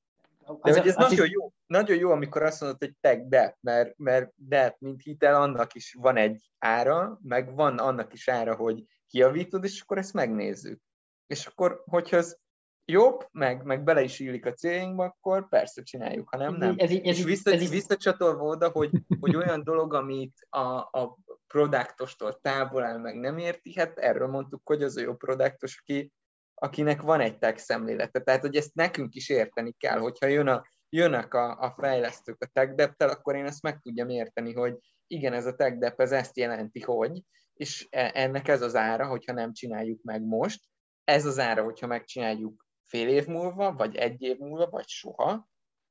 De 0.45 0.79
hogy 0.79 0.87
ez 0.87 0.95
nagyon 0.95 1.29
jó, 1.29 1.51
nagyon 1.65 1.97
jó, 1.97 2.11
amikor 2.11 2.43
azt 2.43 2.61
mondod, 2.61 2.79
hogy 2.79 2.93
tech 3.01 3.27
debt, 3.27 3.57
mert, 3.61 3.97
mert 3.97 4.31
debt, 4.35 4.79
mint 4.79 5.01
hitel, 5.01 5.41
annak 5.41 5.73
is 5.73 5.95
van 5.99 6.17
egy 6.17 6.51
ára, 6.59 7.19
meg 7.23 7.55
van 7.55 7.77
annak 7.77 8.13
is 8.13 8.27
ára, 8.27 8.55
hogy 8.55 8.83
kiavítod, 9.07 9.63
és 9.63 9.81
akkor 9.81 9.97
ezt 9.97 10.13
megnézzük. 10.13 10.81
És 11.27 11.45
akkor, 11.45 11.83
hogyha 11.85 12.17
ez 12.17 12.37
jobb, 12.85 13.27
meg, 13.31 13.63
meg 13.63 13.83
bele 13.83 14.01
is 14.01 14.19
illik 14.19 14.45
a 14.45 14.53
céljainkba, 14.53 15.03
akkor 15.03 15.49
persze 15.49 15.81
csináljuk, 15.81 16.29
ha 16.29 16.37
nem, 16.37 16.55
nem. 16.55 16.73
Ez, 16.77 16.89
ez, 16.89 16.99
és 17.01 17.23
vissza, 17.23 17.51
ez, 17.51 17.69
visszacsatolva 17.69 18.43
oda, 18.43 18.69
hogy, 18.69 18.91
hogy 19.21 19.35
olyan 19.35 19.63
dolog, 19.63 19.93
amit 19.93 20.47
a, 20.49 20.77
a 20.77 21.17
produktostól 21.47 22.39
távol 22.41 22.83
áll, 22.83 22.97
meg 22.97 23.15
nem 23.15 23.37
érti, 23.37 23.73
hát 23.73 23.97
erről 23.97 24.27
mondtuk, 24.27 24.61
hogy 24.63 24.83
az 24.83 24.97
a 24.97 25.01
jó 25.01 25.15
produktos, 25.15 25.79
aki 25.81 26.11
akinek 26.57 27.01
van 27.01 27.19
egy 27.19 27.37
tech 27.37 27.57
szemlélete. 27.57 28.19
Tehát, 28.19 28.41
hogy 28.41 28.55
ezt 28.55 28.73
nekünk 28.73 29.15
is 29.15 29.29
érteni 29.29 29.71
kell, 29.77 29.99
hogyha 29.99 30.27
jön 30.27 30.47
a, 30.47 30.63
jönnek 30.95 31.33
a, 31.33 31.59
a 31.59 31.75
fejlesztők 31.79 32.43
a 32.43 32.49
tech 32.53 32.73
debt 32.73 33.01
akkor 33.01 33.35
én 33.35 33.45
ezt 33.45 33.61
meg 33.61 33.79
tudjam 33.81 34.09
érteni, 34.09 34.53
hogy 34.53 34.77
igen, 35.07 35.33
ez 35.33 35.45
a 35.45 35.55
tech 35.55 35.77
debt, 35.77 35.99
ez 35.99 36.11
ezt 36.11 36.37
jelenti, 36.37 36.81
hogy, 36.81 37.21
és 37.53 37.87
e, 37.89 38.11
ennek 38.13 38.47
ez 38.47 38.61
az 38.61 38.75
ára, 38.75 39.07
hogyha 39.07 39.33
nem 39.33 39.53
csináljuk 39.53 40.03
meg 40.03 40.21
most, 40.21 40.63
ez 41.03 41.25
az 41.25 41.39
ára, 41.39 41.63
hogyha 41.63 41.87
megcsináljuk 41.87 42.65
fél 42.83 43.07
év 43.07 43.25
múlva, 43.25 43.73
vagy 43.73 43.95
egy 43.95 44.21
év 44.21 44.37
múlva, 44.37 44.69
vagy 44.69 44.87
soha, 44.87 45.49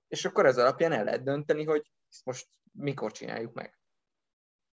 és 0.08 0.24
akkor 0.24 0.46
ez 0.46 0.58
alapján 0.58 0.92
el 0.92 1.04
lehet 1.04 1.22
dönteni, 1.22 1.64
hogy 1.64 1.90
ezt 2.10 2.24
most 2.24 2.48
mikor 2.72 3.12
csináljuk 3.12 3.52
meg. 3.52 3.78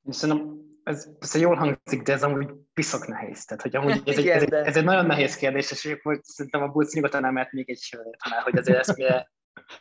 Szerintem 0.10 0.64
ez 0.84 1.18
persze 1.18 1.40
jól 1.40 1.56
hangzik, 1.56 2.02
de 2.02 2.14
ez 2.14 2.24
amúgy 2.24 2.54
piszok 2.74 3.08
nehéz. 3.08 3.46
Tehát, 3.46 3.62
hogy 3.62 3.76
amúgy 3.76 4.02
ez, 4.06 4.18
egy, 4.18 4.28
ez, 4.28 4.42
egy, 4.42 4.54
ez 4.54 4.78
egy 4.78 4.84
nagyon 4.84 5.06
nehéz 5.06 5.36
kérdés, 5.36 5.72
és 5.72 5.86
akkor 5.86 6.20
szerintem 6.24 6.62
a 6.62 6.68
Bulc 6.68 6.94
nyugodtan 6.94 7.26
emelt 7.26 7.52
még 7.52 7.70
egy 7.70 8.00
már 8.30 8.42
hogy 8.42 8.58
azért 8.58 8.78
ezt 8.78 8.98
mire... 8.98 9.34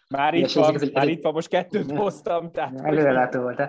Már 0.08 0.34
itt 0.34 0.52
van, 0.52 0.74
ez, 0.74 0.90
már 0.90 1.08
itt 1.08 1.22
van, 1.22 1.32
most 1.32 1.48
kettőt 1.48 1.90
hoztam. 1.90 2.50
Tehát 2.50 2.80
előrelátó 2.80 3.40
volt. 3.40 3.62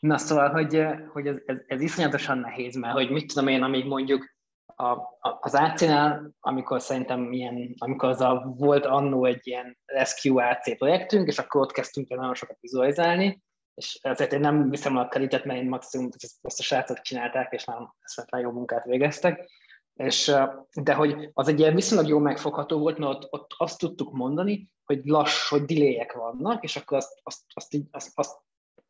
Na 0.00 0.18
szóval, 0.18 0.50
hogy, 0.50 0.84
hogy 1.12 1.26
ez, 1.26 1.36
ez, 1.46 1.56
ez 1.66 1.80
iszonyatosan 1.80 2.38
nehéz, 2.38 2.76
mert 2.76 2.94
hogy 2.94 3.10
mit 3.10 3.26
tudom 3.26 3.48
én, 3.48 3.62
amíg 3.62 3.86
mondjuk 3.86 4.34
a, 4.76 4.84
a, 5.20 5.38
az 5.40 5.54
AC-nál, 5.54 6.30
amikor 6.40 6.80
szerintem 6.80 7.32
ilyen, 7.32 7.74
amikor 7.78 8.08
az 8.08 8.20
a, 8.20 8.54
volt 8.56 8.86
annó 8.86 9.24
egy 9.24 9.46
ilyen 9.46 9.78
Rescue 9.84 10.48
AC 10.48 10.76
projektünk, 10.76 11.26
és 11.28 11.38
akkor 11.38 11.60
ott 11.60 11.72
kezdtünk 11.72 12.10
el 12.10 12.16
nagyon 12.16 12.34
sokat 12.34 12.56
vizualizálni, 12.60 13.42
és 13.74 13.98
ezért 14.02 14.32
én 14.32 14.40
nem 14.40 14.70
viszem 14.70 14.96
a 14.96 15.08
kreditet, 15.08 15.44
mert 15.44 15.60
én 15.60 15.68
maximum 15.68 16.08
ezt, 16.18 16.38
ezt 16.42 16.58
a 16.58 16.62
srácok 16.62 17.00
csinálták, 17.00 17.52
és 17.52 17.64
nem 17.64 17.94
eszmetlen 18.00 18.40
jó 18.40 18.50
munkát 18.50 18.84
végeztek. 18.84 19.50
És, 19.96 20.34
de 20.74 20.94
hogy 20.94 21.30
az 21.32 21.48
egy 21.48 21.58
ilyen 21.58 21.74
viszonylag 21.74 22.08
jó 22.08 22.18
megfogható 22.18 22.78
volt, 22.78 22.98
mert 22.98 23.12
ott, 23.12 23.32
ott 23.32 23.54
azt 23.56 23.78
tudtuk 23.78 24.12
mondani, 24.12 24.70
hogy 24.84 25.00
lass, 25.04 25.48
hogy 25.48 25.64
delayek 25.64 26.12
vannak, 26.12 26.62
és 26.62 26.76
akkor 26.76 26.96
azt, 26.96 27.20
azt, 27.22 27.40
azt, 27.54 27.74
így, 27.74 27.86
azt, 27.90 28.10
azt 28.14 28.36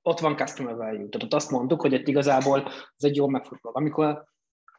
ott 0.03 0.21
van 0.21 0.37
customer 0.37 0.75
value. 0.75 1.09
Tehát 1.09 1.23
ott 1.23 1.35
azt 1.35 1.51
mondtuk, 1.51 1.81
hogy 1.81 1.93
itt 1.93 2.09
igazából 2.09 2.65
ez 2.67 3.05
egy 3.05 3.17
jó 3.17 3.27
megfogható. 3.27 3.79
Amikor 3.79 4.25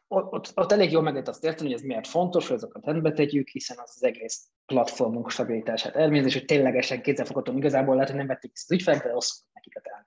ott, 0.08 0.32
ott, 0.32 0.52
ott 0.54 0.72
elég 0.72 0.90
jól 0.90 1.02
meg 1.02 1.12
lehet 1.12 1.28
azt 1.28 1.44
érteni, 1.44 1.70
hogy 1.70 1.78
ez 1.78 1.84
miért 1.84 2.06
fontos, 2.06 2.46
hogy 2.46 2.56
azokat 2.56 2.84
rendbe 2.84 3.12
tegyük, 3.12 3.48
hiszen 3.48 3.78
az 3.78 3.92
az 3.94 4.04
egész 4.04 4.48
platformunk 4.66 5.30
stabilitását 5.30 5.94
eredményez, 5.94 6.26
és 6.26 6.34
hogy 6.34 6.44
ténylegesen 6.44 7.02
kézzelfogható 7.02 7.56
igazából 7.56 7.94
lehet, 7.94 8.08
hogy 8.08 8.18
nem 8.18 8.26
vették 8.26 8.50
az 8.54 8.72
ügyfelek, 8.72 9.02
de 9.02 9.10
rossz 9.10 9.40
nekik 9.52 9.76
a. 9.76 10.06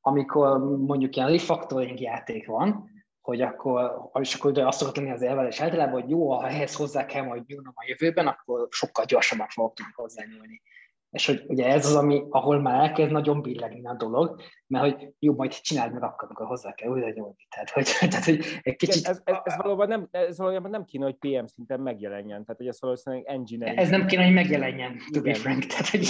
Amikor 0.00 0.58
mondjuk 0.78 1.16
ilyen 1.16 1.30
refactoring 1.30 2.00
játék 2.00 2.46
van, 2.46 2.90
hogy 3.24 3.40
akkor, 3.40 4.10
és 4.20 4.34
akkor 4.34 4.58
azt 4.58 4.78
szokott 4.78 4.96
lenni 4.96 5.10
az 5.10 5.22
elvel, 5.22 5.46
és 5.46 5.60
általában, 5.60 6.00
hogy 6.00 6.10
jó, 6.10 6.32
ha 6.32 6.48
ehhez 6.48 6.74
hozzá 6.74 7.06
kell 7.06 7.24
majd 7.24 7.42
nyúlnom 7.46 7.72
a 7.76 7.84
jövőben, 7.86 8.26
akkor 8.26 8.66
sokkal 8.70 9.04
gyorsabban 9.04 9.48
fogok 9.48 9.74
tudni 9.74 9.92
hozzányúlni. 9.94 10.62
És 11.10 11.26
hogy 11.26 11.44
ugye 11.46 11.66
ez 11.66 11.86
az, 11.86 11.94
ami, 11.94 12.24
ahol 12.30 12.60
már 12.60 12.80
elkezd 12.80 13.10
nagyon 13.10 13.42
billegni 13.42 13.86
a 13.86 13.94
dolog, 13.94 14.40
mert 14.66 14.84
hogy 14.84 15.12
jó, 15.18 15.34
majd 15.34 15.52
csináld 15.52 15.92
meg 15.92 16.02
akkor, 16.02 16.24
amikor 16.24 16.46
hozzá 16.46 16.72
kell 16.72 16.90
újra 16.90 17.10
nyúlni. 17.10 17.46
Tehát, 17.50 17.70
hogy, 17.70 17.88
tehát, 18.10 18.24
hogy 18.24 18.44
egy 18.62 18.76
kicsit... 18.76 19.06
Ez, 19.06 19.20
ez, 19.24 19.36
ez, 19.44 19.56
valóban 19.56 19.88
nem, 19.88 20.08
ez 20.10 20.38
valójában 20.38 20.70
nem 20.70 20.84
kéne, 20.84 21.04
hogy 21.04 21.16
PM 21.16 21.44
szinten 21.44 21.80
megjelenjen. 21.80 22.44
Tehát, 22.44 22.56
hogy 22.56 22.68
ez 22.68 22.80
valószínűleg 22.80 23.24
engineering. 23.26 23.78
Ez 23.78 23.88
nem 23.88 24.06
kéne, 24.06 24.24
hogy 24.24 24.34
megjelenjen, 24.34 24.96
to 25.12 25.20
be 25.20 25.34
frank. 25.34 25.64
Tehát, 25.64 25.88
hogy, 25.88 26.08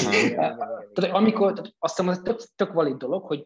tehát, 0.95 1.15
amikor, 1.15 1.53
tehát 1.53 1.74
azt 1.78 1.97
hiszem, 1.97 2.11
az 2.11 2.20
tök, 2.24 2.41
tök 2.57 2.73
valid 2.73 2.97
dolog, 2.97 3.27
hogy 3.27 3.45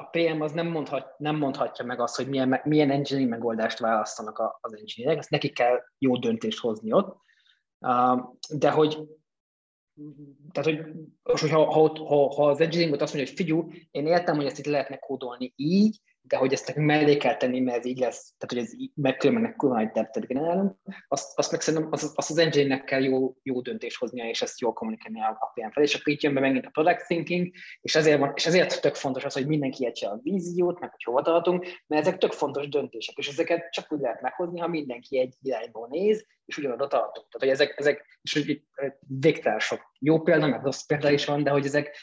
a 0.00 0.08
PM 0.10 0.40
az 0.40 0.52
nem, 0.52 0.66
mondhat, 0.66 1.18
nem 1.18 1.36
mondhatja 1.36 1.84
meg 1.84 2.00
azt, 2.00 2.16
hogy 2.16 2.28
milyen, 2.28 2.60
milyen 2.64 2.90
engineering 2.90 3.30
megoldást 3.30 3.78
választanak 3.78 4.58
az 4.60 4.76
engineerek, 4.76 5.18
ezt 5.18 5.30
neki 5.30 5.48
kell 5.48 5.78
jó 5.98 6.16
döntést 6.16 6.58
hozni 6.58 6.92
ott. 6.92 7.16
De 8.48 8.70
hogy 8.70 8.98
tehát, 10.52 10.68
hogy, 10.68 10.92
hogy 11.22 11.50
ha, 11.50 11.72
ha, 11.72 11.92
ha, 12.34 12.48
az 12.48 12.60
engineering 12.60 13.00
azt 13.00 13.14
mondja, 13.14 13.32
hogy 13.32 13.44
figyú, 13.44 13.72
én 13.90 14.06
értem, 14.06 14.36
hogy 14.36 14.44
ezt 14.44 14.58
itt 14.58 14.66
lehetne 14.66 14.96
kódolni 14.96 15.52
így, 15.56 16.00
de 16.22 16.36
hogy 16.36 16.52
ezt 16.52 16.66
nekünk 16.66 16.86
mellé 16.86 17.16
kell 17.16 17.36
tenni, 17.36 17.60
mert 17.60 17.78
ez 17.78 17.84
így 17.84 17.98
lesz, 17.98 18.34
tehát 18.38 18.48
hogy 18.48 18.58
ez 18.58 18.92
meg 18.94 19.16
különben 19.16 19.56
kurva 19.56 19.74
nagy 19.74 19.90
deptet 19.90 20.26
generálunk, 20.26 20.76
azt, 21.08 21.38
azt 21.38 21.50
meg 21.50 21.60
szerintem 21.60 21.88
az, 21.92 22.12
azt 22.14 22.30
az 22.30 22.38
engine-nek 22.38 22.84
kell 22.84 23.02
jó, 23.02 23.34
jó 23.42 23.60
döntés 23.60 23.96
hoznia, 23.96 24.28
és 24.28 24.42
ezt 24.42 24.60
jól 24.60 24.72
kommunikálni 24.72 25.20
a 25.20 25.52
PM 25.54 25.70
fel, 25.70 25.82
és 25.82 25.94
akkor 25.94 26.12
itt 26.12 26.22
jön 26.22 26.34
be 26.34 26.40
megint 26.40 26.66
a 26.66 26.70
product 26.70 27.06
thinking, 27.06 27.50
és 27.80 27.94
ezért, 27.94 28.18
van, 28.18 28.32
és 28.34 28.46
ezért 28.46 28.80
tök 28.80 28.94
fontos 28.94 29.24
az, 29.24 29.34
hogy 29.34 29.46
mindenki 29.46 29.84
értse 29.84 30.08
a 30.08 30.20
víziót, 30.22 30.80
meg 30.80 30.90
hogy 30.90 31.02
hova 31.02 31.22
tartunk, 31.22 31.66
mert 31.86 32.06
ezek 32.06 32.18
tök 32.18 32.32
fontos 32.32 32.68
döntések, 32.68 33.16
és 33.16 33.28
ezeket 33.28 33.70
csak 33.70 33.92
úgy 33.92 34.00
lehet 34.00 34.20
meghozni, 34.20 34.60
ha 34.60 34.68
mindenki 34.68 35.18
egy 35.18 35.34
irányból 35.42 35.88
néz, 35.90 36.26
és 36.44 36.58
ugyanoda 36.58 36.86
tartunk. 36.86 37.28
Tehát, 37.28 37.38
hogy 37.38 37.48
ezek, 37.48 37.78
ezek 37.78 38.18
és 38.22 38.32
hogy 38.32 38.62
végtelen 39.06 39.58
sok 39.58 39.92
jó 39.98 40.20
példa, 40.20 40.46
meg 40.46 40.62
rossz 40.62 40.82
példa 40.82 41.10
is 41.10 41.24
van, 41.24 41.42
de 41.42 41.50
hogy 41.50 41.64
ezek 41.64 41.96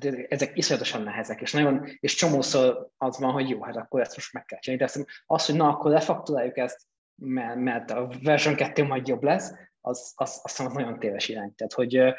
tehát 0.00 0.26
ezek 0.28 0.56
iszonyatosan 0.56 1.02
nehezek, 1.02 1.40
és 1.40 1.52
nagyon, 1.52 1.86
és 2.00 2.14
csomószor 2.14 2.90
az 2.96 3.18
van, 3.18 3.32
hogy 3.32 3.48
jó, 3.48 3.62
hát 3.62 3.76
akkor 3.76 4.00
ezt 4.00 4.16
most 4.16 4.32
meg 4.32 4.44
kell 4.44 4.58
csinálni, 4.58 4.84
de 4.84 5.04
az, 5.26 5.46
hogy 5.46 5.54
na, 5.54 5.68
akkor 5.68 5.90
lefakturáljuk 5.90 6.56
ezt, 6.56 6.80
mert, 7.14 7.56
mert 7.56 7.90
a 7.90 8.10
version 8.22 8.54
2 8.54 8.84
majd 8.84 9.06
jobb 9.06 9.22
lesz, 9.22 9.52
az, 9.80 10.12
az, 10.16 10.40
az, 10.42 10.60
az 10.60 10.72
nagyon 10.72 10.98
téves 10.98 11.28
irány. 11.28 11.54
Tehát, 11.54 11.72
hogy 11.72 12.14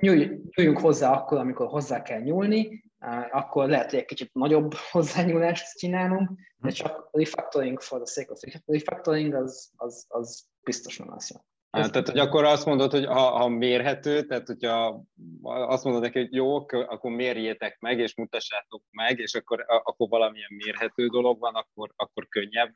nyúljunk 0.00 0.78
hozzá 0.78 1.12
akkor, 1.12 1.38
amikor 1.38 1.66
hozzá 1.66 2.02
kell 2.02 2.20
nyúlni, 2.20 2.84
akkor 3.30 3.68
lehet, 3.68 3.90
hogy 3.90 3.98
egy 3.98 4.04
kicsit 4.04 4.34
nagyobb 4.34 4.74
hozzányúlást 4.92 5.78
csinálunk, 5.78 6.30
de 6.56 6.70
csak 6.70 7.08
refactoring 7.12 7.80
for 7.80 8.02
the 8.02 8.12
sake 8.12 8.32
of 8.32 8.62
refactoring 8.66 9.34
az, 9.34 9.70
az, 9.76 10.04
az 10.08 10.46
biztos 10.62 10.98
nem 10.98 11.10
lesz 11.10 11.30
jó. 11.30 11.36
Hát, 11.82 11.92
tehát, 11.92 12.08
hogy 12.08 12.18
akkor 12.18 12.44
azt 12.44 12.66
mondod, 12.66 12.90
hogy 12.90 13.04
ha, 13.04 13.20
ha 13.20 13.48
mérhető, 13.48 14.22
tehát 14.22 14.46
hogyha 14.46 15.04
azt 15.42 15.84
mondod 15.84 16.02
neki, 16.02 16.18
hogy 16.18 16.34
jó, 16.34 16.56
akkor 16.68 17.10
mérjétek 17.10 17.76
meg, 17.80 17.98
és 17.98 18.14
mutassátok 18.14 18.82
meg, 18.90 19.18
és 19.18 19.34
akkor, 19.34 19.64
akkor 19.66 20.08
valamilyen 20.08 20.50
mérhető 20.64 21.06
dolog 21.06 21.38
van, 21.38 21.54
akkor, 21.54 21.92
akkor 21.96 22.28
könnyebb. 22.28 22.74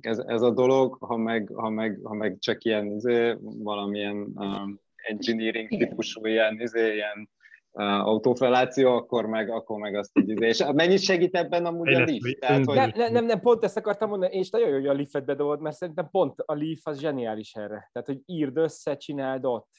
Ez, 0.00 0.18
ez 0.18 0.42
a 0.42 0.50
dolog, 0.50 0.96
ha 1.00 1.16
meg, 1.16 1.50
ha 1.54 1.68
meg, 1.68 1.98
ha 2.02 2.14
meg 2.14 2.36
csak 2.38 2.64
ilyen 2.64 2.86
izé, 2.86 3.36
valamilyen 3.40 4.16
um, 4.34 4.80
engineering 4.96 5.68
típusú 5.68 6.26
ilyen, 6.26 6.60
izé, 6.60 6.94
ilyen 6.94 7.28
autófeláció, 7.76 8.96
akkor 8.96 9.26
meg, 9.26 9.50
akkor 9.50 9.78
meg 9.78 9.94
azt 9.94 10.18
így, 10.18 10.40
és 10.42 10.64
mennyit 10.72 11.00
segít 11.00 11.34
ebben 11.34 11.66
amúgy 11.66 11.94
a 11.94 11.98
Leaf? 11.98 12.38
Tehát, 12.38 12.64
hogy... 12.64 12.76
nem, 12.76 12.92
nem, 12.94 13.12
nem, 13.12 13.24
nem, 13.24 13.40
pont 13.40 13.64
ezt 13.64 13.76
akartam 13.76 14.08
mondani, 14.08 14.36
és 14.36 14.50
nagyon 14.50 14.68
jó, 14.68 14.74
hogy 14.74 14.86
a 14.86 14.92
Leaf-et 14.92 15.24
bedobod, 15.24 15.60
mert 15.60 15.76
szerintem 15.76 16.08
pont 16.10 16.40
a 16.46 16.54
Leaf 16.54 16.80
az 16.82 17.00
zseniális 17.00 17.54
erre. 17.54 17.90
Tehát, 17.92 18.06
hogy 18.06 18.20
írd 18.26 18.56
össze, 18.56 18.96
csináld 18.96 19.44
ott. 19.44 19.70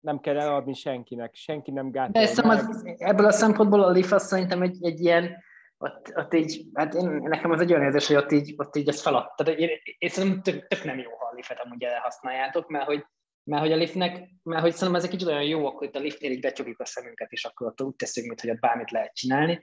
Nem 0.00 0.20
kell 0.20 0.38
eladni 0.38 0.74
senkinek, 0.74 1.34
senki 1.34 1.70
nem 1.70 1.90
gátol. 1.90 2.22
De 2.22 2.42
az, 2.42 2.84
ebből 2.98 3.26
a 3.26 3.32
szempontból 3.32 3.82
a 3.82 3.90
Leaf 3.90 4.12
az 4.12 4.26
szerintem 4.26 4.62
egy, 4.62 4.76
egy 4.80 5.00
ilyen, 5.00 5.36
ott, 5.78 6.12
ott 6.14 6.34
így, 6.34 6.64
hát 6.72 6.94
én, 6.94 7.08
nekem 7.08 7.50
az 7.50 7.60
egy 7.60 7.72
olyan 7.72 7.84
érzés, 7.84 8.06
hogy 8.06 8.16
ott 8.16 8.32
így, 8.32 8.54
ott 8.56 8.76
így 8.76 8.88
ezt 8.88 9.00
feladt. 9.00 9.36
Tehát 9.36 9.60
én, 9.60 9.68
én 9.98 10.08
szerintem 10.08 10.42
tök, 10.42 10.66
tök 10.66 10.84
nem 10.84 10.98
jó, 10.98 11.10
ha 11.10 11.26
a 11.30 11.32
Leaf-et 11.32 11.60
amúgy 11.64 11.82
elhasználjátok, 11.82 12.68
mert 12.68 12.86
hogy 12.86 13.04
mert 13.44 13.62
hogy 13.62 13.72
a 13.72 13.76
liftnek, 13.76 14.28
mert 14.42 14.62
hogy 14.62 14.72
szerintem 14.72 14.94
ez 14.94 15.04
egy 15.04 15.10
kicsit 15.10 15.28
olyan 15.28 15.44
jó, 15.44 15.66
akkor 15.66 15.86
itt 15.86 15.96
a 15.96 16.00
liftnél 16.00 16.30
így 16.30 16.40
becsukjuk 16.40 16.80
a 16.80 16.84
szemünket, 16.84 17.32
és 17.32 17.44
akkor 17.44 17.66
ott 17.66 17.82
úgy 17.82 17.94
teszünk, 17.94 18.26
mint 18.26 18.40
hogy 18.40 18.50
ott 18.50 18.60
bármit 18.60 18.90
lehet 18.90 19.14
csinálni. 19.14 19.60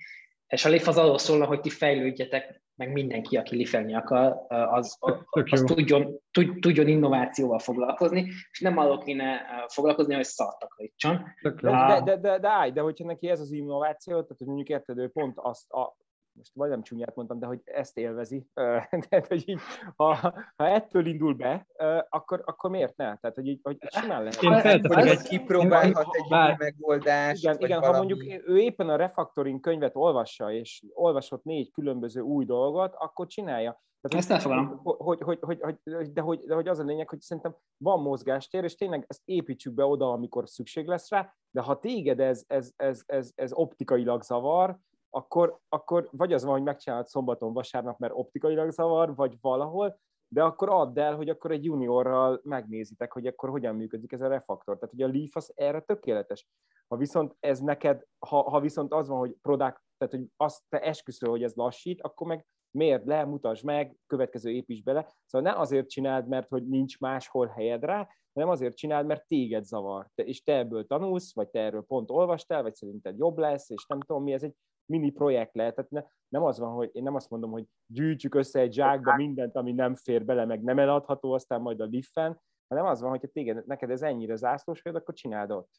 És 0.47 0.65
a 0.65 0.69
lift 0.69 0.87
az 0.87 0.97
arról 0.97 1.17
szólna, 1.17 1.45
hogy 1.45 1.61
ti 1.61 1.69
fejlődjetek, 1.69 2.61
meg 2.75 2.91
mindenki, 2.91 3.37
aki 3.37 3.55
liftelni 3.55 3.95
akar, 3.95 4.45
az, 4.47 4.97
az, 4.99 5.51
az 5.51 5.63
tudjon, 5.65 6.19
tud, 6.31 6.59
tudjon 6.59 6.87
innovációval 6.87 7.59
foglalkozni, 7.59 8.27
és 8.51 8.59
nem 8.59 8.77
arról 8.77 8.97
kéne 8.97 9.41
foglalkozni, 9.67 10.13
hogy 10.13 10.23
szart 10.23 10.59
takarítson. 10.59 11.23
De, 11.41 11.51
de, 11.51 12.01
de, 12.03 12.17
de, 12.17 12.39
de, 12.39 12.49
állj, 12.49 12.71
de 12.71 12.81
hogyha 12.81 13.05
neki 13.05 13.29
ez 13.29 13.39
az 13.39 13.51
innováció, 13.51 14.13
tehát 14.13 14.37
hogy 14.37 14.47
mondjuk 14.47 14.69
érted, 14.69 14.97
ő 14.97 15.09
pont 15.09 15.37
azt, 15.37 15.71
a, 15.71 15.97
most 16.41 16.55
vagy 16.55 16.69
nem 16.69 16.81
csúnyát 16.81 17.15
mondtam, 17.15 17.39
de 17.39 17.45
hogy 17.45 17.61
ezt 17.63 17.97
élvezi. 17.97 18.47
Tehát, 19.09 19.27
hogy 19.27 19.49
így, 19.49 19.59
ha, 19.95 20.15
ha 20.55 20.67
ettől 20.67 21.05
indul 21.05 21.33
be, 21.33 21.67
akkor, 22.09 22.41
akkor 22.45 22.69
miért 22.69 22.97
ne? 22.97 23.15
Tehát, 23.17 23.35
hogy 23.35 23.47
így, 23.47 23.59
hogy 23.63 23.77
simán 23.89 24.23
lehet. 24.23 24.41
Én 24.41 24.59
feltettem, 24.59 25.07
hogy 25.07 25.21
kipróbálhat 25.21 26.07
egy 26.11 26.29
bár... 26.29 26.57
megoldást. 26.57 27.43
Igen, 27.43 27.57
igen 27.59 27.79
valami... 27.79 27.97
ha 27.97 28.03
mondjuk 28.03 28.43
ő 28.47 28.57
éppen 28.57 28.89
a 28.89 28.95
refactoring 28.95 29.59
könyvet 29.59 29.95
olvassa, 29.95 30.51
és 30.51 30.83
olvasott 30.93 31.43
négy 31.43 31.71
különböző 31.71 32.21
új 32.21 32.45
dolgot, 32.45 32.93
akkor 32.97 33.27
csinálja. 33.27 33.81
Tehát, 34.01 34.17
Ezt 34.17 34.31
elfogadom. 34.31 34.79
Hogy, 34.83 35.21
hogy, 35.21 35.39
hogy, 35.41 35.59
hogy, 35.61 36.11
de, 36.11 36.21
hogy, 36.21 36.39
de 36.39 36.55
hogy 36.55 36.67
az 36.67 36.79
a 36.79 36.83
lényeg, 36.83 37.09
hogy 37.09 37.21
szerintem 37.21 37.55
van 37.77 38.01
mozgástér, 38.01 38.63
és 38.63 38.75
tényleg 38.75 39.05
ezt 39.07 39.21
építsük 39.25 39.73
be 39.73 39.85
oda, 39.85 40.11
amikor 40.11 40.49
szükség 40.49 40.87
lesz 40.87 41.09
rá, 41.09 41.33
de 41.51 41.61
ha 41.61 41.79
téged 41.79 42.19
ez, 42.19 42.43
ez, 42.47 42.71
ez, 42.75 43.03
ez, 43.05 43.31
ez 43.35 43.53
optikailag 43.53 44.23
zavar, 44.23 44.79
akkor, 45.13 45.59
akkor 45.69 46.09
vagy 46.11 46.33
az 46.33 46.43
van, 46.43 46.53
hogy 46.53 46.63
megcsinálod 46.63 47.07
szombaton, 47.07 47.53
vasárnap, 47.53 47.99
mert 47.99 48.13
optikailag 48.15 48.71
zavar, 48.71 49.15
vagy 49.15 49.37
valahol, 49.41 49.99
de 50.27 50.43
akkor 50.43 50.69
add 50.69 50.99
el, 50.99 51.15
hogy 51.15 51.29
akkor 51.29 51.51
egy 51.51 51.63
juniorral 51.63 52.39
megnézitek, 52.43 53.11
hogy 53.11 53.27
akkor 53.27 53.49
hogyan 53.49 53.75
működik 53.75 54.11
ez 54.11 54.21
a 54.21 54.27
refaktor. 54.27 54.77
Tehát 54.77 54.93
ugye 54.93 55.05
a 55.05 55.11
Leaf 55.11 55.35
az 55.35 55.51
erre 55.55 55.79
tökéletes. 55.79 56.47
Ha 56.87 56.97
viszont 56.97 57.35
ez 57.39 57.59
neked, 57.59 58.03
ha, 58.27 58.49
ha 58.49 58.59
viszont 58.59 58.93
az 58.93 59.07
van, 59.07 59.17
hogy 59.17 59.35
product, 59.41 59.81
tehát 59.97 60.13
hogy 60.13 60.25
azt 60.37 60.63
te 60.69 60.79
esküszöl, 60.79 61.29
hogy 61.29 61.43
ez 61.43 61.55
lassít, 61.55 62.01
akkor 62.01 62.27
meg 62.27 62.45
miért 62.71 63.05
le, 63.05 63.25
mutasd 63.25 63.65
meg, 63.65 63.97
következő 64.07 64.51
építs 64.51 64.83
bele. 64.83 65.13
Szóval 65.25 65.51
ne 65.51 65.59
azért 65.59 65.89
csináld, 65.89 66.27
mert 66.27 66.47
hogy 66.49 66.67
nincs 66.67 66.99
máshol 66.99 67.47
helyed 67.47 67.83
rá, 67.83 68.07
hanem 68.33 68.49
azért 68.49 68.75
csináld, 68.75 69.05
mert 69.05 69.27
téged 69.27 69.63
zavar. 69.63 70.09
Te, 70.15 70.23
és 70.23 70.43
te 70.43 70.57
ebből 70.57 70.87
tanulsz, 70.87 71.33
vagy 71.33 71.49
te 71.49 71.59
erről 71.59 71.83
pont 71.83 72.09
olvastál, 72.09 72.61
vagy 72.61 72.75
szerinted 72.75 73.17
jobb 73.17 73.37
lesz, 73.37 73.69
és 73.69 73.85
nem 73.85 73.99
tudom 73.99 74.23
mi, 74.23 74.33
ez 74.33 74.43
egy 74.43 74.55
mini 74.91 75.09
projekt 75.09 75.55
lehet. 75.55 75.75
Tehát 75.75 75.91
ne, 75.91 76.01
nem 76.27 76.43
az 76.43 76.59
van, 76.59 76.73
hogy 76.73 76.89
én 76.93 77.03
nem 77.03 77.15
azt 77.15 77.29
mondom, 77.29 77.51
hogy 77.51 77.65
gyűjtsük 77.85 78.35
össze 78.35 78.59
egy 78.59 78.73
zsákba 78.73 79.15
mindent, 79.15 79.55
ami 79.55 79.71
nem 79.71 79.95
fér 79.95 80.25
bele, 80.25 80.45
meg 80.45 80.63
nem 80.63 80.79
eladható, 80.79 81.31
aztán 81.33 81.61
majd 81.61 81.79
a 81.79 81.85
liffen, 81.85 82.41
hanem 82.67 82.85
az 82.85 83.01
van, 83.01 83.09
hogy 83.09 83.29
téged, 83.33 83.65
neked 83.65 83.89
ez 83.89 84.01
ennyire 84.01 84.35
zászlós 84.35 84.81
vagy, 84.81 84.95
akkor 84.95 85.13
csináld 85.13 85.51
ott. 85.51 85.69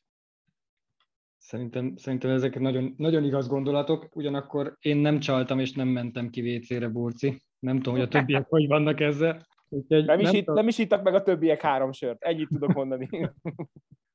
Szerintem, 1.38 1.96
szerintem 1.96 2.30
ezek 2.30 2.58
nagyon, 2.58 2.94
nagyon 2.96 3.24
igaz 3.24 3.48
gondolatok, 3.48 4.08
ugyanakkor 4.16 4.76
én 4.80 4.96
nem 4.96 5.18
csaltam 5.18 5.58
és 5.58 5.72
nem 5.72 5.88
mentem 5.88 6.28
ki 6.28 6.56
WC-re, 6.56 6.88
Burci. 6.88 7.42
Nem 7.58 7.76
tudom, 7.76 7.94
hogy 7.94 8.02
a 8.02 8.08
többiek 8.08 8.46
hogy 8.48 8.66
vannak 8.66 9.00
ezzel. 9.00 9.46
Úgyhogy 9.68 10.04
nem, 10.04 10.18
is 10.18 10.26
nem, 10.26 10.34
itt, 10.34 10.46
nem 10.46 10.68
is 10.68 10.78
ittak 10.78 11.02
meg 11.02 11.14
a 11.14 11.22
többiek 11.22 11.60
három 11.60 11.92
sört, 11.92 12.22
ennyit 12.22 12.48
tudok 12.48 12.72
mondani. 12.72 13.08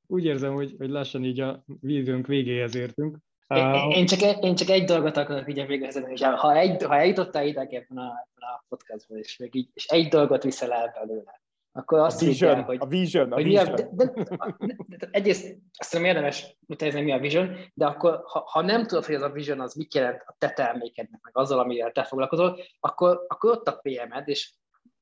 Úgy 0.07 0.25
érzem, 0.25 0.53
hogy, 0.53 0.75
hogy 0.77 0.89
lassan 0.89 1.23
így 1.23 1.39
a 1.39 1.63
vízünk 1.79 2.27
végéhez 2.27 2.75
értünk. 2.75 3.17
Én, 3.47 3.91
én, 3.91 4.05
csak, 4.05 4.21
egy, 4.21 4.43
én 4.43 4.55
csak 4.55 4.69
egy 4.69 4.83
dolgot 4.83 5.17
akarok 5.17 5.49
így 5.49 5.65
végezni, 5.65 6.11
és 6.11 6.21
ha, 6.21 6.55
egy, 6.55 6.83
ha 6.83 6.95
eljutottál 6.95 7.45
ide 7.45 7.61
ebben 7.61 7.97
a, 7.97 8.27
a 8.35 8.63
podcastban, 8.69 9.17
és, 9.17 9.37
még 9.37 9.55
így, 9.55 9.69
és 9.73 9.85
egy 9.85 10.07
dolgot 10.07 10.43
viszel 10.43 10.73
el 10.73 10.95
belőle, 10.99 11.41
akkor 11.71 11.99
azt 11.99 12.21
a 12.21 12.25
vision, 12.25 12.53
kell, 12.53 12.63
hogy... 12.63 12.77
A 12.79 12.85
vision, 12.85 13.31
a 13.31 13.35
hogy 13.35 13.43
vision. 13.43 13.65
Mi 13.65 13.71
a, 13.71 13.75
de, 13.75 13.89
de, 14.05 14.67
de, 14.97 15.07
egyrészt 15.11 15.57
azt 15.77 15.89
hiszem 15.89 16.05
érdemes 16.05 16.57
utáni, 16.67 17.01
mi 17.01 17.11
a 17.11 17.19
vision, 17.19 17.55
de 17.73 17.85
akkor, 17.85 18.21
ha, 18.25 18.39
ha 18.39 18.61
nem 18.61 18.85
tudod, 18.85 19.05
hogy 19.05 19.15
az 19.15 19.21
a 19.21 19.29
vision 19.29 19.59
az 19.59 19.73
mit 19.73 19.93
jelent 19.93 20.23
a 20.25 20.35
te 20.37 20.49
termékednek, 20.49 21.21
meg 21.21 21.37
azzal, 21.37 21.59
amivel 21.59 21.91
te 21.91 22.03
foglalkozol, 22.03 22.59
akkor, 22.79 23.25
akkor 23.27 23.51
ott 23.51 23.67
a 23.67 23.79
PM-ed, 23.81 24.27
és 24.27 24.53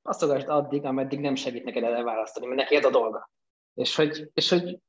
azt 0.01 0.23
addig, 0.23 0.85
ameddig 0.85 1.19
nem 1.19 1.35
segít 1.35 1.63
neked 1.63 1.83
elválasztani, 1.83 2.45
mert 2.45 2.59
neki 2.59 2.75
ez 2.75 2.85
a 2.85 2.89
dolga. 2.89 3.29
És 3.73 3.95
hogy, 3.95 4.29
és 4.33 4.49
hogy 4.49 4.79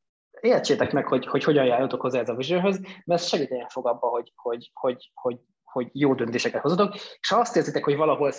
értsétek 0.47 0.93
meg, 0.93 1.06
hogy, 1.06 1.27
hogy 1.27 1.44
hogyan 1.44 1.64
járjatok 1.64 2.01
hozzá 2.01 2.20
ez 2.20 2.28
a 2.28 2.35
visionhöz, 2.35 2.81
mert 2.81 3.20
ez 3.20 3.27
segíteni 3.27 3.64
fog 3.68 3.86
abban, 3.86 4.10
hogy, 4.10 4.32
hogy, 4.35 4.70
hogy, 4.74 5.10
hogy, 5.14 5.39
hogy 5.77 5.89
jó 5.93 6.14
döntéseket 6.14 6.62
hozatok, 6.62 6.94
és 6.94 7.28
ha 7.28 7.36
azt 7.36 7.56
érzitek, 7.56 7.85
hogy 7.85 7.97
valahol 7.97 8.32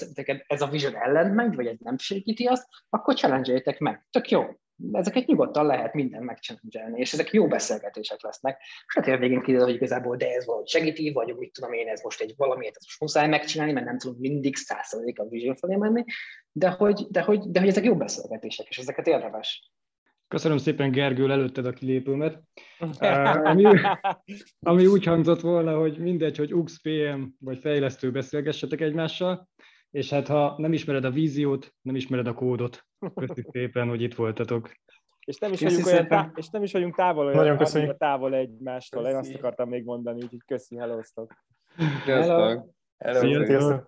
ez 0.47 0.61
a 0.61 0.67
vision 0.67 0.95
ellen 0.95 1.31
megy, 1.31 1.55
vagy 1.55 1.67
ez 1.67 1.77
nem 1.79 1.97
segíti 1.97 2.45
azt, 2.45 2.67
akkor 2.89 3.15
challenge 3.15 3.75
meg. 3.79 4.05
Tök 4.09 4.29
jó. 4.29 4.45
Ezeket 4.91 5.25
nyugodtan 5.25 5.65
lehet 5.65 5.93
minden 5.93 6.23
megcsinálni, 6.23 6.99
és 6.99 7.13
ezek 7.13 7.31
jó 7.31 7.47
beszélgetések 7.47 8.21
lesznek. 8.21 8.61
És 8.61 8.93
hát 8.95 9.07
a 9.07 9.17
végén 9.17 9.41
kiderül, 9.41 9.65
hogy 9.65 9.75
igazából 9.75 10.15
de 10.15 10.33
ez 10.33 10.45
valahogy 10.45 10.67
segíti, 10.67 11.11
vagy 11.11 11.31
úgy 11.31 11.51
tudom 11.51 11.73
én, 11.73 11.87
ez 11.87 12.01
most 12.01 12.21
egy 12.21 12.33
valamiért, 12.37 12.75
ez 12.75 12.83
most 12.83 12.99
muszáj 12.99 13.27
megcsinálni, 13.27 13.73
mert 13.73 13.85
nem 13.85 13.97
tudunk 13.97 14.19
mindig 14.19 14.55
százszerzalék 14.55 15.19
a 15.19 15.27
vision 15.27 15.55
felé 15.55 15.75
menni, 15.75 16.03
de 16.51 16.69
hogy, 16.69 17.07
de, 17.09 17.21
hogy, 17.21 17.39
de 17.39 17.59
hogy 17.59 17.69
ezek 17.69 17.83
jó 17.83 17.95
beszélgetések, 17.95 18.67
és 18.67 18.77
ezeket 18.77 19.07
érdemes 19.07 19.71
Köszönöm 20.27 20.57
szépen 20.57 20.91
Gergő, 20.91 21.31
előtted 21.31 21.65
a 21.65 21.71
kilépőmet. 21.71 22.41
ami, 23.43 23.63
ami 24.59 24.85
úgy 24.85 25.03
hangzott 25.03 25.41
volna, 25.41 25.77
hogy 25.77 25.97
mindegy, 25.97 26.37
hogy 26.37 26.53
UX, 26.53 26.81
PM 26.81 27.23
vagy 27.39 27.57
fejlesztő 27.57 28.11
beszélgessetek 28.11 28.81
egymással, 28.81 29.47
és 29.91 30.09
hát 30.09 30.27
ha 30.27 30.55
nem 30.57 30.73
ismered 30.73 31.03
a 31.03 31.11
víziót, 31.11 31.73
nem 31.81 31.95
ismered 31.95 32.27
a 32.27 32.33
kódot. 32.33 32.85
Köszönjük 33.15 33.47
szépen, 33.57 33.87
hogy 33.87 34.01
itt 34.01 34.15
voltatok. 34.15 34.71
És 35.25 35.37
nem 35.37 35.51
is, 35.51 35.61
vagyunk 35.61 35.85
olyan 35.85 36.07
tá- 36.07 36.37
és 36.37 36.49
nem 36.49 36.63
is 36.63 36.71
vagyunk 36.71 36.95
távol 36.95 37.25
olyan 37.25 37.37
Nagyon 37.37 37.57
köszönjük. 37.57 37.97
távol 37.97 38.35
egymástól. 38.35 39.07
Én 39.07 39.15
azt 39.15 39.33
akartam 39.33 39.69
még 39.69 39.83
mondani, 39.83 40.21
úgyhogy 40.23 40.43
köszi, 40.45 40.77
hellóztok. 40.77 41.33
Sziasztok! 42.03 42.75
Hello. 42.97 43.19
Sziasztok! 43.19 43.45
Sziasztok! 43.45 43.85